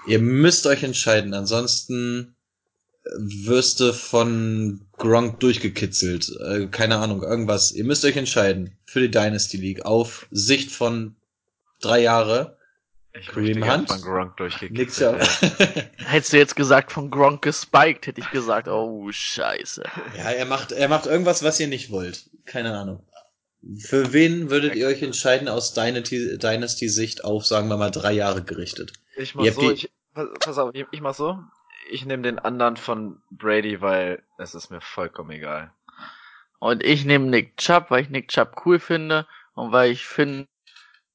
Ihr 0.08 0.20
müsst 0.20 0.68
euch 0.68 0.84
entscheiden, 0.84 1.34
ansonsten 1.34 2.36
wirst 3.18 3.80
du 3.80 3.94
von 3.94 4.82
Gronk 4.98 5.40
durchgekitzelt. 5.40 6.32
Äh, 6.40 6.68
keine 6.68 6.98
Ahnung, 6.98 7.24
irgendwas. 7.24 7.72
Ihr 7.72 7.84
müsst 7.84 8.04
euch 8.06 8.18
entscheiden 8.18 8.76
für 8.86 9.02
die 9.02 9.12
Dynasty 9.12 9.58
League 9.58 9.86
auf 9.86 10.28
Sicht 10.32 10.72
von 10.72 11.16
drei 11.82 12.02
Jahre. 12.02 12.58
Ich 13.18 13.28
Kareem 13.28 13.64
Hunt. 13.70 13.90
Von 13.90 14.02
Gronk 14.02 14.38
durchgekitzelt. 14.38 15.22
Ja. 15.42 15.84
Hättest 16.06 16.34
du 16.34 16.38
jetzt 16.38 16.56
gesagt 16.56 16.92
von 16.92 17.10
Gronk 17.10 17.42
gespiked, 17.44 18.08
hätte 18.08 18.20
ich 18.20 18.30
gesagt, 18.32 18.68
oh 18.68 19.10
scheiße. 19.10 19.84
Ja, 20.18 20.32
er 20.32 20.46
macht, 20.46 20.72
er 20.72 20.90
macht 20.90 21.06
irgendwas, 21.06 21.42
was 21.42 21.60
ihr 21.60 21.68
nicht 21.68 21.92
wollt. 21.92 22.30
Keine 22.46 22.78
Ahnung. 22.78 23.04
Für 23.80 24.14
wen 24.14 24.50
würdet 24.50 24.76
ihr 24.76 24.88
euch 24.88 25.02
entscheiden 25.02 25.48
aus 25.48 25.74
Dynasty-Sicht 25.74 27.24
auf, 27.24 27.46
sagen 27.46 27.68
wir 27.68 27.78
mal, 27.78 27.90
drei 27.90 28.12
Jahre 28.12 28.44
gerichtet? 28.44 28.94
Ich 29.18 29.34
mach 29.34 29.46
so, 29.54 29.72
ich, 29.72 29.90
pass 30.16 30.58
auf, 30.58 30.72
ich, 30.74 30.86
ich 30.92 31.02
mach 31.02 31.14
so. 31.14 31.44
Ich 31.90 32.06
nehme 32.06 32.24
den 32.24 32.40
anderen 32.40 32.78
von 32.78 33.22
Brady, 33.30 33.82
weil 33.82 34.24
es 34.38 34.56
ist 34.56 34.72
mir 34.72 34.82
vollkommen 34.82 35.32
egal. 35.32 35.72
Und 36.60 36.84
ich 36.84 37.06
nehme 37.06 37.26
Nick 37.26 37.58
Chubb, 37.58 37.92
weil 37.92 38.02
ich 38.02 38.10
Nick 38.10 38.30
Chubb 38.30 38.66
cool 38.66 38.80
finde 38.80 39.28
und 39.54 39.72
weil 39.72 39.92
ich 39.92 40.06
finde, 40.06 40.48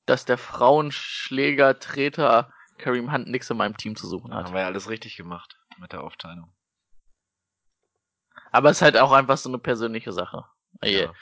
dass 0.06 0.24
der 0.24 0.38
Frauenschläger, 0.38 1.78
Treter 1.78 2.52
Kareem 2.78 3.12
Hunt 3.12 3.28
nichts 3.28 3.50
in 3.50 3.56
meinem 3.56 3.76
Team 3.76 3.96
zu 3.96 4.06
suchen 4.06 4.34
hat. 4.34 4.46
haben 4.46 4.54
wir 4.54 4.62
ja 4.62 4.66
alles 4.66 4.88
richtig 4.88 5.16
gemacht 5.16 5.58
mit 5.78 5.92
der 5.92 6.02
Aufteilung. 6.02 6.52
Aber 8.52 8.70
es 8.70 8.78
ist 8.78 8.82
halt 8.82 8.96
auch 8.96 9.12
einfach 9.12 9.36
so 9.36 9.48
eine 9.48 9.58
persönliche 9.58 10.12
Sache. 10.12 10.44
Ja. 10.82 11.12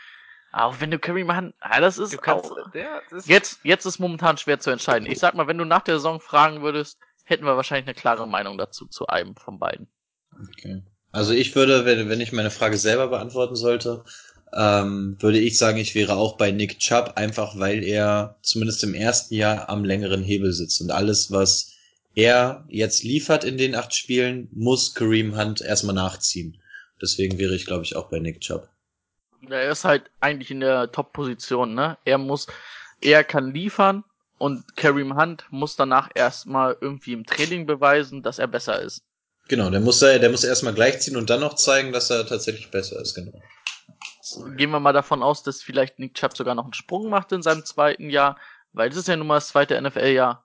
Auch 0.53 0.81
wenn 0.81 0.91
du 0.91 0.99
Kareem 0.99 1.35
Hunt, 1.37 1.55
ja, 1.63 1.81
das 1.81 1.99
ist 1.99 2.21
kannst, 2.23 2.51
auch, 2.51 2.71
der, 2.71 3.03
das 3.11 3.27
jetzt, 3.27 3.65
jetzt 3.65 3.85
ist 3.85 3.99
momentan 3.99 4.39
schwer 4.39 4.59
zu 4.61 4.71
entscheiden. 4.71 5.07
Ich 5.07 5.19
sag 5.19 5.35
mal, 5.35 5.47
wenn 5.47 5.59
du 5.59 5.65
nach 5.65 5.83
der 5.83 5.97
Saison 5.97 6.21
fragen 6.21 6.63
würdest, 6.63 6.99
hätten 7.29 7.45
wir 7.45 7.57
wahrscheinlich 7.57 7.87
eine 7.87 7.95
klare 7.95 8.27
Meinung 8.27 8.59
dazu, 8.59 8.87
zu 8.87 9.07
einem 9.07 9.37
von 9.37 9.59
beiden. 9.59 9.87
Okay. 10.51 10.83
Also 11.13 11.33
ich 11.33 11.55
würde, 11.55 11.85
wenn, 11.85 12.09
wenn 12.09 12.21
ich 12.21 12.33
meine 12.33 12.51
Frage 12.51 12.77
selber 12.77 13.09
beantworten 13.09 13.57
sollte, 13.57 14.05
ähm, 14.53 15.17
würde 15.21 15.39
ich 15.39 15.59
sagen, 15.59 15.79
ich 15.79 15.95
wäre 15.95 16.17
auch 16.17 16.37
bei 16.37 16.51
Nick 16.51 16.79
Chubb, 16.79 17.13
einfach 17.17 17.59
weil 17.59 17.85
er 17.85 18.37
zumindest 18.43 18.83
im 18.83 18.95
ersten 18.95 19.35
Jahr 19.35 19.69
am 19.69 19.85
längeren 19.85 20.23
Hebel 20.23 20.53
sitzt. 20.53 20.81
Und 20.81 20.91
alles, 20.91 21.31
was 21.31 21.75
er 22.15 22.65
jetzt 22.69 23.05
liefert 23.05 23.45
in 23.45 23.59
den 23.59 23.75
acht 23.75 23.95
Spielen, 23.95 24.49
muss 24.53 24.95
Kareem 24.95 25.37
Hunt 25.37 25.61
erstmal 25.61 25.95
nachziehen. 25.95 26.59
Deswegen 27.01 27.39
wäre 27.39 27.55
ich, 27.55 27.67
glaube 27.67 27.85
ich, 27.85 27.95
auch 27.95 28.09
bei 28.09 28.19
Nick 28.19 28.41
Chubb. 28.41 28.69
Er 29.49 29.71
ist 29.71 29.85
halt 29.85 30.11
eigentlich 30.21 30.51
in 30.51 30.61
der 30.61 30.91
Top-Position, 30.91 31.75
ne? 31.75 31.97
Er 32.05 32.19
muss, 32.19 32.49
er 33.01 33.23
kann 33.23 33.53
liefern, 33.53 34.03
und 34.39 34.77
Kareem 34.77 35.17
Hunt 35.17 35.47
muss 35.51 35.77
danach 35.77 36.11
erstmal 36.15 36.77
irgendwie 36.81 37.13
im 37.13 37.27
Training 37.27 37.67
beweisen, 37.67 38.23
dass 38.23 38.39
er 38.39 38.47
besser 38.47 38.81
ist. 38.81 39.05
Genau, 39.49 39.71
der 39.71 39.81
muss, 39.81 40.01
der 40.01 40.31
muss 40.31 40.45
erstmal 40.45 40.75
gleichziehen 40.75 41.17
und 41.17 41.31
dann 41.31 41.41
noch 41.41 41.55
zeigen, 41.55 41.93
dass 41.93 42.11
er 42.11 42.27
tatsächlich 42.27 42.71
besser 42.71 43.01
ist, 43.01 43.15
genau. 43.15 43.41
Gehen 44.57 44.71
wir 44.71 44.81
mal 44.81 44.93
davon 44.93 45.23
aus, 45.23 45.43
dass 45.43 45.63
vielleicht 45.63 45.99
Nick 45.99 46.15
Chubb 46.15 46.37
sogar 46.37 46.55
noch 46.55 46.65
einen 46.65 46.75
Sprung 46.75 47.09
macht 47.09 47.33
in 47.33 47.43
seinem 47.43 47.65
zweiten 47.65 48.11
Jahr, 48.11 48.39
weil 48.73 48.91
das 48.91 48.99
ist 48.99 49.09
ja 49.09 49.17
nun 49.17 49.27
mal 49.27 49.37
das 49.37 49.49
zweite 49.49 49.81
NFL-Jahr. 49.81 50.45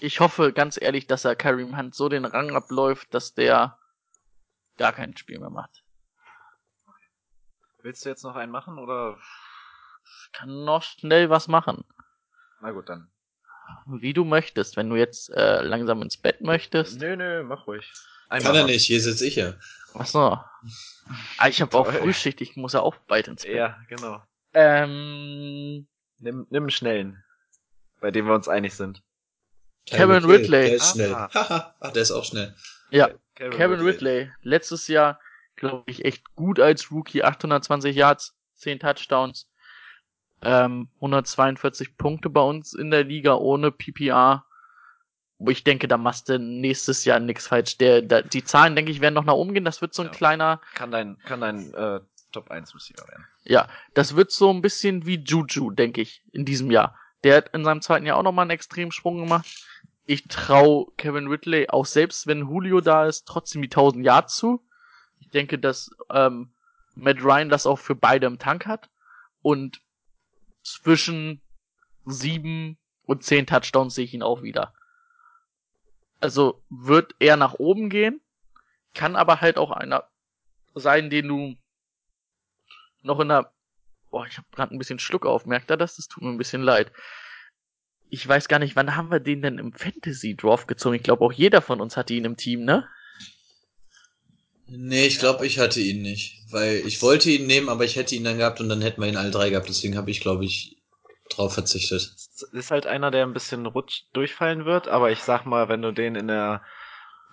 Ich 0.00 0.18
hoffe 0.18 0.52
ganz 0.52 0.80
ehrlich, 0.80 1.06
dass 1.06 1.24
er 1.24 1.36
Kareem 1.36 1.76
Hunt 1.76 1.94
so 1.94 2.08
den 2.08 2.24
Rang 2.24 2.54
abläuft, 2.56 3.14
dass 3.14 3.34
der 3.34 3.78
gar 4.76 4.92
kein 4.92 5.16
Spiel 5.16 5.38
mehr 5.38 5.50
macht. 5.50 5.84
Willst 7.82 8.04
du 8.04 8.08
jetzt 8.08 8.24
noch 8.24 8.36
einen 8.36 8.52
machen 8.52 8.78
oder? 8.78 9.18
Ich 10.04 10.32
kann 10.32 10.64
noch 10.64 10.82
schnell 10.82 11.30
was 11.30 11.48
machen. 11.48 11.84
Na 12.60 12.70
gut, 12.70 12.88
dann. 12.88 13.10
Wie 13.86 14.12
du 14.12 14.24
möchtest. 14.24 14.76
Wenn 14.76 14.90
du 14.90 14.96
jetzt 14.96 15.30
äh, 15.30 15.62
langsam 15.62 16.02
ins 16.02 16.16
Bett 16.16 16.40
möchtest. 16.40 17.00
Nö, 17.00 17.16
nö, 17.16 17.42
mach 17.42 17.66
ruhig. 17.66 17.90
Kann 18.28 18.54
er 18.54 18.64
nicht, 18.64 18.86
hier 18.86 19.00
sitze 19.00 19.26
ich 19.26 19.36
ja. 19.36 19.54
Ach 19.94 20.06
so. 20.06 20.38
Ah, 21.38 21.48
ich 21.48 21.60
habe 21.60 21.76
auch. 21.76 21.90
Frühschicht, 21.92 22.40
ich 22.40 22.56
muss 22.56 22.72
ja 22.72 22.80
auch 22.80 22.96
bald 23.08 23.28
ins 23.28 23.42
Bett. 23.42 23.54
Ja, 23.54 23.78
genau. 23.88 24.22
Ähm, 24.54 25.86
Nimm, 26.22 26.46
nimm 26.50 26.62
einen 26.62 26.70
schnellen. 26.70 27.24
Bei 28.00 28.10
dem 28.10 28.26
wir 28.26 28.34
uns 28.34 28.48
einig 28.48 28.74
sind. 28.74 29.02
Kevin 29.86 30.24
Hill, 30.24 30.30
Ridley. 30.30 30.66
Der 30.66 30.74
ist 30.76 30.92
schnell. 30.92 31.14
Ah. 31.14 31.28
Haha, 31.34 31.90
der 31.90 32.02
ist 32.02 32.12
auch 32.12 32.24
schnell. 32.24 32.54
ja, 32.90 33.10
Kevin, 33.34 33.58
Kevin 33.58 33.80
Ridley. 33.80 34.32
Letztes 34.42 34.86
Jahr, 34.86 35.20
glaube 35.56 35.90
ich, 35.90 36.04
echt 36.04 36.34
gut 36.36 36.60
als 36.60 36.92
Rookie. 36.92 37.24
820 37.24 37.96
Yards, 37.96 38.36
10 38.54 38.78
Touchdowns. 38.78 39.48
Ähm, 40.42 40.88
142 40.96 41.96
Punkte 41.96 42.28
bei 42.30 42.40
uns 42.40 42.72
in 42.74 42.90
der 42.90 43.04
Liga 43.04 43.34
ohne 43.34 43.70
PPR. 43.70 44.44
Ich 45.48 45.64
denke, 45.64 45.88
da 45.88 45.96
machst 45.96 46.28
du 46.28 46.38
nächstes 46.38 47.04
Jahr 47.04 47.18
nichts 47.20 47.48
falsch. 47.48 47.76
Der, 47.78 48.02
da, 48.02 48.22
die 48.22 48.44
Zahlen, 48.44 48.76
denke 48.76 48.92
ich, 48.92 49.00
werden 49.00 49.14
noch 49.14 49.24
nach 49.24 49.34
oben 49.34 49.54
gehen. 49.54 49.64
Das 49.64 49.80
wird 49.80 49.92
so 49.94 50.02
ein 50.02 50.06
Ja. 50.08 50.12
kleiner, 50.12 50.60
Kann 50.74 50.90
dein, 50.92 51.18
kann 51.24 51.40
dein 51.40 51.74
äh, 51.74 52.00
Top 52.32 52.50
1 52.50 52.74
Receiver 52.74 53.06
werden. 53.08 53.26
ja, 53.44 53.68
das 53.94 54.16
wird 54.16 54.30
so 54.30 54.50
ein 54.50 54.62
bisschen 54.62 55.04
wie 55.04 55.16
Juju, 55.22 55.70
denke 55.70 56.00
ich, 56.00 56.22
in 56.32 56.44
diesem 56.44 56.70
Jahr. 56.70 56.96
Der 57.24 57.36
hat 57.36 57.48
in 57.54 57.64
seinem 57.64 57.82
zweiten 57.82 58.06
Jahr 58.06 58.16
auch 58.16 58.22
nochmal 58.22 58.44
einen 58.44 58.50
extremen 58.52 58.90
Sprung 58.92 59.18
gemacht. 59.18 59.46
Ich 60.06 60.24
trau 60.28 60.92
Kevin 60.96 61.28
Ridley, 61.28 61.68
auch 61.68 61.86
selbst 61.86 62.26
wenn 62.26 62.40
Julio 62.40 62.80
da 62.80 63.06
ist, 63.06 63.26
trotzdem 63.26 63.62
die 63.62 63.68
1000 63.68 64.04
Yards 64.04 64.36
zu. 64.36 64.64
Ich 65.20 65.28
denke, 65.30 65.58
dass 65.58 65.90
ähm, 66.10 66.52
Matt 66.94 67.22
Ryan 67.22 67.48
das 67.48 67.66
auch 67.66 67.78
für 67.78 67.94
beide 67.94 68.26
im 68.26 68.38
Tank 68.38 68.66
hat. 68.66 68.88
Und 69.42 69.81
zwischen 70.62 71.40
sieben 72.04 72.78
und 73.04 73.24
zehn 73.24 73.46
Touchdowns 73.46 73.94
sehe 73.94 74.04
ich 74.04 74.14
ihn 74.14 74.22
auch 74.22 74.42
wieder. 74.42 74.74
Also 76.20 76.62
wird 76.70 77.14
er 77.18 77.36
nach 77.36 77.54
oben 77.54 77.90
gehen, 77.90 78.20
kann 78.94 79.16
aber 79.16 79.40
halt 79.40 79.58
auch 79.58 79.70
einer 79.70 80.08
sein, 80.74 81.10
den 81.10 81.28
du 81.28 81.56
noch 83.02 83.20
in 83.20 83.28
der 83.28 83.52
Boah, 84.12 84.26
ich 84.26 84.36
habe 84.36 84.46
gerade 84.52 84.74
ein 84.74 84.78
bisschen 84.78 84.98
Schluck 84.98 85.24
auf, 85.24 85.46
merkt 85.46 85.70
er 85.70 85.78
das? 85.78 85.96
Das 85.96 86.06
tut 86.06 86.22
mir 86.22 86.28
ein 86.28 86.38
bisschen 86.38 86.62
leid. 86.62 86.92
Ich 88.10 88.28
weiß 88.28 88.46
gar 88.46 88.58
nicht, 88.58 88.76
wann 88.76 88.94
haben 88.94 89.10
wir 89.10 89.20
den 89.20 89.40
denn 89.40 89.58
im 89.58 89.72
Fantasy 89.72 90.36
Draft 90.36 90.68
gezogen? 90.68 90.96
Ich 90.96 91.02
glaube, 91.02 91.24
auch 91.24 91.32
jeder 91.32 91.62
von 91.62 91.80
uns 91.80 91.96
hatte 91.96 92.12
ihn 92.12 92.26
im 92.26 92.36
Team, 92.36 92.62
ne? 92.62 92.86
Nee, 94.74 95.06
ich 95.06 95.18
glaube, 95.18 95.46
ich 95.46 95.58
hatte 95.58 95.80
ihn 95.80 96.00
nicht. 96.00 96.50
Weil 96.50 96.76
ich 96.86 97.02
wollte 97.02 97.30
ihn 97.30 97.46
nehmen, 97.46 97.68
aber 97.68 97.84
ich 97.84 97.96
hätte 97.96 98.14
ihn 98.14 98.24
dann 98.24 98.38
gehabt 98.38 98.58
und 98.60 98.70
dann 98.70 98.80
hätten 98.80 99.02
wir 99.02 99.08
ihn 99.08 99.18
alle 99.18 99.30
drei 99.30 99.50
gehabt. 99.50 99.68
Deswegen 99.68 99.98
habe 99.98 100.10
ich, 100.10 100.20
glaube 100.20 100.46
ich, 100.46 100.82
drauf 101.28 101.52
verzichtet. 101.52 102.14
Ist 102.52 102.70
halt 102.70 102.86
einer, 102.86 103.10
der 103.10 103.26
ein 103.26 103.34
bisschen 103.34 103.66
rutsch 103.66 104.04
durchfallen 104.14 104.64
wird, 104.64 104.88
aber 104.88 105.10
ich 105.10 105.20
sag 105.20 105.44
mal, 105.44 105.68
wenn 105.68 105.82
du 105.82 105.92
den 105.92 106.14
in 106.14 106.28
der 106.28 106.62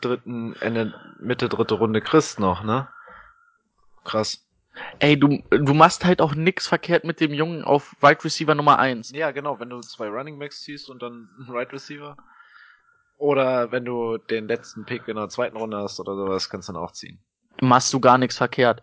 dritten, 0.01 0.53
Ende, 0.59 0.93
Mitte 1.21 1.47
dritte 1.47 1.75
Runde 1.75 2.01
kriegst 2.01 2.39
noch, 2.39 2.63
ne? 2.63 2.89
Krass. 4.03 4.45
Ey, 4.99 5.17
du, 5.17 5.41
du 5.49 5.73
machst 5.73 6.03
halt 6.03 6.21
auch 6.21 6.35
nix 6.35 6.67
verkehrt 6.67 7.05
mit 7.05 7.21
dem 7.21 7.33
Jungen 7.33 7.63
auf 7.63 7.95
Wide 8.01 8.23
Receiver 8.23 8.55
Nummer 8.55 8.79
eins. 8.79 9.11
Ja, 9.11 9.31
genau, 9.31 9.59
wenn 9.61 9.69
du 9.69 9.79
zwei 9.79 10.07
Running 10.07 10.39
Backs 10.39 10.61
ziehst 10.61 10.89
und 10.89 11.01
dann 11.01 11.29
einen 11.39 11.49
Right 11.49 11.71
Receiver. 11.71 12.17
Oder 13.17 13.71
wenn 13.71 13.85
du 13.85 14.17
den 14.17 14.47
letzten 14.47 14.85
Pick 14.85 15.07
in 15.07 15.15
der 15.15 15.29
zweiten 15.29 15.57
Runde 15.57 15.77
hast 15.77 15.99
oder 15.99 16.15
sowas, 16.15 16.49
kannst 16.49 16.69
du 16.69 16.73
dann 16.73 16.81
auch 16.81 16.91
ziehen. 16.91 17.19
Machst 17.61 17.93
du 17.93 17.99
gar 17.99 18.17
nichts 18.17 18.37
verkehrt. 18.37 18.81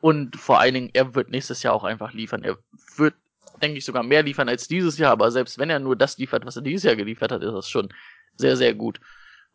Und 0.00 0.36
vor 0.36 0.58
allen 0.58 0.74
Dingen, 0.74 0.90
er 0.92 1.14
wird 1.14 1.30
nächstes 1.30 1.62
Jahr 1.62 1.74
auch 1.74 1.84
einfach 1.84 2.12
liefern. 2.12 2.42
Er 2.42 2.58
wird, 2.96 3.14
denke 3.60 3.78
ich, 3.78 3.84
sogar 3.84 4.02
mehr 4.02 4.22
liefern 4.22 4.48
als 4.48 4.66
dieses 4.66 4.98
Jahr, 4.98 5.12
aber 5.12 5.30
selbst 5.30 5.58
wenn 5.58 5.70
er 5.70 5.78
nur 5.78 5.94
das 5.94 6.18
liefert, 6.18 6.44
was 6.44 6.56
er 6.56 6.62
dieses 6.62 6.82
Jahr 6.82 6.96
geliefert 6.96 7.30
hat, 7.30 7.42
ist 7.42 7.52
das 7.52 7.68
schon 7.68 7.88
sehr, 8.36 8.56
sehr 8.56 8.74
gut. 8.74 9.00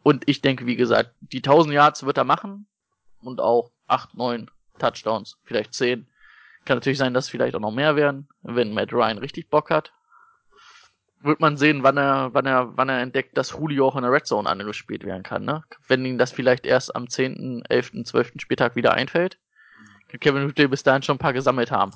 Und 0.03 0.27
ich 0.29 0.41
denke, 0.41 0.65
wie 0.65 0.77
gesagt, 0.77 1.15
die 1.19 1.39
1000 1.39 1.73
Yards 1.73 2.05
wird 2.05 2.17
er 2.17 2.23
machen 2.23 2.67
und 3.19 3.41
auch 3.41 3.71
8, 3.87 4.15
9 4.15 4.49
Touchdowns, 4.79 5.37
vielleicht 5.43 5.73
10. 5.73 6.07
Kann 6.63 6.77
natürlich 6.77 6.97
sein, 6.97 7.13
dass 7.13 7.29
vielleicht 7.29 7.55
auch 7.55 7.59
noch 7.59 7.71
mehr 7.71 7.95
werden, 7.95 8.29
wenn 8.41 8.73
Matt 8.73 8.93
Ryan 8.93 9.17
richtig 9.17 9.49
Bock 9.49 9.69
hat. 9.69 9.91
Wird 11.21 11.39
man 11.39 11.57
sehen, 11.57 11.83
wann 11.83 11.97
er, 11.97 12.33
wann 12.33 12.45
er, 12.45 12.77
wann 12.77 12.89
er 12.89 13.01
entdeckt, 13.01 13.37
dass 13.37 13.51
Julio 13.51 13.87
auch 13.87 13.95
in 13.95 14.03
der 14.03 14.11
Red 14.11 14.27
Zone 14.27 14.47
angespielt 14.47 15.03
werden 15.03 15.23
kann, 15.23 15.45
ne? 15.45 15.63
Wenn 15.87 16.05
ihm 16.05 16.17
das 16.17 16.31
vielleicht 16.31 16.65
erst 16.65 16.95
am 16.95 17.09
10., 17.09 17.63
11., 17.67 18.03
12. 18.05 18.33
Spieltag 18.37 18.75
wieder 18.75 18.93
einfällt, 18.93 19.39
kann 20.07 20.19
Kevin 20.19 20.45
Ridley 20.45 20.67
bis 20.67 20.83
dahin 20.83 21.03
schon 21.03 21.15
ein 21.15 21.19
paar 21.19 21.33
gesammelt 21.33 21.71
haben. 21.71 21.91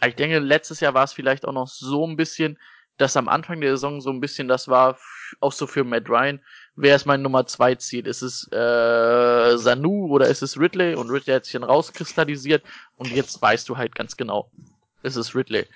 Aber 0.00 0.08
Ich 0.08 0.16
denke, 0.16 0.38
letztes 0.38 0.80
Jahr 0.80 0.94
war 0.94 1.04
es 1.04 1.12
vielleicht 1.12 1.46
auch 1.46 1.52
noch 1.52 1.68
so 1.68 2.06
ein 2.06 2.16
bisschen, 2.16 2.58
dass 2.98 3.16
am 3.16 3.28
Anfang 3.28 3.60
der 3.60 3.70
Saison 3.70 4.00
so 4.00 4.10
ein 4.10 4.20
bisschen 4.20 4.48
das 4.48 4.68
war, 4.68 4.98
auch 5.40 5.52
so 5.52 5.66
für 5.66 5.84
Matt 5.84 6.08
Ryan, 6.08 6.40
wer 6.76 6.94
ist 6.94 7.06
mein 7.06 7.22
Nummer 7.22 7.46
2 7.46 7.76
Ziel? 7.76 8.06
Ist 8.06 8.22
es 8.22 8.50
äh, 8.52 9.56
Sanu 9.56 10.08
oder 10.08 10.28
ist 10.28 10.42
es 10.42 10.58
Ridley? 10.58 10.94
Und 10.94 11.10
Ridley 11.10 11.34
hat 11.34 11.44
sich 11.44 11.52
dann 11.52 11.64
rauskristallisiert 11.64 12.62
und 12.96 13.10
jetzt 13.10 13.40
weißt 13.40 13.68
du 13.68 13.76
halt 13.76 13.94
ganz 13.94 14.16
genau, 14.16 14.50
es 15.02 15.16
ist 15.16 15.34
Ridley. 15.34 15.66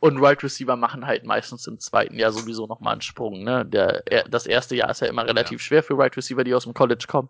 Und 0.00 0.18
Right 0.18 0.40
Receiver 0.44 0.76
machen 0.76 1.06
halt 1.06 1.24
meistens 1.24 1.66
im 1.66 1.80
zweiten 1.80 2.18
Jahr 2.18 2.30
sowieso 2.30 2.66
nochmal 2.66 2.92
einen 2.92 3.00
Sprung. 3.02 3.42
Ne? 3.42 3.66
Der, 3.66 4.06
er- 4.06 4.28
das 4.28 4.46
erste 4.46 4.76
Jahr 4.76 4.90
ist 4.90 5.00
ja 5.00 5.08
immer 5.08 5.26
relativ 5.26 5.60
schwer 5.60 5.82
für 5.82 5.98
Right 5.98 6.16
Receiver, 6.16 6.44
die 6.44 6.54
aus 6.54 6.64
dem 6.64 6.74
College 6.74 7.06
kommen. 7.08 7.28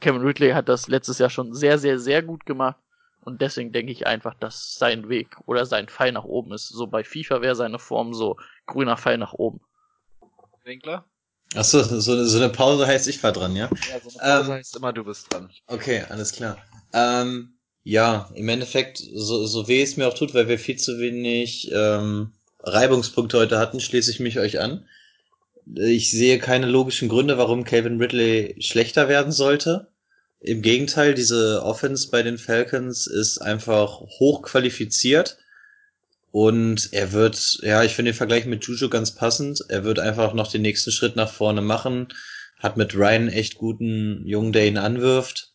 Kevin 0.00 0.20
Ridley 0.22 0.50
hat 0.50 0.68
das 0.68 0.86
letztes 0.88 1.18
Jahr 1.18 1.30
schon 1.30 1.54
sehr, 1.54 1.78
sehr, 1.78 1.98
sehr 1.98 2.22
gut 2.22 2.44
gemacht. 2.46 2.76
Und 3.22 3.40
deswegen 3.40 3.72
denke 3.72 3.90
ich 3.92 4.06
einfach, 4.06 4.34
dass 4.34 4.74
sein 4.74 5.08
Weg 5.08 5.36
oder 5.46 5.66
sein 5.66 5.88
Pfeil 5.88 6.12
nach 6.12 6.24
oben 6.24 6.52
ist. 6.52 6.68
So 6.68 6.86
bei 6.86 7.04
FIFA 7.04 7.40
wäre 7.42 7.54
seine 7.56 7.78
Form 7.78 8.14
so 8.14 8.36
grüner 8.66 8.96
Pfeil 8.96 9.18
nach 9.18 9.32
oben. 9.32 9.60
Winkler? 10.64 11.04
Achso, 11.54 11.82
so, 11.82 12.12
eine- 12.12 12.24
so 12.26 12.38
eine 12.38 12.50
Pause 12.50 12.86
heißt, 12.86 13.08
ich 13.08 13.22
war 13.22 13.32
dran, 13.32 13.56
ja? 13.56 13.70
Ja, 13.90 14.00
so 14.00 14.10
eine 14.10 14.18
Pause 14.18 14.52
Ähm, 14.52 14.58
heißt 14.58 14.76
immer, 14.76 14.92
du 14.92 15.04
bist 15.04 15.32
dran. 15.32 15.50
Okay, 15.66 16.04
alles 16.10 16.32
klar. 16.32 16.58
Ähm, 16.92 17.57
ja, 17.84 18.30
im 18.34 18.48
Endeffekt, 18.48 18.98
so, 18.98 19.46
so 19.46 19.68
weh 19.68 19.82
es 19.82 19.96
mir 19.96 20.08
auch 20.08 20.14
tut, 20.14 20.34
weil 20.34 20.48
wir 20.48 20.58
viel 20.58 20.76
zu 20.76 20.98
wenig 20.98 21.70
ähm, 21.72 22.32
Reibungspunkte 22.60 23.38
heute 23.38 23.58
hatten, 23.58 23.80
schließe 23.80 24.10
ich 24.10 24.20
mich 24.20 24.38
euch 24.38 24.60
an. 24.60 24.86
Ich 25.74 26.10
sehe 26.10 26.38
keine 26.38 26.66
logischen 26.66 27.08
Gründe, 27.08 27.38
warum 27.38 27.64
Calvin 27.64 28.00
Ridley 28.00 28.56
schlechter 28.60 29.08
werden 29.08 29.32
sollte. 29.32 29.88
Im 30.40 30.62
Gegenteil, 30.62 31.14
diese 31.14 31.62
Offense 31.62 32.10
bei 32.10 32.22
den 32.22 32.38
Falcons 32.38 33.06
ist 33.06 33.38
einfach 33.38 34.00
hochqualifiziert. 34.00 35.38
Und 36.30 36.90
er 36.92 37.12
wird, 37.12 37.58
ja, 37.62 37.82
ich 37.82 37.94
finde 37.94 38.12
den 38.12 38.16
Vergleich 38.16 38.46
mit 38.46 38.64
Juju 38.64 38.88
ganz 38.88 39.14
passend. 39.14 39.64
Er 39.68 39.84
wird 39.84 39.98
einfach 39.98 40.34
noch 40.34 40.50
den 40.50 40.62
nächsten 40.62 40.92
Schritt 40.92 41.16
nach 41.16 41.32
vorne 41.32 41.62
machen. 41.62 42.08
Hat 42.58 42.76
mit 42.76 42.94
Ryan 42.94 43.28
echt 43.28 43.56
guten 43.56 44.26
Jungen, 44.26 44.52
der 44.52 44.66
ihn 44.66 44.78
anwirft. 44.78 45.47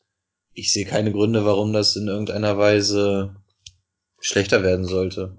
Ich 0.54 0.72
sehe 0.72 0.86
keine 0.86 1.12
Gründe, 1.12 1.46
warum 1.46 1.74
das 1.74 1.96
in 1.96 2.08
irgendeiner 2.08 2.58
Weise 2.58 3.36
schlechter 4.20 4.64
werden 4.64 4.86
sollte. 4.86 5.38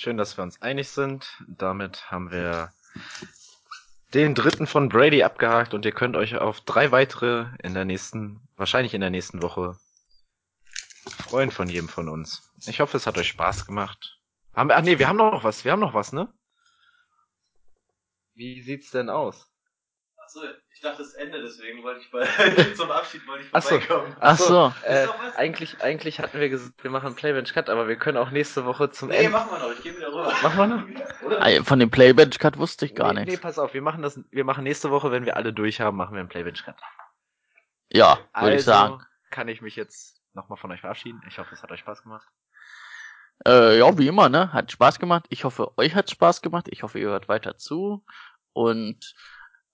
Schön, 0.00 0.16
dass 0.16 0.36
wir 0.36 0.44
uns 0.44 0.62
einig 0.62 0.90
sind. 0.90 1.26
Damit 1.48 2.08
haben 2.08 2.30
wir 2.30 2.72
den 4.14 4.36
dritten 4.36 4.68
von 4.68 4.88
Brady 4.88 5.24
abgehakt 5.24 5.74
und 5.74 5.84
ihr 5.84 5.90
könnt 5.90 6.14
euch 6.14 6.36
auf 6.36 6.60
drei 6.60 6.92
weitere 6.92 7.46
in 7.64 7.74
der 7.74 7.84
nächsten, 7.84 8.40
wahrscheinlich 8.54 8.94
in 8.94 9.00
der 9.00 9.10
nächsten 9.10 9.42
Woche 9.42 9.76
freuen 11.10 11.50
von 11.50 11.68
jedem 11.68 11.88
von 11.88 12.08
uns. 12.08 12.48
Ich 12.68 12.78
hoffe, 12.78 12.96
es 12.96 13.08
hat 13.08 13.18
euch 13.18 13.26
Spaß 13.26 13.66
gemacht. 13.66 14.20
Haben 14.54 14.68
wir, 14.68 14.76
ach 14.76 14.82
nee, 14.82 15.00
wir 15.00 15.08
haben 15.08 15.16
noch 15.16 15.42
was, 15.42 15.64
wir 15.64 15.72
haben 15.72 15.80
noch 15.80 15.94
was, 15.94 16.12
ne? 16.12 16.32
Wie 18.34 18.62
sieht's 18.62 18.92
denn 18.92 19.10
aus? 19.10 19.47
Achso, 20.28 20.40
ich 20.74 20.80
dachte 20.82 20.98
das 20.98 21.14
Ende, 21.14 21.40
deswegen 21.40 21.82
wollte 21.82 22.00
ich 22.00 22.10
bei, 22.10 22.26
zum 22.74 22.90
Abschied 22.90 23.26
wollte 23.26 23.44
ich 23.44 23.50
Ach 23.52 23.62
so. 23.62 23.80
Ach 24.20 24.36
so. 24.38 24.74
Äh, 24.84 25.06
eigentlich, 25.36 25.80
eigentlich 25.80 26.20
hatten 26.20 26.38
wir 26.38 26.50
gesagt, 26.50 26.84
wir 26.84 26.90
machen 26.90 27.14
Playbench 27.14 27.54
Cut, 27.54 27.70
aber 27.70 27.88
wir 27.88 27.96
können 27.96 28.18
auch 28.18 28.30
nächste 28.30 28.66
Woche 28.66 28.90
zum 28.90 29.08
Nee, 29.08 29.16
Ende. 29.24 29.30
machen 29.30 29.50
wir 29.50 29.58
noch, 29.58 29.72
ich 29.72 29.82
gehe 29.82 29.96
wieder 29.96 30.08
rüber. 30.08 30.30
Machen 30.42 30.58
wir 30.58 30.66
noch? 30.66 31.22
Oder? 31.24 31.64
Von 31.64 31.78
dem 31.78 31.90
Playbench 31.90 32.38
Cut 32.38 32.58
wusste 32.58 32.84
ich 32.84 32.94
gar 32.94 33.14
nee, 33.14 33.20
Nee, 33.20 33.24
nichts. 33.26 33.40
pass 33.40 33.58
auf, 33.58 33.72
wir 33.72 33.80
machen 33.80 34.02
das, 34.02 34.20
wir 34.30 34.44
machen 34.44 34.64
nächste 34.64 34.90
Woche, 34.90 35.10
wenn 35.10 35.24
wir 35.24 35.38
alle 35.38 35.54
durch 35.54 35.80
haben, 35.80 35.96
machen 35.96 36.12
wir 36.12 36.20
einen 36.20 36.28
Playbench 36.28 36.62
Cut. 36.62 36.76
Ja, 37.90 38.18
würde 38.34 38.56
ich 38.56 38.68
Also 38.68 38.70
sagen. 38.70 39.02
kann 39.30 39.48
ich 39.48 39.62
mich 39.62 39.76
jetzt 39.76 40.20
nochmal 40.34 40.58
von 40.58 40.70
euch 40.72 40.80
verabschieden. 40.82 41.22
Ich 41.26 41.38
hoffe, 41.38 41.54
es 41.54 41.62
hat 41.62 41.72
euch 41.72 41.80
Spaß 41.80 42.02
gemacht. 42.02 42.28
Äh, 43.46 43.78
ja, 43.78 43.96
wie 43.96 44.08
immer, 44.08 44.28
ne? 44.28 44.52
Hat 44.52 44.70
Spaß 44.72 44.98
gemacht. 44.98 45.24
Ich 45.30 45.44
hoffe, 45.44 45.72
euch 45.78 45.94
hat 45.94 46.10
Spaß 46.10 46.42
gemacht. 46.42 46.66
Ich 46.68 46.82
hoffe, 46.82 46.98
ihr 46.98 47.08
hört 47.08 47.28
weiter 47.28 47.56
zu. 47.56 48.04
Und 48.52 49.14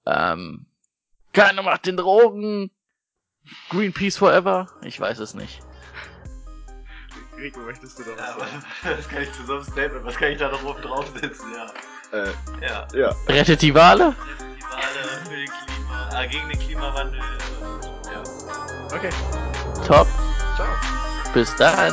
ähm, 0.07 0.67
keiner 1.33 1.63
macht 1.63 1.87
den 1.87 1.97
Drogen. 1.97 2.71
Greenpeace 3.71 4.17
forever. 4.17 4.69
Ich 4.83 4.99
weiß 4.99 5.19
es 5.19 5.35
nicht. 5.35 5.61
Rico, 7.37 7.61
möchtest 7.61 7.99
du 7.99 8.05
doch 8.05 8.17
Ja, 8.17 8.35
aber 8.35 8.47
das 8.97 9.09
kann 9.09 9.23
ich 9.23 9.33
zu 9.33 9.45
so 9.45 9.55
einem 9.55 9.65
Statement, 9.65 10.05
was 10.05 10.17
kann 10.17 10.29
ich 10.33 10.39
da 10.39 10.51
noch 10.51 10.63
oben 10.65 10.81
draufsetzen, 10.81 11.53
ja. 11.53 11.67
Äh, 12.19 12.33
Ja. 12.67 12.87
ja. 12.95 13.15
Rettet 13.29 13.61
die 13.63 13.75
Wale? 13.75 14.15
Die 14.39 14.63
Wale 14.63 15.25
für 15.25 15.37
den 15.37 15.49
Klima. 15.49 16.23
äh, 16.23 16.29
gegen 16.29 16.49
den 16.49 16.59
Klimawandel. 16.61 17.21
Ja. 18.13 18.23
Okay. 18.97 19.11
Top. 19.87 20.07
Ciao. 20.57 20.69
Bis 21.35 21.55
dann. 21.57 21.93